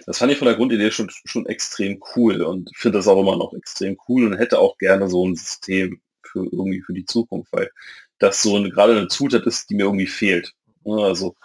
Das 0.06 0.18
fand 0.18 0.32
ich 0.32 0.38
von 0.38 0.46
der 0.46 0.56
Grundidee 0.56 0.90
schon, 0.90 1.10
schon 1.24 1.46
extrem 1.46 2.02
cool 2.14 2.42
und 2.42 2.70
finde 2.74 2.98
das 2.98 3.08
auch 3.08 3.20
immer 3.20 3.36
noch 3.36 3.52
extrem 3.54 3.96
cool 4.08 4.26
und 4.26 4.38
hätte 4.38 4.58
auch 4.58 4.78
gerne 4.78 5.08
so 5.08 5.26
ein 5.26 5.36
System 5.36 6.00
für 6.22 6.44
irgendwie 6.44 6.82
für 6.82 6.92
die 6.92 7.04
Zukunft, 7.06 7.52
weil 7.52 7.70
das 8.18 8.42
so 8.42 8.56
eine, 8.56 8.70
gerade 8.70 8.96
eine 8.96 9.08
Zutat 9.08 9.46
ist, 9.46 9.70
die 9.70 9.74
mir 9.74 9.84
irgendwie 9.84 10.06
fehlt. 10.06 10.52
Also 10.84 11.36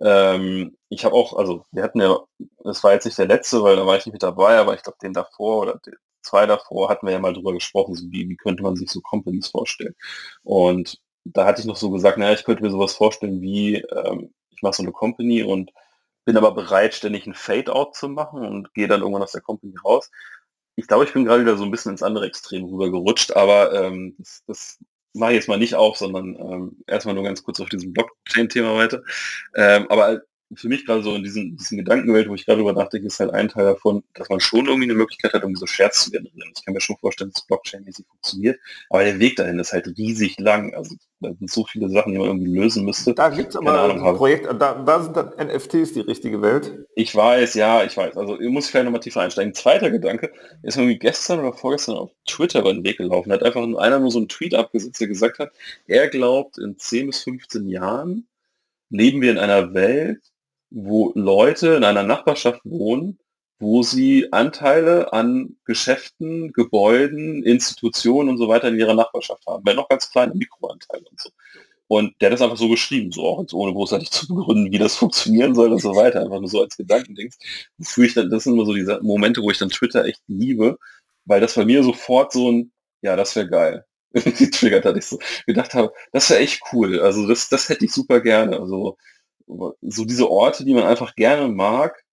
ähm, 0.00 0.76
ich 0.88 1.04
habe 1.04 1.14
auch, 1.14 1.36
also 1.36 1.64
wir 1.72 1.82
hatten 1.82 2.00
ja, 2.00 2.18
das 2.64 2.82
war 2.84 2.92
jetzt 2.92 3.04
nicht 3.04 3.18
der 3.18 3.26
letzte, 3.26 3.62
weil 3.62 3.76
da 3.76 3.86
war 3.86 3.96
ich 3.96 4.06
nicht 4.06 4.14
mit 4.14 4.22
dabei, 4.22 4.58
aber 4.58 4.74
ich 4.74 4.82
glaube 4.82 4.98
den 5.02 5.12
davor 5.12 5.62
oder 5.62 5.80
den 5.86 5.94
zwei 6.22 6.46
davor 6.46 6.88
hatten 6.88 7.06
wir 7.06 7.12
ja 7.12 7.18
mal 7.18 7.32
drüber 7.32 7.52
gesprochen, 7.52 7.94
so 7.94 8.04
wie, 8.10 8.28
wie 8.28 8.36
könnte 8.36 8.62
man 8.62 8.76
sich 8.76 8.90
so 8.90 9.00
Companies 9.00 9.48
vorstellen. 9.48 9.94
Und 10.42 10.98
da 11.24 11.46
hatte 11.46 11.60
ich 11.60 11.66
noch 11.66 11.76
so 11.76 11.90
gesagt, 11.90 12.18
naja, 12.18 12.34
ich 12.34 12.44
könnte 12.44 12.62
mir 12.62 12.70
sowas 12.70 12.94
vorstellen 12.94 13.40
wie, 13.40 13.76
ähm, 13.76 14.32
ich 14.50 14.62
mache 14.62 14.74
so 14.74 14.82
eine 14.82 14.92
Company 14.92 15.42
und 15.42 15.70
bin 16.24 16.36
aber 16.36 16.52
bereit, 16.52 16.94
ständig 16.94 17.26
ein 17.26 17.34
Fade-out 17.34 17.94
zu 17.94 18.08
machen 18.08 18.44
und 18.44 18.74
gehe 18.74 18.88
dann 18.88 19.00
irgendwann 19.00 19.22
aus 19.22 19.32
der 19.32 19.40
Company 19.40 19.74
raus. 19.84 20.10
Ich 20.76 20.86
glaube, 20.86 21.04
ich 21.04 21.12
bin 21.12 21.24
gerade 21.24 21.42
wieder 21.42 21.56
so 21.56 21.64
ein 21.64 21.70
bisschen 21.70 21.92
ins 21.92 22.02
andere 22.02 22.26
Extrem 22.26 22.64
rüber 22.64 22.90
gerutscht, 22.90 23.32
aber 23.32 23.72
ähm, 23.74 24.14
das, 24.18 24.42
das 24.46 24.78
mache 25.12 25.32
ich 25.32 25.36
jetzt 25.36 25.48
mal 25.48 25.58
nicht 25.58 25.74
auf, 25.74 25.96
sondern 25.96 26.36
ähm, 26.36 26.76
erstmal 26.86 27.14
nur 27.14 27.24
ganz 27.24 27.42
kurz 27.42 27.60
auf 27.60 27.68
diesem 27.68 27.92
Blockchain-Thema 27.92 28.76
weiter. 28.76 29.02
Ähm, 29.56 29.86
aber 29.90 30.22
für 30.54 30.68
mich 30.68 30.84
gerade 30.84 31.02
so 31.02 31.14
in 31.14 31.22
diesen, 31.22 31.56
diesen 31.56 31.78
Gedankenwelt, 31.78 32.28
wo 32.28 32.34
ich 32.34 32.44
gerade 32.44 32.62
darüber 32.62 32.80
nachdenke, 32.80 33.06
ist 33.06 33.20
halt 33.20 33.32
ein 33.32 33.48
Teil 33.48 33.64
davon, 33.64 34.02
dass 34.14 34.28
man 34.28 34.40
schon 34.40 34.66
irgendwie 34.66 34.84
eine 34.84 34.94
Möglichkeit 34.94 35.32
hat, 35.32 35.42
irgendwie 35.42 35.60
so 35.60 35.66
Shares 35.66 36.04
zu 36.04 36.10
generieren. 36.10 36.52
Ich 36.56 36.64
kann 36.64 36.74
mir 36.74 36.80
schon 36.80 36.96
vorstellen, 36.96 37.30
dass 37.32 37.46
Blockchain-mäßig 37.46 38.06
funktioniert, 38.06 38.58
aber 38.88 39.04
der 39.04 39.18
Weg 39.20 39.36
dahin 39.36 39.58
ist 39.60 39.72
halt 39.72 39.86
riesig 39.96 40.38
lang. 40.38 40.74
Also 40.74 40.96
da 41.20 41.28
sind 41.34 41.50
so 41.50 41.64
viele 41.64 41.88
Sachen, 41.90 42.12
die 42.12 42.18
man 42.18 42.28
irgendwie 42.28 42.52
lösen 42.52 42.84
müsste. 42.84 43.14
Da 43.14 43.28
gibt 43.28 43.50
es 43.50 43.56
aber 43.56 43.78
Ahnung, 43.78 44.04
ein 44.04 44.16
Projekt, 44.16 44.46
da, 44.46 44.74
da, 44.74 45.02
sind 45.02 45.16
dann 45.16 45.32
NFTs 45.46 45.92
die 45.92 46.00
richtige 46.00 46.42
Welt. 46.42 46.86
Ich 46.96 47.14
weiß, 47.14 47.54
ja, 47.54 47.84
ich 47.84 47.96
weiß. 47.96 48.16
Also 48.16 48.36
muss 48.40 48.64
ich 48.64 48.70
vielleicht 48.70 48.86
nochmal 48.86 49.00
tiefer 49.00 49.20
einsteigen. 49.20 49.54
Zweiter 49.54 49.90
Gedanke 49.90 50.32
ist 50.62 50.76
irgendwie 50.76 50.98
gestern 50.98 51.40
oder 51.40 51.52
vorgestern 51.52 51.96
auf 51.96 52.10
Twitter 52.26 52.60
über 52.60 52.72
den 52.72 52.84
Weg 52.84 52.96
gelaufen. 52.96 53.30
Hat 53.30 53.42
einfach 53.42 53.62
einer 53.62 54.00
nur 54.00 54.10
so 54.10 54.18
einen 54.18 54.28
Tweet 54.28 54.54
abgesetzt, 54.54 55.00
der 55.00 55.08
gesagt 55.08 55.38
hat, 55.38 55.52
er 55.86 56.08
glaubt, 56.08 56.58
in 56.58 56.76
10 56.78 57.06
bis 57.06 57.22
15 57.22 57.68
Jahren 57.68 58.26
leben 58.88 59.22
wir 59.22 59.30
in 59.30 59.38
einer 59.38 59.72
Welt, 59.72 60.29
wo 60.70 61.12
Leute 61.14 61.74
in 61.74 61.84
einer 61.84 62.02
Nachbarschaft 62.02 62.60
wohnen, 62.64 63.18
wo 63.58 63.82
sie 63.82 64.32
Anteile 64.32 65.12
an 65.12 65.56
Geschäften, 65.64 66.52
Gebäuden, 66.52 67.42
Institutionen 67.44 68.30
und 68.30 68.38
so 68.38 68.48
weiter 68.48 68.68
in 68.68 68.78
ihrer 68.78 68.94
Nachbarschaft 68.94 69.46
haben. 69.46 69.64
Wenn 69.66 69.76
noch 69.76 69.88
ganz 69.88 70.10
kleine 70.10 70.34
Mikroanteile 70.34 71.04
und 71.10 71.20
so. 71.20 71.30
Und 71.88 72.14
der 72.20 72.28
hat 72.28 72.34
das 72.34 72.42
einfach 72.42 72.56
so 72.56 72.68
geschrieben, 72.68 73.10
so 73.10 73.26
auch 73.26 73.40
jetzt 73.40 73.52
ohne 73.52 73.72
großartig 73.72 74.10
zu 74.12 74.28
begründen, 74.28 74.72
wie 74.72 74.78
das 74.78 74.96
funktionieren 74.96 75.54
soll 75.54 75.72
und 75.72 75.82
so 75.82 75.94
weiter. 75.94 76.22
Einfach 76.22 76.40
nur 76.40 76.48
so 76.48 76.62
als 76.62 76.76
Gedankendings. 76.76 77.36
Wofür 77.78 78.04
ich 78.04 78.14
dann, 78.14 78.30
das 78.30 78.44
sind 78.44 78.54
immer 78.54 78.64
so 78.64 78.74
diese 78.74 79.00
Momente, 79.02 79.42
wo 79.42 79.50
ich 79.50 79.58
dann 79.58 79.70
Twitter 79.70 80.04
echt 80.04 80.22
liebe, 80.28 80.78
weil 81.24 81.40
das 81.40 81.54
bei 81.54 81.64
mir 81.64 81.82
sofort 81.82 82.32
so 82.32 82.50
ein, 82.50 82.72
ja, 83.02 83.16
das 83.16 83.34
wäre 83.36 83.48
geil. 83.48 83.84
getriggert 84.12 84.84
hat 84.84 84.96
ich 84.96 85.06
so 85.06 85.18
gedacht 85.46 85.74
habe, 85.74 85.92
das 86.12 86.30
wäre 86.30 86.40
echt 86.40 86.62
cool. 86.72 87.00
Also 87.00 87.28
das, 87.28 87.48
das 87.48 87.68
hätte 87.68 87.84
ich 87.84 87.92
super 87.92 88.20
gerne. 88.20 88.58
Also 88.58 88.96
so 89.80 90.04
diese 90.04 90.30
Orte, 90.30 90.64
die 90.64 90.74
man 90.74 90.84
einfach 90.84 91.14
gerne 91.14 91.48
mag, 91.48 92.04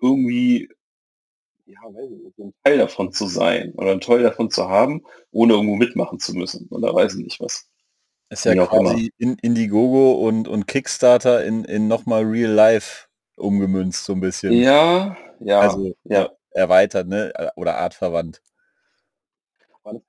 irgendwie 0.00 0.68
ja, 1.66 1.78
ein 2.38 2.54
Teil 2.64 2.78
davon 2.78 3.12
zu 3.12 3.26
sein 3.26 3.72
oder 3.74 3.92
ein 3.92 4.00
Teil 4.00 4.22
davon 4.22 4.50
zu 4.50 4.68
haben, 4.68 5.02
ohne 5.30 5.54
irgendwo 5.54 5.76
mitmachen 5.76 6.18
zu 6.18 6.34
müssen. 6.34 6.68
Oder 6.70 6.94
weiß 6.94 7.14
ich 7.14 7.24
nicht 7.24 7.40
was. 7.40 7.68
Ist 8.30 8.44
ja 8.44 8.66
quasi 8.66 9.12
in 9.18 9.36
Indiegogo 9.36 10.12
und, 10.12 10.48
und 10.48 10.66
Kickstarter 10.66 11.44
in, 11.44 11.64
in 11.64 11.86
nochmal 11.86 12.24
Real 12.24 12.50
Life 12.50 13.06
umgemünzt, 13.36 14.04
so 14.04 14.14
ein 14.14 14.20
bisschen. 14.20 14.52
Ja, 14.52 15.16
ja. 15.40 15.60
Also 15.60 15.94
ja. 16.04 16.30
erweitert, 16.50 17.08
ne? 17.08 17.32
Oder 17.56 17.76
artverwandt. 17.76 18.40
Also 19.84 20.00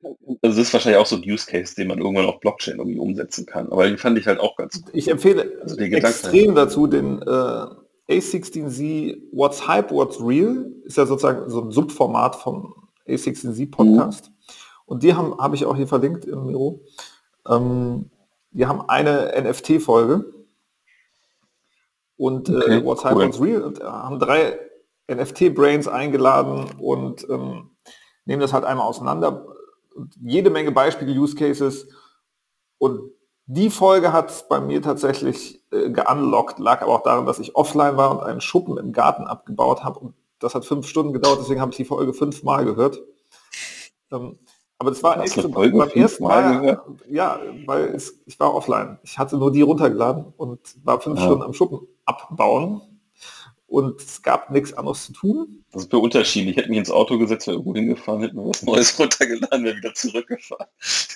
das 0.42 0.58
ist 0.58 0.74
wahrscheinlich 0.74 1.02
auch 1.02 1.06
so 1.06 1.16
ein 1.16 1.24
Use 1.24 1.48
Case, 1.48 1.76
den 1.76 1.88
man 1.88 2.00
irgendwann 2.00 2.26
auf 2.26 2.40
Blockchain 2.40 2.78
irgendwie 2.78 3.00
umsetzen 3.00 3.46
kann. 3.46 3.72
Aber 3.72 3.86
den 3.86 3.98
fand 3.98 4.18
ich 4.18 4.28
halt 4.28 4.40
auch 4.40 4.56
ganz 4.56 4.82
gut. 4.82 4.94
Ich 4.94 5.10
empfehle 5.10 5.60
also 5.62 5.78
extrem 5.78 6.54
dazu 6.54 6.88
den 6.88 7.22
äh, 7.22 7.66
A16Z 8.10 9.18
What's 9.32 9.68
Hype, 9.68 9.92
What's 9.92 10.22
Real. 10.22 10.72
Ist 10.84 10.98
ja 10.98 11.06
sozusagen 11.06 11.50
so 11.50 11.62
ein 11.62 11.72
Subformat 11.72 12.36
vom 12.36 12.88
A16Z 13.08 13.72
Podcast. 13.72 14.30
Mhm. 14.30 14.34
Und 14.86 15.04
die 15.04 15.14
haben 15.14 15.38
habe 15.38 15.56
ich 15.56 15.66
auch 15.66 15.76
hier 15.76 15.88
verlinkt 15.88 16.26
im 16.26 16.46
Miro. 16.46 16.82
Ähm, 17.48 18.12
die 18.52 18.68
haben 18.68 18.82
eine 18.88 19.34
NFT-Folge. 19.36 20.26
Und 22.18 22.50
äh, 22.50 22.58
okay, 22.58 22.86
What's 22.86 23.04
Hype, 23.04 23.16
What's 23.16 23.42
Real. 23.42 23.64
Und, 23.64 23.82
äh, 23.82 23.86
haben 23.86 24.20
drei 24.20 24.60
NFT-Brains 25.12 25.88
eingeladen 25.88 26.66
und 26.80 27.28
ähm, 27.30 27.72
nehmen 28.26 28.42
das 28.42 28.54
halt 28.54 28.64
einmal 28.64 28.88
auseinander, 28.88 29.46
jede 30.22 30.50
Menge 30.50 30.72
Beispiele, 30.72 31.12
Use 31.12 31.36
Cases. 31.36 31.88
Und 32.78 33.12
die 33.46 33.70
Folge 33.70 34.14
hat 34.14 34.48
bei 34.50 34.60
mir 34.60 34.82
tatsächlich 34.82 35.64
äh, 35.72 35.90
geunlockt, 35.90 36.60
lag 36.60 36.82
aber 36.82 36.94
auch 36.94 37.04
daran, 37.04 37.26
dass 37.26 37.40
ich 37.40 37.56
offline 37.56 37.98
war 37.98 38.12
und 38.12 38.24
einen 38.24 38.42
Schuppen 38.42 38.78
im 38.78 38.94
Garten 38.94 39.24
abgebaut 39.24 39.84
habe. 39.84 40.00
Und 40.00 40.14
das 40.40 40.56
hat 40.56 40.66
fünf 40.66 40.88
Stunden 40.88 41.14
gedauert, 41.14 41.40
deswegen 41.42 41.62
habe 41.62 41.72
ich 41.72 41.78
die 41.78 41.86
Folge 41.86 42.14
fünfmal 42.14 42.66
gehört. 42.66 43.02
Ähm, 44.12 44.40
aber 44.80 44.92
das 44.92 45.04
war 45.04 45.22
echt 45.24 45.34
so 45.34 45.48
beim 45.50 45.90
ersten 45.90 46.24
Mal, 46.24 46.62
Mal 46.62 46.82
ja, 47.10 47.40
weil 47.66 47.86
es, 47.86 48.20
ich 48.26 48.40
war 48.40 48.54
offline. 48.54 49.00
Ich 49.04 49.18
hatte 49.18 49.38
nur 49.38 49.52
die 49.52 49.62
runtergeladen 49.62 50.34
und 50.36 50.60
war 50.84 51.00
fünf 51.00 51.20
ja. 51.20 51.26
Stunden 51.26 51.44
am 51.44 51.54
Schuppen 51.54 51.88
abbauen 52.06 52.82
und 53.74 54.00
es 54.00 54.22
gab 54.22 54.52
nichts 54.52 54.72
anderes 54.74 55.08
zu 55.08 55.14
tun. 55.14 55.64
Das 55.72 55.84
ist 55.84 55.90
für 55.90 55.98
unterschiedlich. 55.98 56.52
Ich 56.52 56.58
hätte 56.58 56.70
mich 56.70 56.78
ins 56.78 56.92
Auto 56.92 57.18
gesetzt, 57.18 57.48
wäre 57.48 57.56
irgendwo 57.58 57.74
hingefahren, 57.74 58.22
hätte 58.22 58.36
mir 58.36 58.48
was 58.48 58.62
Neues 58.62 59.00
runtergeladen, 59.00 59.66
wäre 59.66 59.76
wieder 59.76 59.96
zurückgefahren. 59.96 60.68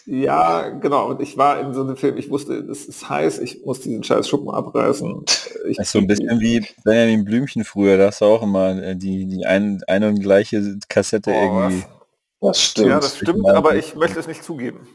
Ja, 0.08 0.70
genau. 0.70 1.12
Und 1.12 1.22
ich 1.22 1.38
war 1.38 1.60
in 1.60 1.76
so 1.76 1.82
einem 1.82 1.98
Film, 1.98 2.18
ich 2.18 2.32
wusste, 2.32 2.56
es 2.56 2.86
ist 2.86 3.08
heiß, 3.08 3.38
ich 3.40 3.64
muss 3.64 3.82
diesen 3.82 4.04
scheiß 4.04 4.28
Schuppen 4.28 4.50
abreißen. 4.50 5.24
Ich, 5.68 5.78
das 5.78 5.86
ist 5.86 5.92
so 5.92 6.00
ein 6.00 6.08
bisschen 6.08 6.40
wie 6.40 6.66
Benjamin 6.84 7.26
Blümchen 7.26 7.64
früher, 7.64 7.96
da 7.96 8.08
hast 8.08 8.22
du 8.22 8.26
auch 8.26 8.42
immer 8.42 8.82
äh, 8.82 8.96
die, 8.96 9.28
die 9.28 9.46
ein, 9.46 9.84
eine 9.86 10.08
und 10.10 10.20
gleiche 10.20 10.80
Kassette 10.90 11.30
oh, 11.30 11.60
irgendwie. 11.60 11.84
Das 12.42 12.60
stimmt. 12.60 12.88
Ja, 12.88 13.00
das 13.00 13.18
stimmt, 13.18 13.48
aber 13.52 13.76
ich 13.76 13.94
möchte 13.94 14.20
es 14.20 14.26
nicht 14.26 14.44
zugeben. 14.44 14.88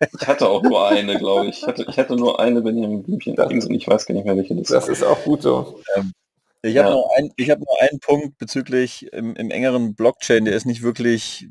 Ich 0.00 0.26
hatte 0.26 0.48
auch 0.48 0.62
nur 0.62 0.88
eine, 0.88 1.18
glaube 1.18 1.48
ich. 1.48 1.58
Ich 1.58 1.66
hatte, 1.66 1.84
ich 1.86 1.98
hatte 1.98 2.16
nur 2.16 2.40
eine 2.40 2.62
Benjamin 2.62 3.02
Blümchen 3.02 3.38
und 3.38 3.70
ich 3.70 3.86
weiß 3.86 4.06
gar 4.06 4.14
nicht 4.14 4.24
mehr, 4.24 4.36
welche 4.36 4.54
das 4.54 4.68
Das 4.68 4.88
ist 4.88 5.02
auch 5.02 5.22
gut 5.24 5.42
so. 5.42 5.80
Ähm, 5.94 6.12
ich 6.68 6.78
habe 6.78 6.88
ja. 6.88 6.94
noch, 6.94 7.10
ein, 7.16 7.30
hab 7.48 7.60
noch 7.60 7.78
einen 7.80 8.00
Punkt 8.00 8.38
bezüglich 8.38 9.12
im, 9.12 9.34
im, 9.36 9.50
engeren 9.50 9.94
Blockchain, 9.94 10.44
der 10.44 10.54
ist 10.54 10.66
nicht 10.66 10.82
wirklich, 10.82 11.48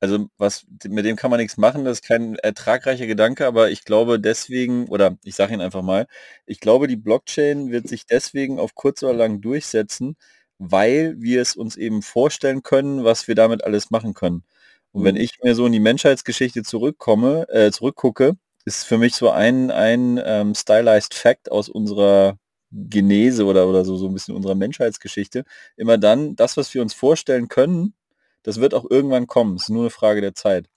also 0.00 0.28
was 0.38 0.66
mit 0.86 1.04
dem 1.04 1.16
kann 1.16 1.30
man 1.30 1.40
nichts 1.40 1.56
machen, 1.56 1.84
das 1.84 1.98
ist 1.98 2.06
kein 2.06 2.36
ertragreicher 2.36 3.06
Gedanke, 3.06 3.46
aber 3.46 3.70
ich 3.70 3.84
glaube 3.84 4.18
deswegen, 4.20 4.88
oder 4.88 5.16
ich 5.24 5.34
sage 5.34 5.54
ihn 5.54 5.60
einfach 5.60 5.82
mal, 5.82 6.06
ich 6.46 6.60
glaube, 6.60 6.86
die 6.86 6.96
Blockchain 6.96 7.70
wird 7.70 7.88
sich 7.88 8.06
deswegen 8.06 8.58
auf 8.58 8.74
kurz 8.74 9.02
oder 9.02 9.14
lang 9.14 9.40
durchsetzen, 9.40 10.16
weil 10.58 11.14
wir 11.18 11.42
es 11.42 11.56
uns 11.56 11.76
eben 11.76 12.02
vorstellen 12.02 12.62
können, 12.62 13.04
was 13.04 13.28
wir 13.28 13.34
damit 13.34 13.64
alles 13.64 13.90
machen 13.90 14.14
können. 14.14 14.44
Und 14.92 15.02
mhm. 15.02 15.06
wenn 15.06 15.16
ich 15.16 15.38
mir 15.42 15.54
so 15.54 15.66
in 15.66 15.72
die 15.72 15.80
Menschheitsgeschichte 15.80 16.62
zurückkomme, 16.62 17.48
äh, 17.48 17.70
zurückgucke, 17.70 18.36
ist 18.64 18.84
für 18.84 18.98
mich 18.98 19.14
so 19.14 19.30
ein, 19.30 19.70
ein 19.70 20.20
ähm, 20.24 20.54
stylized 20.54 21.14
Fact 21.14 21.50
aus 21.50 21.68
unserer 21.68 22.36
Genese 22.72 23.44
oder, 23.46 23.66
oder 23.68 23.84
so, 23.84 23.96
so 23.96 24.06
ein 24.08 24.14
bisschen 24.14 24.34
unserer 24.36 24.54
Menschheitsgeschichte, 24.54 25.44
immer 25.76 25.98
dann, 25.98 26.36
das, 26.36 26.56
was 26.56 26.72
wir 26.74 26.82
uns 26.82 26.94
vorstellen 26.94 27.48
können, 27.48 27.94
das 28.42 28.60
wird 28.60 28.74
auch 28.74 28.86
irgendwann 28.90 29.26
kommen. 29.26 29.56
Es 29.56 29.64
ist 29.64 29.70
nur 29.70 29.82
eine 29.82 29.90
Frage 29.90 30.20
der 30.20 30.34
Zeit. 30.34 30.68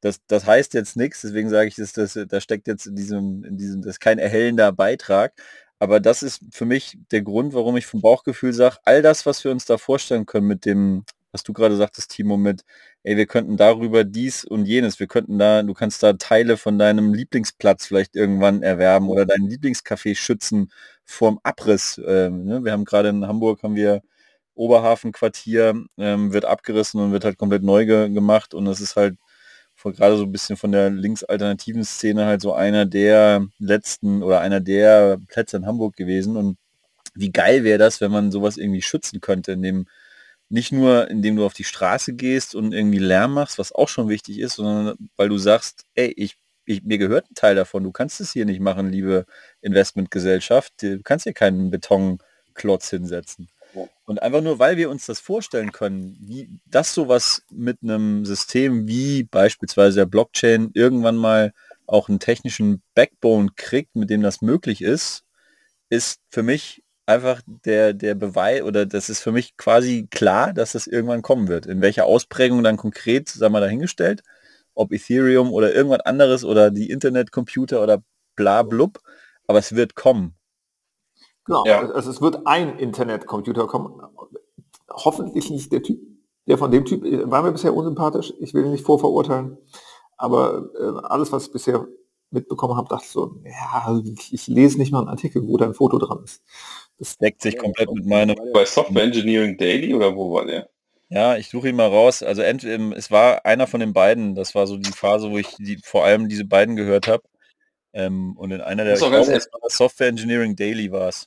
das, 0.00 0.20
das 0.26 0.46
heißt 0.46 0.74
jetzt 0.74 0.96
nichts, 0.96 1.20
deswegen 1.22 1.50
sage 1.50 1.68
ich, 1.68 1.74
dass 1.76 1.92
das, 1.92 2.18
da 2.28 2.40
steckt 2.40 2.66
jetzt 2.68 2.86
in 2.86 2.96
diesem, 2.96 3.44
in 3.44 3.58
diesem, 3.58 3.82
das 3.82 3.92
ist 3.96 4.00
kein 4.00 4.18
erhellender 4.18 4.72
Beitrag. 4.72 5.34
Aber 5.78 6.00
das 6.00 6.22
ist 6.22 6.42
für 6.52 6.66
mich 6.66 6.98
der 7.10 7.22
Grund, 7.22 7.54
warum 7.54 7.76
ich 7.76 7.86
vom 7.86 8.00
Bauchgefühl 8.02 8.52
sage, 8.52 8.76
all 8.84 9.02
das, 9.02 9.26
was 9.26 9.44
wir 9.44 9.50
uns 9.50 9.64
da 9.66 9.78
vorstellen 9.78 10.26
können 10.26 10.46
mit 10.46 10.64
dem, 10.66 11.04
was 11.32 11.42
du 11.42 11.52
gerade 11.52 11.76
sagtest, 11.76 12.10
Timo, 12.10 12.36
mit, 12.36 12.62
ey, 13.02 13.16
wir 13.16 13.26
könnten 13.26 13.56
darüber 13.56 14.04
dies 14.04 14.44
und 14.44 14.66
jenes, 14.66 15.00
wir 15.00 15.06
könnten 15.06 15.38
da, 15.38 15.62
du 15.62 15.74
kannst 15.74 16.02
da 16.02 16.12
Teile 16.14 16.56
von 16.56 16.78
deinem 16.78 17.14
Lieblingsplatz 17.14 17.86
vielleicht 17.86 18.16
irgendwann 18.16 18.62
erwerben 18.62 19.08
oder 19.08 19.26
deinen 19.26 19.48
Lieblingscafé 19.48 20.14
schützen 20.16 20.70
vorm 21.04 21.40
Abriss. 21.42 22.00
Ähm, 22.06 22.44
ne? 22.44 22.64
Wir 22.64 22.72
haben 22.72 22.84
gerade 22.84 23.08
in 23.10 23.26
Hamburg, 23.26 23.62
haben 23.62 23.76
wir 23.76 24.02
Oberhafenquartier, 24.54 25.74
ähm, 25.98 26.32
wird 26.32 26.44
abgerissen 26.44 27.00
und 27.00 27.12
wird 27.12 27.24
halt 27.24 27.38
komplett 27.38 27.62
neu 27.62 27.86
ge 27.86 28.10
gemacht 28.10 28.54
und 28.54 28.64
das 28.66 28.80
ist 28.80 28.96
halt 28.96 29.16
gerade 29.84 30.16
so 30.16 30.24
ein 30.24 30.32
bisschen 30.32 30.56
von 30.56 30.72
der 30.72 30.90
linksalternativen 30.90 31.84
Szene 31.84 32.26
halt 32.26 32.42
so 32.42 32.52
einer 32.52 32.84
der 32.86 33.46
letzten 33.58 34.22
oder 34.22 34.40
einer 34.40 34.60
der 34.60 35.18
Plätze 35.28 35.56
in 35.56 35.66
Hamburg 35.66 35.96
gewesen. 35.96 36.36
Und 36.36 36.58
wie 37.14 37.32
geil 37.32 37.64
wäre 37.64 37.78
das, 37.78 38.00
wenn 38.00 38.10
man 38.10 38.30
sowas 38.30 38.56
irgendwie 38.56 38.82
schützen 38.82 39.20
könnte, 39.20 39.52
indem 39.52 39.86
nicht 40.50 40.72
nur 40.72 41.08
indem 41.08 41.36
du 41.36 41.46
auf 41.46 41.54
die 41.54 41.64
Straße 41.64 42.12
gehst 42.12 42.54
und 42.54 42.72
irgendwie 42.72 42.98
Lärm 42.98 43.34
machst, 43.34 43.58
was 43.58 43.72
auch 43.72 43.88
schon 43.88 44.08
wichtig 44.08 44.40
ist, 44.40 44.56
sondern 44.56 44.96
weil 45.16 45.28
du 45.28 45.38
sagst, 45.38 45.84
ey, 45.94 46.12
ich, 46.16 46.36
ich, 46.66 46.82
mir 46.82 46.98
gehört 46.98 47.30
ein 47.30 47.34
Teil 47.34 47.54
davon, 47.54 47.84
du 47.84 47.92
kannst 47.92 48.20
es 48.20 48.32
hier 48.32 48.44
nicht 48.44 48.60
machen, 48.60 48.90
liebe 48.90 49.26
Investmentgesellschaft, 49.62 50.74
du 50.82 51.00
kannst 51.02 51.24
hier 51.24 51.32
keinen 51.32 51.70
Betonklotz 51.70 52.90
hinsetzen. 52.90 53.48
Und 54.04 54.20
einfach 54.20 54.40
nur, 54.40 54.58
weil 54.58 54.76
wir 54.76 54.90
uns 54.90 55.06
das 55.06 55.20
vorstellen 55.20 55.70
können, 55.70 56.16
wie 56.20 56.50
das 56.66 56.92
sowas 56.92 57.44
mit 57.50 57.78
einem 57.84 58.26
System 58.26 58.88
wie 58.88 59.22
beispielsweise 59.22 60.00
der 60.00 60.06
Blockchain 60.06 60.70
irgendwann 60.74 61.16
mal 61.16 61.52
auch 61.86 62.08
einen 62.08 62.18
technischen 62.18 62.82
Backbone 62.94 63.50
kriegt, 63.54 63.94
mit 63.94 64.10
dem 64.10 64.22
das 64.22 64.42
möglich 64.42 64.82
ist, 64.82 65.22
ist 65.90 66.20
für 66.30 66.42
mich 66.42 66.82
einfach 67.10 67.42
der, 67.46 67.92
der 67.92 68.14
Beweis 68.14 68.62
oder 68.62 68.86
das 68.86 69.10
ist 69.10 69.20
für 69.20 69.32
mich 69.32 69.56
quasi 69.56 70.06
klar, 70.10 70.52
dass 70.52 70.72
das 70.72 70.86
irgendwann 70.86 71.22
kommen 71.22 71.48
wird. 71.48 71.66
In 71.66 71.80
welcher 71.80 72.06
Ausprägung 72.06 72.62
dann 72.62 72.76
konkret, 72.76 73.28
sagen 73.28 73.52
wir 73.52 73.60
dahingestellt, 73.60 74.22
ob 74.74 74.92
Ethereum 74.92 75.52
oder 75.52 75.74
irgendwas 75.74 76.00
anderes 76.00 76.44
oder 76.44 76.70
die 76.70 76.90
Internetcomputer 76.90 77.82
oder 77.82 78.02
bla 78.36 78.62
blub, 78.62 79.00
aber 79.46 79.58
es 79.58 79.74
wird 79.74 79.94
kommen. 79.94 80.34
Genau, 81.44 81.64
ja. 81.66 81.80
also 81.90 82.10
es 82.10 82.20
wird 82.20 82.46
ein 82.46 82.78
Internetcomputer 82.78 83.66
kommen. 83.66 84.00
Hoffentlich 84.88 85.50
nicht 85.50 85.72
der 85.72 85.82
Typ. 85.82 86.00
Der 86.46 86.58
von 86.58 86.70
dem 86.70 86.84
Typ 86.84 87.02
war 87.30 87.42
mir 87.42 87.52
bisher 87.52 87.74
unsympathisch. 87.74 88.32
Ich 88.40 88.54
will 88.54 88.64
ihn 88.64 88.72
nicht 88.72 88.84
vorverurteilen. 88.84 89.58
Aber 90.16 90.70
äh, 90.78 91.06
alles, 91.06 91.32
was 91.32 91.46
ich 91.46 91.52
bisher 91.52 91.86
mitbekommen 92.30 92.76
habe, 92.76 92.88
dachte 92.88 93.04
ich 93.04 93.10
so, 93.10 93.36
ja, 93.44 94.00
ich 94.30 94.46
lese 94.46 94.78
nicht 94.78 94.92
mal 94.92 95.00
einen 95.00 95.08
Artikel, 95.08 95.46
wo 95.46 95.56
da 95.56 95.66
ein 95.66 95.74
Foto 95.74 95.98
dran 95.98 96.22
ist. 96.24 96.42
Das 97.00 97.16
deckt 97.16 97.40
sich 97.40 97.56
komplett 97.56 97.90
mit 97.90 98.04
meinem. 98.04 98.36
Bei 98.52 98.66
Software 98.66 99.04
Engineering 99.04 99.56
Daily 99.56 99.94
oder 99.94 100.14
wo 100.14 100.34
war 100.34 100.44
der? 100.44 100.68
Ja, 101.08 101.36
ich 101.36 101.48
suche 101.48 101.70
ihn 101.70 101.76
mal 101.76 101.88
raus. 101.88 102.22
Also 102.22 102.42
ent, 102.42 102.62
es 102.62 103.10
war 103.10 103.44
einer 103.46 103.66
von 103.66 103.80
den 103.80 103.94
beiden. 103.94 104.34
Das 104.34 104.54
war 104.54 104.66
so 104.66 104.76
die 104.76 104.92
Phase, 104.92 105.30
wo 105.30 105.38
ich 105.38 105.48
die, 105.56 105.78
vor 105.82 106.04
allem 106.04 106.28
diese 106.28 106.44
beiden 106.44 106.76
gehört 106.76 107.08
habe. 107.08 107.22
Ähm, 107.94 108.36
und 108.36 108.52
in 108.52 108.60
einer 108.60 108.84
der 108.84 108.96
glaube, 108.96 109.40
Software 109.68 110.08
Engineering 110.08 110.54
Daily 110.54 110.92
war 110.92 111.08
es. 111.08 111.26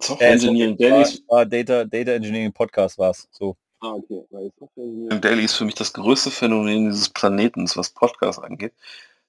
Software 0.00 0.28
äh, 0.28 0.32
Engineering 0.34 0.76
Daily 0.76 1.04
war 1.26 1.44
Data, 1.44 1.84
Data 1.84 2.12
Engineering 2.12 2.52
Podcast 2.52 2.96
war 2.96 3.10
es. 3.10 3.28
So. 3.32 3.56
Ah, 3.80 3.94
okay. 3.94 4.22
Weil 4.30 4.52
Software 4.56 4.84
Engineering 4.84 5.20
Daily 5.20 5.44
ist 5.44 5.56
für 5.56 5.64
mich 5.64 5.74
das 5.74 5.92
größte 5.92 6.30
Phänomen 6.30 6.88
dieses 6.88 7.08
Planetens, 7.08 7.76
was 7.76 7.90
Podcasts 7.90 8.40
angeht. 8.40 8.74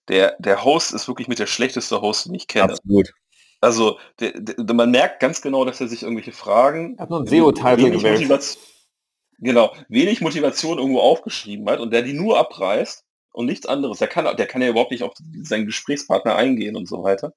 Der, 0.08 0.36
der 0.38 0.64
Host 0.64 0.94
ist 0.94 1.08
wirklich 1.08 1.28
mit 1.28 1.40
der 1.40 1.48
schlechteste 1.48 2.02
Host, 2.02 2.28
den 2.28 2.36
ich 2.36 2.48
kenne. 2.48 2.74
Absolut. 2.74 3.12
Also 3.62 4.00
der, 4.20 4.32
der, 4.34 4.76
man 4.76 4.90
merkt 4.90 5.20
ganz 5.20 5.42
genau, 5.42 5.64
dass 5.66 5.80
er 5.80 5.88
sich 5.88 6.04
irgendwelche 6.04 6.32
Fragen. 6.32 6.98
Hat 7.00 7.10
nur 7.12 7.22
ein 7.22 7.28
SEO-Titel 7.28 7.92
gewählt. 7.92 8.58
Genau, 9.38 9.74
wenig 9.88 10.22
Motivation 10.22 10.78
irgendwo 10.78 11.00
aufgeschrieben 11.00 11.68
hat 11.70 11.80
und 11.80 11.92
der 11.92 12.04
die 12.04 12.14
nur 12.14 12.38
abreißt 12.38 13.06
und 13.34 13.46
nichts 13.46 13.66
anderes. 13.66 14.00
Der 14.00 14.08
kann, 14.08 14.36
der 14.36 14.46
kann 14.46 14.62
ja 14.62 14.70
überhaupt 14.70 14.92
nicht 14.92 15.04
auf 15.04 15.14
seinen 15.42 15.66
Gesprächspartner 15.66 16.36
eingehen 16.36 16.76
und 16.76 16.88
so 16.88 17.04
weiter. 17.04 17.34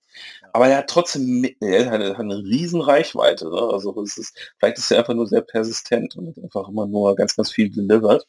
Aber 0.53 0.69
er 0.69 0.79
hat 0.79 0.89
trotzdem 0.89 1.45
er 1.61 1.87
hat 1.87 1.95
eine, 1.95 2.11
hat 2.13 2.21
eine 2.21 2.39
riesen 2.39 2.81
Reichweite. 2.81 3.49
Ne? 3.49 3.59
Also 3.59 3.99
es 4.03 4.19
ist, 4.19 4.55
vielleicht 4.59 4.79
ist 4.79 4.91
er 4.91 4.99
einfach 4.99 5.15
nur 5.15 5.27
sehr 5.27 5.43
persistent 5.43 6.17
und 6.17 6.37
einfach 6.39 6.69
immer 6.69 6.87
nur 6.87 7.15
ganz, 7.17 7.37
ganz 7.37 7.51
viel 7.51 7.71
delivered. 7.71 8.27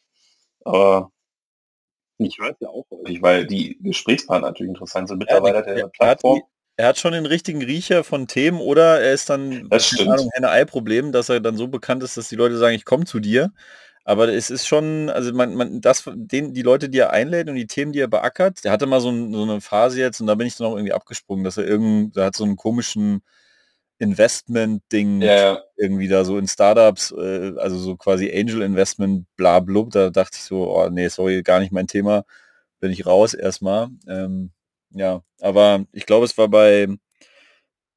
Aber 0.64 1.10
ich 2.18 2.38
weiß 2.38 2.56
ja 2.60 2.68
auch 2.68 2.86
häufig, 2.90 3.20
weil 3.20 3.46
die 3.46 3.78
Gesprächspartner 3.82 4.48
natürlich 4.48 4.70
interessant 4.70 5.08
sind. 5.08 5.18
Mittlerweile 5.18 5.56
ja, 5.56 5.62
der, 5.62 5.74
der 5.74 5.88
Plattform. 5.88 6.42
Er 6.76 6.88
hat 6.88 6.98
schon 6.98 7.12
den 7.12 7.26
richtigen 7.26 7.62
Riecher 7.62 8.04
von 8.04 8.26
Themen 8.26 8.60
oder 8.60 9.00
er 9.00 9.12
ist 9.12 9.30
dann 9.30 9.68
das 9.70 9.92
Henne-Ei-Problem, 9.92 11.10
dass 11.10 11.30
er 11.30 11.40
dann 11.40 11.56
so 11.56 11.68
bekannt 11.68 12.02
ist, 12.02 12.16
dass 12.16 12.28
die 12.28 12.36
Leute 12.36 12.58
sagen, 12.58 12.74
ich 12.74 12.84
komme 12.84 13.06
zu 13.06 13.18
dir. 13.18 13.52
Aber 14.04 14.28
es 14.28 14.50
ist 14.50 14.68
schon, 14.68 15.10
also 15.10 15.32
man, 15.32 15.54
man, 15.56 15.80
das, 15.80 16.04
den, 16.14 16.54
die 16.54 16.62
Leute, 16.62 16.88
die 16.88 16.98
er 16.98 17.10
einlädt 17.10 17.48
und 17.48 17.56
die 17.56 17.66
Themen, 17.66 17.92
die 17.92 17.98
er 17.98 18.06
beackert, 18.06 18.62
der 18.62 18.70
hatte 18.70 18.86
mal 18.86 19.00
so, 19.00 19.10
ein, 19.10 19.32
so 19.32 19.42
eine 19.42 19.60
Phase 19.60 19.98
jetzt 19.98 20.20
und 20.20 20.28
da 20.28 20.36
bin 20.36 20.46
ich 20.46 20.56
dann 20.56 20.68
auch 20.68 20.76
irgendwie 20.76 20.92
abgesprungen, 20.92 21.44
dass 21.44 21.56
er 21.56 21.66
irgend, 21.66 22.16
da 22.16 22.26
hat 22.26 22.36
so 22.36 22.44
einen 22.44 22.54
komischen 22.54 23.22
Investment-Ding 23.98 25.22
ja. 25.22 25.60
irgendwie 25.76 26.06
da 26.06 26.24
so 26.24 26.38
in 26.38 26.46
Startups, 26.46 27.12
äh, 27.12 27.54
also 27.56 27.78
so 27.78 27.96
quasi 27.96 28.30
Angel 28.32 28.62
Investment, 28.62 29.26
bla 29.36 29.60
blub, 29.60 29.90
da 29.90 30.10
dachte 30.10 30.36
ich 30.36 30.44
so, 30.44 30.70
oh 30.70 30.88
nee, 30.88 31.08
sorry, 31.08 31.42
gar 31.42 31.58
nicht 31.58 31.72
mein 31.72 31.88
Thema, 31.88 32.24
bin 32.78 32.92
ich 32.92 33.06
raus 33.06 33.34
erstmal. 33.34 33.88
Ähm, 34.06 34.52
ja, 34.90 35.22
aber 35.40 35.84
ich 35.92 36.06
glaube, 36.06 36.24
es 36.24 36.36
war 36.38 36.48
bei 36.48 36.88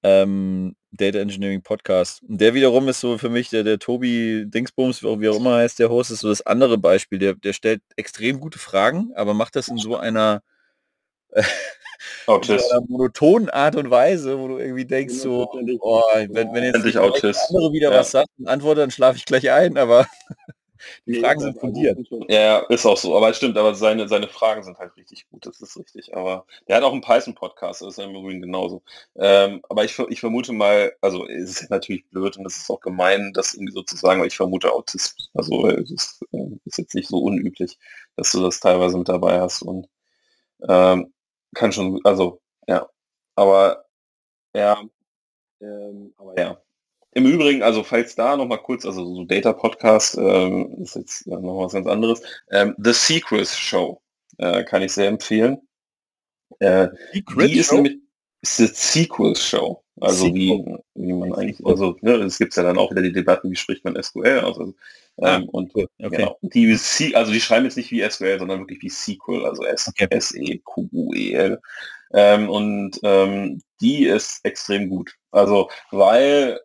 ähm, 0.03 0.75
Data 0.91 1.19
Engineering 1.19 1.61
Podcast. 1.61 2.23
Und 2.23 2.41
der 2.41 2.53
wiederum 2.53 2.87
ist 2.87 2.99
so 2.99 3.17
für 3.17 3.29
mich 3.29 3.49
der, 3.49 3.63
der 3.63 3.79
Tobi 3.79 4.45
Dingsbums, 4.47 5.03
wie 5.03 5.29
auch 5.29 5.37
immer 5.37 5.57
heißt 5.57 5.79
der 5.79 5.89
Host, 5.89 6.11
ist 6.11 6.21
so 6.21 6.29
das 6.29 6.45
andere 6.45 6.77
Beispiel. 6.77 7.19
Der, 7.19 7.35
der 7.35 7.53
stellt 7.53 7.81
extrem 7.95 8.39
gute 8.39 8.59
Fragen, 8.59 9.11
aber 9.15 9.33
macht 9.33 9.55
das 9.55 9.67
in 9.67 9.77
so 9.77 9.97
einer, 9.97 10.41
äh, 11.31 11.43
in 12.27 12.43
so 12.43 12.53
einer 12.53 12.81
monotonen 12.87 13.49
Art 13.49 13.75
und 13.75 13.91
Weise, 13.91 14.39
wo 14.39 14.47
du 14.47 14.57
irgendwie 14.57 14.85
denkst 14.85 15.15
so, 15.15 15.49
oh, 15.81 16.01
wenn, 16.29 16.53
wenn 16.53 16.63
jetzt 16.63 16.83
der 16.83 17.01
andere 17.01 17.71
wieder 17.73 17.91
ja. 17.91 17.99
was 17.99 18.11
sagt 18.11 18.29
und 18.37 18.47
antwortet, 18.47 18.83
dann 18.83 18.91
schlafe 18.91 19.17
ich 19.17 19.25
gleich 19.25 19.51
ein, 19.51 19.77
aber 19.77 20.07
die 21.05 21.19
Fragen 21.19 21.39
sind 21.39 21.59
fundiert. 21.59 21.99
Ja, 22.27 22.59
ist 22.69 22.85
auch 22.85 22.97
so. 22.97 23.15
Aber 23.15 23.29
es 23.29 23.37
stimmt, 23.37 23.57
aber 23.57 23.75
seine, 23.75 24.07
seine 24.07 24.27
Fragen 24.27 24.63
sind 24.63 24.77
halt 24.77 24.95
richtig 24.97 25.29
gut, 25.29 25.45
das 25.45 25.61
ist 25.61 25.77
richtig. 25.77 26.15
Aber 26.15 26.45
der 26.67 26.77
hat 26.77 26.83
auch 26.83 26.91
einen 26.91 27.01
Python-Podcast, 27.01 27.81
das 27.81 27.97
ist 27.97 28.03
im 28.03 28.15
Übrigen 28.15 28.41
genauso. 28.41 28.81
Ähm, 29.15 29.61
aber 29.69 29.83
ich, 29.85 29.97
ich 30.09 30.19
vermute 30.19 30.53
mal, 30.53 30.93
also 31.01 31.27
es 31.27 31.61
ist 31.61 31.69
natürlich 31.69 32.07
blöd 32.09 32.37
und 32.37 32.45
es 32.45 32.57
ist 32.57 32.69
auch 32.69 32.81
gemein, 32.81 33.33
das 33.33 33.53
irgendwie 33.53 33.73
sozusagen, 33.73 34.19
aber 34.19 34.27
ich 34.27 34.37
vermute 34.37 34.71
Autismus. 34.71 35.29
Also 35.33 35.67
es 35.67 35.91
ist, 35.91 36.21
äh, 36.31 36.57
ist, 36.65 36.77
jetzt 36.77 36.95
nicht 36.95 37.09
so 37.09 37.19
unüblich, 37.19 37.77
dass 38.15 38.31
du 38.31 38.41
das 38.41 38.59
teilweise 38.59 38.97
mit 38.97 39.09
dabei 39.09 39.39
hast 39.39 39.61
und 39.61 39.87
ähm, 40.67 41.13
kann 41.55 41.71
schon, 41.71 41.99
also 42.03 42.41
ja. 42.67 42.89
Aber 43.35 43.85
ja, 44.53 44.81
ähm, 45.61 46.13
aber 46.17 46.39
ja. 46.39 46.61
Im 47.13 47.25
Übrigen, 47.25 47.63
also 47.63 47.83
falls 47.83 48.15
da 48.15 48.37
noch 48.37 48.45
mal 48.45 48.57
kurz, 48.57 48.85
also 48.85 49.03
so 49.15 49.23
Data 49.23 49.53
Podcast 49.53 50.17
ähm, 50.17 50.75
ist 50.81 50.95
jetzt 50.95 51.27
noch 51.27 51.65
was 51.65 51.73
ganz 51.73 51.87
anderes. 51.87 52.21
Ähm, 52.51 52.75
The 52.77 52.93
Secrets 52.93 53.57
Show 53.57 54.01
äh, 54.37 54.63
kann 54.63 54.83
ich 54.83 54.93
sehr 54.93 55.07
empfehlen. 55.07 55.59
Äh, 56.59 56.89
die 57.13 57.57
ist 57.57 57.71
nämlich 57.71 57.97
ist 58.41 58.59
eine 58.59 58.69
Sequel 58.69 59.35
Show. 59.35 59.83
Also 60.01 60.33
wie, 60.33 60.63
wie 60.95 61.13
man 61.13 61.33
eigentlich, 61.33 61.65
also 61.65 61.97
ne, 62.01 62.13
es 62.13 62.37
gibt 62.37 62.55
ja 62.55 62.63
dann 62.63 62.77
auch 62.77 62.89
wieder 62.89 63.01
die 63.01 63.11
Debatten, 63.11 63.51
wie 63.51 63.55
spricht 63.57 63.83
man 63.83 64.01
SQL 64.01 64.39
aus. 64.39 64.57
Also, 64.57 64.73
ah, 65.17 65.35
ähm, 65.35 65.49
und 65.49 65.75
okay. 65.75 65.87
genau, 65.97 66.37
die 66.41 67.15
also 67.15 67.33
die 67.33 67.41
schreiben 67.41 67.65
jetzt 67.65 67.75
nicht 67.75 67.91
wie 67.91 68.09
SQL, 68.09 68.39
sondern 68.39 68.61
wirklich 68.61 68.81
wie 68.81 68.89
SQL, 68.89 69.45
also 69.45 69.65
S, 69.65 69.89
okay. 69.89 70.07
S 70.09 70.33
E 70.33 70.61
Q 70.63 70.87
U 70.93 71.13
E 71.13 71.33
L. 71.33 71.61
Ähm, 72.13 72.49
und 72.49 72.97
ähm, 73.03 73.61
die 73.81 74.05
ist 74.05 74.39
extrem 74.45 74.89
gut. 74.89 75.15
Also 75.31 75.69
weil 75.91 76.61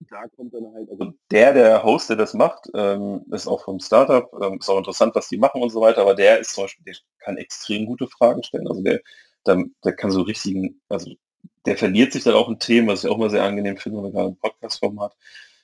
da 0.00 0.26
kommt 0.28 0.54
dann 0.54 0.72
halt, 0.72 0.90
also 0.90 1.12
der, 1.30 1.52
der 1.54 1.82
Host, 1.82 2.08
der 2.08 2.16
das 2.16 2.34
macht, 2.34 2.68
ähm, 2.74 3.24
ist 3.30 3.46
auch 3.46 3.64
vom 3.64 3.80
Startup, 3.80 4.30
ähm, 4.42 4.58
ist 4.58 4.68
auch 4.68 4.78
interessant, 4.78 5.14
was 5.14 5.28
die 5.28 5.38
machen 5.38 5.62
und 5.62 5.70
so 5.70 5.80
weiter, 5.80 6.02
aber 6.02 6.14
der 6.14 6.38
ist 6.38 6.54
zum 6.54 6.64
Beispiel, 6.64 6.84
der 6.84 6.94
kann 7.18 7.36
extrem 7.36 7.86
gute 7.86 8.06
Fragen 8.06 8.42
stellen. 8.42 8.68
Also 8.68 8.82
der, 8.82 9.00
der, 9.46 9.64
der 9.84 9.92
kann 9.94 10.10
so 10.10 10.22
richtigen, 10.22 10.80
also 10.88 11.10
der 11.66 11.76
verliert 11.76 12.12
sich 12.12 12.24
dann 12.24 12.34
auch 12.34 12.48
ein 12.48 12.58
Thema, 12.58 12.92
was 12.92 13.04
ich 13.04 13.10
auch 13.10 13.18
mal 13.18 13.30
sehr 13.30 13.44
angenehm 13.44 13.76
finde, 13.76 13.98
wenn 13.98 14.04
man 14.04 14.12
gerade 14.12 14.28
ein 14.30 14.36
Podcast-Format 14.36 15.14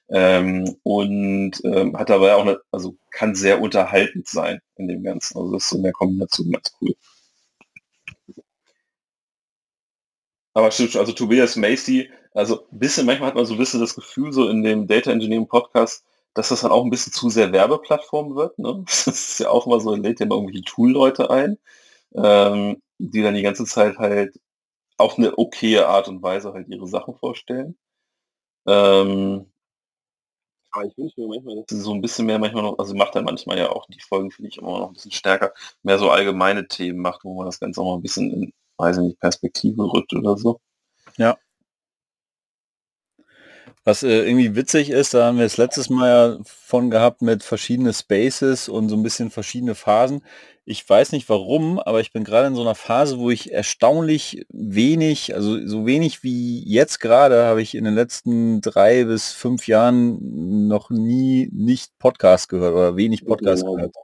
ähm, 0.09 0.77
und 0.83 1.65
ähm, 1.65 1.97
hat 1.97 2.11
aber 2.11 2.37
auch 2.37 2.43
eine, 2.43 2.61
also 2.71 2.97
kann 3.11 3.35
sehr 3.35 3.61
unterhaltend 3.61 4.29
sein 4.29 4.61
in 4.77 4.89
dem 4.89 5.03
Ganzen. 5.03 5.39
Also 5.39 5.53
das 5.53 5.65
ist 5.65 5.71
so 5.71 5.77
in 5.77 5.83
der 5.85 5.93
Kombination 5.93 6.53
ganz 6.53 6.73
cool. 6.81 6.95
Aber 10.53 10.71
stimmt, 10.71 10.97
also 10.97 11.13
Tobias 11.13 11.57
Macy, 11.57 12.11
also 12.35 12.67
ein 12.73 12.79
bisschen, 12.79 13.07
manchmal 13.07 13.29
hat 13.29 13.37
man 13.37 13.47
so 13.47 13.55
ein 13.55 13.59
bisschen 13.59 13.81
das 13.81 13.95
Gefühl, 13.95 14.33
so 14.33 14.49
in 14.49 14.63
dem 14.63 14.87
Data 14.87 15.11
Engineering 15.13 15.49
Podcast, 15.49 16.05
dass 16.35 16.49
das 16.51 16.63
dann 16.63 16.73
auch 16.73 16.85
ein 16.85 16.91
bisschen 16.91 17.13
zu 17.13 17.31
sehr 17.31 17.53
Werbeplattform 17.53 18.35
wird. 18.37 18.59
Ne? 18.59 18.85
Das 18.87 19.07
ist 19.07 19.41
ja 19.41 19.51
auch 19.51 19.67
immer 19.67 19.81
so, 19.81 19.95
lädt 19.95 20.21
ja 20.21 20.27
immer 20.27 20.37
irgendwelche 20.37 20.65
Tool-Leute 20.65 21.31
ein, 21.31 21.59
ähm, 22.15 22.83
die 22.99 23.23
dann 23.23 23.35
die 23.35 23.43
ganze 23.43 23.65
Zeit 23.67 23.99
halt 23.99 24.39
auf 24.99 25.19
eine 25.19 25.39
okaye 25.39 25.87
Art 25.89 26.09
und 26.09 26.23
Weise 26.23 26.53
halt 26.55 26.69
ihre 26.69 26.87
Sachen 26.89 27.17
vorstellen. 27.17 27.77
Ähm, 28.67 29.47
aber 30.73 30.87
ich 30.87 30.97
wünsche 30.99 31.21
mir 31.21 31.29
manchmal, 31.29 31.57
dass 31.57 31.67
sie 31.69 31.81
so 31.81 31.93
ein 31.95 32.01
bisschen 32.01 32.27
mehr 32.27 32.39
manchmal 32.39 32.65
noch, 32.65 32.79
also 32.79 32.95
macht 32.95 33.15
er 33.15 33.23
manchmal 33.23 33.59
ja 33.59 33.71
auch 33.71 33.87
die 33.87 34.01
Folgen, 34.01 34.31
finde 34.33 34.49
ich, 34.51 34.59
immer 34.59 34.79
noch 34.81 34.89
ein 34.89 34.93
bisschen 34.95 35.13
stärker, 35.13 35.53
mehr 35.83 35.99
so 35.99 36.11
allgemeine 36.11 36.67
Themen 36.67 36.99
macht, 37.01 37.25
wo 37.25 37.35
man 37.35 37.47
das 37.47 37.61
Ganze 37.61 37.81
auch 37.81 37.85
mal 37.85 37.97
ein 37.97 38.03
bisschen 38.03 38.33
in, 38.33 38.53
weiß 38.79 38.97
ich 38.99 39.03
nicht, 39.05 39.21
Perspektive 39.21 39.85
rückt 39.93 40.13
oder 40.15 40.37
so. 40.37 40.61
Ja. 41.17 41.39
Was 43.85 44.03
äh, 44.03 44.27
irgendwie 44.27 44.57
witzig 44.57 44.89
ist, 44.89 45.13
da 45.13 45.27
haben 45.27 45.39
wir 45.39 45.45
es 45.45 45.59
letztes 45.59 45.91
Mal 45.91 46.09
ja 46.09 46.39
von 46.45 46.91
gehabt 46.91 47.21
mit 47.21 47.43
verschiedene 47.43 47.93
Spaces 47.93 48.69
und 48.71 48.89
so 48.89 48.97
ein 48.97 49.03
bisschen 49.03 49.31
verschiedene 49.31 49.75
Phasen. 49.75 50.23
Ich 50.65 50.89
weiß 50.89 51.13
nicht 51.13 51.29
warum, 51.29 51.79
aber 51.79 52.01
ich 52.01 52.11
bin 52.11 52.25
gerade 52.25 52.47
in 52.47 52.55
so 52.55 52.63
einer 52.63 52.75
Phase, 52.75 53.19
wo 53.19 53.31
ich 53.31 53.53
erstaunlich 53.53 54.47
wenig, 54.49 55.35
also 55.35 55.67
so 55.67 55.85
wenig 55.85 56.23
wie 56.23 56.67
jetzt 56.67 57.01
gerade, 57.01 57.45
habe 57.45 57.61
ich 57.61 57.75
in 57.75 57.85
den 57.85 57.95
letzten 57.95 58.63
drei 58.63 59.05
bis 59.05 59.33
fünf 59.33 59.67
Jahren 59.67 60.67
noch 60.67 60.89
nie 60.89 61.51
nicht 61.53 61.99
Podcast 61.99 62.49
gehört 62.49 62.73
oder 62.73 62.97
wenig 62.97 63.27
Podcast 63.27 63.67
gehört. 63.67 63.95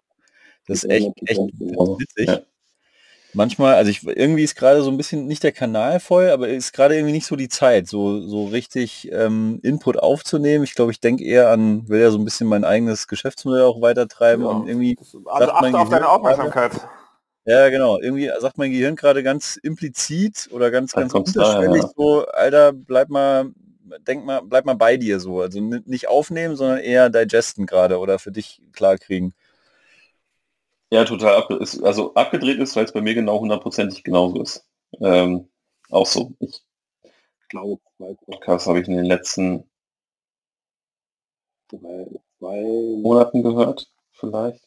Das 0.66 0.84
ist 0.84 0.90
echt, 0.90 1.10
echt 1.24 1.38
witzig. 1.38 2.28
Ja 2.28 2.42
manchmal, 3.32 3.74
also 3.74 3.90
ich 3.90 4.06
irgendwie 4.06 4.44
ist 4.44 4.56
gerade 4.56 4.82
so 4.82 4.90
ein 4.90 4.96
bisschen 4.96 5.26
nicht 5.26 5.42
der 5.42 5.52
Kanal 5.52 6.00
voll, 6.00 6.30
aber 6.30 6.48
ist 6.48 6.72
gerade 6.72 6.96
irgendwie 6.96 7.12
nicht 7.12 7.26
so 7.26 7.36
die 7.36 7.48
Zeit, 7.48 7.88
so, 7.88 8.20
so 8.20 8.46
richtig 8.46 9.10
ähm, 9.12 9.60
Input 9.62 9.98
aufzunehmen. 9.98 10.64
Ich 10.64 10.74
glaube, 10.74 10.92
ich 10.92 11.00
denke 11.00 11.24
eher 11.24 11.50
an, 11.50 11.88
will 11.88 12.00
ja 12.00 12.10
so 12.10 12.18
ein 12.18 12.24
bisschen 12.24 12.46
mein 12.46 12.64
eigenes 12.64 13.08
Geschäftsmodell 13.08 13.62
auch 13.62 13.80
weitertreiben 13.80 14.44
ja. 14.44 14.50
und 14.50 14.68
irgendwie. 14.68 14.96
Also 15.26 15.50
achte 15.52 15.78
auf 15.78 15.88
deine 15.88 16.08
Aufmerksamkeit. 16.08 16.72
Grade, 16.72 16.88
ja, 17.46 17.68
genau. 17.68 17.98
Irgendwie 17.98 18.30
sagt 18.38 18.58
mein 18.58 18.70
Gehirn 18.70 18.96
gerade 18.96 19.22
ganz 19.22 19.56
implizit 19.56 20.48
oder 20.52 20.70
ganz, 20.70 20.92
ganz 20.92 21.14
unterschwellig 21.14 21.82
ja. 21.82 21.90
so, 21.96 22.26
Alter, 22.26 22.72
bleib 22.72 23.08
mal, 23.08 23.50
denk 24.06 24.24
mal, 24.24 24.40
bleib 24.42 24.66
mal 24.66 24.74
bei 24.74 24.96
dir 24.96 25.20
so. 25.20 25.40
Also 25.40 25.60
nicht 25.60 26.08
aufnehmen, 26.08 26.56
sondern 26.56 26.78
eher 26.78 27.08
digesten 27.08 27.66
gerade 27.66 27.98
oder 27.98 28.18
für 28.18 28.30
dich 28.30 28.60
klar 28.72 28.98
kriegen. 28.98 29.32
Ja, 30.92 31.04
total 31.04 31.44
ist, 31.60 31.82
also 31.84 32.14
abgedreht 32.14 32.58
ist, 32.58 32.74
weil 32.74 32.84
es 32.84 32.92
bei 32.92 33.00
mir 33.00 33.14
genau 33.14 33.38
hundertprozentig 33.38 34.02
genauso 34.02 34.42
ist. 34.42 34.66
Ähm, 35.00 35.48
auch 35.88 36.06
so. 36.06 36.32
Ich 36.40 36.62
glaube, 37.48 37.80
zwei 37.96 38.14
Podcasts 38.26 38.66
habe 38.66 38.80
ich 38.80 38.88
in 38.88 38.96
den 38.96 39.04
letzten 39.04 39.70
zwei, 41.68 42.06
zwei 42.38 42.62
Monaten 43.00 43.42
gehört, 43.44 43.88
vielleicht. 44.12 44.66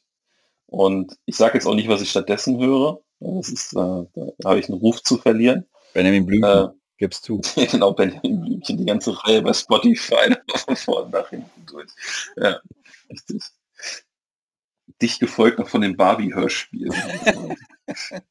Und 0.67 1.17
ich 1.25 1.35
sage 1.35 1.55
jetzt 1.55 1.67
auch 1.67 1.75
nicht, 1.75 1.89
was 1.89 2.01
ich 2.01 2.09
stattdessen 2.09 2.57
höre. 2.57 3.01
Das 3.19 3.49
ist, 3.49 3.73
äh, 3.73 4.05
da 4.15 4.49
habe 4.49 4.59
ich 4.59 4.69
einen 4.69 4.79
Ruf 4.79 5.03
zu 5.03 5.17
verlieren. 5.17 5.65
Benjamin 5.93 6.25
Blümchen, 6.25 6.49
äh, 6.49 6.69
gibst 6.97 7.27
du. 7.27 7.41
genau, 7.71 7.91
Benjamin 7.91 8.41
Blümchen, 8.41 8.77
die 8.77 8.85
ganze 8.85 9.21
Reihe 9.25 9.41
bei 9.41 9.53
Spotify 9.53 10.35
von 10.55 10.75
vorne 10.77 11.09
nach 11.09 11.29
hinten 11.29 11.65
durch. 11.65 11.89
Ja, 12.37 12.61
richtig 13.09 13.43
dich 15.03 15.19
gefolgt 15.19 15.59
noch 15.59 15.67
von 15.67 15.81
den 15.81 15.95
Barbie-Hörspielen. 15.95 16.93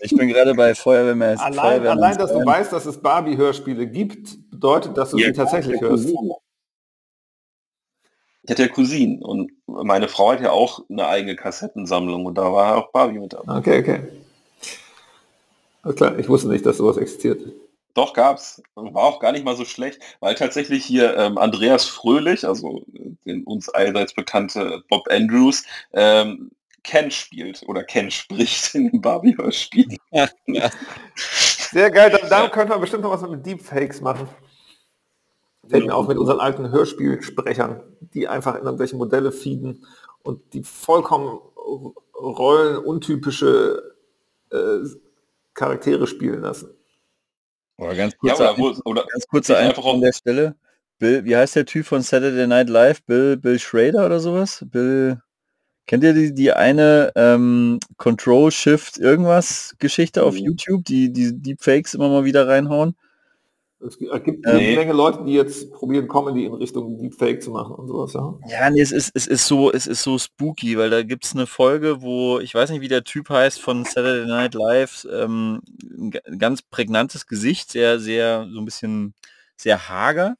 ich 0.00 0.16
bin 0.16 0.28
gerade 0.28 0.54
bei 0.54 0.74
Feuerwehrmann. 0.74 1.38
Allein, 1.38 1.54
Feuerwehrmann 1.54 1.98
allein 1.98 2.18
dass 2.18 2.32
du 2.32 2.44
weißt, 2.44 2.72
dass 2.72 2.86
es 2.86 3.00
Barbie-Hörspiele 3.00 3.86
gibt, 3.86 4.50
bedeutet, 4.50 4.96
dass 4.96 5.10
du 5.10 5.18
ja, 5.18 5.26
sie 5.26 5.32
tatsächlich 5.32 5.80
hörst. 5.80 6.12
Ich 8.42 8.50
hatte 8.50 8.62
ja 8.62 8.68
Cousinen 8.68 9.22
und 9.22 9.52
meine 9.66 10.08
Frau 10.08 10.32
hat 10.32 10.40
ja 10.40 10.50
auch 10.50 10.84
eine 10.90 11.06
eigene 11.06 11.36
Kassettensammlung 11.36 12.26
und 12.26 12.36
da 12.36 12.52
war 12.52 12.76
auch 12.76 12.90
Barbie 12.92 13.18
mit 13.18 13.32
dabei. 13.32 13.56
Okay, 13.58 13.78
okay. 13.80 14.00
Alles 15.82 15.96
klar, 15.96 16.18
ich 16.18 16.28
wusste 16.28 16.48
nicht, 16.48 16.64
dass 16.66 16.78
sowas 16.78 16.96
existiert. 16.96 17.40
Doch, 17.94 18.12
gab's. 18.12 18.60
War 18.74 19.04
auch 19.04 19.20
gar 19.20 19.32
nicht 19.32 19.44
mal 19.44 19.56
so 19.56 19.64
schlecht, 19.64 20.00
weil 20.20 20.34
tatsächlich 20.34 20.84
hier 20.84 21.16
ähm, 21.16 21.38
Andreas 21.38 21.84
Fröhlich, 21.84 22.46
also 22.46 22.84
äh, 22.92 23.10
den 23.24 23.44
uns 23.44 23.68
allseits 23.68 24.14
bekannte 24.14 24.82
Bob 24.88 25.06
Andrews, 25.10 25.62
ähm, 25.92 26.50
Ken 26.82 27.10
spielt 27.10 27.62
oder 27.66 27.82
Ken 27.84 28.10
spricht 28.10 28.74
in 28.74 28.90
dem 28.90 29.00
Barbie-Hörspiel. 29.00 29.96
Ja, 30.10 30.28
ja. 30.46 30.70
Sehr 31.16 31.90
geil, 31.90 32.10
dann, 32.10 32.28
dann 32.28 32.50
könnte 32.50 32.70
man 32.72 32.80
bestimmt 32.80 33.02
noch 33.02 33.10
was 33.10 33.28
mit 33.28 33.44
Deepfakes 33.44 34.00
machen. 34.00 34.28
Fällt 35.68 35.86
mir 35.86 35.94
auch 35.94 36.06
mit 36.06 36.18
unseren 36.18 36.40
alten 36.40 36.70
Hörspielsprechern, 36.70 37.80
die 38.00 38.28
einfach 38.28 38.54
in 38.56 38.64
irgendwelche 38.64 38.96
Modelle 38.96 39.32
feeden 39.32 39.86
und 40.22 40.40
die 40.52 40.62
vollkommen 40.62 41.38
rollenuntypische 42.14 43.94
äh, 44.52 44.78
Charaktere 45.54 46.06
spielen 46.06 46.42
lassen. 46.42 46.70
Oder 47.76 47.94
ganz 47.94 48.16
kurzer, 48.16 48.44
ja, 48.44 48.56
oder, 48.56 48.80
oder 48.84 49.06
ganz 49.06 49.26
kurzer 49.26 49.58
Einfluss 49.58 49.94
an 49.94 50.00
der 50.00 50.12
Stelle. 50.12 50.56
Bill, 50.98 51.24
wie 51.24 51.36
heißt 51.36 51.56
der 51.56 51.66
Typ 51.66 51.86
von 51.86 52.02
Saturday 52.02 52.46
Night 52.46 52.68
Live? 52.68 53.02
Bill, 53.04 53.36
Bill 53.36 53.58
Schrader 53.58 54.06
oder 54.06 54.20
sowas? 54.20 54.64
Bill, 54.70 55.20
kennt 55.86 56.04
ihr 56.04 56.14
die, 56.14 56.32
die 56.34 56.52
eine 56.52 57.12
ähm, 57.16 57.80
Control 57.96 58.50
Shift 58.50 58.98
irgendwas 58.98 59.74
Geschichte 59.78 60.22
auf 60.22 60.34
mhm. 60.34 60.40
YouTube, 60.40 60.84
die 60.84 61.12
die 61.12 61.40
Deepfakes 61.40 61.94
immer 61.94 62.08
mal 62.08 62.24
wieder 62.24 62.46
reinhauen? 62.46 62.96
Es 63.86 63.98
gibt 63.98 64.46
eine 64.46 64.60
ähm, 64.60 64.74
Menge 64.76 64.92
Leute, 64.92 65.24
die 65.24 65.34
jetzt 65.34 65.70
probieren, 65.72 66.08
Comedy 66.08 66.46
in 66.46 66.54
Richtung 66.54 66.98
Deepfake 66.98 67.42
zu 67.42 67.50
machen 67.50 67.74
und 67.74 67.88
sowas, 67.88 68.14
ja. 68.14 68.38
Ja, 68.48 68.70
nee, 68.70 68.80
es 68.80 68.92
ist, 68.92 69.10
es 69.14 69.26
ist 69.26 69.46
so, 69.46 69.70
es 69.72 69.86
ist 69.86 70.02
so 70.02 70.18
spooky, 70.18 70.78
weil 70.78 70.90
da 70.90 71.02
gibt 71.02 71.24
es 71.26 71.34
eine 71.34 71.46
Folge, 71.46 72.00
wo, 72.00 72.38
ich 72.38 72.54
weiß 72.54 72.70
nicht, 72.70 72.80
wie 72.80 72.88
der 72.88 73.04
Typ 73.04 73.28
heißt 73.28 73.60
von 73.60 73.84
Saturday 73.84 74.26
Night 74.26 74.54
Live, 74.54 75.06
ähm, 75.12 75.60
ein 75.98 76.38
ganz 76.38 76.62
prägnantes 76.62 77.26
Gesicht, 77.26 77.70
sehr, 77.70 78.00
sehr, 78.00 78.48
so 78.50 78.58
ein 78.58 78.64
bisschen 78.64 79.14
sehr 79.56 79.88
hager. 79.88 80.36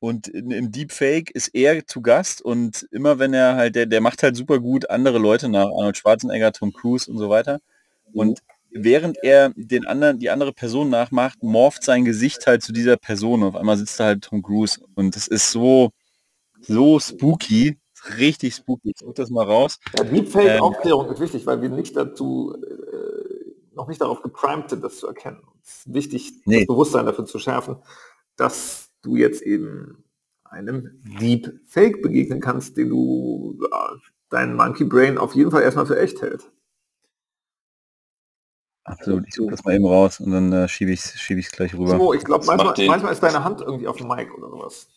Und 0.00 0.26
im 0.26 0.72
Deepfake 0.72 1.30
ist 1.30 1.48
er 1.54 1.86
zu 1.86 2.02
Gast 2.02 2.42
und 2.42 2.88
immer 2.90 3.20
wenn 3.20 3.34
er 3.34 3.54
halt, 3.54 3.76
der, 3.76 3.86
der 3.86 4.00
macht 4.00 4.22
halt 4.24 4.34
super 4.34 4.58
gut 4.58 4.90
andere 4.90 5.18
Leute 5.18 5.48
nach, 5.48 5.66
Arnold 5.66 5.96
Schwarzenegger, 5.96 6.52
Tom 6.52 6.72
Cruise 6.72 7.08
und 7.08 7.18
so 7.18 7.28
weiter. 7.28 7.60
Und 8.12 8.40
während 8.74 9.18
er 9.22 9.52
den 9.56 9.86
anderen, 9.86 10.18
die 10.18 10.30
andere 10.30 10.52
Person 10.52 10.90
nachmacht, 10.90 11.42
morpht 11.42 11.84
sein 11.84 12.04
Gesicht 12.04 12.46
halt 12.46 12.62
zu 12.62 12.72
dieser 12.72 12.96
Person. 12.96 13.42
Auf 13.42 13.56
einmal 13.56 13.76
sitzt 13.76 13.98
da 14.00 14.04
halt 14.04 14.24
Tom 14.24 14.42
Cruise 14.42 14.80
und 14.94 15.16
das 15.16 15.28
ist 15.28 15.50
so, 15.50 15.90
so 16.60 16.98
spooky, 16.98 17.78
richtig 18.18 18.54
spooky. 18.54 18.92
Such 18.96 19.14
das 19.14 19.30
mal 19.30 19.44
raus. 19.44 19.78
Ja, 19.96 20.04
Deepfake-Aufklärung 20.04 21.06
ähm, 21.06 21.12
ist 21.12 21.20
wichtig, 21.20 21.46
weil 21.46 21.62
wir 21.62 21.68
nicht 21.68 21.96
dazu, 21.96 22.54
äh, 22.54 23.74
noch 23.74 23.88
nicht 23.88 24.00
darauf 24.00 24.22
geprimed 24.22 24.70
sind, 24.70 24.84
das 24.84 24.98
zu 24.98 25.06
erkennen. 25.06 25.42
Es 25.62 25.86
ist 25.86 25.94
wichtig, 25.94 26.32
nee. 26.44 26.60
das 26.60 26.66
Bewusstsein 26.66 27.06
dafür 27.06 27.24
zu 27.24 27.38
schärfen, 27.38 27.76
dass 28.36 28.90
du 29.02 29.16
jetzt 29.16 29.42
eben 29.42 30.04
einem 30.44 31.00
Deepfake 31.20 32.02
begegnen 32.02 32.40
kannst, 32.40 32.76
den 32.76 32.90
du 32.90 33.58
äh, 33.64 33.96
dein 34.28 34.54
Monkey 34.54 34.84
Brain 34.84 35.18
auf 35.18 35.34
jeden 35.34 35.50
Fall 35.50 35.62
erstmal 35.62 35.86
für 35.86 35.98
echt 35.98 36.20
hält. 36.22 36.50
Absolut, 38.84 39.28
ich 39.28 39.34
suche 39.34 39.52
das 39.52 39.64
mal 39.64 39.74
eben 39.74 39.86
raus 39.86 40.18
und 40.18 40.32
dann 40.32 40.52
äh, 40.52 40.68
schiebe 40.68 40.90
ich 40.90 41.00
es 41.00 41.20
schieb 41.20 41.38
gleich 41.52 41.72
rüber. 41.74 41.96
So, 41.96 42.14
ich 42.14 42.24
glaube, 42.24 42.44
manchmal, 42.46 42.74
manchmal 42.86 43.12
ist 43.12 43.22
deine 43.22 43.44
Hand 43.44 43.60
irgendwie 43.60 43.86
auf 43.86 43.96
dem 43.96 44.08
Mic 44.08 44.32
oder 44.34 44.50
sowas. 44.50 44.88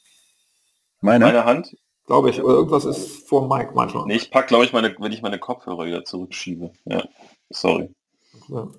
Meine? 1.02 1.26
Meine 1.26 1.46
Hand? 1.46 1.78
Glaube 2.08 2.30
ich, 2.32 2.42
oder 2.42 2.56
irgendwas 2.56 2.86
ist 2.86 3.28
vor 3.28 3.42
dem 3.42 3.50
Mic 3.50 3.74
manchmal. 3.76 4.06
Nee, 4.08 4.16
ich 4.16 4.32
packe, 4.32 4.48
glaube 4.48 4.66
ich, 4.66 4.74
meine, 4.74 4.96
wenn 5.00 5.12
ich 5.12 5.22
meine 5.22 5.38
Kopfhörer 5.38 5.86
wieder 5.86 6.04
zurückschiebe. 6.04 6.72
Ja, 6.86 7.04
sorry. 7.50 7.92
Ja. 8.48 8.70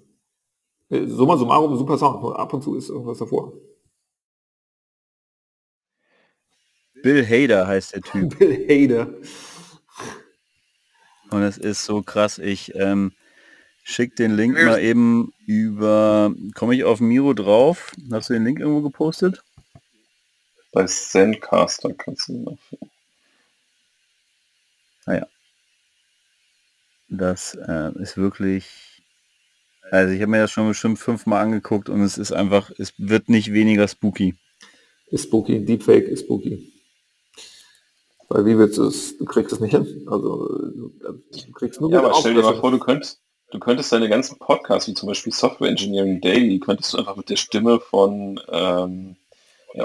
Äh, 0.91 1.07
summa 1.07 1.37
summarum, 1.37 1.77
super 1.77 1.99
Sound. 1.99 2.37
Ab 2.37 2.53
und 2.53 2.63
zu 2.63 2.77
ist 2.77 2.89
irgendwas 2.89 3.19
davor. 3.19 3.53
Bill 7.03 7.25
Hader 7.25 7.67
heißt 7.67 7.95
der 7.95 8.03
Typ. 8.03 8.39
Bill 8.39 8.67
Hader. 8.69 9.09
Und 11.31 11.43
es 11.43 11.59
ist 11.59 11.85
so 11.85 12.03
krass. 12.03 12.39
Ich 12.39 12.75
ähm, 12.75 13.13
Schick 13.89 14.17
den 14.17 14.35
Link 14.35 14.55
mal 14.55 14.83
eben 14.83 15.33
über. 15.47 16.35
Komme 16.57 16.75
ich 16.75 16.83
auf 16.83 16.99
Miro 16.99 17.35
drauf? 17.35 17.93
Hast 18.11 18.29
du 18.29 18.35
den 18.35 18.45
Link 18.45 18.59
irgendwo 18.59 18.83
gepostet? 18.83 19.45
Bei 20.73 20.85
Zencaster 20.87 21.95
kannst 21.95 22.27
du 22.27 22.33
ihn 22.33 22.43
noch 22.43 22.59
Naja. 25.07 25.23
Ah 25.23 25.29
das 27.09 27.55
äh, 27.55 27.93
ist 28.03 28.17
wirklich. 28.17 28.67
Also 29.93 30.13
ich 30.13 30.21
habe 30.21 30.33
mir 30.33 30.41
das 30.41 30.51
schon 30.51 30.67
bestimmt 30.67 30.99
fünfmal 30.99 31.45
angeguckt 31.45 31.89
und 31.89 32.01
es 32.01 32.19
ist 32.19 32.33
einfach, 32.33 32.73
es 32.79 32.93
wird 32.99 33.29
nicht 33.29 33.53
weniger 33.53 33.87
spooky. 33.87 34.35
Ist 35.13 35.27
spooky, 35.27 35.65
Deepfake 35.65 36.09
ist 36.09 36.25
spooky. 36.25 36.73
Weil 38.29 38.47
wie 38.47 38.59
willst 38.59 38.79
du 38.79 38.89
es, 38.89 39.17
du 39.17 39.25
kriegst 39.25 39.53
es 39.53 39.61
nicht 39.61 39.77
hin. 39.77 40.09
Also 40.09 40.49
du 40.73 41.53
kriegst 41.55 41.81
nur 41.81 41.93
ja, 41.93 42.01
aber 42.01 42.15
stell 42.15 42.35
dir 42.35 42.43
mal 42.43 42.59
vor, 42.59 42.73
du 42.73 42.81
könntest, 42.81 43.21
Du 43.57 43.61
könntest 43.61 43.91
deine 43.91 44.11
ganzen 44.11 44.39
Podcasts, 44.39 44.87
wie 44.87 44.93
zum 44.93 45.09
Beispiel 45.09 45.33
Software 45.33 45.71
Engineering 45.71 46.21
Daily, 46.21 46.59
könntest 46.59 46.93
du 46.93 46.99
einfach 46.99 47.17
mit 47.17 47.31
der 47.31 47.37
Stimme 47.37 47.81
von 47.81 48.39
ähm, 48.53 49.17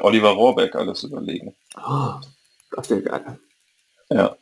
Oliver 0.01 0.31
Rohrbeck 0.31 0.75
alles 0.75 1.03
überlegen. 1.03 1.55
Oh, 1.77 2.15
das 2.71 2.89
wäre 2.89 3.01
geil. 3.01 3.39
Ja. 4.09 4.35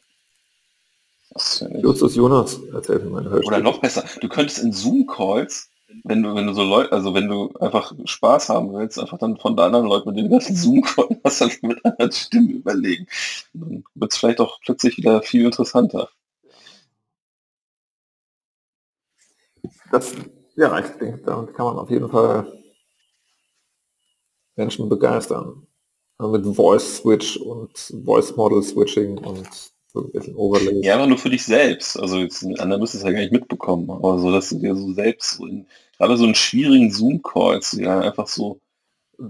Justus 1.83 2.15
Jonas 2.15 2.59
erzählt 2.73 3.03
mir 3.03 3.11
meine 3.11 3.29
Oder 3.41 3.59
noch 3.59 3.77
besser, 3.77 4.03
du 4.19 4.27
könntest 4.27 4.63
in 4.63 4.73
Zoom-Calls, 4.73 5.69
wenn 6.05 6.23
du, 6.23 6.33
wenn 6.33 6.47
du 6.47 6.53
so 6.53 6.63
Leute, 6.63 6.91
also 6.91 7.13
wenn 7.13 7.27
du 7.27 7.53
einfach 7.59 7.93
Spaß 8.03 8.49
haben 8.49 8.73
willst, 8.73 8.97
einfach 8.97 9.19
dann 9.19 9.37
von 9.37 9.59
anderen 9.59 9.85
Leuten 9.85 10.09
mit 10.09 10.17
den 10.17 10.31
ganzen 10.31 10.55
Zoom-Call 10.55 11.19
was 11.21 11.39
halt 11.39 11.61
mit 11.61 11.85
einer 11.85 12.11
Stimme 12.11 12.53
überlegen. 12.53 13.05
Dann 13.53 13.83
wird 13.93 14.11
es 14.11 14.17
vielleicht 14.17 14.39
auch 14.39 14.59
plötzlich 14.65 14.97
wieder 14.97 15.21
viel 15.21 15.45
interessanter. 15.45 16.09
Das, 19.91 20.13
ja, 20.55 20.79
ich 20.79 20.87
denke, 20.97 21.21
damit 21.25 21.53
kann 21.53 21.65
man 21.65 21.77
auf 21.79 21.89
jeden 21.89 22.09
Fall 22.09 22.51
Menschen 24.55 24.89
begeistern. 24.89 25.65
Mit 26.19 26.45
Voice 26.45 26.97
Switch 26.97 27.37
und 27.37 27.71
Voice 28.03 28.35
Model 28.35 28.61
Switching 28.61 29.17
und 29.19 29.47
so 29.93 30.01
ein 30.01 30.11
bisschen 30.11 30.35
Overlays. 30.35 30.85
Ja, 30.85 30.95
aber 30.95 31.07
nur 31.07 31.17
für 31.17 31.29
dich 31.29 31.45
selbst. 31.45 31.97
Also 31.97 32.17
jetzt, 32.17 32.43
andere 32.59 32.79
müssen 32.79 32.97
es 32.97 33.03
ja 33.03 33.11
gar 33.11 33.19
nicht 33.19 33.31
mitbekommen. 33.31 33.89
Aber 33.89 34.19
so, 34.19 34.31
dass 34.31 34.49
du 34.49 34.59
dir 34.59 34.75
so 34.75 34.91
selbst 34.91 35.37
so 35.37 35.45
in, 35.45 35.65
gerade 35.97 36.17
so 36.17 36.25
einen 36.25 36.35
schwierigen 36.35 36.91
Zoom-Calls, 36.91 37.71
ja, 37.79 37.99
einfach 37.99 38.27
so 38.27 38.59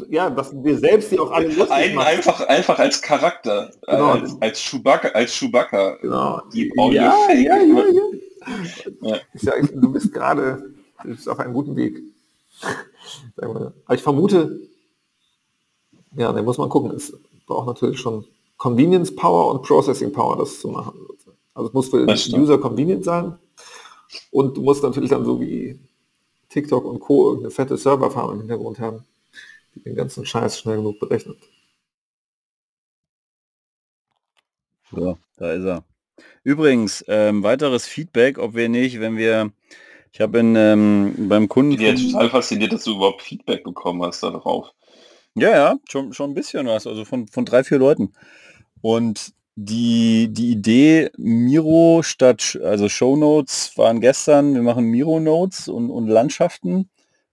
ja, 0.09 0.29
dass 0.29 0.51
wir 0.63 0.77
selbst 0.77 1.11
die 1.11 1.19
auch 1.19 1.31
alle 1.31 1.47
lustig 1.47 1.71
Ein, 1.71 1.97
Einfach, 1.97 2.41
einfach 2.41 2.77
als 2.77 3.01
Charakter, 3.01 3.71
genau. 3.87 4.11
als, 4.11 4.39
als 4.39 4.59
Chewbacca, 4.59 5.09
als 5.09 5.31
Chewbacca. 5.33 5.97
Genau. 6.01 6.41
Die 6.53 6.71
ja, 6.75 6.91
ja, 6.91 7.31
ja, 7.33 7.57
ja, 7.57 8.01
ja. 9.01 9.19
du 9.73 9.91
bist 9.91 10.13
gerade, 10.13 10.73
du 11.03 11.09
bist 11.09 11.27
auf 11.29 11.39
einem 11.39 11.53
guten 11.53 11.75
Weg. 11.75 12.01
Aber 13.37 13.73
ich 13.91 14.01
vermute, 14.01 14.59
ja, 16.15 16.31
da 16.33 16.41
muss 16.41 16.57
man 16.57 16.69
gucken. 16.69 16.91
Es 16.91 17.13
braucht 17.45 17.67
natürlich 17.67 17.99
schon 17.99 18.25
Convenience 18.57 19.15
Power 19.15 19.51
und 19.51 19.63
Processing 19.63 20.11
Power, 20.11 20.37
das 20.37 20.59
zu 20.59 20.69
machen. 20.69 20.99
Also 21.53 21.69
es 21.69 21.73
muss 21.73 21.89
für 21.89 22.05
den 22.05 22.41
User 22.41 22.57
convenient 22.57 23.03
sein. 23.03 23.37
Und 24.31 24.57
du 24.57 24.61
musst 24.61 24.83
natürlich 24.83 25.09
dann 25.09 25.25
so 25.25 25.39
wie 25.39 25.79
TikTok 26.49 26.85
und 26.85 26.99
Co. 26.99 27.27
irgendeine 27.27 27.51
fette 27.51 27.77
Serverfarm 27.77 28.33
im 28.33 28.39
Hintergrund 28.39 28.79
haben, 28.79 29.05
die 29.75 29.81
den 29.81 29.95
ganzen 29.95 30.25
Scheiß 30.25 30.59
schnell 30.59 30.77
genug 30.77 30.99
berechnet. 30.99 31.37
So, 34.91 35.17
da 35.37 35.51
ist 35.51 35.65
er. 35.65 35.83
Übrigens, 36.43 37.03
ähm, 37.07 37.43
weiteres 37.43 37.85
Feedback, 37.85 38.37
ob 38.37 38.55
wir 38.55 38.69
nicht, 38.69 38.99
wenn 38.99 39.17
wir, 39.17 39.51
ich 40.11 40.21
habe 40.21 40.39
ähm, 40.39 41.13
beim 41.17 41.47
Kunden... 41.47 41.73
Ich 41.73 41.77
bin 41.77 41.87
jetzt 41.87 42.11
total 42.11 42.29
fasziniert, 42.29 42.73
dass 42.73 42.83
du 42.83 42.95
überhaupt 42.95 43.21
Feedback 43.21 43.63
bekommen 43.63 44.03
hast 44.03 44.23
darauf. 44.23 44.71
Ja, 45.35 45.51
ja, 45.51 45.75
schon, 45.89 46.13
schon 46.13 46.31
ein 46.31 46.35
bisschen 46.35 46.65
was, 46.67 46.87
also 46.87 47.05
von, 47.05 47.27
von 47.27 47.45
drei, 47.45 47.63
vier 47.63 47.77
Leuten. 47.77 48.13
Und 48.81 49.33
die, 49.55 50.29
die 50.31 50.51
Idee 50.51 51.09
Miro 51.17 52.01
statt, 52.01 52.57
also 52.63 52.87
Show 52.87 53.17
Notes 53.17 53.73
waren 53.77 53.99
gestern, 53.99 54.53
wir 54.53 54.61
machen 54.61 54.85
Miro 54.85 55.19
Notes 55.19 55.67
und, 55.67 55.89
und 55.91 56.07
Landschaften. 56.07 56.89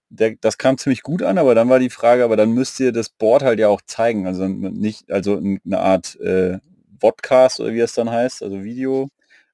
Der, 0.09 0.35
das 0.39 0.57
kam 0.57 0.77
ziemlich 0.77 1.03
gut 1.03 1.21
an, 1.23 1.37
aber 1.37 1.55
dann 1.55 1.69
war 1.69 1.79
die 1.79 1.89
Frage, 1.89 2.23
aber 2.23 2.37
dann 2.37 2.51
müsst 2.51 2.79
ihr 2.79 2.91
das 2.91 3.09
Board 3.09 3.43
halt 3.43 3.59
ja 3.59 3.69
auch 3.69 3.81
zeigen. 3.85 4.27
Also 4.27 4.47
nicht, 4.47 5.11
also 5.11 5.37
eine 5.37 5.79
Art 5.79 6.19
äh, 6.19 6.59
Podcast 6.97 7.59
oder 7.59 7.73
wie 7.73 7.79
es 7.79 7.93
dann 7.93 8.09
heißt, 8.09 8.43
also 8.43 8.63
Video, 8.63 9.09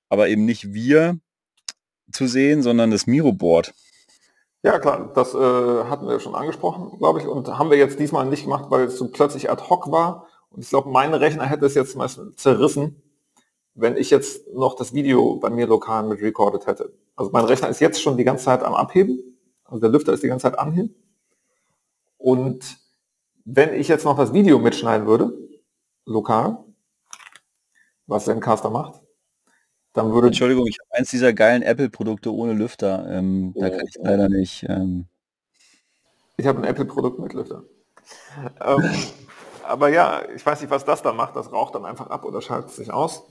aber 0.10 0.28
eben 0.28 0.46
nicht 0.46 0.74
wir 0.74 1.18
zu 2.12 2.28
sehen, 2.28 2.62
sondern 2.62 2.92
das 2.92 3.08
Miro-Board. 3.08 3.74
Ja 4.62 4.80
klar, 4.80 5.12
das 5.14 5.34
äh, 5.34 5.38
hatten 5.38 6.08
wir 6.08 6.20
schon 6.20 6.36
angesprochen, 6.36 6.98
glaube 6.98 7.20
ich, 7.20 7.28
und 7.28 7.48
haben 7.58 7.70
wir 7.70 7.78
jetzt 7.78 8.00
diesmal 8.00 8.26
nicht 8.26 8.44
gemacht, 8.44 8.66
weil 8.70 8.86
es 8.86 8.98
so 8.98 9.10
plötzlich 9.10 9.50
ad 9.50 9.64
hoc 9.70 9.92
war. 9.92 10.28
Und 10.50 10.64
ich 10.64 10.70
glaube, 10.70 10.90
mein 10.90 11.14
Rechner 11.14 11.46
hätte 11.46 11.66
es 11.66 11.74
jetzt 11.74 11.98
mal 11.98 12.08
zerrissen, 12.36 13.02
wenn 13.76 13.98
ich 13.98 14.10
jetzt 14.10 14.48
noch 14.54 14.76
das 14.76 14.94
Video 14.94 15.36
bei 15.36 15.50
mir 15.50 15.68
lokal 15.68 16.04
mit 16.04 16.22
recorded 16.22 16.68
hätte. 16.68 16.94
Also 17.16 17.32
mein 17.32 17.46
Rechner 17.46 17.70
ist 17.70 17.82
jetzt 17.82 18.02
schon 18.02 18.18
die 18.18 18.24
ganze 18.24 18.46
Zeit 18.46 18.64
am 18.64 18.74
Abheben. 18.74 19.38
Also 19.66 19.82
der 19.82 19.90
Lüfter 19.90 20.14
ist 20.14 20.24
die 20.24 20.28
ganze 20.28 20.44
Zeit 20.44 20.60
anheben. 20.60 20.96
Und 22.18 22.78
wenn 23.44 23.74
ich 23.74 23.90
jetzt 23.90 24.06
noch 24.06 24.16
das 24.16 24.32
Video 24.32 24.60
mitschneiden 24.60 25.08
würde, 25.08 25.34
lokal, 26.06 26.63
was 28.14 28.26
Zencaster 28.26 28.70
macht, 28.70 29.02
dann 29.94 30.12
würde... 30.12 30.28
Entschuldigung, 30.28 30.66
ich 30.68 30.78
habe 30.80 31.00
eins 31.00 31.12
dieser 31.12 31.34
geilen 31.34 31.62
Apple-Produkte 31.62 32.34
ohne 32.34 32.54
Lüfter. 32.54 33.06
Ähm, 33.10 33.54
da 33.56 33.70
kann 33.70 33.86
ich 33.88 33.96
leider 34.02 34.30
nicht... 34.30 34.66
Ähm... 34.68 35.06
Ich 36.38 36.48
habe 36.48 36.60
ein 36.60 36.66
Apple-Produkt 36.66 37.20
mit 37.20 37.34
Lüfter. 37.34 37.64
ähm, 38.66 38.92
aber 39.68 39.90
ja, 39.90 40.24
ich 40.36 40.44
weiß 40.46 40.62
nicht, 40.62 40.72
was 40.72 40.84
das 40.84 41.04
da 41.04 41.14
macht. 41.14 41.36
Das 41.36 41.52
raucht 41.52 41.76
dann 41.76 41.86
einfach 41.86 42.08
ab 42.08 42.26
oder 42.26 42.42
schaltet 42.42 42.72
sich 42.72 42.92
aus. 42.92 43.24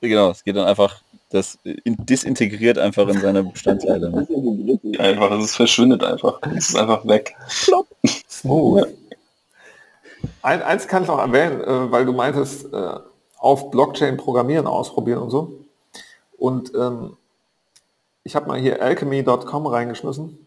Genau, 0.00 0.30
es 0.30 0.42
geht 0.42 0.56
dann 0.56 0.66
einfach, 0.66 1.00
das 1.30 1.58
disintegriert 1.64 2.78
einfach 2.78 3.06
in 3.06 3.20
seine 3.20 3.44
Bestandteile. 3.44 4.10
Ne? 4.10 4.80
Einfach, 4.98 5.30
es 5.38 5.54
verschwindet 5.54 6.02
einfach. 6.02 6.40
Es 6.54 6.70
ist 6.70 6.76
einfach 6.76 7.06
weg. 7.06 7.34
Smooth. 8.28 8.88
Ein, 10.42 10.62
eins 10.62 10.88
kann 10.88 11.02
ich 11.02 11.08
noch 11.08 11.18
erwähnen, 11.18 11.60
äh, 11.62 11.90
weil 11.90 12.04
du 12.04 12.12
meintest, 12.12 12.72
äh, 12.72 12.98
auf 13.42 13.72
Blockchain 13.72 14.16
programmieren 14.16 14.68
ausprobieren 14.68 15.20
und 15.20 15.30
so. 15.30 15.64
Und 16.38 16.72
ähm, 16.76 17.16
ich 18.22 18.36
habe 18.36 18.46
mal 18.46 18.58
hier 18.58 18.80
alchemy.com 18.80 19.66
reingeschmissen. 19.66 20.46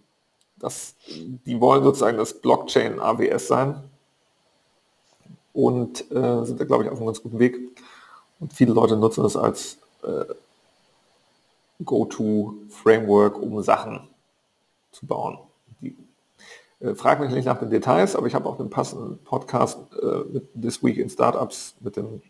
Das, 0.57 0.95
die 1.45 1.59
wollen 1.59 1.83
sozusagen 1.83 2.17
das 2.17 2.39
Blockchain 2.39 3.01
AWS 3.01 3.47
sein 3.47 3.83
und 5.51 6.09
äh, 6.09 6.45
sind 6.45 6.61
da, 6.61 6.63
glaube 6.63 6.85
ich, 6.85 6.89
auf 6.89 6.97
einem 6.97 7.07
ganz 7.07 7.21
guten 7.21 7.37
Weg. 7.37 7.57
Und 8.39 8.53
viele 8.53 8.71
Leute 8.71 8.95
nutzen 8.95 9.23
das 9.23 9.35
als 9.35 9.77
äh, 10.03 10.33
Go-To-Framework, 11.83 13.37
um 13.41 13.61
Sachen 13.61 14.07
zu 14.93 15.05
bauen. 15.05 15.37
Die, 15.81 15.97
äh, 16.79 16.95
frag 16.95 17.19
mich 17.19 17.31
nicht 17.31 17.45
nach 17.45 17.59
den 17.59 17.69
Details, 17.69 18.15
aber 18.15 18.27
ich 18.27 18.35
habe 18.35 18.47
auch 18.47 18.57
einen 18.57 18.69
passenden 18.69 19.17
Podcast 19.25 19.79
äh, 20.01 20.23
mit 20.31 20.47
This 20.53 20.81
Week 20.81 20.97
in 20.97 21.09
Startups 21.09 21.75
mit 21.81 21.97
dem 21.97 22.21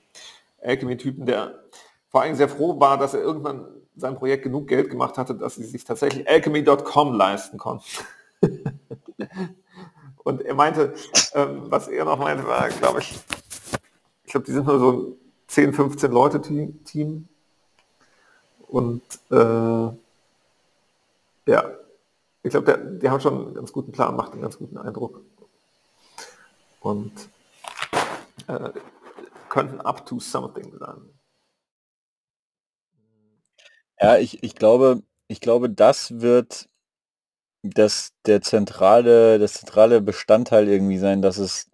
Alchemy-Typen, 0.66 1.26
der 1.26 1.64
vor 2.10 2.22
allem 2.22 2.36
sehr 2.36 2.50
froh 2.50 2.80
war, 2.80 2.98
dass 2.98 3.14
er 3.14 3.22
irgendwann 3.22 3.66
sein 3.96 4.16
Projekt 4.16 4.44
genug 4.44 4.68
Geld 4.68 4.90
gemacht 4.90 5.18
hatte, 5.18 5.36
dass 5.36 5.56
sie 5.56 5.64
sich 5.64 5.84
tatsächlich 5.84 6.30
alchemy.com 6.30 7.14
leisten 7.14 7.58
konnten. 7.58 7.86
Und 10.24 10.42
er 10.42 10.56
meinte, 10.56 10.94
ähm, 11.34 11.64
was 11.70 11.88
er 11.88 12.04
noch 12.06 12.18
meinte, 12.18 12.48
war, 12.48 12.68
glaube 12.70 13.00
ich, 13.00 13.16
ich 14.24 14.32
glaube, 14.32 14.46
die 14.46 14.52
sind 14.52 14.66
nur 14.66 14.80
so 14.80 14.92
ein 14.92 15.14
10, 15.48 15.74
15 15.74 16.12
Leute 16.12 16.42
Team. 16.42 17.28
Und 18.68 19.04
äh, 19.30 19.36
ja, 21.46 21.70
ich 22.44 22.50
glaube, 22.50 22.98
die 23.02 23.10
haben 23.10 23.22
schon 23.22 23.46
einen 23.46 23.54
ganz 23.54 23.72
guten 23.72 23.92
Plan, 23.92 24.16
macht 24.16 24.34
einen 24.34 24.42
ganz 24.42 24.58
guten 24.58 24.78
Eindruck. 24.78 25.22
Und 26.82 27.14
äh, 28.48 28.70
könnten 29.56 29.80
up 29.80 30.06
to 30.06 30.19
something 30.19 30.77
sein. 30.77 31.18
Ja, 34.02 34.18
ich, 34.18 34.44
ich 34.44 34.56
glaube, 34.56 35.02
ich 35.30 35.40
glaube, 35.40 35.69
das 35.69 36.19
wird 36.19 36.68
das 37.64 38.11
der 38.26 38.41
zentrale 38.41 39.40
das 39.40 39.53
zentrale 39.53 40.02
Bestandteil 40.02 40.68
irgendwie 40.68 40.98
sein, 40.98 41.22
dass 41.22 41.38
es 41.38 41.72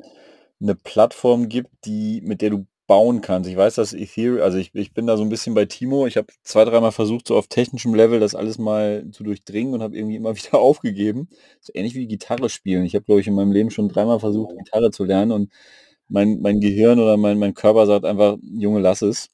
eine 0.62 0.76
Plattform 0.76 1.50
gibt, 1.50 1.72
die 1.86 2.22
mit 2.22 2.42
der 2.44 2.52
du 2.52 2.68
bauen 2.86 3.22
kannst. 3.22 3.50
Ich 3.50 3.58
weiß, 3.58 3.76
dass 3.76 3.94
Ethereum 3.94 4.44
also 4.44 4.60
ich 4.60 4.76
ich 4.76 4.94
bin 4.94 5.08
da 5.08 5.18
so 5.18 5.24
ein 5.24 5.30
bisschen 5.30 5.56
bei 5.56 5.66
Timo. 5.66 6.06
Ich 6.06 6.18
habe 6.18 6.28
zwei 6.44 6.66
dreimal 6.66 6.92
versucht, 6.92 7.28
so 7.28 7.36
auf 7.36 7.48
technischem 7.48 7.96
Level 7.96 8.20
das 8.20 8.36
alles 8.36 8.60
mal 8.60 9.10
zu 9.12 9.24
durchdringen 9.24 9.74
und 9.74 9.82
habe 9.82 9.98
irgendwie 9.98 10.18
immer 10.18 10.36
wieder 10.38 10.60
aufgegeben. 10.60 11.30
So 11.62 11.74
ähnlich 11.74 11.96
wie 11.96 12.06
Gitarre 12.08 12.50
spielen. 12.50 12.86
Ich 12.86 12.94
habe, 12.94 13.06
glaube 13.06 13.22
ich, 13.22 13.28
in 13.28 13.34
meinem 13.34 13.52
Leben 13.52 13.72
schon 13.72 13.90
dreimal 13.90 14.20
versucht, 14.20 14.56
Gitarre 14.56 14.92
zu 14.92 15.04
lernen 15.04 15.32
und 15.32 15.52
mein 16.12 16.40
mein 16.42 16.60
Gehirn 16.60 17.00
oder 17.00 17.18
mein 17.18 17.40
mein 17.40 17.54
Körper 17.54 17.86
sagt 17.86 18.06
einfach: 18.06 18.38
„Junge, 18.42 18.80
lass 18.80 19.02
es.“ 19.02 19.30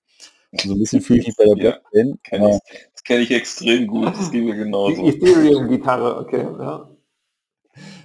So 0.53 0.73
ein 0.73 0.79
bisschen 0.79 1.01
fühle 1.01 1.19
ich 1.19 1.27
mich 1.27 1.35
bei 1.35 1.45
der 1.45 1.55
Blockchain. 1.91 2.17
Ja, 2.31 2.59
kenne 3.07 3.23
ich 3.23 3.31
extrem 3.31 3.87
gut, 3.87 4.07
das 4.07 4.31
geht 4.31 4.43
mir 4.43 4.55
genauso. 4.55 5.07
Ethereum-Gitarre, 5.07 6.17
okay, 6.17 6.45
ja. 6.59 6.89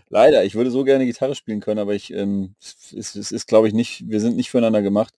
Leider, 0.09 0.45
ich 0.45 0.55
würde 0.55 0.71
so 0.71 0.85
gerne 0.85 1.07
Gitarre 1.07 1.35
spielen 1.35 1.61
können, 1.61 1.81
aber 1.81 1.95
ich, 1.95 2.13
ähm, 2.13 2.55
es, 2.61 3.15
es, 3.17 3.33
ist, 3.33 3.49
glaube 3.49 3.67
ich, 3.67 3.75
nicht, 3.75 4.09
wir 4.09 4.21
sind 4.21 4.37
nicht 4.37 4.51
füreinander 4.51 4.83
gemacht. 4.83 5.15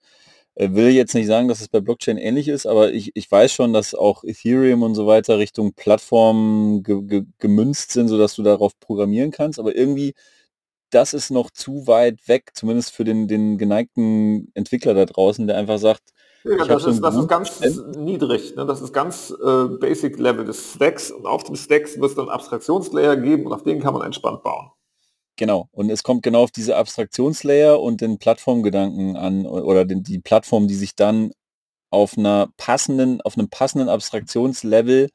Äh, 0.55 0.71
will 0.73 0.91
jetzt 0.91 1.15
nicht 1.15 1.27
sagen, 1.27 1.49
dass 1.49 1.61
es 1.61 1.69
bei 1.69 1.81
Blockchain 1.81 2.17
ähnlich 2.17 2.49
ist, 2.49 2.65
aber 2.67 2.93
ich, 2.93 3.11
ich 3.15 3.31
weiß 3.31 3.53
schon, 3.53 3.73
dass 3.73 3.95
auch 3.95 4.25
Ethereum 4.25 4.83
und 4.83 4.95
so 4.95 5.07
weiter 5.07 5.39
Richtung 5.39 5.75
Plattform 5.75 6.83
ge, 6.85 7.03
ge, 7.03 7.23
gemünzt 7.39 7.91
sind, 7.93 8.09
sodass 8.09 8.37
du 8.37 8.43
darauf 8.43 8.79
programmieren 8.79 9.33
kannst, 9.33 9.59
aber 9.59 9.75
irgendwie 9.75 10.15
das 10.95 11.13
ist 11.13 11.31
noch 11.31 11.51
zu 11.51 11.87
weit 11.87 12.29
weg, 12.29 12.53
zumindest 12.55 12.93
für 12.93 13.05
den, 13.05 13.29
den 13.29 13.59
geneigten 13.59 14.51
Entwickler 14.55 14.95
da 14.95 15.05
draußen, 15.05 15.47
der 15.47 15.57
einfach 15.57 15.79
sagt, 15.79 16.03
ja, 16.45 16.63
das, 16.67 16.85
ist, 16.85 17.01
das 17.01 17.17
ist 17.17 17.27
ganz 17.27 17.61
niedrig. 17.97 18.55
Ne? 18.55 18.67
Das 18.67 18.83
ist 18.83 18.93
ganz 18.93 19.31
äh, 19.31 19.65
Basic 19.65 20.19
Level 20.19 20.45
des 20.45 20.75
Stacks 20.75 21.11
und 21.11 21.27
auf 21.27 21.45
dem 21.45 21.57
Stacks 21.57 21.99
wird 21.99 22.11
es 22.11 22.17
dann 22.17 22.29
Abstraktionslayer 22.29 23.17
geben 23.17 23.47
und 23.47 23.55
auf 23.55 23.63
denen 23.63 23.81
kann 23.81 23.95
man 23.95 24.03
entspannt 24.03 24.43
bauen. 24.43 24.71
Genau, 25.37 25.69
und 25.73 25.91
es 25.91 26.03
kommt 26.03 26.23
genau 26.23 26.43
auf 26.43 26.51
diese 26.51 26.77
Abstraktionslayer 26.77 27.81
und 27.81 28.01
den 28.01 28.19
Plattformgedanken 28.19 29.17
an 29.17 29.47
oder 29.47 29.85
den, 29.85 30.05
die 30.05 30.21
Plattform, 30.21 30.69
die 30.69 30.75
sich 30.75 30.95
dann 30.95 31.33
auf 31.91 32.17
einer 32.17 32.49
passenden, 32.57 33.21
auf 33.23 33.37
einem 33.37 33.49
passenden 33.49 33.89
Abstraktionslevel 33.89 35.11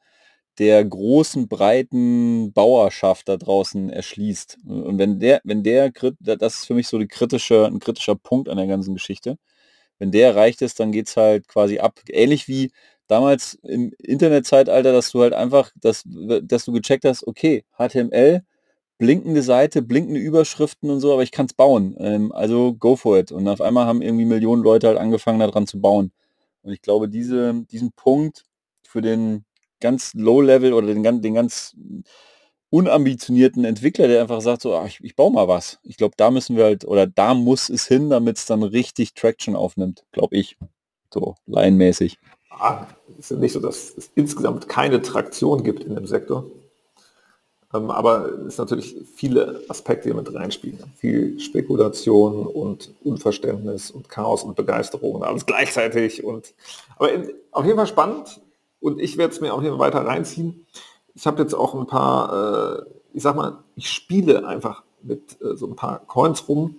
der 0.60 0.84
großen, 0.84 1.48
breiten 1.48 2.52
Bauerschaft 2.52 3.30
da 3.30 3.38
draußen 3.38 3.88
erschließt. 3.88 4.58
Und 4.66 4.98
wenn 4.98 5.18
der, 5.18 5.40
wenn 5.42 5.62
der, 5.62 5.90
das 6.20 6.56
ist 6.56 6.66
für 6.66 6.74
mich 6.74 6.86
so 6.86 6.98
die 6.98 7.08
kritische, 7.08 7.64
ein 7.64 7.80
kritischer 7.80 8.14
Punkt 8.14 8.50
an 8.50 8.58
der 8.58 8.66
ganzen 8.66 8.92
Geschichte. 8.92 9.38
Wenn 9.98 10.12
der 10.12 10.28
erreicht 10.28 10.60
ist, 10.60 10.78
dann 10.78 10.92
geht 10.92 11.08
es 11.08 11.16
halt 11.16 11.48
quasi 11.48 11.78
ab. 11.78 12.00
Ähnlich 12.08 12.46
wie 12.46 12.72
damals 13.06 13.54
im 13.62 13.92
Internetzeitalter, 13.98 14.92
dass 14.92 15.10
du 15.12 15.22
halt 15.22 15.32
einfach, 15.32 15.70
dass, 15.76 16.04
dass 16.06 16.66
du 16.66 16.72
gecheckt 16.72 17.06
hast, 17.06 17.26
okay, 17.26 17.64
HTML, 17.78 18.42
blinkende 18.98 19.42
Seite, 19.42 19.80
blinkende 19.80 20.20
Überschriften 20.20 20.90
und 20.90 21.00
so, 21.00 21.14
aber 21.14 21.22
ich 21.22 21.32
kann 21.32 21.46
es 21.46 21.54
bauen. 21.54 21.96
Ähm, 21.98 22.32
also 22.32 22.74
go 22.74 22.96
for 22.96 23.18
it. 23.18 23.32
Und 23.32 23.48
auf 23.48 23.62
einmal 23.62 23.86
haben 23.86 24.02
irgendwie 24.02 24.26
Millionen 24.26 24.62
Leute 24.62 24.88
halt 24.88 24.98
angefangen 24.98 25.40
daran 25.40 25.66
zu 25.66 25.80
bauen. 25.80 26.12
Und 26.62 26.72
ich 26.72 26.82
glaube, 26.82 27.08
diese, 27.08 27.64
diesen 27.70 27.92
Punkt 27.92 28.44
für 28.82 29.00
den 29.00 29.46
ganz 29.80 30.14
Low-Level 30.14 30.72
oder 30.72 30.86
den, 30.86 31.22
den 31.22 31.34
ganz 31.34 31.74
unambitionierten 32.70 33.64
Entwickler, 33.64 34.06
der 34.06 34.22
einfach 34.22 34.40
sagt, 34.40 34.62
so, 34.62 34.74
ach, 34.76 34.86
ich, 34.86 35.00
ich 35.02 35.16
baue 35.16 35.32
mal 35.32 35.48
was. 35.48 35.78
Ich 35.82 35.96
glaube, 35.96 36.14
da 36.16 36.30
müssen 36.30 36.56
wir 36.56 36.64
halt, 36.64 36.84
oder 36.84 37.06
da 37.06 37.34
muss 37.34 37.68
es 37.68 37.86
hin, 37.86 38.10
damit 38.10 38.38
es 38.38 38.46
dann 38.46 38.62
richtig 38.62 39.14
Traction 39.14 39.56
aufnimmt, 39.56 40.04
glaube 40.12 40.36
ich. 40.36 40.56
So, 41.12 41.34
laienmäßig. 41.46 42.18
Ah, 42.50 42.86
ist 43.18 43.32
ja 43.32 43.36
nicht 43.36 43.52
so, 43.52 43.60
dass 43.60 43.96
es 43.96 44.10
insgesamt 44.14 44.68
keine 44.68 45.02
Traktion 45.02 45.64
gibt 45.64 45.82
in 45.82 45.96
dem 45.96 46.06
Sektor. 46.06 46.46
Ähm, 47.72 47.90
aber 47.90 48.26
es 48.46 48.56
sind 48.56 48.70
natürlich 48.70 48.96
viele 49.14 49.62
Aspekte, 49.68 50.08
die 50.08 50.14
mit 50.14 50.32
reinspielen. 50.32 50.78
Viel 50.96 51.38
Spekulation 51.40 52.46
und 52.46 52.92
Unverständnis 53.02 53.90
und 53.90 54.08
Chaos 54.08 54.44
und 54.44 54.56
Begeisterung 54.56 55.16
und 55.16 55.22
alles 55.24 55.46
gleichzeitig. 55.46 56.22
Und, 56.22 56.54
aber 56.96 57.12
in, 57.12 57.32
auf 57.50 57.64
jeden 57.64 57.76
Fall 57.76 57.86
spannend 57.86 58.40
und 58.80 59.00
ich 59.00 59.16
werde 59.16 59.32
es 59.32 59.40
mir 59.40 59.52
auch 59.52 59.60
hier 59.60 59.78
weiter 59.78 60.04
reinziehen. 60.04 60.66
Ich 61.14 61.26
habe 61.26 61.42
jetzt 61.42 61.54
auch 61.54 61.74
ein 61.74 61.86
paar, 61.86 62.78
äh, 62.78 62.82
ich 63.12 63.22
sag 63.22 63.36
mal, 63.36 63.58
ich 63.76 63.90
spiele 63.90 64.46
einfach 64.46 64.82
mit 65.02 65.40
äh, 65.42 65.56
so 65.56 65.66
ein 65.66 65.76
paar 65.76 66.00
Coins 66.06 66.48
rum. 66.48 66.76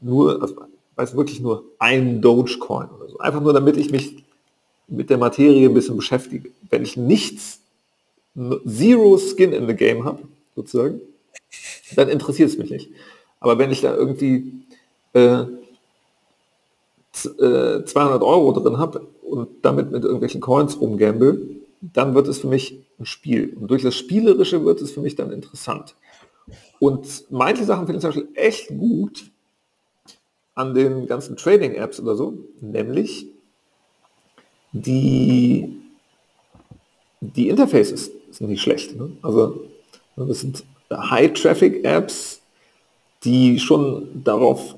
Nur, 0.00 0.42
also 0.42 0.56
weiß 0.96 1.16
wirklich 1.16 1.40
nur 1.40 1.64
ein 1.78 2.20
Dogecoin 2.20 2.88
oder 2.90 3.08
so. 3.08 3.18
Einfach 3.18 3.40
nur, 3.40 3.52
damit 3.52 3.76
ich 3.76 3.90
mich 3.90 4.24
mit 4.86 5.10
der 5.10 5.18
Materie 5.18 5.68
ein 5.68 5.74
bisschen 5.74 5.96
beschäftige. 5.96 6.50
Wenn 6.68 6.82
ich 6.82 6.96
nichts, 6.96 7.60
zero 8.66 9.18
Skin 9.18 9.52
in 9.52 9.66
the 9.66 9.74
Game 9.74 10.04
habe, 10.04 10.22
sozusagen, 10.56 11.00
dann 11.96 12.08
interessiert 12.08 12.50
es 12.50 12.58
mich 12.58 12.70
nicht. 12.70 12.90
Aber 13.40 13.58
wenn 13.58 13.70
ich 13.70 13.80
da 13.80 13.94
irgendwie 13.94 14.52
äh, 15.12 15.44
200 17.14 17.94
äh, 17.94 18.24
Euro 18.24 18.52
drin 18.52 18.78
habe 18.78 19.06
und 19.22 19.48
damit 19.62 19.90
mit 19.90 20.02
irgendwelchen 20.02 20.40
Coins 20.40 20.80
rumgamble, 20.80 21.60
dann 21.80 22.14
wird 22.14 22.28
es 22.28 22.38
für 22.38 22.48
mich 22.48 22.84
ein 22.98 23.06
Spiel. 23.06 23.56
Und 23.58 23.70
durch 23.70 23.82
das 23.82 23.94
Spielerische 23.94 24.64
wird 24.64 24.80
es 24.80 24.90
für 24.90 25.00
mich 25.00 25.14
dann 25.14 25.30
interessant. 25.30 25.94
Und 26.80 27.24
manche 27.30 27.64
Sachen 27.64 27.86
finde 27.86 27.98
ich 27.98 28.00
zum 28.02 28.10
Beispiel 28.10 28.28
echt 28.34 28.68
gut 28.68 29.30
an 30.54 30.74
den 30.74 31.06
ganzen 31.06 31.36
Trading-Apps 31.36 32.00
oder 32.00 32.14
so, 32.14 32.38
nämlich 32.60 33.26
die, 34.72 35.76
die 37.20 37.48
Interfaces 37.48 38.10
sind 38.30 38.48
nicht 38.48 38.62
schlecht. 38.62 38.96
Ne? 38.96 39.12
Also 39.22 39.64
das 40.16 40.40
sind 40.40 40.64
High-Traffic-Apps, 40.90 42.40
die 43.24 43.58
schon 43.58 44.22
darauf 44.22 44.76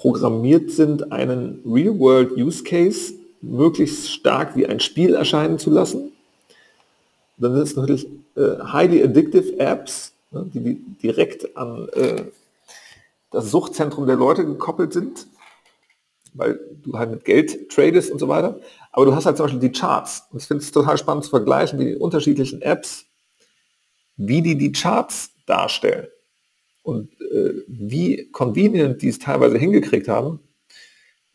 programmiert 0.00 0.70
sind, 0.70 1.12
einen 1.12 1.62
Real-World-Use-Case 1.64 3.14
möglichst 3.42 4.10
stark 4.10 4.56
wie 4.56 4.66
ein 4.66 4.80
Spiel 4.80 5.14
erscheinen 5.14 5.58
zu 5.58 5.70
lassen. 5.70 6.12
Dann 7.36 7.54
sind 7.54 7.62
es 7.62 7.76
natürlich 7.76 8.06
äh, 8.36 8.58
highly 8.72 9.02
addictive 9.02 9.58
Apps, 9.58 10.12
ne, 10.30 10.46
die 10.52 10.74
direkt 11.02 11.56
an 11.56 11.88
äh, 11.94 12.24
das 13.30 13.50
Suchtzentrum 13.50 14.06
der 14.06 14.16
Leute 14.16 14.44
gekoppelt 14.44 14.92
sind 14.92 15.26
weil 16.34 16.60
du 16.82 16.98
halt 16.98 17.10
mit 17.10 17.24
Geld 17.24 17.70
tradest 17.70 18.10
und 18.10 18.18
so 18.18 18.28
weiter. 18.28 18.60
Aber 18.92 19.04
du 19.04 19.14
hast 19.14 19.26
halt 19.26 19.36
zum 19.36 19.46
Beispiel 19.46 19.60
die 19.60 19.72
Charts. 19.72 20.24
Und 20.30 20.40
ich 20.40 20.46
finde 20.46 20.62
es 20.62 20.72
total 20.72 20.98
spannend 20.98 21.24
zu 21.24 21.30
vergleichen, 21.30 21.78
wie 21.78 21.86
die 21.86 21.96
unterschiedlichen 21.96 22.62
Apps, 22.62 23.06
wie 24.16 24.42
die 24.42 24.56
die 24.56 24.72
Charts 24.72 25.30
darstellen. 25.46 26.06
Und 26.90 27.20
äh, 27.20 27.62
wie 27.68 28.28
convenient 28.32 29.02
die 29.02 29.08
es 29.08 29.18
teilweise 29.18 29.58
hingekriegt 29.58 30.08
haben, 30.08 30.40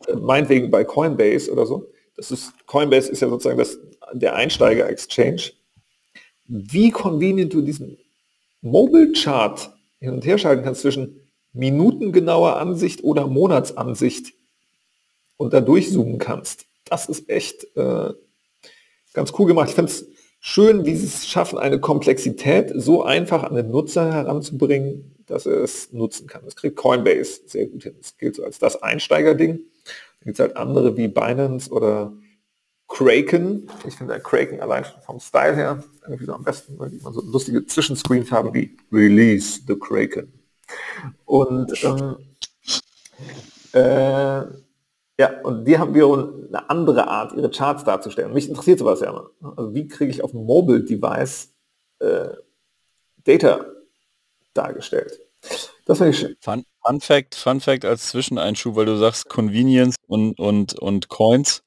äh, 0.07 0.13
meinetwegen 0.13 0.69
bei 0.69 0.83
Coinbase 0.83 1.51
oder 1.51 1.65
so. 1.65 1.91
Das 2.17 2.31
ist, 2.31 2.53
Coinbase 2.67 3.11
ist 3.11 3.21
ja 3.21 3.29
sozusagen 3.29 3.57
das, 3.57 3.79
der 4.13 4.35
Einsteiger-Exchange. 4.35 5.51
Wie 6.47 6.91
convenient 6.91 7.53
du 7.53 7.61
diesen 7.61 7.97
Mobile-Chart 8.61 9.71
hin 9.99 10.11
und 10.11 10.25
her 10.25 10.37
schalten 10.37 10.63
kannst 10.63 10.81
zwischen 10.81 11.21
minutengenauer 11.53 12.57
Ansicht 12.57 13.03
oder 13.03 13.27
Monatsansicht 13.27 14.33
und 15.37 15.53
da 15.53 15.61
durchzoomen 15.61 16.17
kannst. 16.17 16.65
Das 16.83 17.07
ist 17.07 17.29
echt 17.29 17.65
äh, 17.75 18.13
ganz 19.13 19.33
cool 19.37 19.47
gemacht. 19.47 19.69
Ich 19.69 19.75
finde 19.75 19.91
es 19.91 20.07
schön, 20.39 20.85
wie 20.85 20.95
sie 20.95 21.05
es 21.05 21.27
schaffen, 21.27 21.57
eine 21.57 21.79
Komplexität 21.79 22.71
so 22.75 23.03
einfach 23.03 23.43
an 23.43 23.55
den 23.55 23.71
Nutzer 23.71 24.13
heranzubringen, 24.13 25.14
dass 25.27 25.45
es 25.45 25.91
nutzen 25.91 26.27
kann. 26.27 26.43
Das 26.45 26.55
kriegt 26.55 26.75
Coinbase 26.75 27.41
sehr 27.45 27.67
gut 27.67 27.83
hin. 27.83 27.95
Das 27.97 28.17
gilt 28.17 28.35
so 28.35 28.43
als 28.43 28.59
das 28.59 28.81
Einsteigerding. 28.81 29.59
Da 30.19 30.23
gibt 30.25 30.35
es 30.35 30.39
halt 30.39 30.57
andere 30.57 30.97
wie 30.97 31.07
Binance 31.07 31.71
oder 31.71 32.13
Kraken. 32.87 33.69
Ich 33.87 33.95
finde 33.95 34.19
Kraken 34.19 34.61
allein 34.61 34.85
vom 35.05 35.19
Style 35.19 35.55
her 35.55 35.83
irgendwie 36.03 36.25
so 36.25 36.33
am 36.33 36.43
besten, 36.43 36.77
weil 36.77 36.89
die 36.89 36.97
immer 36.97 37.13
so 37.13 37.21
lustige 37.21 37.65
Zwischenscreens 37.65 38.31
haben 38.31 38.53
wie 38.53 38.77
Release 38.91 39.61
the 39.67 39.75
Kraken. 39.75 40.31
Und 41.25 41.83
ähm, 41.83 42.17
äh, 43.73 44.45
ja, 45.17 45.41
und 45.43 45.65
die 45.65 45.77
haben 45.77 45.93
wiederum 45.93 46.45
eine 46.47 46.69
andere 46.69 47.07
Art, 47.07 47.33
ihre 47.33 47.49
Charts 47.49 47.83
darzustellen. 47.83 48.33
Mich 48.33 48.49
interessiert 48.49 48.79
sowas 48.79 48.99
ja 48.99 49.09
immer. 49.09 49.29
Also 49.55 49.73
wie 49.73 49.87
kriege 49.87 50.11
ich 50.11 50.23
auf 50.23 50.31
dem 50.31 50.45
Mobile 50.45 50.83
Device 50.83 51.53
äh, 51.99 52.29
Data 53.23 53.65
dargestellt? 54.57 55.19
Das 55.85 55.99
finde 55.99 56.11
ich 56.11 56.19
schön. 56.19 56.35
Fun, 56.39 56.65
Fun, 56.83 57.01
Fact, 57.01 57.35
Fun 57.35 57.61
Fact 57.61 57.85
als 57.85 58.07
Zwischeneinschub, 58.07 58.75
weil 58.75 58.85
du 58.85 58.97
sagst 58.97 59.29
Convenience 59.29 59.95
und, 60.07 60.39
und, 60.39 60.73
und 60.79 61.09
Coins. 61.09 61.63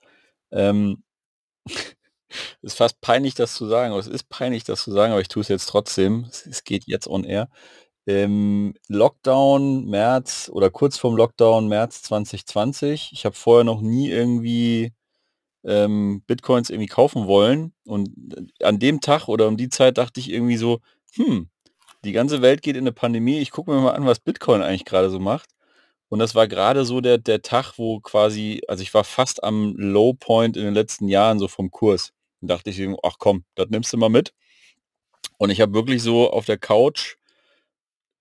Ähm, 0.50 1.04
ist 2.62 2.76
fast 2.76 3.00
peinlich, 3.00 3.34
das 3.34 3.54
zu 3.54 3.66
sagen, 3.66 3.92
aber 3.92 4.00
es 4.00 4.08
ist 4.08 4.28
peinlich, 4.28 4.64
das 4.64 4.82
zu 4.82 4.92
sagen, 4.92 5.12
aber 5.12 5.20
ich 5.20 5.28
tue 5.28 5.42
es 5.42 5.48
jetzt 5.48 5.66
trotzdem. 5.66 6.26
Es, 6.28 6.46
es 6.46 6.64
geht 6.64 6.84
jetzt 6.86 7.08
on 7.08 7.24
air. 7.24 7.48
Im 8.06 8.74
Lockdown 8.88 9.84
März 9.84 10.50
oder 10.52 10.70
kurz 10.70 10.96
vorm 10.96 11.16
Lockdown 11.16 11.68
März 11.68 12.02
2020. 12.02 13.10
Ich 13.12 13.24
habe 13.24 13.36
vorher 13.36 13.64
noch 13.64 13.82
nie 13.82 14.10
irgendwie 14.10 14.94
ähm, 15.64 16.22
Bitcoins 16.26 16.70
irgendwie 16.70 16.88
kaufen 16.88 17.26
wollen. 17.26 17.74
Und 17.84 18.10
an 18.62 18.78
dem 18.78 19.00
Tag 19.00 19.28
oder 19.28 19.46
um 19.46 19.56
die 19.58 19.68
Zeit 19.68 19.98
dachte 19.98 20.20
ich 20.20 20.30
irgendwie 20.30 20.56
so, 20.56 20.80
hm, 21.14 21.50
die 22.08 22.12
ganze 22.12 22.40
Welt 22.40 22.62
geht 22.62 22.74
in 22.74 22.84
eine 22.84 22.92
Pandemie. 22.92 23.38
Ich 23.38 23.50
gucke 23.50 23.70
mir 23.70 23.82
mal 23.82 23.92
an, 23.92 24.06
was 24.06 24.18
Bitcoin 24.18 24.62
eigentlich 24.62 24.86
gerade 24.86 25.10
so 25.10 25.20
macht. 25.20 25.50
Und 26.08 26.20
das 26.20 26.34
war 26.34 26.48
gerade 26.48 26.86
so 26.86 27.02
der, 27.02 27.18
der 27.18 27.42
Tag, 27.42 27.74
wo 27.76 28.00
quasi, 28.00 28.62
also 28.66 28.82
ich 28.82 28.94
war 28.94 29.04
fast 29.04 29.44
am 29.44 29.74
Low 29.76 30.14
Point 30.14 30.56
in 30.56 30.64
den 30.64 30.72
letzten 30.72 31.08
Jahren 31.08 31.38
so 31.38 31.48
vom 31.48 31.70
Kurs. 31.70 32.14
Und 32.40 32.48
dachte 32.48 32.70
ich, 32.70 32.80
ach 33.02 33.16
komm, 33.18 33.44
das 33.56 33.68
nimmst 33.68 33.92
du 33.92 33.98
mal 33.98 34.08
mit. 34.08 34.32
Und 35.36 35.50
ich 35.50 35.60
habe 35.60 35.74
wirklich 35.74 36.02
so 36.02 36.30
auf 36.30 36.46
der 36.46 36.56
Couch 36.56 37.16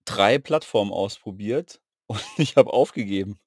drei 0.03 0.38
Plattformen 0.38 0.91
ausprobiert 0.91 1.80
und 2.07 2.22
ich 2.38 2.57
habe 2.57 2.73
aufgegeben. 2.73 3.39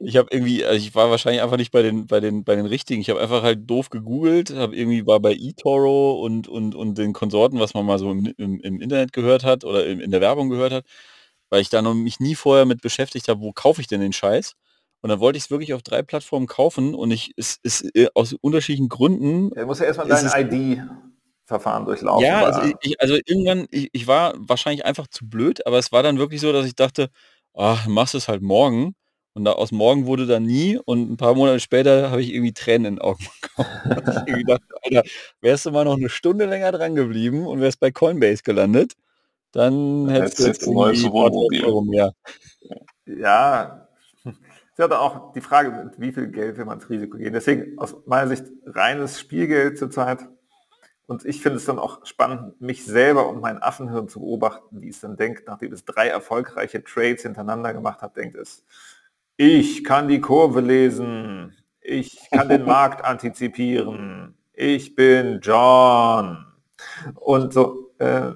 Ich 0.00 0.16
habe 0.16 0.28
irgendwie, 0.30 0.64
also 0.64 0.76
ich 0.76 0.94
war 0.94 1.10
wahrscheinlich 1.10 1.42
einfach 1.42 1.56
nicht 1.56 1.72
bei 1.72 1.82
den, 1.82 2.06
bei 2.06 2.20
den, 2.20 2.44
bei 2.44 2.56
den 2.56 2.66
richtigen. 2.66 3.00
Ich 3.00 3.10
habe 3.10 3.20
einfach 3.20 3.42
halt 3.42 3.68
doof 3.68 3.90
gegoogelt, 3.90 4.54
habe 4.54 4.76
irgendwie 4.76 5.06
war 5.06 5.20
bei 5.20 5.34
eToro 5.34 6.22
und, 6.24 6.48
und, 6.48 6.74
und 6.74 6.98
den 6.98 7.12
Konsorten, 7.12 7.60
was 7.60 7.74
man 7.74 7.86
mal 7.86 7.98
so 7.98 8.10
im, 8.10 8.32
im, 8.36 8.60
im 8.60 8.80
Internet 8.80 9.12
gehört 9.12 9.44
hat 9.44 9.64
oder 9.64 9.86
in, 9.86 10.00
in, 10.00 10.10
der 10.10 10.20
Werbung 10.20 10.48
gehört 10.48 10.72
hat, 10.72 10.84
weil 11.50 11.60
ich 11.60 11.68
da 11.68 11.82
noch 11.82 11.94
mich 11.94 12.20
nie 12.20 12.34
vorher 12.34 12.66
mit 12.66 12.82
beschäftigt 12.82 13.28
habe, 13.28 13.40
wo 13.40 13.52
kaufe 13.52 13.80
ich 13.80 13.86
denn 13.86 14.00
den 14.00 14.12
Scheiß? 14.12 14.54
Und 15.02 15.10
dann 15.10 15.20
wollte 15.20 15.36
ich 15.36 15.44
es 15.44 15.50
wirklich 15.50 15.74
auf 15.74 15.82
drei 15.82 16.02
Plattformen 16.02 16.46
kaufen 16.46 16.94
und 16.94 17.10
ich 17.10 17.32
es 17.36 17.58
ist 17.62 17.94
äh, 17.94 18.08
aus 18.14 18.34
unterschiedlichen 18.40 18.88
Gründen. 18.88 19.50
Ja, 19.54 19.62
du 19.62 19.66
musst 19.66 19.80
ja 19.80 19.86
erstmal 19.86 20.08
deine 20.08 20.52
ID 20.52 20.82
Verfahren 21.46 21.84
durchlaufen. 21.84 22.24
Ja, 22.24 22.44
also, 22.44 22.74
ich, 22.80 23.00
also 23.00 23.14
irgendwann, 23.24 23.66
ich, 23.70 23.88
ich, 23.92 24.06
war 24.08 24.34
wahrscheinlich 24.36 24.84
einfach 24.84 25.06
zu 25.06 25.28
blöd, 25.28 25.64
aber 25.64 25.78
es 25.78 25.92
war 25.92 26.02
dann 26.02 26.18
wirklich 26.18 26.40
so, 26.40 26.52
dass 26.52 26.66
ich 26.66 26.74
dachte, 26.74 27.08
ach, 27.54 27.86
machst 27.86 28.16
es 28.16 28.26
halt 28.26 28.42
morgen. 28.42 28.96
Und 29.36 29.44
da, 29.44 29.52
aus 29.52 29.70
morgen 29.70 30.06
wurde 30.06 30.24
dann 30.24 30.44
nie 30.44 30.78
und 30.82 31.10
ein 31.12 31.18
paar 31.18 31.34
Monate 31.34 31.60
später 31.60 32.10
habe 32.10 32.22
ich 32.22 32.32
irgendwie 32.32 32.54
Tränen 32.54 32.86
in 32.86 32.94
den 32.94 33.02
Augen 33.02 33.26
bekommen. 33.42 33.68
ich 34.26 34.34
gedacht, 34.34 34.62
Alter, 34.82 35.02
wärst 35.42 35.66
du 35.66 35.72
mal 35.72 35.84
noch 35.84 35.98
eine 35.98 36.08
Stunde 36.08 36.46
länger 36.46 36.72
dran 36.72 36.94
geblieben 36.94 37.46
und 37.46 37.60
wärst 37.60 37.78
bei 37.78 37.90
Coinbase 37.90 38.42
gelandet, 38.42 38.94
dann 39.52 40.08
hättest 40.08 40.38
du 40.38 40.44
jetzt 40.44 40.66
ein 40.66 40.72
neues 40.72 41.04
Wohnmobil. 41.04 42.12
Ja, 43.04 43.88
ist 44.24 44.78
ja 44.78 44.98
auch 44.98 45.34
die 45.34 45.42
Frage, 45.42 45.70
mit 45.70 46.00
wie 46.00 46.12
viel 46.12 46.28
Geld 46.28 46.56
will 46.56 46.64
man 46.64 46.78
ins 46.78 46.88
Risiko 46.88 47.18
gehen. 47.18 47.34
Deswegen 47.34 47.78
aus 47.78 47.94
meiner 48.06 48.28
Sicht 48.28 48.46
reines 48.64 49.20
Spielgeld 49.20 49.76
zurzeit. 49.76 50.26
Und 51.04 51.26
ich 51.26 51.42
finde 51.42 51.58
es 51.58 51.66
dann 51.66 51.78
auch 51.78 52.06
spannend, 52.06 52.58
mich 52.62 52.86
selber 52.86 53.28
und 53.28 53.42
mein 53.42 53.62
Affenhirn 53.62 54.08
zu 54.08 54.20
beobachten, 54.20 54.80
wie 54.80 54.88
es 54.88 55.00
dann 55.00 55.18
denkt, 55.18 55.46
nachdem 55.46 55.74
es 55.74 55.84
drei 55.84 56.08
erfolgreiche 56.08 56.82
Trades 56.82 57.22
hintereinander 57.22 57.74
gemacht 57.74 58.00
hat, 58.00 58.16
denkt 58.16 58.34
es, 58.34 58.64
ich 59.36 59.84
kann 59.84 60.08
die 60.08 60.20
Kurve 60.20 60.60
lesen, 60.60 61.54
ich 61.80 62.18
kann 62.30 62.48
den 62.48 62.64
Markt 62.66 63.04
antizipieren, 63.04 64.36
ich 64.52 64.94
bin 64.94 65.40
John. 65.42 66.44
Und 67.14 67.52
so, 67.52 67.92
äh, 67.98 68.32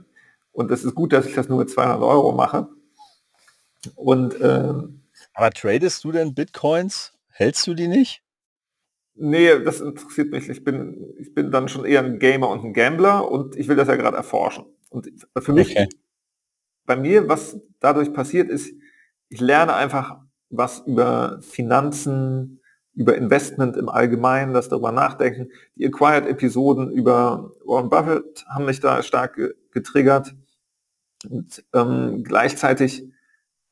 und 0.52 0.70
es 0.70 0.84
ist 0.84 0.94
gut, 0.94 1.12
dass 1.12 1.26
ich 1.26 1.34
das 1.34 1.48
nur 1.48 1.58
mit 1.58 1.70
200 1.70 2.02
Euro 2.02 2.32
mache. 2.32 2.68
Und 3.94 4.38
äh, 4.40 4.74
aber 5.32 5.50
tradest 5.50 6.04
du 6.04 6.12
denn 6.12 6.34
Bitcoins? 6.34 7.14
Hältst 7.28 7.66
du 7.66 7.74
die 7.74 7.88
nicht? 7.88 8.22
Nee, 9.14 9.62
das 9.64 9.80
interessiert 9.80 10.30
mich. 10.30 10.48
Ich 10.48 10.64
bin, 10.64 11.14
ich 11.18 11.34
bin 11.34 11.50
dann 11.50 11.68
schon 11.68 11.84
eher 11.84 12.02
ein 12.02 12.18
Gamer 12.18 12.48
und 12.48 12.64
ein 12.64 12.72
Gambler 12.72 13.30
und 13.30 13.56
ich 13.56 13.68
will 13.68 13.76
das 13.76 13.88
ja 13.88 13.96
gerade 13.96 14.16
erforschen. 14.16 14.64
Und 14.88 15.10
für 15.38 15.52
mich, 15.52 15.70
okay. 15.70 15.88
bei 16.84 16.96
mir, 16.96 17.28
was 17.28 17.58
dadurch 17.80 18.12
passiert 18.12 18.50
ist, 18.50 18.72
ich 19.28 19.40
lerne 19.40 19.74
einfach 19.74 20.20
was 20.50 20.80
über 20.86 21.40
Finanzen, 21.42 22.60
über 22.94 23.16
Investment 23.16 23.76
im 23.76 23.88
Allgemeinen, 23.88 24.52
das 24.52 24.68
darüber 24.68 24.92
nachdenken. 24.92 25.48
Die 25.76 25.86
Acquired-Episoden 25.86 26.90
über 26.90 27.52
Warren 27.64 27.88
Buffett 27.88 28.44
haben 28.48 28.66
mich 28.66 28.80
da 28.80 29.02
stark 29.02 29.40
getriggert. 29.70 30.34
Und 31.28 31.64
ähm, 31.72 32.24
gleichzeitig 32.24 33.04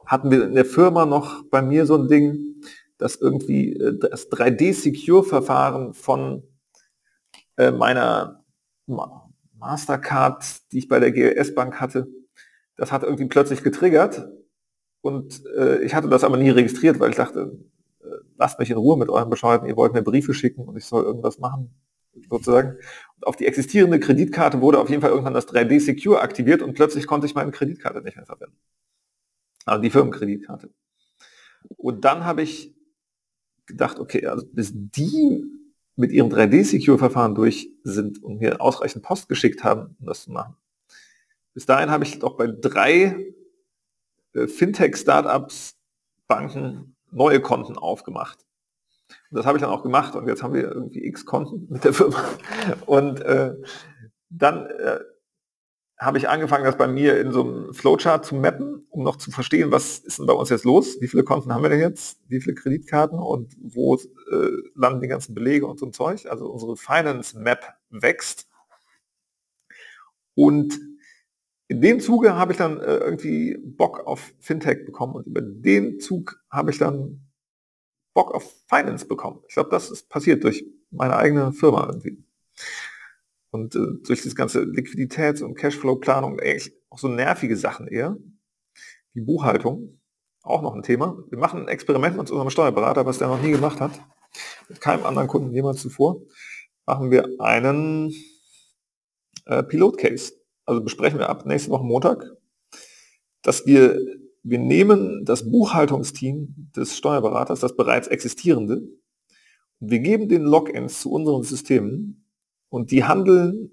hatten 0.07 0.31
wir 0.31 0.45
in 0.45 0.55
der 0.55 0.65
Firma 0.65 1.05
noch 1.05 1.43
bei 1.51 1.61
mir 1.61 1.85
so 1.85 1.97
ein 1.97 2.09
Ding, 2.09 2.63
dass 2.97 3.17
irgendwie 3.17 3.75
äh, 3.75 3.99
das 3.99 4.31
3D-Secure-Verfahren 4.31 5.95
von 5.95 6.45
äh, 7.57 7.71
meiner 7.71 8.45
Mastercard, 9.59 10.73
die 10.73 10.79
ich 10.79 10.89
bei 10.89 11.01
der 11.01 11.13
GLS-Bank 11.13 11.81
hatte, 11.81 12.09
das 12.77 12.93
hat 12.93 13.03
irgendwie 13.03 13.27
plötzlich 13.27 13.63
getriggert 13.65 14.29
und 15.01 15.45
äh, 15.57 15.83
ich 15.83 15.95
hatte 15.95 16.09
das 16.09 16.25
aber 16.25 16.37
nie 16.37 16.51
registriert, 16.51 17.01
weil 17.01 17.11
ich 17.11 17.17
dachte, 17.17 17.59
äh, 18.01 18.07
lasst 18.37 18.59
mich 18.59 18.71
in 18.71 18.77
Ruhe 18.77 18.97
mit 18.97 19.09
euren 19.09 19.31
Bescheiden, 19.31 19.69
ihr 19.69 19.77
wollt 19.77 19.93
mir 19.93 20.03
Briefe 20.03 20.35
schicken 20.35 20.63
und 20.63 20.77
ich 20.77 20.85
soll 20.85 21.05
irgendwas 21.05 21.39
machen, 21.39 21.71
sozusagen. 22.29 22.77
Und 23.17 23.27
auf 23.27 23.37
die 23.37 23.47
existierende 23.47 24.01
Kreditkarte 24.01 24.61
wurde 24.61 24.79
auf 24.79 24.91
jeden 24.91 25.03
Fall 25.03 25.11
irgendwann 25.11 25.35
das 25.35 25.49
3D 25.49 25.81
Secure 25.81 26.21
aktiviert 26.21 26.63
und 26.63 26.75
plötzlich 26.75 27.07
konnte 27.07 27.27
ich 27.27 27.35
meine 27.35 27.51
Kreditkarte 27.53 28.03
nicht 28.03 28.17
mehr 28.17 28.27
verwenden 28.27 28.59
also 29.69 29.83
die 29.83 29.91
Firmenkreditkarte. 29.91 30.71
Und 31.77 32.05
dann 32.05 32.25
habe 32.25 32.43
ich 32.43 32.75
gedacht, 33.67 33.99
okay, 33.99 34.27
also 34.27 34.47
bis 34.53 34.73
die 34.75 35.45
mit 35.97 36.13
ihrem 36.13 36.29
3D-Secure-Verfahren 36.29 37.35
durch 37.35 37.71
sind 37.83 38.23
und 38.23 38.41
mir 38.41 38.61
ausreichend 38.61 39.03
Post 39.05 39.29
geschickt 39.29 39.65
haben, 39.65 39.97
um 40.01 40.07
das 40.07 40.25
zu 40.25 40.33
machen. 40.33 40.57
Bis 41.55 41.67
dahin 41.67 41.91
habe 41.91 42.05
ich 42.05 42.19
doch 42.19 42.37
bei 42.37 42.47
drei 42.47 43.35
Fintech-Startups, 44.47 45.77
Banken 46.29 46.97
neue 47.11 47.41
Konten 47.41 47.77
aufgemacht. 47.77 48.45
Und 49.31 49.37
das 49.37 49.47
habe 49.47 49.59
ich 49.59 49.63
dann 49.63 49.71
auch 49.71 49.83
gemacht 49.83 50.15
und 50.15 50.29
jetzt 50.29 50.43
haben 50.43 50.55
wir 50.55 50.71
irgendwie 50.71 51.05
x 51.05 51.25
Konten 51.25 51.67
mit 51.71 51.85
der 51.85 51.95
Firma. 51.95 52.23
Und 52.87 53.21
äh, 53.23 53.55
dann 54.29 54.67
äh, 54.67 55.01
habe 55.99 56.19
ich 56.19 56.29
angefangen, 56.29 56.65
das 56.65 56.77
bei 56.77 56.87
mir 56.87 57.19
in 57.21 57.33
so 57.33 57.43
einem 57.43 57.75
Flowchart 57.75 58.25
zu 58.25 58.37
mappen, 58.37 58.87
um 58.91 59.03
noch 59.03 59.17
zu 59.17 59.31
verstehen, 59.31 59.73
was 59.73 59.99
ist 59.99 60.19
denn 60.19 60.27
bei 60.27 60.33
uns 60.33 60.49
jetzt 60.49 60.65
los? 60.65 61.01
Wie 61.01 61.09
viele 61.09 61.25
Konten 61.25 61.53
haben 61.53 61.63
wir 61.63 61.71
denn 61.71 61.81
jetzt? 61.81 62.21
Wie 62.29 62.41
viele 62.41 62.55
Kreditkarten? 62.55 63.19
Und 63.19 63.57
wo 63.61 63.97
äh, 63.97 64.01
landen 64.75 65.01
die 65.01 65.09
ganzen 65.09 65.35
Belege 65.35 65.67
und 65.67 65.79
so 65.81 65.87
ein 65.87 65.93
Zeug? 65.93 66.27
Also 66.31 66.49
unsere 66.51 66.77
Finance 66.77 67.39
Map 67.39 67.65
wächst. 67.91 68.49
Und 70.35 70.79
in 71.69 71.83
dem 71.83 72.01
Zuge 72.01 72.35
habe 72.35 72.53
ich 72.53 72.59
dann 72.59 72.81
äh, 72.81 72.97
irgendwie 72.97 73.59
Bock 73.59 74.07
auf 74.07 74.33
Fintech 74.41 74.87
bekommen 74.87 75.15
und 75.15 75.27
über 75.27 75.43
den 75.43 76.01
Zug 76.01 76.43
habe 76.51 76.71
ich 76.71 76.79
dann 76.79 77.29
Bock 78.15 78.35
auf 78.35 78.53
Finance 78.67 79.07
bekommen. 79.07 79.41
Ich 79.49 79.55
glaube, 79.55 79.71
das 79.71 79.91
ist 79.91 80.09
passiert 80.09 80.43
durch 80.45 80.65
meine 80.91 81.17
eigene 81.17 81.53
Firma 81.53 81.87
irgendwie. 81.87 82.25
Und 83.51 83.75
äh, 83.75 84.03
durch 84.07 84.23
das 84.23 84.35
ganze 84.35 84.63
Liquiditäts- 84.63 85.43
und 85.43 85.57
Cashflow-Planung 85.57 86.41
eigentlich 86.41 86.73
auch 86.89 86.99
so 86.99 87.09
nervige 87.09 87.57
Sachen 87.57 87.87
eher. 87.87 88.17
Die 89.15 89.21
Buchhaltung, 89.21 90.01
auch 90.43 90.63
noch 90.63 90.75
ein 90.75 90.83
Thema. 90.83 91.23
Wir 91.29 91.39
machen 91.39 91.63
ein 91.63 91.69
Experiment 91.69 92.17
mit 92.17 92.31
unserem 92.31 92.51
Steuerberater, 92.51 93.05
was 93.05 93.19
der 93.19 93.29
noch 93.29 93.43
nie 93.43 93.53
gemacht 93.53 93.81
hat. 93.81 93.93
Mit 94.69 94.81
keinem 94.81 95.05
anderen 95.05 95.29
Kunden 95.29 95.53
jemals 95.53 95.81
zuvor. 95.81 96.23
Machen 96.87 97.11
wir 97.11 97.29
einen 97.39 98.15
äh, 99.45 99.63
Pilot-Case. 99.63 100.38
Also 100.69 100.83
besprechen 100.83 101.19
wir 101.19 101.31
ab 101.31 101.47
nächste 101.47 101.71
Woche 101.71 101.83
Montag, 101.83 102.31
dass 103.41 103.65
wir, 103.65 103.99
wir 104.43 104.59
nehmen 104.59 105.25
das 105.25 105.51
Buchhaltungsteam 105.51 106.71
des 106.77 106.95
Steuerberaters, 106.95 107.61
das 107.61 107.75
bereits 107.75 108.07
existierende, 108.07 108.83
und 109.79 109.91
wir 109.91 110.01
geben 110.01 110.29
den 110.29 110.43
Logins 110.43 111.01
zu 111.01 111.11
unseren 111.11 111.43
Systemen 111.43 112.27
und 112.69 112.91
die 112.91 113.05
handeln 113.05 113.71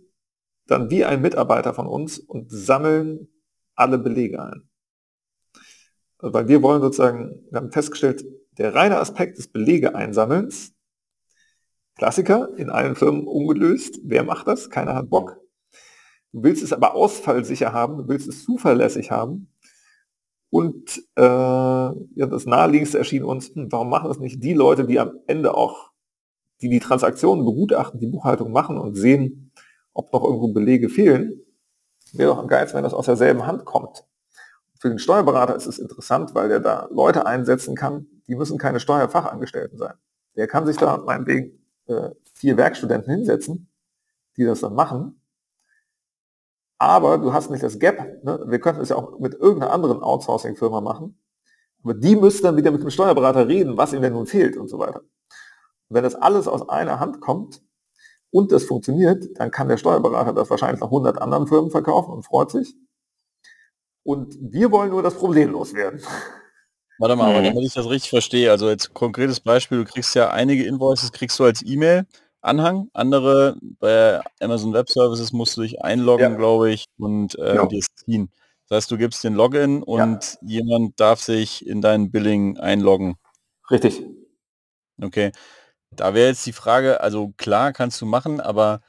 dann 0.67 0.89
wie 0.89 1.03
ein 1.03 1.21
Mitarbeiter 1.21 1.73
von 1.73 1.85
uns 1.85 2.17
und 2.17 2.49
sammeln 2.49 3.27
alle 3.75 3.97
Belege 3.97 4.41
ein. 4.41 4.69
Weil 6.19 6.47
wir 6.47 6.63
wollen 6.63 6.81
sozusagen, 6.81 7.45
wir 7.51 7.57
haben 7.59 7.73
festgestellt, 7.73 8.23
der 8.57 8.73
reine 8.73 8.99
Aspekt 8.99 9.37
des 9.37 9.49
Belege-Einsammelns, 9.49 10.73
Klassiker, 11.97 12.55
in 12.55 12.69
allen 12.69 12.95
Firmen 12.95 13.27
ungelöst, 13.27 13.99
wer 14.05 14.23
macht 14.23 14.47
das? 14.47 14.69
Keiner 14.69 14.95
hat 14.95 15.09
Bock. 15.09 15.44
Du 16.35 16.43
willst 16.43 16.61
es 16.61 16.73
aber 16.73 16.95
ausfallsicher 16.95 17.71
haben, 17.71 17.97
du 17.97 18.07
willst 18.09 18.27
es 18.27 18.43
zuverlässig 18.43 19.09
haben. 19.09 19.47
Und 20.49 21.01
äh, 21.15 21.21
ja, 21.21 22.25
das 22.29 22.45
naheliegendste 22.45 22.97
erschien 22.97 23.23
uns, 23.23 23.55
hm, 23.55 23.71
warum 23.71 23.89
machen 23.89 24.09
das 24.09 24.19
nicht 24.19 24.43
die 24.43 24.53
Leute, 24.53 24.85
die 24.85 24.99
am 24.99 25.13
Ende 25.27 25.55
auch 25.55 25.91
die 26.61 26.67
die 26.67 26.79
Transaktionen 26.79 27.45
begutachten, 27.45 28.01
die 28.01 28.07
Buchhaltung 28.07 28.51
machen 28.51 28.77
und 28.77 28.95
sehen, 28.95 29.53
ob 29.93 30.11
noch 30.11 30.25
irgendwo 30.25 30.49
Belege 30.49 30.89
fehlen, 30.89 31.39
wäre 32.11 32.31
doch 32.31 32.39
am 32.39 32.49
geilsten, 32.49 32.75
wenn 32.75 32.83
das 32.83 32.93
aus 32.93 33.05
derselben 33.05 33.47
Hand 33.47 33.63
kommt. 33.63 34.03
Für 34.77 34.89
den 34.89 34.99
Steuerberater 34.99 35.55
ist 35.55 35.67
es 35.67 35.79
interessant, 35.79 36.35
weil 36.35 36.51
er 36.51 36.59
da 36.59 36.89
Leute 36.91 37.25
einsetzen 37.25 37.75
kann, 37.75 38.07
die 38.27 38.35
müssen 38.35 38.57
keine 38.57 38.81
Steuerfachangestellten 38.81 39.77
sein. 39.77 39.93
Der 40.35 40.47
kann 40.47 40.65
sich 40.65 40.75
da 40.75 40.97
meinetwegen 40.97 41.65
äh, 41.87 42.09
vier 42.33 42.57
Werkstudenten 42.57 43.13
hinsetzen, 43.13 43.69
die 44.35 44.43
das 44.43 44.59
dann 44.59 44.73
machen. 44.75 45.21
Aber 46.85 47.17
du 47.17 47.33
hast 47.33 47.49
nicht 47.49 47.63
das 47.63 47.79
Gap. 47.79 48.23
Ne? 48.23 48.43
Wir 48.47 48.59
könnten 48.59 48.81
es 48.81 48.89
ja 48.89 48.95
auch 48.95 49.19
mit 49.19 49.33
irgendeiner 49.33 49.73
anderen 49.73 50.03
Outsourcing-Firma 50.03 50.81
machen. 50.81 51.17
Aber 51.83 51.93
die 51.93 52.15
müssten 52.15 52.43
dann 52.43 52.57
wieder 52.57 52.71
mit 52.71 52.81
dem 52.81 52.89
Steuerberater 52.89 53.47
reden, 53.47 53.77
was 53.77 53.93
ihm 53.93 54.01
denn 54.01 54.13
nun 54.13 54.27
fehlt 54.27 54.57
und 54.57 54.69
so 54.69 54.79
weiter 54.79 55.01
wenn 55.89 56.03
das 56.03 56.15
alles 56.15 56.47
aus 56.47 56.67
einer 56.69 56.99
Hand 56.99 57.21
kommt 57.21 57.61
und 58.31 58.51
das 58.51 58.65
funktioniert, 58.65 59.25
dann 59.35 59.51
kann 59.51 59.67
der 59.67 59.77
Steuerberater 59.77 60.33
das 60.33 60.49
wahrscheinlich 60.49 60.81
noch 60.81 60.87
100 60.87 61.21
anderen 61.21 61.47
Firmen 61.47 61.71
verkaufen 61.71 62.11
und 62.11 62.23
freut 62.23 62.51
sich. 62.51 62.75
Und 64.03 64.37
wir 64.39 64.71
wollen 64.71 64.91
nur 64.91 65.03
das 65.03 65.15
Problem 65.15 65.51
loswerden. 65.51 66.01
Warte 66.99 67.15
mal, 67.15 67.29
aber 67.29 67.41
mhm. 67.41 67.45
damit 67.45 67.63
ich 67.65 67.73
das 67.73 67.89
richtig 67.89 68.09
verstehe, 68.09 68.51
also 68.51 68.69
jetzt 68.69 68.93
konkretes 68.93 69.39
Beispiel, 69.39 69.79
du 69.79 69.85
kriegst 69.85 70.15
ja 70.15 70.29
einige 70.29 70.65
Invoices, 70.65 71.11
kriegst 71.11 71.37
du 71.39 71.43
als 71.43 71.61
E-Mail, 71.65 72.05
Anhang, 72.45 72.89
andere 72.93 73.57
bei 73.79 74.21
Amazon 74.39 74.73
Web 74.73 74.89
Services 74.89 75.33
musst 75.33 75.57
du 75.57 75.61
dich 75.61 75.81
einloggen, 75.81 76.31
ja. 76.31 76.37
glaube 76.37 76.71
ich, 76.71 76.85
und 76.97 77.37
äh, 77.39 77.55
ja. 77.55 77.65
dir 77.65 77.81
ziehen. 77.95 78.29
Das 78.67 78.77
heißt, 78.77 78.91
du 78.91 78.97
gibst 78.97 79.23
den 79.23 79.33
Login 79.35 79.83
und 79.83 80.37
ja. 80.41 80.47
jemand 80.47 80.99
darf 80.99 81.21
sich 81.21 81.65
in 81.65 81.81
dein 81.81 82.11
Billing 82.11 82.57
einloggen. 82.57 83.15
Richtig. 83.69 84.03
Okay. 85.01 85.31
Da 85.91 86.13
wäre 86.13 86.27
jetzt 86.27 86.45
die 86.45 86.53
Frage, 86.53 87.01
also 87.01 87.33
klar 87.37 87.73
kannst 87.73 88.01
du 88.01 88.05
machen, 88.05 88.39
aber 88.39 88.81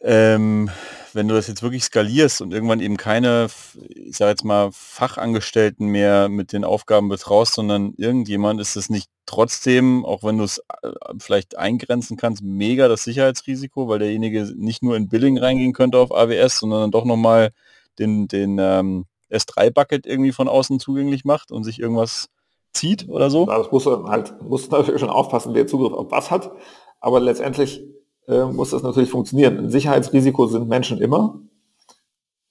ähm, 0.00 0.70
wenn 1.12 1.28
du 1.28 1.34
das 1.34 1.48
jetzt 1.48 1.62
wirklich 1.62 1.84
skalierst 1.84 2.40
und 2.40 2.52
irgendwann 2.52 2.80
eben 2.80 2.96
keine, 2.96 3.48
ich 3.88 4.16
sage 4.16 4.30
jetzt 4.30 4.44
mal, 4.44 4.70
Fachangestellten 4.72 5.86
mehr 5.86 6.28
mit 6.28 6.52
den 6.52 6.64
Aufgaben 6.64 7.08
betraust, 7.08 7.54
sondern 7.54 7.94
irgendjemand, 7.96 8.60
ist 8.60 8.76
es 8.76 8.90
nicht 8.90 9.10
trotzdem, 9.26 10.04
auch 10.04 10.22
wenn 10.22 10.38
du 10.38 10.44
es 10.44 10.58
äh, 10.82 10.90
vielleicht 11.18 11.58
eingrenzen 11.58 12.16
kannst, 12.16 12.42
mega 12.42 12.88
das 12.88 13.04
Sicherheitsrisiko, 13.04 13.88
weil 13.88 13.98
derjenige 13.98 14.52
nicht 14.56 14.82
nur 14.82 14.96
in 14.96 15.08
Billing 15.08 15.38
reingehen 15.38 15.72
könnte 15.72 15.98
auf 15.98 16.12
AWS, 16.12 16.60
sondern 16.60 16.82
dann 16.82 16.90
doch 16.90 17.04
nochmal 17.04 17.50
den, 17.98 18.28
den 18.28 18.58
ähm, 18.60 19.06
S3-Bucket 19.30 20.06
irgendwie 20.06 20.32
von 20.32 20.48
außen 20.48 20.80
zugänglich 20.80 21.24
macht 21.24 21.50
und 21.50 21.64
sich 21.64 21.80
irgendwas 21.80 22.28
zieht 22.72 23.08
oder 23.08 23.30
so? 23.30 23.46
das 23.46 23.72
muss 23.72 23.86
halt, 23.86 24.42
muss 24.42 24.70
natürlich 24.70 25.00
schon 25.00 25.10
aufpassen, 25.10 25.54
wer 25.54 25.66
Zugriff 25.66 25.92
auf 25.92 26.10
was 26.10 26.30
hat. 26.30 26.52
Aber 27.00 27.20
letztendlich 27.20 27.82
äh, 28.28 28.44
muss 28.44 28.70
das 28.70 28.82
natürlich 28.82 29.10
funktionieren. 29.10 29.58
Ein 29.58 29.70
Sicherheitsrisiko 29.70 30.46
sind 30.46 30.68
Menschen 30.68 31.00
immer. 31.00 31.40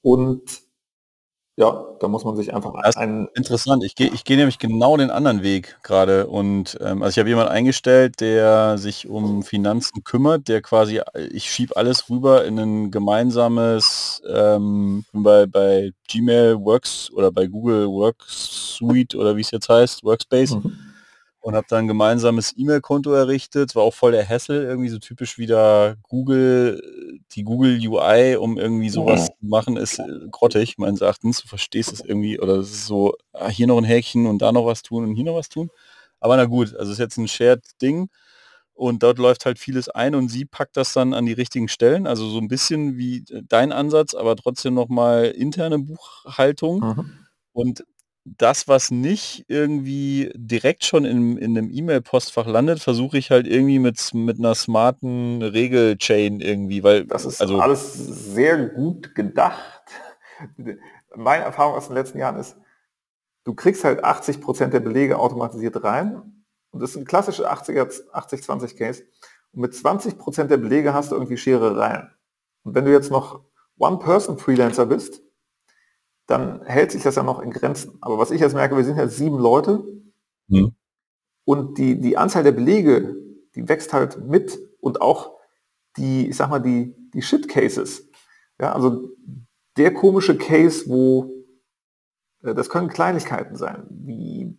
Und 0.02 0.42
ja, 1.60 1.86
da 2.00 2.08
muss 2.08 2.24
man 2.24 2.36
sich 2.36 2.54
einfach 2.54 2.74
ein... 2.96 3.28
Interessant, 3.34 3.84
ich 3.84 3.96
gehe 3.96 4.10
ich 4.14 4.24
geh 4.24 4.36
nämlich 4.36 4.60
genau 4.60 4.96
den 4.96 5.10
anderen 5.10 5.42
Weg 5.42 5.78
gerade 5.82 6.28
und 6.28 6.78
ähm, 6.82 7.02
also 7.02 7.16
ich 7.16 7.20
habe 7.20 7.30
jemanden 7.30 7.52
eingestellt, 7.52 8.20
der 8.22 8.78
sich 8.78 9.10
um 9.10 9.42
Finanzen 9.42 10.04
kümmert, 10.04 10.50
der 10.50 10.62
quasi, 10.62 11.02
ich 11.32 11.50
schiebe 11.50 11.76
alles 11.76 12.12
rüber 12.12 12.46
in 12.46 12.60
ein 12.60 12.92
gemeinsames, 12.92 14.22
ähm, 14.32 15.04
bei, 15.14 15.48
bei 15.48 15.94
Gmail 16.08 16.64
Works 16.64 17.10
oder 17.12 17.32
bei 17.32 17.48
Google 17.48 17.88
Worksuite 17.88 19.18
oder 19.18 19.36
wie 19.36 19.42
es 19.42 19.50
jetzt 19.50 19.68
heißt, 19.68 20.04
Workspace. 20.04 20.58
Mhm 20.58 20.87
und 21.48 21.56
habe 21.56 21.66
dann 21.70 21.86
ein 21.86 21.88
gemeinsames 21.88 22.54
E-Mail-Konto 22.58 23.14
errichtet. 23.14 23.74
War 23.74 23.84
auch 23.84 23.94
voll 23.94 24.12
der 24.12 24.28
Hassel, 24.28 24.66
irgendwie 24.66 24.90
so 24.90 25.00
typisch 25.00 25.38
wieder 25.38 25.96
Google, 26.04 27.22
die 27.32 27.44
Google 27.44 27.80
UI, 27.88 28.36
um 28.36 28.58
irgendwie 28.58 28.90
sowas 28.90 29.28
zu 29.28 29.46
machen, 29.46 29.78
ist 29.78 29.98
äh, 29.98 30.28
grottig, 30.30 30.78
meines 30.78 31.00
Erachtens. 31.00 31.42
Du 31.42 31.48
verstehst 31.48 31.94
es 31.94 32.02
irgendwie, 32.02 32.38
oder 32.38 32.58
es 32.58 32.72
ist 32.72 32.86
so, 32.88 33.16
ah, 33.32 33.48
hier 33.48 33.66
noch 33.66 33.78
ein 33.78 33.86
Häkchen 33.86 34.26
und 34.26 34.42
da 34.42 34.52
noch 34.52 34.66
was 34.66 34.82
tun 34.82 35.06
und 35.06 35.16
hier 35.16 35.24
noch 35.24 35.36
was 35.36 35.48
tun. 35.48 35.70
Aber 36.20 36.36
na 36.36 36.44
gut, 36.44 36.76
also 36.76 36.92
es 36.92 36.98
ist 36.98 37.00
jetzt 37.00 37.16
ein 37.16 37.30
Shared-Ding 37.30 38.10
und 38.74 39.02
dort 39.02 39.18
läuft 39.18 39.46
halt 39.46 39.58
vieles 39.58 39.88
ein 39.88 40.16
und 40.16 40.28
sie 40.28 40.44
packt 40.44 40.76
das 40.76 40.92
dann 40.92 41.14
an 41.14 41.26
die 41.26 41.32
richtigen 41.32 41.70
Stellen. 41.70 42.08
Also 42.08 42.28
so 42.28 42.40
ein 42.40 42.50
bisschen 42.50 42.98
wie 42.98 43.20
äh, 43.30 43.42
dein 43.48 43.72
Ansatz, 43.72 44.16
aber 44.16 44.36
trotzdem 44.36 44.74
nochmal 44.74 45.28
interne 45.28 45.80
Buchhaltung. 45.80 46.80
Mhm. 46.82 47.14
Und 47.54 47.86
das, 48.38 48.68
was 48.68 48.92
nicht 48.92 49.46
irgendwie 49.48 50.32
direkt 50.36 50.84
schon 50.84 51.06
in, 51.06 51.38
in 51.38 51.58
einem 51.58 51.72
E-Mail-Postfach 51.72 52.48
landet, 52.48 52.80
versuche 52.80 53.18
ich 53.18 53.32
halt 53.32 53.48
irgendwie 53.48 53.80
mit, 53.80 54.14
mit 54.14 54.40
einer 54.40 54.56
smarten 54.56 55.42
Regel-Chain 55.42 56.40
irgendwie, 56.42 56.84
weil... 56.84 57.06
Das 57.06 57.26
ist 57.26 57.42
also 57.42 57.60
alles 57.60 57.94
sehr 57.94 58.68
gut 58.68 59.16
gedacht. 59.16 59.84
Meine 61.16 61.46
Erfahrung 61.46 61.76
aus 61.76 61.88
den 61.88 61.96
letzten 61.96 62.20
Jahren 62.20 62.38
ist, 62.38 62.58
du 63.44 63.54
kriegst 63.54 63.84
halt 63.84 64.04
80 64.04 64.42
Prozent 64.42 64.74
der 64.74 64.82
Belege 64.82 65.18
automatisiert 65.18 65.84
rein 65.84 66.44
und 66.72 66.82
das 66.82 66.92
ist 66.92 66.98
ein 66.98 67.06
klassischer 67.06 67.52
80-20-Case 67.52 69.04
und 69.54 69.62
mit 69.62 69.74
20 69.74 70.18
Prozent 70.18 70.52
der 70.52 70.58
Belege 70.58 70.94
hast 70.94 71.12
du 71.12 71.16
irgendwie 71.16 71.38
Schere 71.38 71.78
rein. 71.78 72.12
Und 72.64 72.76
wenn 72.76 72.86
du 72.86 72.92
jetzt 72.92 73.10
noch 73.10 73.46
One-Person-Freelancer 73.78 74.86
bist, 74.86 75.22
dann 76.28 76.62
hält 76.66 76.92
sich 76.92 77.04
das 77.04 77.16
ja 77.16 77.24
noch 77.24 77.40
in 77.40 77.52
Grenzen. 77.52 77.98
Aber 78.02 78.18
was 78.18 78.32
ich 78.32 78.42
jetzt 78.42 78.54
merke, 78.54 78.76
wir 78.76 78.84
sind 78.84 78.98
jetzt 78.98 79.18
sieben 79.18 79.40
Leute 79.40 79.84
mhm. 80.48 80.76
und 81.46 81.78
die, 81.78 82.00
die 82.00 82.18
Anzahl 82.18 82.44
der 82.44 82.52
Belege, 82.52 83.16
die 83.56 83.68
wächst 83.68 83.94
halt 83.94 84.24
mit 84.24 84.60
und 84.80 85.02
auch 85.02 85.32
die, 85.96 86.30
ich 86.30 86.36
sag 86.36 86.50
mal, 86.50 86.60
die, 86.60 86.94
die 87.14 87.22
Shit-Cases. 87.22 88.10
Ja, 88.60 88.74
also 88.74 89.10
der 89.78 89.94
komische 89.94 90.38
Case, 90.38 90.86
wo 90.88 91.32
äh, 92.44 92.54
das 92.54 92.70
können 92.70 92.90
Kleinigkeiten 92.90 93.56
sein, 93.56 93.86
wie 93.90 94.58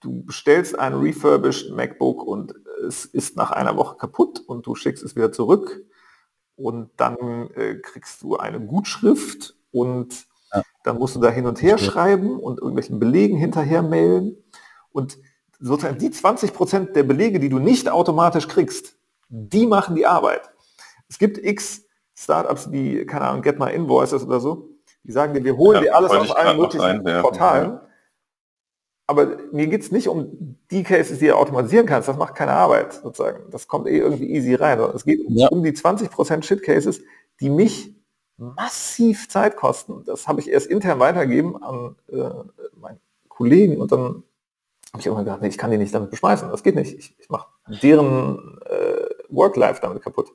du 0.00 0.24
bestellst 0.24 0.78
ein 0.78 0.94
refurbished 0.94 1.70
MacBook 1.74 2.22
und 2.22 2.54
es 2.86 3.04
ist 3.04 3.36
nach 3.36 3.50
einer 3.50 3.76
Woche 3.76 3.96
kaputt 3.96 4.40
und 4.40 4.66
du 4.66 4.74
schickst 4.74 5.04
es 5.04 5.14
wieder 5.14 5.30
zurück 5.30 5.84
und 6.56 6.90
dann 6.96 7.50
äh, 7.54 7.76
kriegst 7.76 8.22
du 8.22 8.36
eine 8.36 8.60
Gutschrift 8.60 9.56
und 9.70 10.26
dann 10.82 10.98
musst 10.98 11.16
du 11.16 11.20
da 11.20 11.30
hin 11.30 11.46
und 11.46 11.62
her 11.62 11.78
schreiben 11.78 12.38
und 12.38 12.58
irgendwelchen 12.58 12.98
Belegen 12.98 13.36
hinterher 13.36 13.82
mailen. 13.82 14.36
Und 14.90 15.18
sozusagen 15.60 15.98
die 15.98 16.10
20 16.10 16.52
Prozent 16.52 16.96
der 16.96 17.04
Belege, 17.04 17.38
die 17.38 17.48
du 17.48 17.58
nicht 17.58 17.88
automatisch 17.88 18.48
kriegst, 18.48 18.96
die 19.28 19.66
machen 19.66 19.94
die 19.94 20.06
Arbeit. 20.06 20.50
Es 21.08 21.18
gibt 21.18 21.38
x 21.38 21.82
Startups 22.14 22.70
wie, 22.70 23.06
keine 23.06 23.26
Ahnung, 23.26 23.42
Get 23.42 23.58
My 23.58 23.72
Invoices 23.72 24.24
oder 24.24 24.40
so, 24.40 24.68
die 25.04 25.12
sagen 25.12 25.34
dir, 25.34 25.44
wir 25.44 25.56
holen 25.56 25.76
ja, 25.76 25.80
dir 25.82 25.96
alles 25.96 26.10
auf 26.10 26.36
allen 26.36 26.58
möglichen 26.58 27.02
Portalen. 27.20 27.80
Aber 29.06 29.36
mir 29.50 29.66
geht 29.66 29.82
es 29.82 29.90
nicht 29.90 30.08
um 30.08 30.58
die 30.70 30.84
Cases, 30.84 31.18
die 31.18 31.26
du 31.26 31.36
automatisieren 31.36 31.86
kannst. 31.86 32.08
Das 32.08 32.16
macht 32.16 32.34
keine 32.34 32.52
Arbeit, 32.52 32.94
sozusagen. 32.94 33.50
Das 33.50 33.66
kommt 33.66 33.88
eh 33.88 33.98
irgendwie 33.98 34.30
easy 34.30 34.54
rein. 34.54 34.78
Es 34.94 35.04
geht 35.04 35.20
ja. 35.28 35.48
um 35.48 35.62
die 35.62 35.72
20% 35.72 36.42
Shit-Cases, 36.42 37.02
die 37.40 37.50
mich 37.50 37.94
massiv 38.42 39.28
Zeit 39.28 39.56
kosten. 39.56 40.04
Das 40.04 40.28
habe 40.28 40.40
ich 40.40 40.50
erst 40.50 40.66
intern 40.66 40.98
weitergeben 40.98 41.62
an 41.62 41.96
äh, 42.08 42.30
meinen 42.80 43.00
Kollegen 43.28 43.80
und 43.80 43.92
dann 43.92 44.24
habe 44.92 45.00
ich 45.00 45.06
irgendwann 45.06 45.24
gedacht, 45.24 45.42
nee, 45.42 45.48
ich 45.48 45.58
kann 45.58 45.70
die 45.70 45.78
nicht 45.78 45.94
damit 45.94 46.10
beschmeißen. 46.10 46.50
Das 46.50 46.62
geht 46.62 46.74
nicht. 46.74 46.92
Ich, 46.98 47.16
ich 47.18 47.30
mache 47.30 47.48
deren 47.82 48.60
äh, 48.66 49.08
Work-Life 49.30 49.80
damit 49.80 50.02
kaputt. 50.02 50.30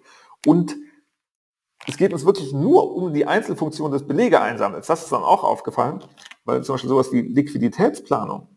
Und 0.46 0.76
es 1.86 1.98
geht 1.98 2.12
uns 2.12 2.26
wirklich 2.26 2.52
nur 2.54 2.96
um 2.96 3.14
die 3.14 3.28
Einzelfunktion 3.28 3.92
des 3.92 4.08
Belege-Einsammels. 4.08 4.88
Das 4.88 5.04
ist 5.04 5.12
dann 5.12 5.24
auch 5.24 5.44
aufgefallen, 5.44 6.04
weil 6.44 6.64
zum 6.64 6.74
Beispiel 6.74 6.90
sowas 6.90 7.12
wie 7.12 7.22
Liquiditätsplanung, 7.22 8.48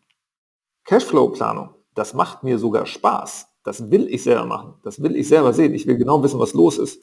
Cashflow-Planung, 0.85 1.75
das 1.95 2.15
macht 2.15 2.43
mir 2.43 2.59
sogar 2.59 2.87
Spaß. 2.87 3.49
Das 3.63 3.91
will 3.91 4.09
ich 4.09 4.23
selber 4.23 4.47
machen. 4.47 4.75
Das 4.83 5.03
will 5.03 5.15
ich 5.15 5.29
selber 5.29 5.53
sehen. 5.53 5.75
Ich 5.75 5.87
will 5.87 5.99
genau 5.99 6.23
wissen, 6.23 6.41
was 6.41 6.55
los 6.55 6.79
ist. 6.79 7.03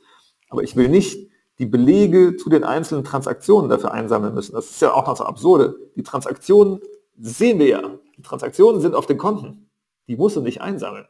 Aber 0.49 0.63
ich 0.63 0.75
will 0.75 0.89
nicht 0.89 1.26
die 1.59 1.65
Belege 1.65 2.37
zu 2.37 2.49
den 2.49 2.63
einzelnen 2.63 3.03
Transaktionen 3.03 3.69
dafür 3.69 3.91
einsammeln 3.91 4.33
müssen. 4.33 4.53
Das 4.53 4.69
ist 4.69 4.81
ja 4.81 4.93
auch 4.93 5.07
noch 5.07 5.17
so 5.17 5.23
absurde. 5.23 5.75
Die 5.95 6.03
Transaktionen 6.03 6.79
sehen 7.19 7.59
wir 7.59 7.67
ja. 7.67 7.81
Die 8.17 8.21
Transaktionen 8.21 8.81
sind 8.81 8.95
auf 8.95 9.07
den 9.07 9.17
Konten. 9.17 9.69
Die 10.07 10.15
musst 10.15 10.35
du 10.35 10.41
nicht 10.41 10.61
einsammeln. 10.61 11.05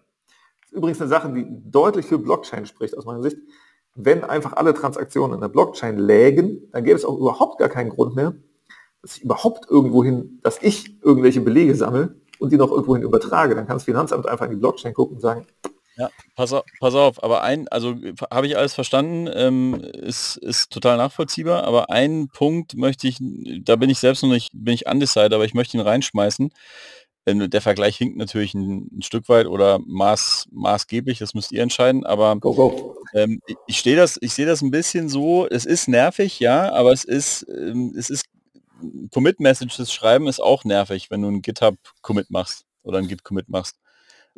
Das 0.61 0.71
ist 0.71 0.77
übrigens 0.77 1.01
eine 1.01 1.09
Sache, 1.09 1.31
die 1.33 1.45
deutlich 1.49 2.05
für 2.05 2.17
Blockchain 2.17 2.65
spricht 2.65 2.97
aus 2.97 3.05
meiner 3.05 3.21
Sicht. 3.21 3.37
Wenn 3.95 4.23
einfach 4.23 4.53
alle 4.53 4.73
Transaktionen 4.73 5.35
in 5.35 5.41
der 5.41 5.47
Blockchain 5.49 5.97
lägen, 5.97 6.69
dann 6.71 6.83
gäbe 6.83 6.95
es 6.95 7.05
auch 7.05 7.17
überhaupt 7.17 7.59
gar 7.59 7.69
keinen 7.69 7.89
Grund 7.89 8.15
mehr, 8.15 8.35
dass 9.01 9.17
ich 9.17 9.23
überhaupt 9.23 9.69
irgendwohin, 9.69 10.39
dass 10.43 10.61
ich 10.61 11.01
irgendwelche 11.01 11.41
Belege 11.41 11.75
sammle 11.75 12.15
und 12.39 12.51
die 12.51 12.57
noch 12.57 12.71
irgendwohin 12.71 13.03
übertrage. 13.03 13.55
Dann 13.55 13.65
kann 13.65 13.77
das 13.77 13.85
Finanzamt 13.85 14.27
einfach 14.27 14.45
in 14.45 14.51
die 14.51 14.57
Blockchain 14.57 14.93
gucken 14.93 15.15
und 15.15 15.21
sagen, 15.21 15.47
ja, 15.97 16.09
pass 16.35 16.53
auf, 16.53 16.63
pass 16.79 16.93
auf, 16.93 17.23
aber 17.23 17.41
ein, 17.41 17.67
also 17.69 17.95
habe 18.31 18.47
ich 18.47 18.57
alles 18.57 18.73
verstanden, 18.75 19.29
ähm, 19.33 19.73
ist, 19.81 20.37
ist 20.37 20.71
total 20.71 20.97
nachvollziehbar, 20.97 21.63
aber 21.63 21.89
einen 21.89 22.29
Punkt 22.29 22.75
möchte 22.75 23.07
ich, 23.07 23.17
da 23.19 23.75
bin 23.75 23.89
ich 23.89 23.99
selbst 23.99 24.21
noch 24.21 24.29
nicht, 24.29 24.49
bin 24.53 24.75
ich 24.75 24.85
undecided, 24.85 25.33
aber 25.33 25.45
ich 25.45 25.53
möchte 25.53 25.75
ihn 25.75 25.81
reinschmeißen. 25.81 26.51
Ähm, 27.25 27.49
der 27.49 27.61
Vergleich 27.61 27.97
hinkt 27.97 28.17
natürlich 28.17 28.53
ein, 28.53 28.89
ein, 28.97 29.01
Stück 29.01 29.27
weit 29.27 29.47
oder 29.47 29.79
maß, 29.85 30.47
maßgeblich, 30.51 31.17
das 31.19 31.33
müsst 31.33 31.51
ihr 31.51 31.63
entscheiden, 31.63 32.05
aber 32.05 32.35
go, 32.37 32.53
go. 32.53 32.95
Ähm, 33.13 33.41
ich, 33.47 33.55
ich 33.65 33.77
stehe 33.79 33.95
das, 33.97 34.17
ich 34.21 34.33
sehe 34.33 34.45
das 34.45 34.61
ein 34.61 34.71
bisschen 34.71 35.09
so, 35.09 35.47
es 35.47 35.65
ist 35.65 35.87
nervig, 35.87 36.39
ja, 36.39 36.71
aber 36.73 36.93
es 36.93 37.03
ist, 37.03 37.45
ähm, 37.49 37.93
es 37.97 38.09
ist 38.09 38.25
Commit-Messages 39.11 39.91
schreiben 39.91 40.27
ist 40.27 40.39
auch 40.39 40.63
nervig, 40.63 41.09
wenn 41.09 41.23
du 41.23 41.29
ein 41.29 41.41
GitHub-Commit 41.41 42.29
machst 42.29 42.65
oder 42.83 42.99
ein 42.99 43.07
Git-Commit 43.07 43.49
machst. 43.49 43.77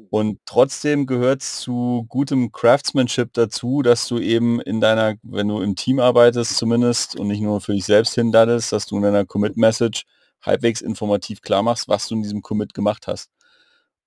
Und 0.10 0.40
trotzdem 0.46 1.06
gehört 1.06 1.42
zu 1.44 2.06
gutem 2.10 2.52
Craftsmanship 2.52 3.34
dazu, 3.34 3.82
dass 3.82 4.08
du 4.08 4.20
eben 4.20 4.60
in 4.62 4.82
deiner, 4.82 5.16
wenn 5.24 5.48
du 5.48 5.62
im 5.62 5.76
Team 5.76 6.00
arbeitest 6.00 6.58
zumindest 6.58 7.16
und 7.16 7.28
nicht 7.28 7.42
nur 7.42 7.62
für 7.62 7.74
dich 7.74 7.86
selbst 7.86 8.16
hindaddelst, 8.16 8.72
dass 8.72 8.86
du 8.86 8.98
in 8.98 9.04
deiner 9.04 9.26
Commit-Message 9.26 10.06
halbwegs 10.42 10.82
informativ 10.82 11.42
klar 11.42 11.64
machst, 11.64 11.88
was 11.88 12.08
du 12.08 12.16
in 12.16 12.24
diesem 12.24 12.42
Commit 12.42 12.74
gemacht 12.74 13.08
hast. 13.08 13.30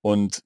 Und 0.01 0.41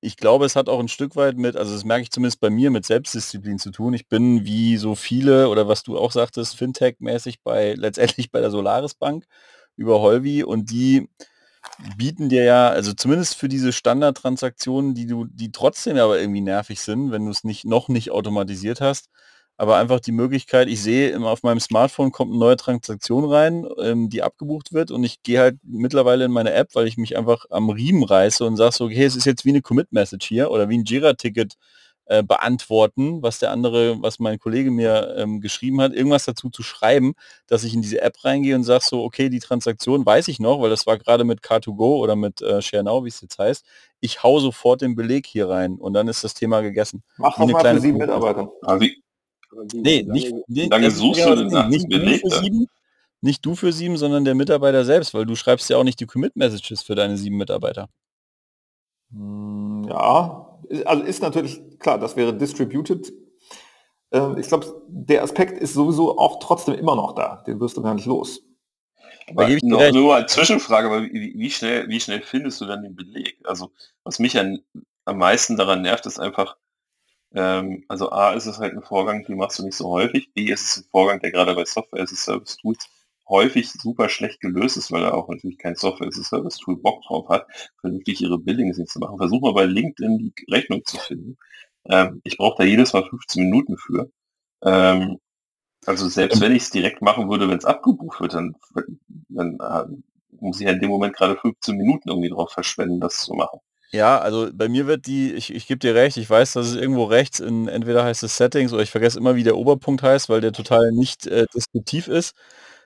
ich 0.00 0.16
glaube, 0.18 0.44
es 0.44 0.54
hat 0.54 0.68
auch 0.68 0.80
ein 0.80 0.88
Stück 0.88 1.16
weit 1.16 1.38
mit, 1.38 1.56
also 1.56 1.72
das 1.72 1.84
merke 1.84 2.02
ich 2.02 2.10
zumindest 2.10 2.40
bei 2.40 2.50
mir, 2.50 2.70
mit 2.70 2.84
Selbstdisziplin 2.84 3.58
zu 3.58 3.70
tun. 3.70 3.94
Ich 3.94 4.06
bin 4.08 4.44
wie 4.44 4.76
so 4.76 4.94
viele 4.94 5.48
oder 5.48 5.66
was 5.66 5.82
du 5.82 5.98
auch 5.98 6.12
sagtest, 6.12 6.56
Fintech-mäßig 6.56 7.36
bei 7.42 7.74
letztendlich 7.74 8.30
bei 8.30 8.40
der 8.40 8.50
Solaris 8.50 8.94
Bank 8.94 9.24
über 9.76 10.00
Holvi 10.00 10.44
und 10.44 10.70
die 10.70 11.08
bieten 11.96 12.28
dir 12.28 12.44
ja, 12.44 12.68
also 12.68 12.92
zumindest 12.92 13.36
für 13.36 13.48
diese 13.48 13.72
Standardtransaktionen, 13.72 14.94
die 14.94 15.06
du, 15.06 15.26
die 15.26 15.52
trotzdem 15.52 15.96
aber 15.98 16.20
irgendwie 16.20 16.40
nervig 16.40 16.80
sind, 16.80 17.10
wenn 17.10 17.24
du 17.24 17.30
es 17.30 17.44
nicht 17.44 17.64
noch 17.64 17.88
nicht 17.88 18.10
automatisiert 18.10 18.80
hast, 18.80 19.08
aber 19.56 19.76
einfach 19.76 20.00
die 20.00 20.12
Möglichkeit, 20.12 20.68
ich 20.68 20.82
sehe 20.82 21.10
immer 21.10 21.30
auf 21.30 21.42
meinem 21.42 21.60
Smartphone 21.60 22.10
kommt 22.12 22.32
eine 22.32 22.40
neue 22.40 22.56
Transaktion 22.56 23.24
rein, 23.24 23.66
ähm, 23.80 24.08
die 24.10 24.22
abgebucht 24.22 24.72
wird 24.72 24.90
und 24.90 25.04
ich 25.04 25.22
gehe 25.22 25.40
halt 25.40 25.58
mittlerweile 25.62 26.24
in 26.24 26.32
meine 26.32 26.52
App, 26.52 26.74
weil 26.74 26.86
ich 26.88 26.96
mich 26.96 27.16
einfach 27.16 27.46
am 27.50 27.70
Riemen 27.70 28.02
reiße 28.04 28.44
und 28.44 28.56
sage 28.56 28.72
so, 28.74 28.84
okay, 28.86 29.04
es 29.04 29.16
ist 29.16 29.26
jetzt 29.26 29.44
wie 29.44 29.50
eine 29.50 29.62
Commit-Message 29.62 30.26
hier 30.26 30.50
oder 30.50 30.68
wie 30.68 30.78
ein 30.78 30.84
Jira-Ticket 30.84 31.54
äh, 32.06 32.22
beantworten, 32.22 33.22
was 33.22 33.38
der 33.38 33.50
andere, 33.50 34.00
was 34.02 34.18
mein 34.18 34.38
Kollege 34.38 34.70
mir 34.70 35.14
ähm, 35.16 35.40
geschrieben 35.40 35.80
hat, 35.80 35.94
irgendwas 35.94 36.24
dazu 36.24 36.50
zu 36.50 36.62
schreiben, 36.62 37.14
dass 37.46 37.64
ich 37.64 37.74
in 37.74 37.82
diese 37.82 38.02
App 38.02 38.22
reingehe 38.24 38.54
und 38.54 38.64
sage 38.64 38.84
so, 38.84 39.02
okay, 39.02 39.30
die 39.30 39.38
Transaktion 39.38 40.04
weiß 40.04 40.28
ich 40.28 40.38
noch, 40.38 40.60
weil 40.60 40.70
das 40.70 40.86
war 40.86 40.98
gerade 40.98 41.24
mit 41.24 41.40
Car2Go 41.40 41.98
oder 41.98 42.14
mit 42.14 42.42
äh, 42.42 42.60
ShareNow, 42.60 43.04
wie 43.04 43.08
es 43.08 43.20
jetzt 43.20 43.38
heißt. 43.38 43.64
Ich 44.00 44.22
hau 44.22 44.38
sofort 44.38 44.82
den 44.82 44.94
Beleg 44.94 45.26
hier 45.26 45.48
rein 45.48 45.76
und 45.76 45.94
dann 45.94 46.08
ist 46.08 46.24
das 46.24 46.34
Thema 46.34 46.60
gegessen. 46.60 47.02
Mach 47.16 47.38
das 47.38 47.48
mal 47.48 47.74
für 47.74 47.80
sieben 47.80 47.98
Mitarbeiter. 47.98 48.52
Also, 48.60 48.86
nee, 49.72 50.02
nicht, 50.02 50.34
nee, 50.46 50.66
lange 50.66 50.90
suchst 50.90 51.24
du 51.24 51.34
nach 51.44 51.68
nicht 51.68 51.88
Beleg 51.88 52.22
du 52.22 52.28
für 52.28 52.42
sieben, 52.42 52.66
nicht 53.22 53.46
du 53.46 53.54
für 53.54 53.72
sieben, 53.72 53.96
sondern 53.96 54.26
der 54.26 54.34
Mitarbeiter 54.34 54.84
selbst, 54.84 55.14
weil 55.14 55.24
du 55.24 55.36
schreibst 55.36 55.70
ja 55.70 55.78
auch 55.78 55.84
nicht 55.84 56.00
die 56.00 56.06
Commit-Messages 56.06 56.82
für 56.82 56.94
deine 56.94 57.16
sieben 57.16 57.38
Mitarbeiter. 57.38 57.88
Hm, 59.10 59.86
ja, 59.88 60.43
also 60.84 61.02
ist 61.02 61.22
natürlich, 61.22 61.60
klar, 61.78 61.98
das 61.98 62.16
wäre 62.16 62.36
distributed. 62.36 63.12
Ähm, 64.12 64.38
ich 64.38 64.48
glaube, 64.48 64.82
der 64.88 65.22
Aspekt 65.22 65.60
ist 65.60 65.74
sowieso 65.74 66.18
auch 66.18 66.38
trotzdem 66.40 66.74
immer 66.74 66.96
noch 66.96 67.14
da. 67.14 67.42
Den 67.46 67.60
wirst 67.60 67.76
du 67.76 67.82
gar 67.82 67.94
nicht 67.94 68.06
los. 68.06 68.42
Aber 69.28 69.48
nur, 69.62 69.92
nur 69.92 70.14
als 70.14 70.32
Zwischenfrage, 70.34 70.88
aber 70.88 71.02
wie, 71.02 71.34
wie, 71.36 71.50
schnell, 71.50 71.88
wie 71.88 72.00
schnell 72.00 72.20
findest 72.22 72.60
du 72.60 72.66
dann 72.66 72.82
den 72.82 72.94
Beleg? 72.94 73.38
Also 73.44 73.70
was 74.02 74.18
mich 74.18 74.38
an, 74.38 74.60
am 75.06 75.18
meisten 75.18 75.56
daran 75.56 75.82
nervt, 75.82 76.06
ist 76.06 76.18
einfach, 76.18 76.56
ähm, 77.34 77.84
also 77.88 78.10
A 78.10 78.34
ist 78.34 78.46
es 78.46 78.58
halt 78.58 78.74
ein 78.74 78.82
Vorgang, 78.82 79.24
den 79.24 79.36
machst 79.36 79.58
du 79.58 79.64
nicht 79.64 79.76
so 79.76 79.88
häufig. 79.88 80.32
B 80.34 80.44
ist 80.44 80.62
es 80.62 80.76
ein 80.78 80.88
Vorgang, 80.90 81.20
der 81.20 81.32
gerade 81.32 81.54
bei 81.54 81.64
Software 81.64 82.02
as 82.02 82.12
a 82.12 82.16
Service 82.16 82.56
Tools 82.58 82.86
häufig 83.28 83.70
super 83.70 84.08
schlecht 84.08 84.40
gelöst 84.40 84.76
ist, 84.76 84.92
weil 84.92 85.02
er 85.02 85.14
auch 85.14 85.28
natürlich 85.28 85.58
kein 85.58 85.76
Software 85.76 86.08
as 86.08 86.18
a 86.18 86.22
Service 86.22 86.58
Tool 86.58 86.76
Bock 86.76 87.02
drauf 87.02 87.28
hat, 87.28 87.46
vernünftig 87.80 88.20
ihre 88.20 88.38
Billings 88.38 88.78
nicht 88.78 88.90
zu 88.90 88.98
machen. 88.98 89.18
Versuch 89.18 89.40
mal 89.40 89.54
bei 89.54 89.64
LinkedIn 89.64 90.18
die 90.18 90.32
Rechnung 90.50 90.84
zu 90.84 90.98
finden. 90.98 91.36
Ähm, 91.86 92.20
ich 92.24 92.36
brauche 92.36 92.56
da 92.58 92.64
jedes 92.64 92.92
Mal 92.92 93.04
15 93.08 93.44
Minuten 93.44 93.76
für. 93.76 94.10
Ähm, 94.62 95.18
also 95.86 96.08
selbst 96.08 96.40
wenn 96.40 96.54
ich 96.54 96.62
es 96.64 96.70
direkt 96.70 97.02
machen 97.02 97.28
würde, 97.28 97.48
wenn 97.48 97.58
es 97.58 97.64
abgebucht 97.64 98.20
wird, 98.20 98.34
dann, 98.34 98.56
dann 99.28 99.58
äh, 99.60 99.84
muss 100.40 100.60
ich 100.60 100.66
ja 100.66 100.72
in 100.72 100.80
dem 100.80 100.90
Moment 100.90 101.14
gerade 101.14 101.36
15 101.36 101.76
Minuten 101.76 102.08
irgendwie 102.08 102.30
drauf 102.30 102.52
verschwenden, 102.52 103.00
das 103.00 103.18
zu 103.24 103.34
machen. 103.34 103.60
Ja, 103.94 104.18
also 104.18 104.48
bei 104.52 104.68
mir 104.68 104.88
wird 104.88 105.06
die, 105.06 105.32
ich, 105.34 105.54
ich 105.54 105.68
gebe 105.68 105.78
dir 105.78 105.94
recht, 105.94 106.16
ich 106.16 106.28
weiß, 106.28 106.54
dass 106.54 106.66
es 106.66 106.74
irgendwo 106.74 107.04
rechts 107.04 107.38
in, 107.38 107.68
entweder 107.68 108.02
heißt 108.02 108.24
es 108.24 108.36
Settings 108.36 108.72
oder 108.72 108.82
ich 108.82 108.90
vergesse 108.90 109.18
immer, 109.18 109.36
wie 109.36 109.44
der 109.44 109.56
Oberpunkt 109.56 110.02
heißt, 110.02 110.28
weil 110.28 110.40
der 110.40 110.52
total 110.52 110.90
nicht 110.90 111.28
äh, 111.28 111.46
deskriptiv 111.54 112.08
ist. 112.08 112.34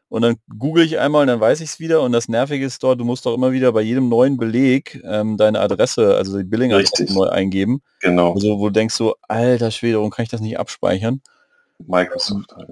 Und 0.08 0.22
dann 0.22 0.36
google 0.58 0.84
ich 0.84 0.98
einmal 0.98 1.22
und 1.22 1.28
dann 1.28 1.40
weiß 1.40 1.60
ich 1.60 1.70
es 1.70 1.80
wieder. 1.80 2.02
Und 2.02 2.12
das 2.12 2.28
Nervige 2.28 2.64
ist 2.64 2.82
dort, 2.82 2.98
du 2.98 3.04
musst 3.04 3.26
doch 3.26 3.34
immer 3.34 3.52
wieder 3.52 3.72
bei 3.72 3.82
jedem 3.82 4.08
neuen 4.08 4.38
Beleg 4.38 5.02
ähm, 5.04 5.36
deine 5.36 5.60
Adresse, 5.60 6.16
also 6.16 6.38
die 6.38 6.44
Billing-Adresse 6.44 7.12
neu 7.12 7.28
eingeben. 7.28 7.82
Genau. 8.00 8.32
Also 8.32 8.58
wo 8.58 8.68
du 8.68 8.72
denkst 8.72 8.94
so, 8.94 9.16
alter 9.28 9.70
Schwede, 9.70 9.98
warum 9.98 10.10
kann 10.10 10.22
ich 10.22 10.30
das 10.30 10.40
nicht 10.40 10.58
abspeichern? 10.58 11.20
Microsoft 11.86 12.50
halt. 12.56 12.70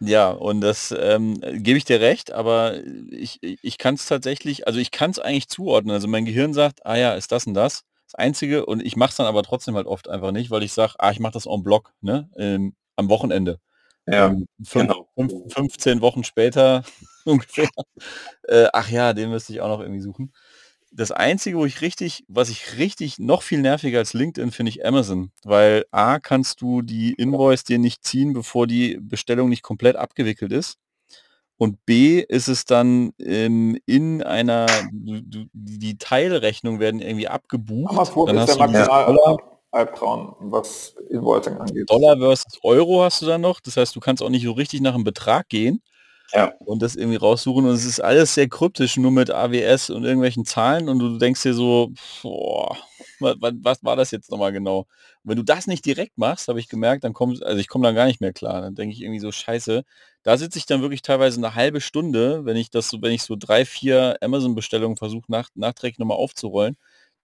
Ja, 0.00 0.30
und 0.30 0.60
das 0.60 0.94
ähm, 0.98 1.40
gebe 1.40 1.78
ich 1.78 1.86
dir 1.86 2.00
recht, 2.00 2.30
aber 2.30 2.74
ich, 3.10 3.38
ich 3.40 3.78
kann 3.78 3.94
es 3.94 4.04
tatsächlich, 4.04 4.66
also 4.66 4.78
ich 4.78 4.90
kann 4.90 5.10
es 5.10 5.18
eigentlich 5.18 5.48
zuordnen. 5.48 5.94
Also 5.94 6.06
mein 6.06 6.26
Gehirn 6.26 6.52
sagt, 6.52 6.84
ah 6.84 6.96
ja, 6.96 7.14
ist 7.14 7.32
das 7.32 7.46
und 7.46 7.54
das. 7.54 7.84
Das 8.04 8.14
Einzige, 8.14 8.66
und 8.66 8.84
ich 8.84 8.96
mache 8.96 9.10
es 9.10 9.16
dann 9.16 9.26
aber 9.26 9.42
trotzdem 9.42 9.74
halt 9.74 9.86
oft 9.86 10.08
einfach 10.08 10.32
nicht, 10.32 10.50
weil 10.50 10.62
ich 10.62 10.74
sage, 10.74 10.92
ah, 10.98 11.10
ich 11.10 11.18
mache 11.18 11.32
das 11.32 11.46
en 11.46 11.62
bloc, 11.62 11.92
ne? 12.02 12.28
Ähm, 12.36 12.74
am 12.96 13.08
Wochenende. 13.08 13.58
Ja, 14.06 14.26
ähm, 14.26 14.46
fünf, 14.64 14.88
genau. 14.88 15.08
fünf, 15.14 15.52
15 15.52 16.00
Wochen 16.00 16.24
später 16.24 16.84
ungefähr. 17.24 17.68
Äh, 18.44 18.68
ach 18.72 18.88
ja, 18.88 19.12
den 19.12 19.30
müsste 19.30 19.52
ich 19.52 19.60
auch 19.60 19.68
noch 19.68 19.80
irgendwie 19.80 20.00
suchen 20.00 20.32
das 20.96 21.12
Einzige, 21.12 21.58
wo 21.58 21.66
ich 21.66 21.82
richtig, 21.82 22.24
was 22.26 22.48
ich 22.48 22.78
richtig 22.78 23.18
noch 23.18 23.42
viel 23.42 23.60
nerviger 23.60 23.98
als 23.98 24.14
LinkedIn 24.14 24.50
finde 24.50 24.70
ich 24.70 24.86
Amazon, 24.86 25.30
weil 25.44 25.84
A, 25.90 26.18
kannst 26.18 26.62
du 26.62 26.80
die 26.80 27.12
Invoice 27.12 27.64
dir 27.64 27.78
nicht 27.78 28.04
ziehen, 28.04 28.32
bevor 28.32 28.66
die 28.66 28.98
Bestellung 29.00 29.50
nicht 29.50 29.62
komplett 29.62 29.96
abgewickelt 29.96 30.52
ist. 30.52 30.78
Und 31.58 31.84
B 31.86 32.20
ist 32.20 32.48
es 32.48 32.66
dann 32.66 33.12
ähm, 33.18 33.78
in 33.86 34.22
einer, 34.22 34.66
du, 34.92 35.46
die 35.52 35.96
Teilrechnung 35.96 36.80
werden 36.80 37.00
irgendwie 37.00 37.28
abgebucht. 37.28 37.92
Amazon 37.92 38.26
dann 38.26 38.38
ist 38.38 38.48
der 38.48 38.58
maximal 38.58 39.04
Albtraum, 39.70 40.36
was 40.40 40.94
Invoicing 41.10 41.58
angeht. 41.58 41.90
Dollar 41.90 42.16
versus 42.16 42.58
Euro 42.62 43.02
hast 43.02 43.22
du 43.22 43.26
dann 43.26 43.40
noch. 43.40 43.60
Das 43.60 43.76
heißt, 43.76 43.94
du 43.94 44.00
kannst 44.00 44.22
auch 44.22 44.30
nicht 44.30 44.44
so 44.44 44.52
richtig 44.52 44.80
nach 44.80 44.94
einem 44.94 45.04
Betrag 45.04 45.48
gehen 45.48 45.82
ja. 46.32 46.52
und 46.60 46.82
das 46.82 46.96
irgendwie 46.96 47.16
raussuchen. 47.16 47.66
Und 47.66 47.74
es 47.74 47.84
ist 47.84 48.00
alles 48.00 48.34
sehr 48.34 48.48
kryptisch, 48.48 48.96
nur 48.96 49.10
mit 49.10 49.30
AWS 49.30 49.90
und 49.90 50.04
irgendwelchen 50.04 50.44
Zahlen. 50.44 50.88
Und 50.88 50.98
du 50.98 51.18
denkst 51.18 51.42
dir 51.42 51.54
so, 51.54 51.92
boah, 52.22 52.76
was, 53.20 53.36
was 53.62 53.84
war 53.84 53.96
das 53.96 54.10
jetzt 54.10 54.30
nochmal 54.30 54.52
genau? 54.52 54.80
Und 54.80 55.30
wenn 55.30 55.36
du 55.36 55.44
das 55.44 55.66
nicht 55.66 55.84
direkt 55.84 56.18
machst, 56.18 56.48
habe 56.48 56.60
ich 56.60 56.68
gemerkt, 56.68 57.04
dann 57.04 57.12
kommt, 57.12 57.42
also 57.42 57.58
ich 57.58 57.68
komme 57.68 57.84
dann 57.84 57.94
gar 57.94 58.06
nicht 58.06 58.20
mehr 58.20 58.32
klar. 58.32 58.60
Dann 58.60 58.74
denke 58.74 58.94
ich 58.94 59.02
irgendwie 59.02 59.20
so, 59.20 59.32
scheiße. 59.32 59.84
Da 60.22 60.36
sitze 60.36 60.58
ich 60.58 60.66
dann 60.66 60.82
wirklich 60.82 61.02
teilweise 61.02 61.38
eine 61.38 61.54
halbe 61.54 61.80
Stunde, 61.80 62.44
wenn 62.44 62.56
ich 62.56 62.70
das 62.70 62.88
so, 62.88 63.00
wenn 63.02 63.12
ich 63.12 63.22
so 63.22 63.36
drei, 63.38 63.64
vier 63.64 64.16
Amazon-Bestellungen 64.20 64.96
versuche, 64.96 65.26
nach, 65.28 65.50
nachträglich 65.54 65.98
nochmal 65.98 66.18
aufzurollen. 66.18 66.76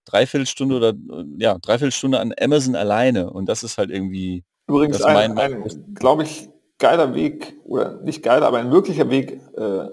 Dreiviertelstunde 0.05 0.77
oder 0.77 0.93
ja, 1.37 1.57
Dreiviertelstunde 1.57 2.19
an 2.19 2.33
Amazon 2.39 2.75
alleine. 2.75 3.29
Und 3.31 3.47
das 3.47 3.63
ist 3.63 3.77
halt 3.77 3.89
irgendwie. 3.89 4.43
Übrigens 4.67 5.01
ein, 5.01 5.37
ein 5.37 5.93
glaube 5.93 6.23
ich, 6.23 6.49
geiler 6.79 7.15
Weg, 7.15 7.55
oder 7.65 8.01
nicht 8.01 8.23
geiler, 8.23 8.47
aber 8.47 8.59
ein 8.59 8.71
wirklicher 8.71 9.09
Weg, 9.09 9.39
äh, 9.55 9.87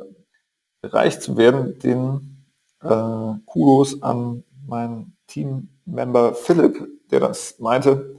reich 0.82 1.20
zu 1.20 1.37
werden, 1.37 1.78
den 1.78 2.45
äh, 2.82 3.35
Kudos 3.47 4.03
an 4.03 4.45
meinen 4.66 5.16
Teammember 5.27 6.35
Philipp, 6.35 6.89
der 7.11 7.20
das 7.20 7.59
meinte, 7.59 8.16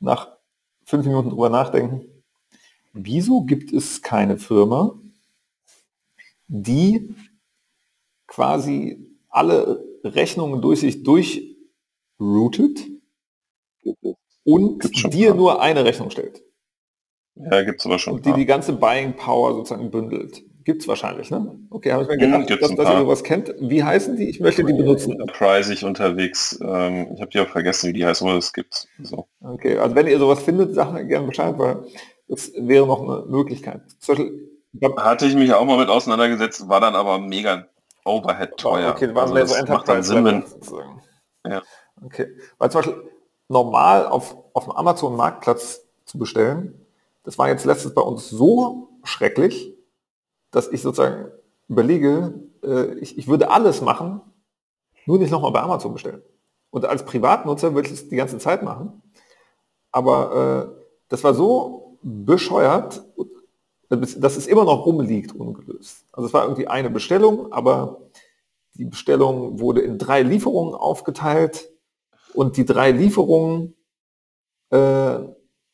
nach 0.00 0.28
fünf 0.84 1.06
Minuten 1.06 1.30
drüber 1.30 1.48
nachdenken. 1.48 2.06
Wieso 2.92 3.42
gibt 3.42 3.72
es 3.72 4.02
keine 4.02 4.36
Firma, 4.36 4.94
die 6.48 7.14
quasi 8.26 9.06
alle 9.28 9.82
Rechnungen 10.04 10.60
durch 10.60 10.80
sich 10.80 11.02
durchroutet 11.02 12.88
und 14.44 15.12
dir 15.14 15.34
nur 15.34 15.62
eine 15.62 15.84
Rechnung 15.84 16.10
stellt? 16.10 16.42
Ja, 17.34 17.62
gibt 17.62 17.80
es 17.80 17.86
aber 17.86 17.98
schon. 17.98 18.14
Und 18.14 18.26
die 18.26 18.32
die 18.34 18.46
ganze 18.46 18.74
Buying 18.74 19.14
Power 19.14 19.54
sozusagen 19.54 19.90
bündelt. 19.90 20.42
Gibt 20.64 20.82
es 20.82 20.88
wahrscheinlich, 20.88 21.30
ne? 21.30 21.58
Okay, 21.70 21.92
habe 21.92 22.04
ich 22.04 22.08
mir 22.08 22.18
gedacht, 22.18 22.48
hm, 22.48 22.58
dass, 22.60 22.74
dass 22.74 22.90
ihr 22.90 22.98
sowas 22.98 23.24
kennt. 23.24 23.52
Wie 23.58 23.82
heißen 23.82 24.16
die? 24.16 24.28
Ich 24.28 24.38
möchte 24.38 24.62
die 24.62 24.72
benutzen. 24.72 25.16
Preisig 25.26 25.84
unterwegs. 25.84 26.58
Ähm, 26.62 27.08
ich 27.14 27.20
habe 27.20 27.30
die 27.30 27.40
auch 27.40 27.48
vergessen, 27.48 27.88
wie 27.88 27.94
die 27.94 28.06
heißen, 28.06 28.28
aber 28.28 28.36
es 28.38 28.52
gibt 28.52 28.86
so. 29.02 29.26
Okay, 29.40 29.78
also 29.78 29.96
wenn 29.96 30.06
ihr 30.06 30.18
sowas 30.18 30.42
findet, 30.42 30.74
sagt 30.74 30.92
mir 30.92 31.04
gerne 31.04 31.26
Bescheid, 31.26 31.58
weil 31.58 31.84
das 32.28 32.52
wäre 32.56 32.86
noch 32.86 33.02
eine 33.02 33.26
Möglichkeit. 33.26 33.82
Beispiel, 34.06 34.50
Hatte 34.96 35.26
ich 35.26 35.34
mich 35.34 35.52
auch 35.52 35.64
mal 35.64 35.78
mit 35.78 35.88
auseinandergesetzt, 35.88 36.68
war 36.68 36.80
dann 36.80 36.94
aber 36.94 37.18
mega 37.18 37.66
Overhead 38.04 38.56
teuer. 38.56 38.92
Okay, 38.92 39.14
war 39.14 39.22
also 39.22 39.34
mehr 39.34 39.46
so 39.46 39.54
Enterprise 39.54 40.08
Sinn, 40.08 40.24
wenn, 40.24 40.44
ja. 41.50 41.62
Okay, 42.04 42.36
weil 42.58 42.70
zum 42.70 42.80
Beispiel 42.80 43.10
normal 43.48 44.06
auf, 44.06 44.36
auf 44.54 44.64
dem 44.64 44.72
Amazon-Marktplatz 44.72 45.86
zu 46.04 46.18
bestellen, 46.18 46.86
das 47.22 47.38
war 47.38 47.48
jetzt 47.48 47.64
letztens 47.64 47.94
bei 47.94 48.02
uns 48.02 48.28
so 48.28 48.88
schrecklich, 49.04 49.76
dass 50.50 50.68
ich 50.68 50.82
sozusagen 50.82 51.30
überlege, 51.68 52.34
äh, 52.62 52.94
ich, 52.98 53.18
ich 53.18 53.28
würde 53.28 53.50
alles 53.50 53.80
machen, 53.80 54.20
nur 55.06 55.18
nicht 55.18 55.30
nochmal 55.30 55.52
bei 55.52 55.60
Amazon 55.60 55.92
bestellen. 55.92 56.22
Und 56.70 56.86
als 56.86 57.04
Privatnutzer 57.04 57.74
würde 57.74 57.88
ich 57.88 57.94
es 57.94 58.08
die 58.08 58.16
ganze 58.16 58.38
Zeit 58.38 58.62
machen. 58.62 59.02
Aber 59.90 60.72
äh, 60.74 60.82
das 61.08 61.22
war 61.22 61.34
so 61.34 61.98
bescheuert, 62.02 63.04
dass 63.96 64.36
es 64.36 64.46
immer 64.46 64.64
noch 64.64 64.86
rumliegt 64.86 65.34
ungelöst. 65.34 66.06
Also 66.12 66.26
es 66.26 66.34
war 66.34 66.44
irgendwie 66.44 66.68
eine 66.68 66.90
Bestellung, 66.90 67.52
aber 67.52 68.00
die 68.74 68.84
Bestellung 68.84 69.60
wurde 69.60 69.82
in 69.82 69.98
drei 69.98 70.22
Lieferungen 70.22 70.74
aufgeteilt 70.74 71.70
und 72.34 72.56
die 72.56 72.64
drei 72.64 72.90
Lieferungen 72.90 73.74
äh, 74.70 75.18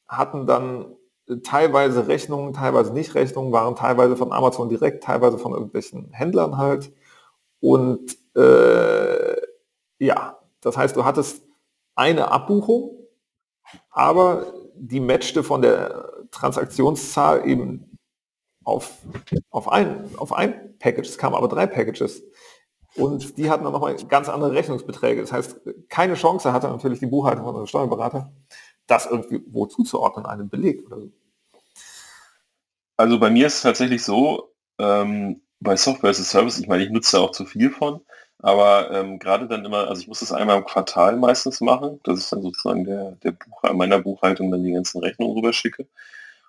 hatten 0.08 0.46
dann 0.46 0.96
teilweise 1.42 2.08
Rechnungen, 2.08 2.54
teilweise 2.54 2.92
nicht 2.92 3.14
Rechnungen, 3.14 3.52
waren 3.52 3.76
teilweise 3.76 4.16
von 4.16 4.32
Amazon 4.32 4.68
direkt, 4.68 5.04
teilweise 5.04 5.38
von 5.38 5.52
irgendwelchen 5.52 6.10
Händlern 6.12 6.56
halt. 6.56 6.92
Und 7.60 8.16
äh, 8.34 9.36
ja, 9.98 10.38
das 10.60 10.76
heißt, 10.76 10.96
du 10.96 11.04
hattest 11.04 11.42
eine 11.94 12.30
Abbuchung, 12.30 12.96
aber 13.90 14.52
die 14.74 15.00
matchte 15.00 15.42
von 15.42 15.62
der 15.62 16.12
Transaktionszahl 16.30 17.46
eben 17.46 17.97
auf, 18.68 18.92
auf, 19.50 19.68
ein, 19.70 20.04
auf 20.16 20.32
ein 20.32 20.78
Package. 20.78 21.08
Es 21.08 21.18
kamen 21.18 21.34
aber 21.34 21.48
drei 21.48 21.66
Packages. 21.66 22.22
Und 22.94 23.38
die 23.38 23.50
hatten 23.50 23.64
dann 23.64 23.72
nochmal 23.72 23.96
ganz 24.08 24.28
andere 24.28 24.52
Rechnungsbeträge. 24.52 25.20
Das 25.20 25.32
heißt, 25.32 25.60
keine 25.88 26.14
Chance 26.14 26.52
hatte 26.52 26.68
natürlich 26.68 26.98
die 26.98 27.06
Buchhaltung 27.06 27.44
von 27.44 27.56
einem 27.56 27.66
Steuerberater, 27.66 28.32
das 28.86 29.06
irgendwie 29.06 29.42
wo 29.48 29.66
zuzuordnen, 29.66 30.26
einem 30.26 30.48
Beleg 30.48 30.84
oder 30.86 31.00
so. 31.00 31.10
Also 32.96 33.20
bei 33.20 33.30
mir 33.30 33.46
ist 33.46 33.56
es 33.56 33.62
tatsächlich 33.62 34.02
so, 34.02 34.52
ähm, 34.78 35.40
bei 35.60 35.76
Software 35.76 36.10
as 36.10 36.20
a 36.20 36.24
Service, 36.24 36.58
ich 36.58 36.68
meine, 36.68 36.84
ich 36.84 36.90
nutze 36.90 37.16
da 37.16 37.22
auch 37.22 37.32
zu 37.32 37.44
viel 37.44 37.70
von, 37.70 38.00
aber 38.40 38.90
ähm, 38.92 39.18
gerade 39.18 39.46
dann 39.48 39.64
immer, 39.64 39.88
also 39.88 40.00
ich 40.02 40.08
muss 40.08 40.20
das 40.20 40.32
einmal 40.32 40.58
im 40.58 40.64
Quartal 40.64 41.16
meistens 41.16 41.60
machen, 41.60 42.00
das 42.04 42.20
ist 42.20 42.32
dann 42.32 42.42
sozusagen 42.42 42.84
der, 42.84 43.12
der 43.22 43.32
Buch, 43.32 43.62
meiner 43.74 44.00
Buchhaltung 44.00 44.50
dann 44.50 44.62
die 44.62 44.72
ganzen 44.72 45.00
Rechnungen 45.00 45.36
rüberschicke. 45.36 45.86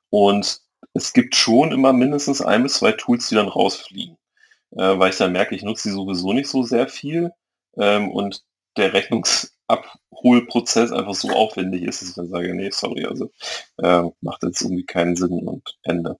Und 0.09 0.61
es 0.93 1.13
gibt 1.13 1.35
schon 1.35 1.71
immer 1.71 1.93
mindestens 1.93 2.41
ein 2.41 2.63
bis 2.63 2.73
zwei 2.75 2.91
Tools, 2.91 3.29
die 3.29 3.35
dann 3.35 3.47
rausfliegen, 3.47 4.17
äh, 4.71 4.97
weil 4.97 5.11
ich 5.11 5.17
dann 5.17 5.31
merke, 5.31 5.55
ich 5.55 5.63
nutze 5.63 5.89
die 5.89 5.93
sowieso 5.93 6.33
nicht 6.33 6.49
so 6.49 6.63
sehr 6.63 6.87
viel 6.87 7.31
ähm, 7.77 8.09
und 8.11 8.43
der 8.77 8.93
Rechnungsabholprozess 8.93 10.91
einfach 10.91 11.15
so 11.15 11.29
aufwendig 11.29 11.83
ist, 11.83 12.01
dass 12.01 12.09
ich 12.09 12.15
dann 12.15 12.29
sage, 12.29 12.53
nee, 12.55 12.69
sorry, 12.71 13.05
also 13.05 13.31
äh, 13.77 14.03
macht 14.21 14.43
jetzt 14.43 14.61
irgendwie 14.61 14.85
keinen 14.85 15.15
Sinn 15.15 15.47
und 15.47 15.77
Ende. 15.83 16.17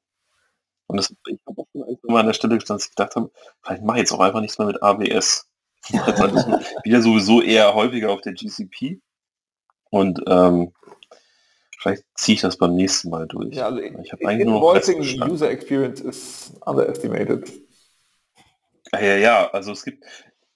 Und 0.88 0.98
das, 0.98 1.14
ich 1.28 1.40
habe 1.46 1.62
auch 1.62 1.68
schon 1.74 1.98
mal 2.08 2.22
an 2.22 2.26
der 2.26 2.34
Stelle 2.34 2.56
gestanden, 2.56 2.80
dass 2.80 2.90
ich 2.90 2.96
gedacht 2.96 3.16
habe, 3.16 3.32
vielleicht 3.62 3.84
mache 3.84 3.98
ich 3.98 4.02
jetzt 4.02 4.12
auch 4.12 4.20
einfach 4.20 4.42
nichts 4.42 4.58
mehr 4.58 4.68
mit 4.68 4.82
AWS. 4.82 5.46
wieder 6.84 7.02
sowieso 7.02 7.42
eher 7.42 7.74
häufiger 7.74 8.12
auf 8.12 8.22
der 8.22 8.34
GCP. 8.34 9.00
Und 9.92 10.22
ähm, 10.28 10.74
vielleicht 11.80 12.04
ziehe 12.16 12.36
ich 12.36 12.42
das 12.42 12.58
beim 12.58 12.76
nächsten 12.76 13.10
Mal 13.10 13.28
durch. 13.28 13.56
Ja, 13.56 13.68
also 13.68 13.80
ich 13.80 14.12
habe 14.12 14.28
eigentlich 14.28 14.48
nur 14.48 14.60
noch 14.60 15.30
User 15.30 15.50
Experience 15.50 16.02
ist 16.02 16.54
underestimated. 16.66 17.52
Ja, 18.92 19.00
ja, 19.02 19.16
ja, 19.16 19.50
also 19.52 19.72
es 19.72 19.84
gibt, 19.84 20.04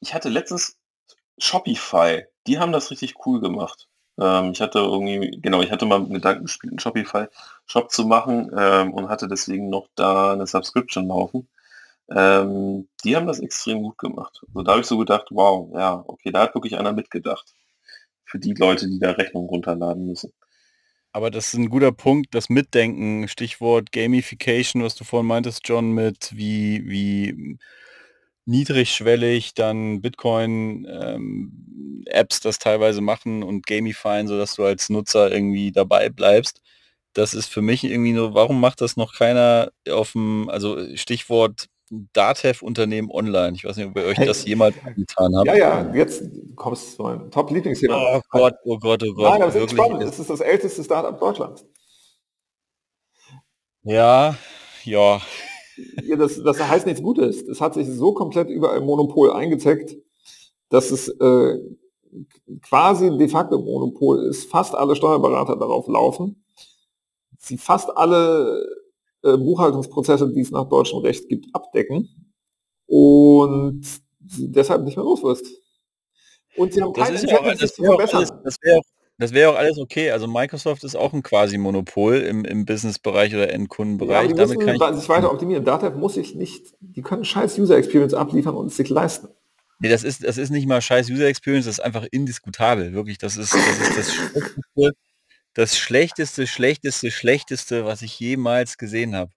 ich 0.01 0.13
hatte 0.13 0.29
letztens 0.29 0.77
Shopify, 1.37 2.23
die 2.47 2.59
haben 2.59 2.71
das 2.71 2.91
richtig 2.91 3.15
cool 3.25 3.39
gemacht. 3.39 3.87
Ähm, 4.19 4.51
ich 4.51 4.61
hatte 4.61 4.79
irgendwie, 4.79 5.39
genau, 5.41 5.61
ich 5.61 5.71
hatte 5.71 5.85
mal 5.85 5.97
einen 5.97 6.13
Gedanken 6.13 6.43
gespielt, 6.43 6.73
einen 6.73 6.79
Shopify-Shop 6.79 7.91
zu 7.91 8.05
machen 8.05 8.51
ähm, 8.55 8.93
und 8.93 9.09
hatte 9.09 9.27
deswegen 9.27 9.69
noch 9.69 9.87
da 9.95 10.33
eine 10.33 10.45
Subscription 10.45 11.07
laufen. 11.07 11.47
Ähm, 12.09 12.87
die 13.03 13.15
haben 13.15 13.27
das 13.27 13.39
extrem 13.39 13.81
gut 13.81 13.97
gemacht. 13.97 14.41
Also 14.47 14.63
da 14.63 14.71
habe 14.71 14.81
ich 14.81 14.87
so 14.87 14.97
gedacht, 14.97 15.27
wow, 15.31 15.69
ja, 15.73 16.03
okay, 16.07 16.31
da 16.31 16.41
hat 16.41 16.55
wirklich 16.55 16.77
einer 16.77 16.93
mitgedacht. 16.93 17.53
Für 18.25 18.39
die 18.39 18.53
Leute, 18.53 18.87
die 18.87 18.99
da 18.99 19.11
Rechnungen 19.11 19.49
runterladen 19.49 20.05
müssen. 20.07 20.33
Aber 21.13 21.29
das 21.29 21.47
ist 21.47 21.53
ein 21.53 21.69
guter 21.69 21.91
Punkt, 21.91 22.33
das 22.33 22.49
Mitdenken, 22.49 23.27
Stichwort 23.27 23.91
Gamification, 23.91 24.81
was 24.83 24.95
du 24.95 25.03
vorhin 25.03 25.27
meintest, 25.27 25.61
John, 25.67 25.91
mit 25.91 26.31
wie, 26.35 26.89
wie 26.89 27.59
niedrigschwellig 28.45 29.53
dann 29.53 30.01
Bitcoin-Apps 30.01 30.87
ähm, 32.37 32.41
das 32.43 32.57
teilweise 32.57 33.01
machen 33.01 33.43
und 33.43 33.67
gamifyen, 33.67 34.27
sodass 34.27 34.55
du 34.55 34.65
als 34.65 34.89
Nutzer 34.89 35.31
irgendwie 35.31 35.71
dabei 35.71 36.09
bleibst. 36.09 36.61
Das 37.13 37.35
ist 37.35 37.47
für 37.47 37.61
mich 37.61 37.83
irgendwie 37.83 38.13
nur, 38.13 38.33
warum 38.33 38.59
macht 38.59 38.81
das 38.81 38.97
noch 38.97 39.13
keiner 39.13 39.71
auf 39.89 40.13
dem, 40.13 40.49
also 40.49 40.79
Stichwort 40.95 41.67
Datev-Unternehmen 42.13 43.09
online. 43.11 43.53
Ich 43.55 43.63
weiß 43.63 43.77
nicht, 43.77 43.87
ob 43.87 43.97
ihr 43.97 44.05
euch 44.05 44.17
hey. 44.17 44.27
das 44.27 44.45
jemals 44.45 44.75
getan 44.95 45.35
habt. 45.35 45.47
Ja, 45.47 45.55
ja, 45.55 45.93
jetzt 45.93 46.23
kommst 46.55 46.97
du 46.97 47.03
mein 47.03 47.31
Top-Lieblingsthema. 47.31 48.17
Oh 48.17 48.21
Gott, 48.29 48.55
oh 48.65 48.77
Gott, 48.77 49.03
oh 49.03 49.13
Gott. 49.13 49.39
Nein, 49.39 49.41
das 49.41 49.55
ist 49.55 49.71
spannend. 49.71 50.03
Es 50.03 50.19
ist 50.19 50.29
das 50.29 50.41
älteste 50.41 50.83
Startup 50.83 51.19
Deutschlands. 51.19 51.65
Ja, 53.83 54.35
ja. 54.85 55.21
ja 56.03 56.15
das, 56.15 56.41
das 56.41 56.59
heißt 56.59 56.85
nichts 56.85 57.01
Gutes. 57.01 57.41
Es 57.41 57.61
hat 57.61 57.73
sich 57.73 57.87
so 57.87 58.13
komplett 58.13 58.49
über 58.49 58.73
ein 58.73 58.83
Monopol 58.85 59.31
eingezeckt, 59.31 59.95
dass 60.69 60.91
es 60.91 61.09
äh, 61.09 61.59
quasi 62.61 63.15
de 63.17 63.27
facto 63.27 63.59
Monopol 63.59 64.25
ist. 64.25 64.49
Fast 64.49 64.75
alle 64.75 64.95
Steuerberater 64.95 65.57
darauf 65.57 65.87
laufen. 65.87 66.43
Sie 67.37 67.57
fast 67.57 67.95
alle 67.97 68.82
äh, 69.23 69.37
Buchhaltungsprozesse, 69.37 70.31
die 70.33 70.41
es 70.41 70.51
nach 70.51 70.69
deutschem 70.69 70.99
Recht 70.99 71.27
gibt, 71.27 71.47
abdecken 71.53 72.09
und 72.85 73.81
deshalb 74.19 74.83
nicht 74.83 74.97
mehr 74.97 75.05
los 75.05 75.23
wirst. 75.23 75.45
Und 76.55 76.73
sie 76.73 76.81
haben 76.81 76.93
keine 76.93 77.19
Incentive, 77.19 77.57
sich 77.57 77.73
zu 77.73 77.83
verbessern. 77.83 78.29
das 78.43 78.57
wäre 78.61 78.81
das 79.19 79.31
wäre 79.31 79.51
auch 79.51 79.55
alles 79.55 79.77
okay. 79.77 80.11
Also 80.11 80.27
Microsoft 80.27 80.83
ist 80.83 80.95
auch 80.95 81.13
ein 81.13 81.21
Quasi-Monopol 81.21 82.17
im, 82.17 82.45
im 82.45 82.65
Business-Bereich 82.65 83.33
oder 83.33 83.51
Endkundenbereich. 83.53 84.31
Ja, 84.31 84.35
Damit 84.35 84.59
kann 84.59 84.93
ich 84.93 84.99
sich 84.99 85.09
weiter 85.09 85.31
optimieren. 85.31 85.63
Datev 85.63 85.95
muss 85.95 86.17
ich 86.17 86.35
nicht, 86.35 86.73
die 86.79 87.01
können 87.01 87.23
scheiß 87.23 87.57
User 87.59 87.77
Experience 87.77 88.13
abliefern 88.13 88.55
und 88.55 88.67
es 88.67 88.77
sich 88.77 88.89
leisten. 88.89 89.29
Nee, 89.79 89.89
das 89.89 90.03
ist, 90.03 90.23
das 90.23 90.37
ist 90.37 90.49
nicht 90.49 90.67
mal 90.67 90.81
scheiß 90.81 91.09
User 91.09 91.27
Experience, 91.27 91.65
das 91.65 91.77
ist 91.77 91.83
einfach 91.83 92.07
indiskutabel. 92.11 92.93
Wirklich, 92.93 93.17
das 93.17 93.37
ist 93.37 93.53
das, 93.53 93.89
ist 93.89 93.97
das 93.97 94.13
Schlechteste, 94.13 94.91
das 95.53 95.77
schlechteste, 95.77 96.47
schlechteste, 96.47 97.11
schlechteste, 97.11 97.85
was 97.85 98.01
ich 98.01 98.19
jemals 98.19 98.77
gesehen 98.77 99.15
habe. 99.15 99.31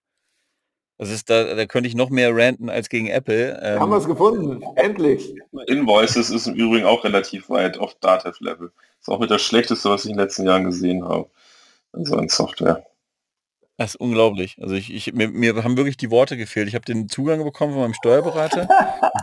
Das 0.97 1.11
ist 1.11 1.29
da, 1.29 1.53
da 1.53 1.65
könnte 1.67 1.87
ich 1.87 1.95
noch 1.95 2.09
mehr 2.09 2.35
ranten 2.35 2.69
als 2.69 2.89
gegen 2.89 3.07
Apple. 3.07 3.59
Ähm, 3.61 3.79
haben 3.79 3.91
wir 3.91 3.97
es 3.97 4.07
gefunden, 4.07 4.63
endlich. 4.75 5.35
Invoices 5.67 6.31
ist 6.31 6.47
im 6.47 6.55
Übrigen 6.55 6.85
auch 6.85 7.03
relativ 7.03 7.49
weit 7.49 7.77
auf 7.77 7.93
Datev-Level. 7.99 8.71
Ist 8.99 9.09
auch 9.09 9.19
mit 9.19 9.29
das 9.29 9.43
Schlechteste, 9.43 9.91
was 9.91 10.05
ich 10.05 10.11
in 10.11 10.17
den 10.17 10.23
letzten 10.23 10.47
Jahren 10.47 10.63
gesehen 10.63 11.07
habe. 11.07 11.29
Also 11.93 12.15
an 12.15 12.29
Software. 12.29 12.86
Das 13.77 13.91
ist 13.91 14.01
unglaublich. 14.01 14.57
Also 14.59 14.73
ich, 14.73 14.91
ich 14.91 15.13
mir, 15.13 15.29
mir, 15.29 15.63
haben 15.63 15.77
wirklich 15.77 15.97
die 15.97 16.09
Worte 16.09 16.35
gefehlt. 16.35 16.67
Ich 16.67 16.73
habe 16.73 16.85
den 16.85 17.09
Zugang 17.09 17.43
bekommen 17.43 17.73
von 17.73 17.81
meinem 17.83 17.93
Steuerberater. 17.93 18.67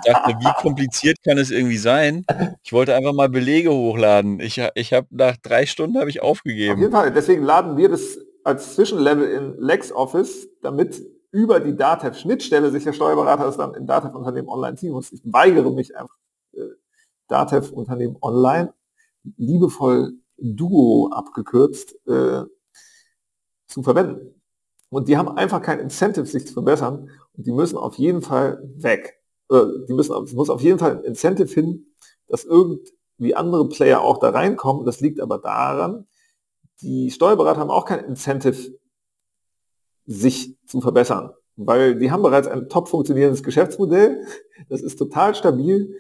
Ich 0.05 0.13
dachte, 0.13 0.33
wie 0.39 0.63
kompliziert 0.63 1.19
kann 1.25 1.39
es 1.39 1.51
irgendwie 1.51 1.77
sein? 1.77 2.25
Ich 2.63 2.73
wollte 2.73 2.95
einfach 2.95 3.13
mal 3.13 3.29
Belege 3.29 3.73
hochladen. 3.73 4.39
Ich, 4.39 4.63
ich 4.75 4.93
habe 4.93 5.09
nach 5.11 5.37
drei 5.37 5.67
Stunden 5.67 5.99
habe 5.99 6.09
ich 6.09 6.23
aufgegeben. 6.23 6.75
Auf 6.75 6.79
jeden 6.79 6.93
Fall. 6.93 7.13
Deswegen 7.13 7.43
laden 7.43 7.77
wir 7.77 7.89
das 7.89 8.19
als 8.45 8.77
Zwischenlevel 8.77 9.29
in 9.29 9.59
LexOffice, 9.59 10.49
damit 10.63 11.03
über 11.33 11.59
die 11.59 11.75
Datev-Schnittstelle 11.75 12.71
sich 12.71 12.85
der 12.85 12.93
Steuerberater 12.93 13.45
das 13.45 13.57
dann 13.57 13.75
in 13.75 13.89
Datev-Unternehmen 13.89 14.49
online 14.49 14.77
ziehen 14.77 14.93
muss. 14.93 15.11
Ich 15.11 15.21
weigere 15.25 15.73
mich 15.73 15.97
einfach, 15.97 16.17
äh, 16.53 16.61
Datev-Unternehmen 17.27 18.17
online, 18.23 18.73
liebevoll 19.37 20.13
Duo 20.37 21.11
abgekürzt, 21.13 21.97
äh, 22.07 22.45
zu 23.67 23.83
verwenden. 23.83 24.34
Und 24.95 25.09
die 25.09 25.17
haben 25.17 25.29
einfach 25.29 25.61
kein 25.61 25.81
Incentive, 25.81 26.25
sich 26.25 26.47
zu 26.47 26.53
verbessern. 26.53 27.11
Und 27.37 27.45
die 27.49 27.51
müssen 27.51 27.77
auf 27.77 27.97
jeden 27.97 28.23
Fall 28.23 28.63
weg. 28.77 29.21
Die 29.51 29.93
müssen, 29.93 30.15
es 30.23 30.33
muss 30.35 30.51
auf 30.51 30.63
jeden 30.63 30.79
Fall 30.79 30.99
ein 30.99 31.03
Incentive 31.03 31.53
hin, 31.53 31.93
dass 32.29 32.45
irgendwie 32.45 33.35
andere 33.35 33.69
Player 33.69 34.01
auch 34.01 34.19
da 34.19 34.31
reinkommen. 34.31 34.85
Das 34.85 35.01
liegt 35.01 35.19
aber 35.19 35.39
daran, 35.39 36.07
die 36.81 37.11
Steuerberater 37.11 37.59
haben 37.59 37.73
auch 37.73 37.87
kein 37.87 38.05
Incentive, 38.05 38.79
sich 40.07 40.57
zu 40.65 40.81
verbessern. 40.81 41.33
Weil 41.57 41.99
die 41.99 42.13
haben 42.13 42.23
bereits 42.23 42.47
ein 42.47 42.69
top 42.69 42.87
funktionierendes 42.87 43.43
Geschäftsmodell. 43.43 44.25
Das 44.69 44.81
ist 44.81 44.97
total 44.97 45.35
stabil. 45.35 45.97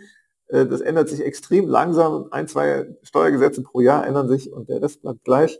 Äh, 0.46 0.66
das 0.66 0.80
ändert 0.80 1.08
sich 1.08 1.20
extrem 1.20 1.66
langsam. 1.66 2.28
Ein, 2.30 2.46
zwei 2.46 2.96
Steuergesetze 3.02 3.62
pro 3.62 3.80
Jahr 3.80 4.06
ändern 4.06 4.28
sich 4.28 4.52
und 4.52 4.68
der 4.68 4.80
Rest 4.80 5.02
bleibt 5.02 5.24
gleich 5.24 5.58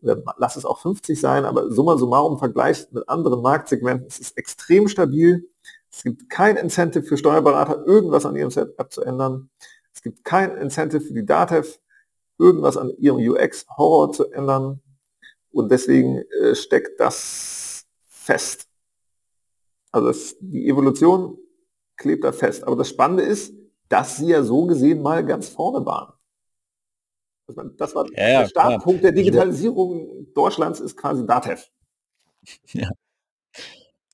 lass 0.00 0.56
es 0.56 0.64
auch 0.64 0.78
50 0.78 1.20
sein, 1.20 1.44
aber 1.44 1.70
summa 1.70 1.96
summarum 1.96 2.34
im 2.34 2.38
Vergleich 2.38 2.86
mit 2.92 3.08
anderen 3.08 3.42
Marktsegmenten, 3.42 4.06
es 4.06 4.18
ist 4.18 4.36
extrem 4.36 4.88
stabil. 4.88 5.48
Es 5.90 6.02
gibt 6.02 6.28
kein 6.28 6.56
Incentive 6.56 7.04
für 7.04 7.16
Steuerberater, 7.16 7.86
irgendwas 7.86 8.26
an 8.26 8.36
ihrem 8.36 8.50
Setup 8.50 8.92
zu 8.92 9.02
ändern. 9.02 9.48
Es 9.94 10.02
gibt 10.02 10.24
kein 10.24 10.56
Incentive 10.56 11.00
für 11.00 11.14
die 11.14 11.24
DATEV, 11.24 11.80
irgendwas 12.38 12.76
an 12.76 12.90
ihrem 12.98 13.16
UX-Horror 13.16 14.12
zu 14.12 14.30
ändern. 14.30 14.82
Und 15.50 15.70
deswegen 15.70 16.18
äh, 16.42 16.54
steckt 16.54 17.00
das 17.00 17.86
fest. 18.06 18.68
Also 19.90 20.08
das, 20.08 20.36
die 20.40 20.68
Evolution 20.68 21.38
klebt 21.96 22.24
da 22.24 22.32
fest. 22.32 22.64
Aber 22.64 22.76
das 22.76 22.90
Spannende 22.90 23.22
ist, 23.22 23.54
dass 23.88 24.18
sie 24.18 24.28
ja 24.28 24.42
so 24.42 24.66
gesehen 24.66 25.00
mal 25.00 25.24
ganz 25.24 25.48
vorne 25.48 25.86
waren. 25.86 26.12
Das 27.76 27.94
war 27.94 28.06
ja, 28.10 28.40
der 28.40 28.48
Startpunkt 28.48 29.00
klar. 29.00 29.12
der 29.12 29.12
Digitalisierung 29.12 30.32
Deutschlands 30.34 30.80
ist 30.80 30.96
quasi 30.96 31.26
DATEV. 31.26 31.68
Ja. 32.72 32.88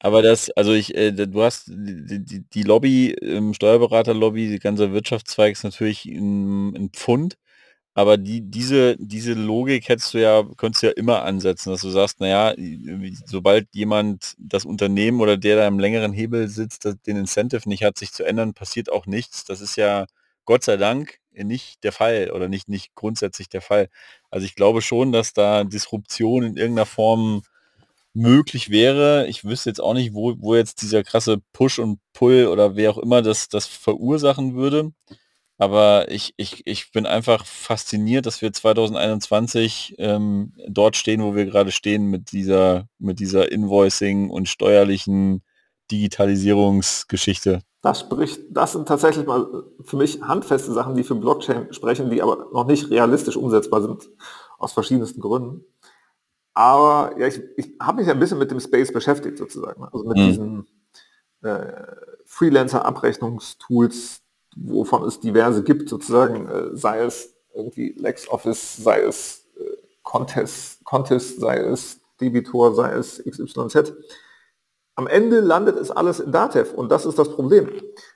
Aber 0.00 0.20
das, 0.22 0.50
also 0.50 0.72
ich, 0.72 0.96
äh, 0.96 1.12
du 1.12 1.42
hast 1.42 1.68
die, 1.68 2.24
die, 2.24 2.44
die 2.48 2.62
Lobby, 2.64 3.12
ähm, 3.22 3.54
Steuerberaterlobby, 3.54 4.48
die 4.48 4.58
ganze 4.58 4.92
Wirtschaftszweig 4.92 5.52
ist 5.52 5.62
natürlich 5.62 6.06
ein, 6.06 6.74
ein 6.74 6.90
Pfund. 6.90 7.36
Aber 7.94 8.16
die, 8.16 8.40
diese, 8.40 8.96
diese 8.98 9.34
Logik 9.34 9.88
hättest 9.88 10.14
du 10.14 10.18
ja, 10.18 10.42
könntest 10.56 10.82
du 10.82 10.86
ja 10.88 10.92
immer 10.94 11.22
ansetzen, 11.24 11.70
dass 11.70 11.82
du 11.82 11.90
sagst, 11.90 12.20
naja, 12.20 12.54
sobald 13.26 13.68
jemand 13.74 14.34
das 14.38 14.64
Unternehmen 14.64 15.20
oder 15.20 15.36
der 15.36 15.56
da 15.56 15.68
im 15.68 15.78
längeren 15.78 16.12
Hebel 16.12 16.48
sitzt, 16.48 16.88
den 17.06 17.16
Incentive 17.18 17.68
nicht 17.68 17.84
hat, 17.84 17.98
sich 17.98 18.12
zu 18.12 18.24
ändern, 18.24 18.54
passiert 18.54 18.90
auch 18.90 19.06
nichts. 19.06 19.44
Das 19.44 19.60
ist 19.60 19.76
ja 19.76 20.06
Gott 20.46 20.64
sei 20.64 20.78
Dank 20.78 21.18
nicht 21.34 21.84
der 21.84 21.92
Fall 21.92 22.30
oder 22.32 22.48
nicht, 22.48 22.68
nicht 22.68 22.94
grundsätzlich 22.94 23.48
der 23.48 23.62
Fall. 23.62 23.88
Also 24.30 24.46
ich 24.46 24.54
glaube 24.54 24.82
schon, 24.82 25.12
dass 25.12 25.32
da 25.32 25.64
Disruption 25.64 26.42
in 26.44 26.56
irgendeiner 26.56 26.86
Form 26.86 27.42
möglich 28.14 28.70
wäre. 28.70 29.26
Ich 29.28 29.44
wüsste 29.44 29.70
jetzt 29.70 29.80
auch 29.80 29.94
nicht, 29.94 30.14
wo, 30.14 30.34
wo 30.38 30.54
jetzt 30.54 30.82
dieser 30.82 31.02
krasse 31.02 31.38
Push 31.52 31.78
und 31.78 31.98
Pull 32.12 32.46
oder 32.46 32.76
wer 32.76 32.90
auch 32.90 32.98
immer 32.98 33.22
das, 33.22 33.48
das 33.48 33.66
verursachen 33.66 34.54
würde. 34.54 34.92
Aber 35.58 36.10
ich, 36.10 36.34
ich, 36.36 36.62
ich 36.66 36.90
bin 36.92 37.06
einfach 37.06 37.46
fasziniert, 37.46 38.26
dass 38.26 38.42
wir 38.42 38.52
2021 38.52 39.94
ähm, 39.98 40.54
dort 40.66 40.96
stehen, 40.96 41.22
wo 41.22 41.36
wir 41.36 41.46
gerade 41.46 41.70
stehen 41.70 42.06
mit 42.06 42.32
dieser, 42.32 42.88
mit 42.98 43.20
dieser 43.20 43.52
Invoicing 43.52 44.28
und 44.30 44.48
steuerlichen 44.48 45.42
Digitalisierungsgeschichte. 45.90 47.60
Das 47.82 47.98
spricht, 47.98 48.40
das 48.50 48.72
sind 48.72 48.86
tatsächlich 48.86 49.26
mal 49.26 49.64
für 49.82 49.96
mich 49.96 50.22
handfeste 50.22 50.72
Sachen, 50.72 50.94
die 50.94 51.02
für 51.02 51.16
Blockchain 51.16 51.72
sprechen, 51.72 52.10
die 52.10 52.22
aber 52.22 52.46
noch 52.52 52.64
nicht 52.64 52.90
realistisch 52.90 53.36
umsetzbar 53.36 53.82
sind, 53.82 54.08
aus 54.58 54.72
verschiedensten 54.72 55.20
Gründen. 55.20 55.64
Aber 56.54 57.18
ja, 57.18 57.26
ich, 57.26 57.40
ich 57.56 57.72
habe 57.80 58.00
mich 58.00 58.08
ein 58.10 58.20
bisschen 58.20 58.38
mit 58.38 58.52
dem 58.52 58.60
Space 58.60 58.92
beschäftigt 58.92 59.36
sozusagen. 59.36 59.82
Also 59.82 60.04
mit 60.04 60.16
mhm. 60.16 60.22
diesen 60.22 60.66
äh, 61.42 61.72
Freelancer-Abrechnungstools, 62.24 64.22
wovon 64.54 65.02
es 65.04 65.18
diverse 65.18 65.64
gibt, 65.64 65.88
sozusagen, 65.88 66.48
äh, 66.48 66.76
sei 66.76 67.00
es 67.00 67.34
irgendwie 67.52 67.94
LexOffice, 67.98 68.76
sei 68.76 69.00
es 69.00 69.48
äh, 69.58 69.64
Contest, 70.04 70.84
Contest, 70.84 71.40
sei 71.40 71.56
es 71.58 72.00
Debitor, 72.20 72.76
sei 72.76 72.92
es 72.92 73.20
XYZ 73.24 73.92
am 74.94 75.06
Ende 75.06 75.40
landet 75.40 75.76
es 75.76 75.90
alles 75.90 76.20
in 76.20 76.32
Datev 76.32 76.74
und 76.74 76.90
das 76.90 77.06
ist 77.06 77.18
das 77.18 77.30
Problem. 77.30 77.70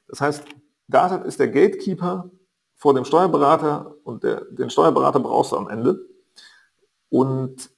Das 0.08 0.20
heißt, 0.20 0.44
Datev 0.88 1.26
ist 1.26 1.40
der 1.40 1.48
Gatekeeper 1.48 2.30
vor 2.74 2.94
dem 2.94 3.04
Steuerberater 3.04 3.94
und 4.04 4.22
der, 4.22 4.44
den 4.50 4.70
Steuerberater 4.70 5.20
brauchst 5.20 5.52
du 5.52 5.56
am 5.56 5.68
Ende. 5.68 5.98
Und 7.08 7.70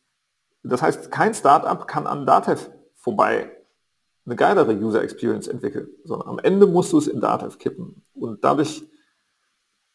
das 0.63 0.83
heißt, 0.83 1.11
kein 1.11 1.35
Startup 1.35 1.87
kann 1.87 2.07
an 2.07 2.27
Datev 2.27 2.71
vorbei 2.97 3.51
eine 4.27 4.37
geilere 4.37 4.75
User 4.75 5.03
Experience 5.03 5.49
entwickeln, 5.49 5.89
sondern 6.05 6.29
am 6.29 6.39
Ende 6.41 6.67
musst 6.67 6.93
du 6.93 6.99
es 6.99 7.07
in 7.07 7.21
Datev 7.21 7.59
kippen. 7.59 8.03
Und 8.15 8.45
dadurch, 8.45 8.85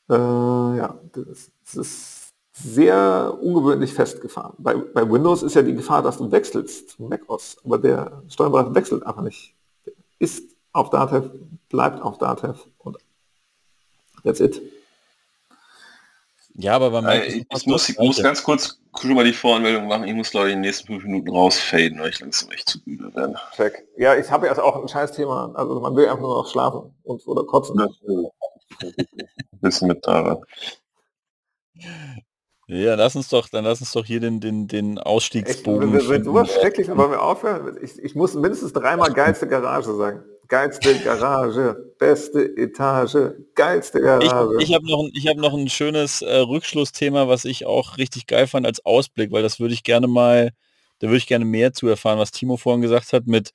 äh, 0.09 0.13
ja, 0.13 0.99
das, 1.11 1.51
das, 1.63 1.75
ist 1.75 2.12
sehr 2.53 3.38
ungewöhnlich 3.41 3.93
festgefahren. 3.93 4.53
Bei, 4.59 4.75
bei 4.75 5.09
Windows 5.09 5.41
ist 5.41 5.55
ja 5.55 5.63
die 5.63 5.73
Gefahr, 5.73 6.03
dass 6.03 6.17
du 6.17 6.31
wechselst 6.31 6.91
zu 6.91 7.03
macOS, 7.03 7.57
aber 7.65 7.80
der 7.80 8.23
Steuerberater 8.30 8.75
wechselt 8.75 9.05
einfach 9.05 9.23
nicht. 9.23 9.55
Der 9.85 9.93
ist 10.19 10.55
auf 10.71 10.91
Datev, 10.91 11.31
bleibt 11.69 12.01
auf 12.01 12.19
Datev 12.19 12.67
und 12.77 12.97
that's 14.23 14.39
it. 14.39 14.61
Ja, 16.55 16.75
aber 16.75 16.91
beim 16.91 17.07
äh, 17.07 17.25
ich, 17.25 17.45
ich 17.49 17.65
muss, 17.65 17.89
ich 17.89 17.97
muss 17.97 18.21
ganz 18.21 18.43
kurz 18.43 18.80
schon 19.01 19.13
mal 19.15 19.25
die 19.25 19.34
Voranmeldung 19.34 19.88
machen. 19.88 20.03
Ich 20.03 20.13
muss, 20.13 20.30
glaube 20.30 20.49
ich, 20.49 20.53
in 20.53 20.59
den 20.59 20.67
nächsten 20.67 20.85
fünf 20.85 21.03
Minuten 21.03 21.30
rausfaden, 21.31 21.99
weil 21.99 22.09
ich 22.09 22.19
langsam 22.19 22.51
echt 22.51 22.69
zu 22.69 22.77
müde 22.85 23.13
werde. 23.15 23.35
Check. 23.55 23.88
Ja, 23.97 24.15
ich 24.15 24.30
habe 24.30 24.45
jetzt 24.45 24.59
auch 24.59 24.80
ein 24.80 24.88
scheiß 24.88 25.13
Thema. 25.13 25.51
Also 25.55 25.80
man 25.80 25.95
will 25.95 26.05
einfach 26.05 26.21
nur 26.21 26.35
noch 26.35 26.47
schlafen 26.47 26.93
und 27.03 27.27
oder 27.27 27.43
kotzen. 27.43 27.80
ein 27.81 28.30
bisschen 29.61 29.88
mit 29.88 30.05
daran. 30.05 30.38
Ja, 32.74 32.95
lass 32.95 33.16
uns 33.16 33.30
doch, 33.30 33.48
dann 33.50 33.64
lass 33.64 33.82
uns 33.82 33.91
doch 33.91 34.06
hier 34.06 34.20
den, 34.20 34.40
den, 34.40 34.68
den 34.68 34.98
Ausstiegsbogen. 35.00 35.95
Echt, 35.95 36.08
sind 36.08 36.26
sowas 36.26 36.54
schrecklich, 36.54 36.88
wollen 36.90 37.12
wir 37.12 37.22
aufhören? 37.22 37.78
Ich, 37.82 38.00
ich 38.00 38.16
muss 38.16 38.34
mindestens 38.34 38.74
dreimal 38.74 39.14
geilste 39.14 39.48
Garage 39.48 39.94
sagen 39.95 40.24
geilste 40.54 41.00
Garage, 41.00 41.94
beste 41.98 42.44
Etage, 42.58 43.34
geilste 43.56 44.02
Garage. 44.02 44.58
Ich, 44.60 44.70
ich 44.70 44.76
habe 44.76 44.86
noch, 44.86 45.04
ein, 45.04 45.12
hab 45.28 45.38
noch 45.38 45.54
ein 45.54 45.68
schönes 45.70 46.22
äh, 46.22 46.38
Rückschlussthema, 46.38 47.28
was 47.28 47.45
ich 47.45 47.66
auch 47.66 47.98
richtig 47.98 48.28
geil 48.28 48.45
fand 48.45 48.66
als 48.66 48.86
Ausblick, 48.86 49.32
weil 49.32 49.41
das 49.41 49.60
würde 49.60 49.74
ich 49.74 49.84
gerne 49.84 50.08
mal, 50.08 50.52
da 51.00 51.08
würde 51.08 51.18
ich 51.18 51.28
gerne 51.28 51.45
mehr 51.45 51.74
zu 51.74 51.88
erfahren, 51.88 52.20
was 52.20 52.32
Timo 52.32 52.58
vorhin 52.58 52.82
gesagt 52.82 53.14
hat 53.14 53.26
mit, 53.26 53.52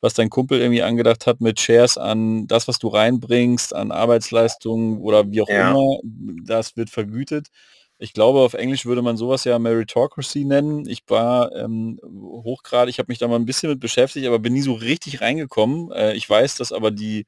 was 0.00 0.14
dein 0.14 0.30
Kumpel 0.30 0.60
irgendwie 0.60 0.82
angedacht 0.82 1.26
hat 1.26 1.40
mit 1.40 1.58
Shares 1.58 1.98
an 1.98 2.46
das, 2.46 2.68
was 2.68 2.78
du 2.78 2.88
reinbringst, 2.88 3.74
an 3.74 3.90
Arbeitsleistungen 3.90 5.00
oder 5.00 5.28
wie 5.30 5.40
auch 5.40 5.48
ja. 5.48 5.70
immer, 5.70 5.98
das 6.44 6.76
wird 6.76 6.90
vergütet. 6.90 7.48
Ich 7.98 8.12
glaube, 8.12 8.40
auf 8.40 8.54
Englisch 8.54 8.84
würde 8.84 9.02
man 9.02 9.16
sowas 9.16 9.44
ja 9.44 9.58
Meritocracy 9.58 10.44
nennen. 10.44 10.86
Ich 10.88 11.02
war 11.08 11.52
ähm, 11.56 11.98
hochgradig, 12.04 12.90
ich 12.92 12.98
habe 12.98 13.10
mich 13.10 13.18
da 13.18 13.28
mal 13.28 13.36
ein 13.36 13.46
bisschen 13.46 13.70
mit 13.70 13.80
beschäftigt, 13.80 14.26
aber 14.26 14.38
bin 14.38 14.52
nie 14.52 14.60
so 14.62 14.74
richtig 14.74 15.22
reingekommen. 15.22 15.90
Äh, 15.92 16.14
ich 16.14 16.28
weiß, 16.28 16.56
dass 16.56 16.72
aber 16.72 16.90
die 16.90 17.26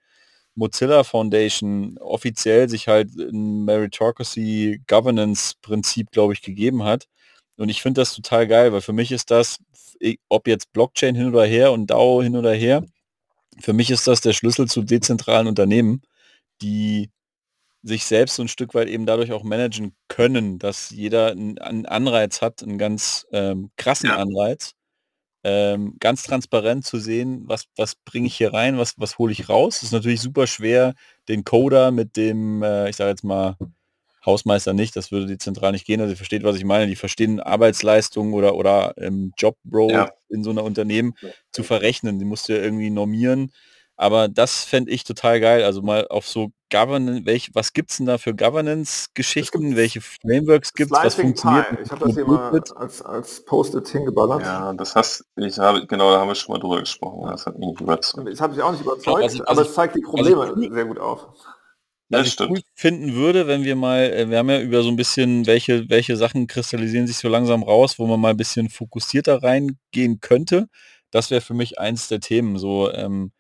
Mozilla 0.55 1.05
Foundation 1.05 1.99
offiziell 1.99 2.69
sich 2.69 2.89
halt 2.89 3.15
ein 3.17 3.65
Meritocracy 3.65 4.83
Governance 4.89 5.55
Prinzip, 5.63 6.11
glaube 6.11 6.35
ich, 6.35 6.43
gegeben 6.43 6.85
hat. 6.85 7.07
Und 7.57 7.71
ich 7.71 7.83
finde 7.83 8.01
das 8.03 8.15
total 8.15 8.47
geil, 8.47 8.73
weil 8.73 8.83
für 8.83 8.93
mich 8.93 9.13
ist 9.13 9.31
das, 9.31 9.59
ob 10.29 10.49
jetzt 10.49 10.73
Blockchain 10.73 11.15
hin 11.15 11.29
oder 11.29 11.45
her 11.45 11.73
und 11.73 11.89
DAO 11.89 12.23
hin 12.23 12.37
oder 12.37 12.53
her, 12.53 12.85
für 13.61 13.73
mich 13.73 13.91
ist 13.91 14.07
das 14.07 14.21
der 14.21 14.33
Schlüssel 14.33 14.69
zu 14.69 14.83
dezentralen 14.83 15.49
Unternehmen, 15.49 16.03
die 16.63 17.11
sich 17.83 18.05
selbst 18.05 18.37
so 18.37 18.43
ein 18.43 18.49
Stück 18.49 18.75
weit 18.75 18.89
eben 18.89 19.07
dadurch 19.07 19.33
auch 19.33 19.45
managen 19.45 19.95
können, 20.09 20.59
dass 20.59 20.91
jeder 20.91 21.31
einen 21.33 21.87
Anreiz 21.87 22.43
hat, 22.43 22.63
einen 22.63 22.79
ganz 22.79 23.27
ähm, 23.33 23.71
krassen 23.77 24.09
ja. 24.09 24.17
Anreiz, 24.17 24.73
ähm, 25.45 25.97
ganz 26.01 26.25
transparent 26.25 26.85
zu 26.85 26.99
sehen, 26.99 27.45
was, 27.47 27.67
was 27.77 27.95
bringe 27.95 28.27
ich 28.27 28.37
hier 28.37 28.53
rein, 28.53 28.79
was, 28.79 28.95
was 28.99 29.19
hole 29.19 29.33
ich 29.33 29.49
raus. 29.49 29.77
Es 29.77 29.85
ist 29.85 29.93
natürlich 29.93 30.21
super 30.21 30.47
schwer, 30.47 30.95
den 31.29 31.45
Coder 31.45 31.91
mit 31.93 32.17
dem, 32.17 32.63
äh, 32.63 32.91
ich 32.91 32.97
sage 32.97 33.11
jetzt 33.11 33.25
mal, 33.25 33.57
Hausmeister 34.27 34.75
nicht, 34.75 34.97
das 34.97 35.13
würde 35.13 35.27
die 35.27 35.39
zentral 35.39 35.73
nicht 35.73 35.87
gehen, 35.87 36.01
also 36.01 36.13
ihr 36.13 36.17
versteht, 36.17 36.43
was 36.43 36.57
ich 36.57 36.65
meine, 36.65 36.87
die 36.87 36.97
verstehen 36.97 37.41
Arbeitsleistungen 37.41 38.35
oder, 38.35 38.57
oder 38.57 38.95
ähm, 38.99 39.33
Job-Role 39.39 39.93
ja. 39.93 40.11
in 40.29 40.43
so 40.43 40.51
einer 40.51 40.65
Unternehmen 40.65 41.15
ja. 41.23 41.29
zu 41.53 41.63
verrechnen, 41.63 42.19
die 42.19 42.25
musst 42.25 42.49
du 42.49 42.55
ja 42.55 42.63
irgendwie 42.63 42.91
normieren 42.91 43.53
aber 43.99 44.29
das 44.29 44.65
fände 44.65 44.93
ich 44.93 45.03
total 45.03 45.41
geil. 45.41 45.65
Also 45.65 45.83
mal 45.83 46.07
auf 46.09 46.27
so 46.27 46.53
Governance, 46.71 47.27
welch, 47.27 47.51
was 47.55 47.73
gibt 47.73 47.91
es 47.91 47.97
denn 47.97 48.07
da 48.07 48.17
für 48.17 48.33
Governance-Geschichten? 48.33 49.75
Welche 49.75 50.01
Frameworks 50.01 50.73
gibt 50.73 50.93
es? 50.93 50.99
Was 51.03 51.17
funktioniert? 51.17 51.69
Pie. 51.69 51.77
Ich 51.83 51.91
habe 51.91 52.07
das 52.07 52.15
hier 52.15 52.25
mal 52.25 52.61
als, 52.77 53.03
als 53.03 53.45
Post-it 53.45 53.89
hingeballert. 53.89 54.43
Ja, 54.43 54.73
das 54.73 54.95
hast 54.95 55.25
ich 55.35 55.59
habe, 55.59 55.85
genau, 55.87 56.13
da 56.13 56.21
haben 56.21 56.29
wir 56.29 56.37
schon 56.37 56.53
mal 56.53 56.61
drüber 56.61 56.79
gesprochen. 56.79 57.29
Das 57.29 57.45
hat 57.45 57.59
mich 57.59 57.71
nicht 57.71 57.81
überzeugt. 57.81 58.29
Das 58.29 58.41
habe 58.41 58.55
ich 58.55 58.63
auch 58.63 58.71
nicht 58.71 58.83
überzeugt, 58.83 59.23
also, 59.23 59.25
also, 59.25 59.47
aber 59.47 59.63
es 59.63 59.75
zeigt 59.75 59.97
die 59.97 60.01
Probleme 60.01 60.43
also, 60.43 60.73
sehr 60.73 60.85
gut 60.85 61.01
auf. 61.01 61.27
Was 62.11 62.27
ich 62.29 62.41
cool 62.41 62.61
finden 62.75 63.15
würde, 63.15 63.49
wenn 63.49 63.65
wir 63.65 63.75
mal, 63.75 64.05
äh, 64.05 64.31
wir 64.31 64.39
haben 64.39 64.49
ja 64.49 64.61
über 64.61 64.83
so 64.83 64.89
ein 64.91 64.97
bisschen, 64.97 65.45
welche, 65.47 65.91
welche 65.91 66.17
Sachen 66.17 66.47
kristallisieren 66.47 67.09
sich 67.09 67.17
so 67.17 67.29
langsam 67.29 67.65
raus, 67.65 67.99
wo 67.99 68.07
man 68.07 68.21
mal 68.21 68.31
ein 68.31 68.37
bisschen 68.37 68.71
fokussierter 68.71 69.43
reingehen 69.43 70.21
könnte. 70.21 70.69
Das 71.11 71.31
wäre 71.31 71.41
für 71.41 71.55
mich 71.55 71.81
eins 71.81 72.07
der 72.07 72.21
Themen. 72.21 72.59
So, 72.59 72.93
ähm, 72.93 73.33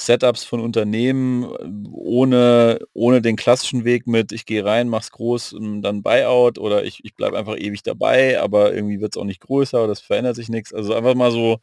Setups 0.00 0.44
von 0.44 0.60
Unternehmen 0.60 1.42
äh, 1.44 1.88
ohne, 1.92 2.78
ohne 2.92 3.20
den 3.20 3.36
klassischen 3.36 3.84
Weg 3.84 4.06
mit, 4.06 4.30
ich 4.32 4.46
gehe 4.46 4.64
rein, 4.64 4.88
mach's 4.88 5.10
groß 5.10 5.54
und 5.54 5.82
dann 5.82 6.02
Buyout 6.02 6.58
oder 6.58 6.84
ich, 6.84 7.04
ich 7.04 7.14
bleibe 7.16 7.36
einfach 7.36 7.58
ewig 7.58 7.82
dabei, 7.82 8.40
aber 8.40 8.72
irgendwie 8.72 9.00
wird 9.00 9.14
es 9.14 9.20
auch 9.20 9.24
nicht 9.24 9.40
größer 9.40 9.82
oder 9.82 9.92
es 9.92 10.00
verändert 10.00 10.36
sich 10.36 10.48
nichts. 10.48 10.72
Also 10.72 10.94
einfach 10.94 11.14
mal 11.16 11.32
so, 11.32 11.58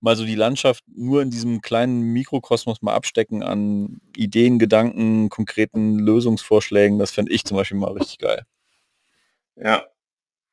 mal 0.00 0.16
so 0.16 0.24
die 0.24 0.34
Landschaft 0.34 0.82
nur 0.88 1.20
in 1.20 1.30
diesem 1.30 1.60
kleinen 1.60 2.00
Mikrokosmos 2.12 2.80
mal 2.80 2.94
abstecken 2.94 3.42
an 3.42 4.00
Ideen, 4.16 4.58
Gedanken, 4.58 5.28
konkreten 5.28 5.98
Lösungsvorschlägen. 5.98 6.98
Das 6.98 7.10
fände 7.10 7.32
ich 7.32 7.44
zum 7.44 7.58
Beispiel 7.58 7.78
mal 7.78 7.92
richtig 7.92 8.18
geil. 8.18 8.44
Ja, 9.56 9.84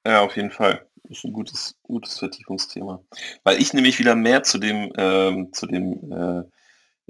ja, 0.05 0.21
auf 0.21 0.35
jeden 0.35 0.51
Fall. 0.51 0.85
Ist 1.07 1.23
ein 1.23 1.33
gutes, 1.33 1.75
gutes 1.83 2.17
Vertiefungsthema. 2.19 3.01
Weil 3.43 3.61
ich 3.61 3.73
nämlich 3.73 3.99
wieder 3.99 4.15
mehr 4.15 4.43
zu 4.43 4.57
dem, 4.57 4.91
ähm, 4.97 5.53
zu 5.53 5.67
dem 5.67 6.11
äh, 6.11 6.43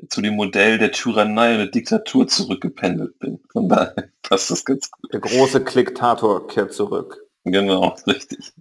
zu 0.10 0.22
dem 0.22 0.36
Modell 0.36 0.78
der 0.78 0.92
Tyrannei 0.92 1.54
und 1.54 1.58
der 1.60 1.68
Diktatur 1.68 2.28
zurückgependelt 2.28 3.18
bin. 3.20 3.40
Von 3.52 3.70
daher 3.70 4.10
passt 4.24 4.52
das 4.52 4.66
ganz 4.66 4.92
gut. 4.92 5.14
Der 5.14 5.20
große 5.20 5.64
Kliktator 5.64 6.48
kehrt 6.48 6.74
zurück. 6.74 7.26
Genau, 7.44 7.96
richtig. 8.08 8.54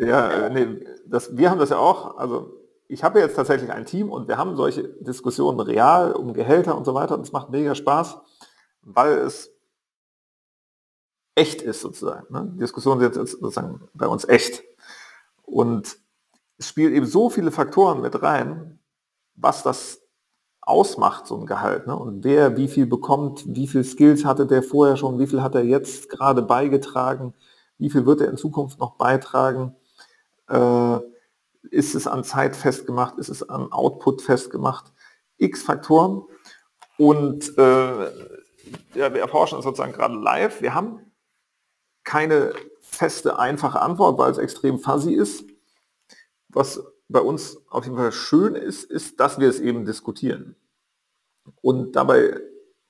ja, 0.00 0.48
nee, 0.48 0.84
das, 1.06 1.36
wir 1.36 1.50
haben 1.50 1.58
das 1.58 1.70
ja 1.70 1.78
auch, 1.78 2.16
also 2.16 2.54
ich 2.88 3.02
habe 3.02 3.20
jetzt 3.20 3.34
tatsächlich 3.34 3.70
ein 3.70 3.86
Team 3.86 4.10
und 4.10 4.28
wir 4.28 4.36
haben 4.36 4.56
solche 4.56 4.84
Diskussionen 5.00 5.60
real 5.60 6.12
um 6.12 6.34
Gehälter 6.34 6.76
und 6.76 6.84
so 6.84 6.94
weiter 6.94 7.14
und 7.14 7.22
es 7.22 7.32
macht 7.32 7.50
mega 7.50 7.74
Spaß, 7.74 8.18
weil 8.82 9.18
es 9.18 9.54
echt 11.34 11.62
ist 11.62 11.80
sozusagen. 11.80 12.32
Ne? 12.32 12.50
Die 12.54 12.60
Diskussionen 12.60 13.00
sind 13.00 13.16
jetzt 13.16 13.32
sozusagen 13.32 13.88
bei 13.94 14.06
uns 14.06 14.28
echt. 14.28 14.62
Und 15.42 15.96
es 16.58 16.68
spielt 16.68 16.94
eben 16.94 17.06
so 17.06 17.30
viele 17.30 17.50
Faktoren 17.50 18.00
mit 18.00 18.22
rein, 18.22 18.78
was 19.36 19.62
das 19.62 20.00
ausmacht, 20.60 21.26
so 21.26 21.36
ein 21.36 21.46
Gehalt. 21.46 21.86
Ne? 21.86 21.96
Und 21.96 22.24
wer 22.24 22.56
wie 22.56 22.68
viel 22.68 22.86
bekommt, 22.86 23.44
wie 23.46 23.66
viel 23.66 23.84
Skills 23.84 24.24
hatte 24.24 24.46
der 24.46 24.62
vorher 24.62 24.96
schon, 24.96 25.18
wie 25.18 25.26
viel 25.26 25.42
hat 25.42 25.54
er 25.54 25.64
jetzt 25.64 26.08
gerade 26.08 26.42
beigetragen, 26.42 27.34
wie 27.78 27.90
viel 27.90 28.06
wird 28.06 28.20
er 28.20 28.30
in 28.30 28.36
Zukunft 28.36 28.78
noch 28.78 28.96
beitragen. 28.96 29.76
Äh, 30.48 30.98
ist 31.70 31.94
es 31.94 32.06
an 32.06 32.24
Zeit 32.24 32.56
festgemacht, 32.56 33.18
ist 33.18 33.28
es 33.28 33.48
an 33.48 33.72
Output 33.72 34.22
festgemacht, 34.22 34.92
x 35.38 35.62
Faktoren. 35.62 36.22
Und 36.98 37.56
äh, 37.58 38.04
ja, 38.94 39.12
wir 39.12 39.20
erforschen 39.20 39.58
es 39.58 39.64
sozusagen 39.64 39.92
gerade 39.92 40.14
live. 40.14 40.62
Wir 40.62 40.74
haben 40.74 41.00
keine 42.04 42.52
feste, 42.80 43.38
einfache 43.38 43.80
Antwort, 43.80 44.18
weil 44.18 44.30
es 44.30 44.38
extrem 44.38 44.78
fuzzy 44.78 45.12
ist. 45.12 45.44
Was 46.48 46.80
bei 47.08 47.20
uns 47.20 47.58
auf 47.68 47.84
jeden 47.84 47.96
Fall 47.96 48.12
schön 48.12 48.54
ist, 48.54 48.84
ist, 48.84 49.20
dass 49.20 49.38
wir 49.38 49.48
es 49.48 49.60
eben 49.60 49.84
diskutieren 49.84 50.56
und 51.60 51.96
dabei 51.96 52.40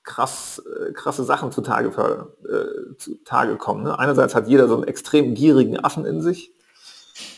krass, 0.02 0.62
äh, 0.64 0.92
krasse 0.92 1.24
Sachen 1.24 1.50
zutage, 1.50 1.88
äh, 2.48 2.96
zutage 2.98 3.56
kommen. 3.56 3.84
Ne? 3.84 3.98
Einerseits 3.98 4.34
hat 4.34 4.48
jeder 4.48 4.68
so 4.68 4.74
einen 4.74 4.84
extrem 4.84 5.34
gierigen 5.34 5.80
Affen 5.80 6.04
in 6.04 6.20
sich, 6.20 6.52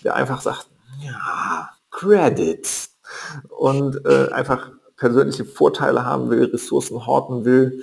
der 0.05 0.16
einfach 0.16 0.40
sagt, 0.40 0.69
ja, 1.01 1.70
Credits 1.90 2.98
und 3.48 4.05
äh, 4.05 4.28
einfach 4.32 4.70
persönliche 4.97 5.44
Vorteile 5.44 6.05
haben 6.05 6.31
will, 6.31 6.44
Ressourcen 6.44 7.07
horten 7.07 7.44
will 7.44 7.82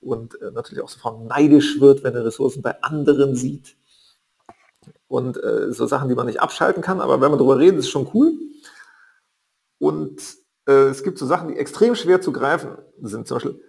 und 0.00 0.40
äh, 0.40 0.50
natürlich 0.52 0.82
auch 0.82 0.88
sofort 0.88 1.26
neidisch 1.26 1.80
wird, 1.80 2.04
wenn 2.04 2.14
er 2.14 2.24
Ressourcen 2.24 2.62
bei 2.62 2.80
anderen 2.82 3.34
sieht 3.34 3.76
und 5.10 5.42
äh, 5.42 5.72
so 5.72 5.86
Sachen, 5.86 6.08
die 6.08 6.14
man 6.14 6.26
nicht 6.26 6.40
abschalten 6.40 6.82
kann, 6.82 7.00
aber 7.00 7.20
wenn 7.20 7.30
man 7.30 7.38
darüber 7.38 7.58
redet, 7.58 7.80
ist 7.80 7.90
schon 7.90 8.08
cool. 8.14 8.32
Und 9.78 10.22
äh, 10.68 10.88
es 10.88 11.02
gibt 11.02 11.18
so 11.18 11.26
Sachen, 11.26 11.48
die 11.48 11.56
extrem 11.56 11.96
schwer 11.96 12.20
zu 12.20 12.30
greifen 12.30 12.78
sind. 13.02 13.26
Zum 13.26 13.36
Beispiel, 13.36 13.60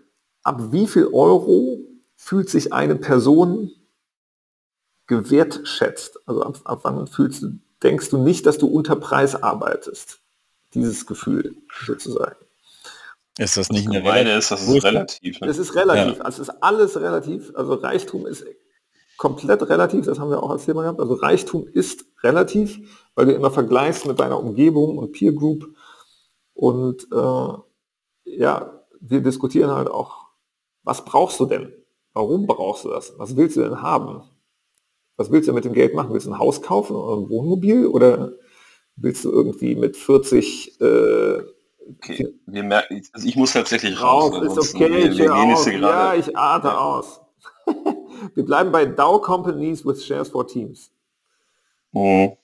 ab 0.44 0.72
wie 0.72 0.86
viel 0.86 1.08
Euro 1.08 1.80
fühlt 2.16 2.48
sich 2.48 2.74
eine 2.74 2.96
Person 2.96 3.72
gewertschätzt? 5.08 6.20
Also 6.28 6.44
ab, 6.44 6.60
ab 6.64 6.82
wann 6.84 7.08
fühlst 7.08 7.42
du, 7.42 7.58
denkst 7.82 8.12
du 8.12 8.20
nicht, 8.20 8.46
dass 8.46 8.60
du 8.60 8.68
unter 8.68 8.96
Preis 8.96 9.36
arbeitest? 9.36 10.20
Dieses 10.76 11.08
Gefühl 11.08 11.56
sozusagen. 11.86 12.36
Ist 13.40 13.58
das 13.58 13.72
nicht 13.72 13.88
eine 13.88 14.02
meine 14.02 14.38
ist, 14.38 14.52
das 14.52 14.68
ist 14.68 14.84
relativ. 14.84 15.42
Ne? 15.42 15.48
Es 15.48 15.58
ist 15.58 15.74
relativ. 15.74 16.20
Ja. 16.20 16.24
Also 16.24 16.44
es 16.44 16.50
ist 16.50 16.56
alles 16.62 17.02
relativ. 17.02 17.52
Also 17.56 17.74
Reichtum 17.74 18.28
ist 18.28 18.46
komplett 19.22 19.70
relativ, 19.70 20.08
das 20.08 20.18
haben 20.18 20.32
wir 20.32 20.42
auch 20.42 20.50
als 20.50 20.66
Thema 20.66 20.82
gehabt. 20.82 21.00
Also 21.00 21.14
Reichtum 21.14 21.68
ist 21.68 22.08
relativ, 22.24 22.80
weil 23.14 23.28
du 23.28 23.34
immer 23.34 23.52
vergleichst 23.52 24.08
mit 24.08 24.20
deiner 24.20 24.40
Umgebung 24.40 24.98
und 24.98 25.12
Peer 25.12 25.32
Group 25.32 25.76
Und 26.56 27.08
äh, 27.12 27.54
ja, 28.24 28.84
wir 29.00 29.22
diskutieren 29.22 29.70
halt 29.70 29.92
auch, 29.92 30.26
was 30.82 31.06
brauchst 31.06 31.40
du 31.40 31.46
denn? 31.46 31.72
Warum 32.14 32.48
brauchst 32.48 32.86
du 32.86 32.90
das? 32.90 33.14
Was 33.20 33.38
willst 33.38 33.58
du 33.58 33.62
denn 33.62 33.84
haben? 33.84 34.24
Was 35.18 35.30
willst 35.30 35.48
du 35.48 35.54
mit 35.54 35.66
dem 35.66 35.74
Geld 35.74 35.94
machen? 35.94 36.12
Willst 36.14 36.26
du 36.26 36.32
ein 36.32 36.40
Haus 36.40 36.64
kaufen 36.64 36.96
oder 36.96 37.22
ein 37.22 37.30
Wohnmobil 37.30 37.86
oder 37.86 38.32
willst 38.96 39.24
du 39.24 39.32
irgendwie 39.32 39.76
mit 39.76 39.98
40 39.98 40.82
äh, 40.82 41.42
Okay, 41.98 42.28
wir 42.48 42.64
merken, 42.64 43.02
also 43.12 43.28
ich 43.28 43.36
muss 43.36 43.54
tatsächlich 43.54 44.02
raus. 44.02 44.34
raus 44.34 44.58
ist 44.58 44.76
okay, 44.76 44.90
wir, 44.90 45.18
wir 45.18 45.32
gehen 45.32 45.64
hier 45.64 45.80
ja, 45.80 46.16
ich 46.16 46.36
atme 46.36 46.76
aus. 46.76 47.22
wir 48.34 48.46
bleiben 48.46 48.72
bei 48.72 48.86
Dow 48.86 49.20
Companies 49.22 49.86
with 49.86 50.06
Shares 50.06 50.30
for 50.30 50.48
Teams. 50.48 50.92
Oh. 51.94 52.38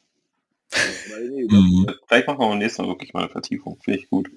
mhm. 0.72 1.88
Vielleicht 2.08 2.28
machen 2.28 2.40
wir 2.40 2.50
beim 2.50 2.58
nächsten 2.60 2.82
Mal 2.84 2.90
wirklich 2.90 3.14
mal 3.14 3.22
eine 3.22 3.30
Vertiefung. 3.30 3.78
Finde 3.82 4.00
ich 4.00 4.10
gut. 4.10 4.30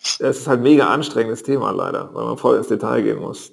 Es 0.00 0.20
ist 0.20 0.46
halt 0.48 0.60
ein 0.60 0.64
mega 0.64 0.88
anstrengendes 0.88 1.42
Thema 1.42 1.70
leider, 1.70 2.12
weil 2.12 2.24
man 2.24 2.38
voll 2.38 2.56
ins 2.56 2.68
Detail 2.68 3.02
gehen 3.02 3.20
muss. 3.20 3.52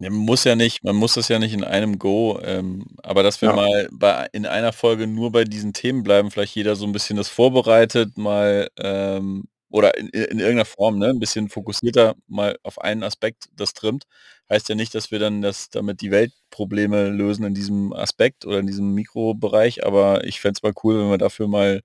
Ja, 0.00 0.10
man 0.10 0.20
muss 0.20 0.44
ja 0.44 0.54
nicht, 0.54 0.84
man 0.84 0.94
muss 0.94 1.14
das 1.14 1.28
ja 1.28 1.40
nicht 1.40 1.54
in 1.54 1.64
einem 1.64 1.98
Go, 1.98 2.38
ähm, 2.42 2.84
aber 3.02 3.24
dass 3.24 3.42
wir 3.42 3.48
ja. 3.48 3.56
mal 3.56 3.88
bei, 3.90 4.28
in 4.32 4.46
einer 4.46 4.72
Folge 4.72 5.08
nur 5.08 5.32
bei 5.32 5.42
diesen 5.42 5.72
Themen 5.72 6.04
bleiben, 6.04 6.30
vielleicht 6.30 6.54
jeder 6.54 6.76
so 6.76 6.86
ein 6.86 6.92
bisschen 6.92 7.16
das 7.16 7.28
vorbereitet, 7.28 8.16
mal 8.16 8.68
ähm, 8.78 9.48
oder 9.70 9.96
in, 9.98 10.08
in, 10.08 10.38
irgendeiner 10.38 10.64
Form, 10.64 10.98
ne, 10.98 11.08
ein 11.08 11.18
bisschen 11.18 11.48
fokussierter 11.48 12.14
mal 12.26 12.58
auf 12.62 12.80
einen 12.80 13.02
Aspekt 13.02 13.48
das 13.56 13.74
trimmt, 13.74 14.04
heißt 14.50 14.68
ja 14.68 14.74
nicht, 14.74 14.94
dass 14.94 15.10
wir 15.10 15.18
dann 15.18 15.42
das 15.42 15.70
damit 15.70 16.00
die 16.00 16.10
Weltprobleme 16.10 17.10
lösen 17.10 17.44
in 17.44 17.54
diesem 17.54 17.92
Aspekt 17.92 18.46
oder 18.46 18.58
in 18.58 18.66
diesem 18.66 18.94
Mikrobereich, 18.94 19.86
aber 19.86 20.24
ich 20.24 20.40
fände 20.40 20.58
es 20.58 20.62
mal 20.62 20.72
cool, 20.82 20.98
wenn 20.98 21.10
wir 21.10 21.18
dafür 21.18 21.48
mal 21.48 21.82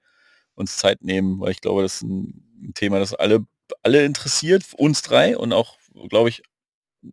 uns 0.56 0.78
Zeit 0.78 1.04
nehmen, 1.04 1.40
weil 1.40 1.52
ich 1.52 1.62
glaube, 1.62 1.82
das 1.82 1.96
ist 1.96 2.04
ein 2.04 2.74
Thema, 2.76 3.00
das 3.00 3.14
alle, 3.14 3.46
alle 3.82 4.06
interessiert, 4.06 4.64
uns 4.78 5.02
drei 5.02 5.38
und 5.38 5.54
auch, 5.54 5.78
glaube 6.10 6.30
ich, 6.30 6.44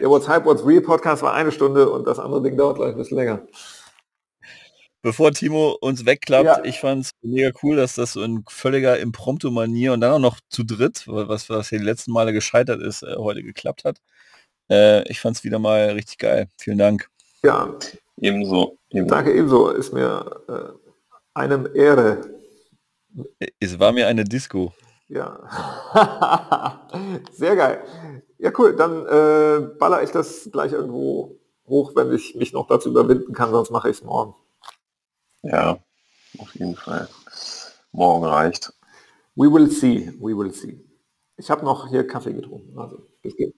der 0.00 0.10
What's 0.10 0.26
Hype, 0.26 0.44
What's 0.44 0.66
Real 0.66 0.80
Podcast 0.80 1.22
war 1.22 1.32
eine 1.32 1.52
Stunde 1.52 1.88
und 1.88 2.08
das 2.08 2.18
andere 2.18 2.42
Ding 2.42 2.56
dauert 2.56 2.76
gleich 2.76 2.90
ein 2.90 2.96
bisschen 2.96 3.18
länger. 3.18 3.42
Bevor 5.00 5.30
Timo 5.30 5.78
uns 5.80 6.04
wegklappt, 6.04 6.44
ja. 6.44 6.64
ich 6.64 6.80
fand 6.80 7.04
es 7.04 7.10
mega 7.22 7.52
cool, 7.62 7.76
dass 7.76 7.94
das 7.94 8.14
so 8.14 8.22
in 8.22 8.42
völliger 8.48 8.98
Impromptu-Manier 8.98 9.92
und 9.92 10.00
dann 10.00 10.12
auch 10.12 10.18
noch 10.18 10.40
zu 10.48 10.64
dritt, 10.64 11.04
was, 11.06 11.48
was 11.48 11.68
hier 11.68 11.78
die 11.78 11.84
letzten 11.84 12.10
Male 12.10 12.32
gescheitert 12.32 12.82
ist, 12.82 13.04
äh, 13.04 13.14
heute 13.16 13.44
geklappt 13.44 13.84
hat. 13.84 14.00
Äh, 14.70 15.08
ich 15.10 15.20
fand 15.20 15.36
es 15.36 15.44
wieder 15.44 15.58
mal 15.58 15.90
richtig 15.90 16.18
geil. 16.18 16.48
Vielen 16.58 16.78
Dank. 16.78 17.08
Ja, 17.42 17.74
ebenso. 18.20 18.76
ebenso. 18.90 19.14
Danke 19.14 19.32
ebenso. 19.32 19.70
Ist 19.70 19.92
mir 19.92 20.42
äh, 20.48 21.00
eine 21.34 21.68
Ehre. 21.74 22.38
Es 23.58 23.78
war 23.78 23.92
mir 23.92 24.06
eine 24.06 24.24
Disco. 24.24 24.72
Ja. 25.08 25.40
Sehr 27.32 27.56
geil. 27.56 27.82
Ja, 28.38 28.52
cool. 28.58 28.76
Dann 28.76 29.06
äh, 29.06 29.66
baller 29.78 30.02
ich 30.02 30.10
das 30.10 30.48
gleich 30.52 30.72
irgendwo 30.72 31.36
hoch, 31.66 31.92
wenn 31.94 32.12
ich 32.12 32.34
mich 32.34 32.52
noch 32.52 32.66
dazu 32.66 32.90
überwinden 32.90 33.32
kann, 33.32 33.50
sonst 33.50 33.70
mache 33.70 33.90
ich 33.90 33.98
es 33.98 34.04
morgen. 34.04 34.34
Ja, 35.42 35.78
auf 36.38 36.54
jeden 36.54 36.76
Fall. 36.76 37.08
Morgen 37.92 38.24
reicht. 38.24 38.72
We 39.34 39.50
will 39.50 39.70
see. 39.70 40.12
We 40.20 40.36
will 40.36 40.52
see. 40.52 40.84
Ich 41.36 41.50
habe 41.50 41.64
noch 41.64 41.88
hier 41.88 42.06
Kaffee 42.06 42.34
getrunken. 42.34 42.78
Also, 42.78 43.06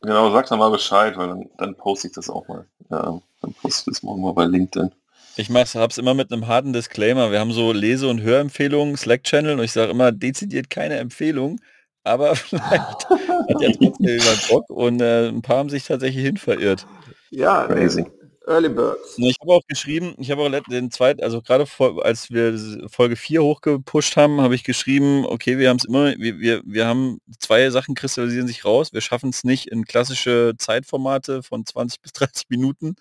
genau, 0.00 0.30
sag 0.30 0.46
dann 0.46 0.60
mal 0.60 0.70
Bescheid, 0.70 1.16
weil 1.16 1.28
dann, 1.28 1.50
dann 1.59 1.76
poste 1.76 2.06
ich 2.06 2.14
das 2.14 2.30
auch 2.30 2.46
mal. 2.46 2.66
Ja, 2.90 3.20
dann 3.43 3.52
poste 3.55 3.90
ich 3.90 3.97
das 3.97 4.02
morgen 4.02 4.23
mal 4.23 4.32
bei 4.32 4.47
LinkedIn. 4.47 4.90
Ich 5.36 5.48
habe 5.48 5.89
es 5.89 5.98
immer 5.98 6.14
mit 6.14 6.31
einem 6.31 6.47
harten 6.47 6.73
Disclaimer. 6.73 7.31
Wir 7.31 7.40
haben 7.40 7.52
so 7.52 7.73
Lese- 7.73 8.09
und 8.09 8.20
Hörempfehlungen, 8.20 8.97
Slack-Channel 8.97 9.59
und 9.59 9.64
ich 9.64 9.73
sage 9.73 9.90
immer 9.90 10.12
dezidiert 10.12 10.69
keine 10.69 10.97
Empfehlung, 10.97 11.59
aber 12.05 12.36
vielleicht 12.36 13.09
hat 13.09 13.60
ja 13.60 13.70
trotzdem 13.73 14.09
jemand 14.09 14.48
Bock 14.48 14.69
und 14.70 15.01
äh, 15.01 15.28
ein 15.28 15.43
paar 15.43 15.59
haben 15.59 15.70
sich 15.70 15.85
tatsächlich 15.85 16.24
hin 16.24 16.36
verirrt. 16.36 16.86
Ja, 17.31 17.66
crazy. 17.66 18.05
Early 18.47 18.69
Birds. 18.69 19.16
Ich 19.19 19.36
habe 19.40 19.52
auch 19.52 19.66
geschrieben, 19.69 20.14
ich 20.19 20.31
habe 20.31 20.43
auch 20.43 20.62
den 20.69 20.90
zweiten, 20.90 21.23
also 21.23 21.40
gerade 21.40 21.66
als 22.02 22.31
wir 22.31 22.89
Folge 22.89 23.16
4 23.16 23.43
hochgepusht 23.43 24.16
haben, 24.16 24.40
habe 24.40 24.55
ich 24.55 24.64
geschrieben, 24.64 25.24
okay, 25.27 25.59
wir 25.59 25.69
haben 25.69 25.77
es 25.77 25.85
immer, 25.85 26.16
wir, 26.19 26.40
wir, 26.40 26.60
wir 26.64 26.86
haben 26.86 27.19
zwei 27.39 27.70
Sachen 27.70 27.94
kristallisieren 27.94 28.48
sich 28.48 28.64
raus. 28.64 28.93
Wir 28.93 29.01
schaffen 29.01 29.31
es 29.31 29.44
nicht 29.44 29.69
in 29.69 29.85
klassische 29.85 30.55
Zeitformate 30.59 31.43
von 31.43 31.64
20 31.64 32.01
bis 32.02 32.12
30 32.12 32.47
Minuten 32.48 32.97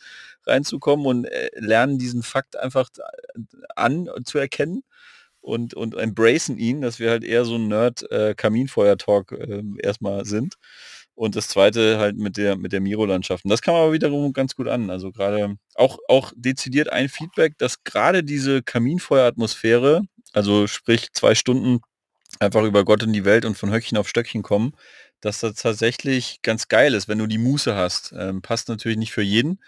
reinzukommen 0.46 1.06
und 1.06 1.26
äh, 1.26 1.50
lernen 1.56 1.98
diesen 1.98 2.24
Fakt 2.24 2.58
einfach 2.58 2.90
an 3.76 4.10
zu 4.26 4.38
erkennen 4.38 4.84
und, 5.42 5.74
und 5.74 5.96
embracen 5.96 6.58
ihn, 6.58 6.82
dass 6.82 7.00
wir 7.00 7.10
halt 7.10 7.24
eher 7.24 7.46
so 7.46 7.56
ein 7.56 7.68
Nerd-Kaminfeuer-Talk 7.68 9.32
äh, 9.32 9.36
äh, 9.36 9.64
erstmal 9.82 10.26
sind. 10.26 10.56
Und 11.16 11.36
das 11.36 11.50
zweite 11.50 12.00
halt 12.00 12.18
mit 12.18 12.38
der, 12.38 12.56
mit 12.56 12.72
der 12.72 12.82
Miro-Landschaft. 12.82 13.44
Das 13.46 13.62
kam 13.62 13.76
aber 13.76 13.92
wiederum 13.92 14.34
ganz 14.34 14.56
gut 14.56 14.68
an. 14.68 14.90
Also 14.90 15.12
gerade 15.12 15.58
auch, 15.76 15.98
auch 16.08 16.32
dezidiert 16.36 16.90
ein 16.92 17.10
Feedback, 17.10 17.58
dass 17.58 17.84
gerade 17.84 18.24
diese 18.24 18.64
Kaminfeueratmosphäre, 18.64 20.04
also 20.34 20.68
sprich 20.68 21.12
zwei 21.14 21.36
Stunden 21.36 21.82
einfach 22.40 22.64
über 22.64 22.86
Gott 22.86 23.04
und 23.04 23.14
die 23.14 23.26
Welt 23.26 23.46
und 23.46 23.58
von 23.58 23.72
Höckchen 23.72 23.98
auf 23.98 24.08
Stöckchen 24.08 24.42
kommen, 24.42 24.74
dass 25.20 25.42
das 25.42 25.56
tatsächlich 25.56 26.42
ganz 26.42 26.68
geil 26.68 26.94
ist, 26.94 27.08
wenn 27.08 27.20
du 27.20 27.28
die 27.28 27.38
Muße 27.38 27.76
hast. 27.76 28.14
Ähm, 28.18 28.42
passt 28.42 28.70
natürlich 28.70 28.98
nicht 28.98 29.12
für 29.12 29.22
jeden, 29.22 29.60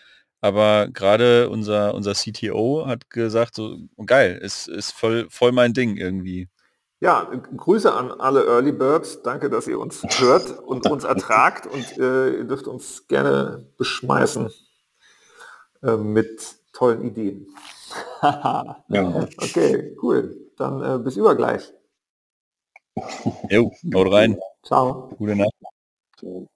aber 0.43 0.89
gerade 0.89 1.49
unser, 1.49 1.93
unser 1.93 2.13
CTO 2.15 2.85
hat 2.85 3.09
gesagt, 3.09 3.55
so 3.55 3.77
geil, 4.05 4.37
ist, 4.41 4.67
ist 4.67 4.91
voll, 4.91 5.27
voll 5.29 5.53
mein 5.53 5.73
Ding 5.73 5.95
irgendwie. 5.95 6.49
Ja, 6.99 7.31
Grüße 7.55 7.93
an 7.93 8.11
alle 8.11 8.45
Early 8.45 8.73
Birds. 8.73 9.21
Danke, 9.23 9.49
dass 9.49 9.69
ihr 9.69 9.79
uns 9.79 10.03
hört 10.19 10.59
und 10.59 10.85
uns 10.91 11.05
ertragt 11.05 11.65
und 11.65 11.97
äh, 11.97 12.39
ihr 12.39 12.43
dürft 12.43 12.67
uns 12.67 13.07
gerne 13.07 13.65
beschmeißen 13.77 14.51
äh, 15.81 15.95
mit 15.95 16.57
tollen 16.73 17.05
Ideen. 17.05 17.47
ja. 18.21 18.83
Okay, 19.37 19.95
cool. 20.01 20.35
Dann 20.57 20.83
äh, 20.83 21.01
bis 21.01 21.15
übergleich. 21.15 21.73
Jo, 23.49 23.71
haut 23.95 24.11
rein. 24.11 24.37
Ciao. 24.61 25.09
Gute 25.17 25.37
Nacht. 25.37 26.49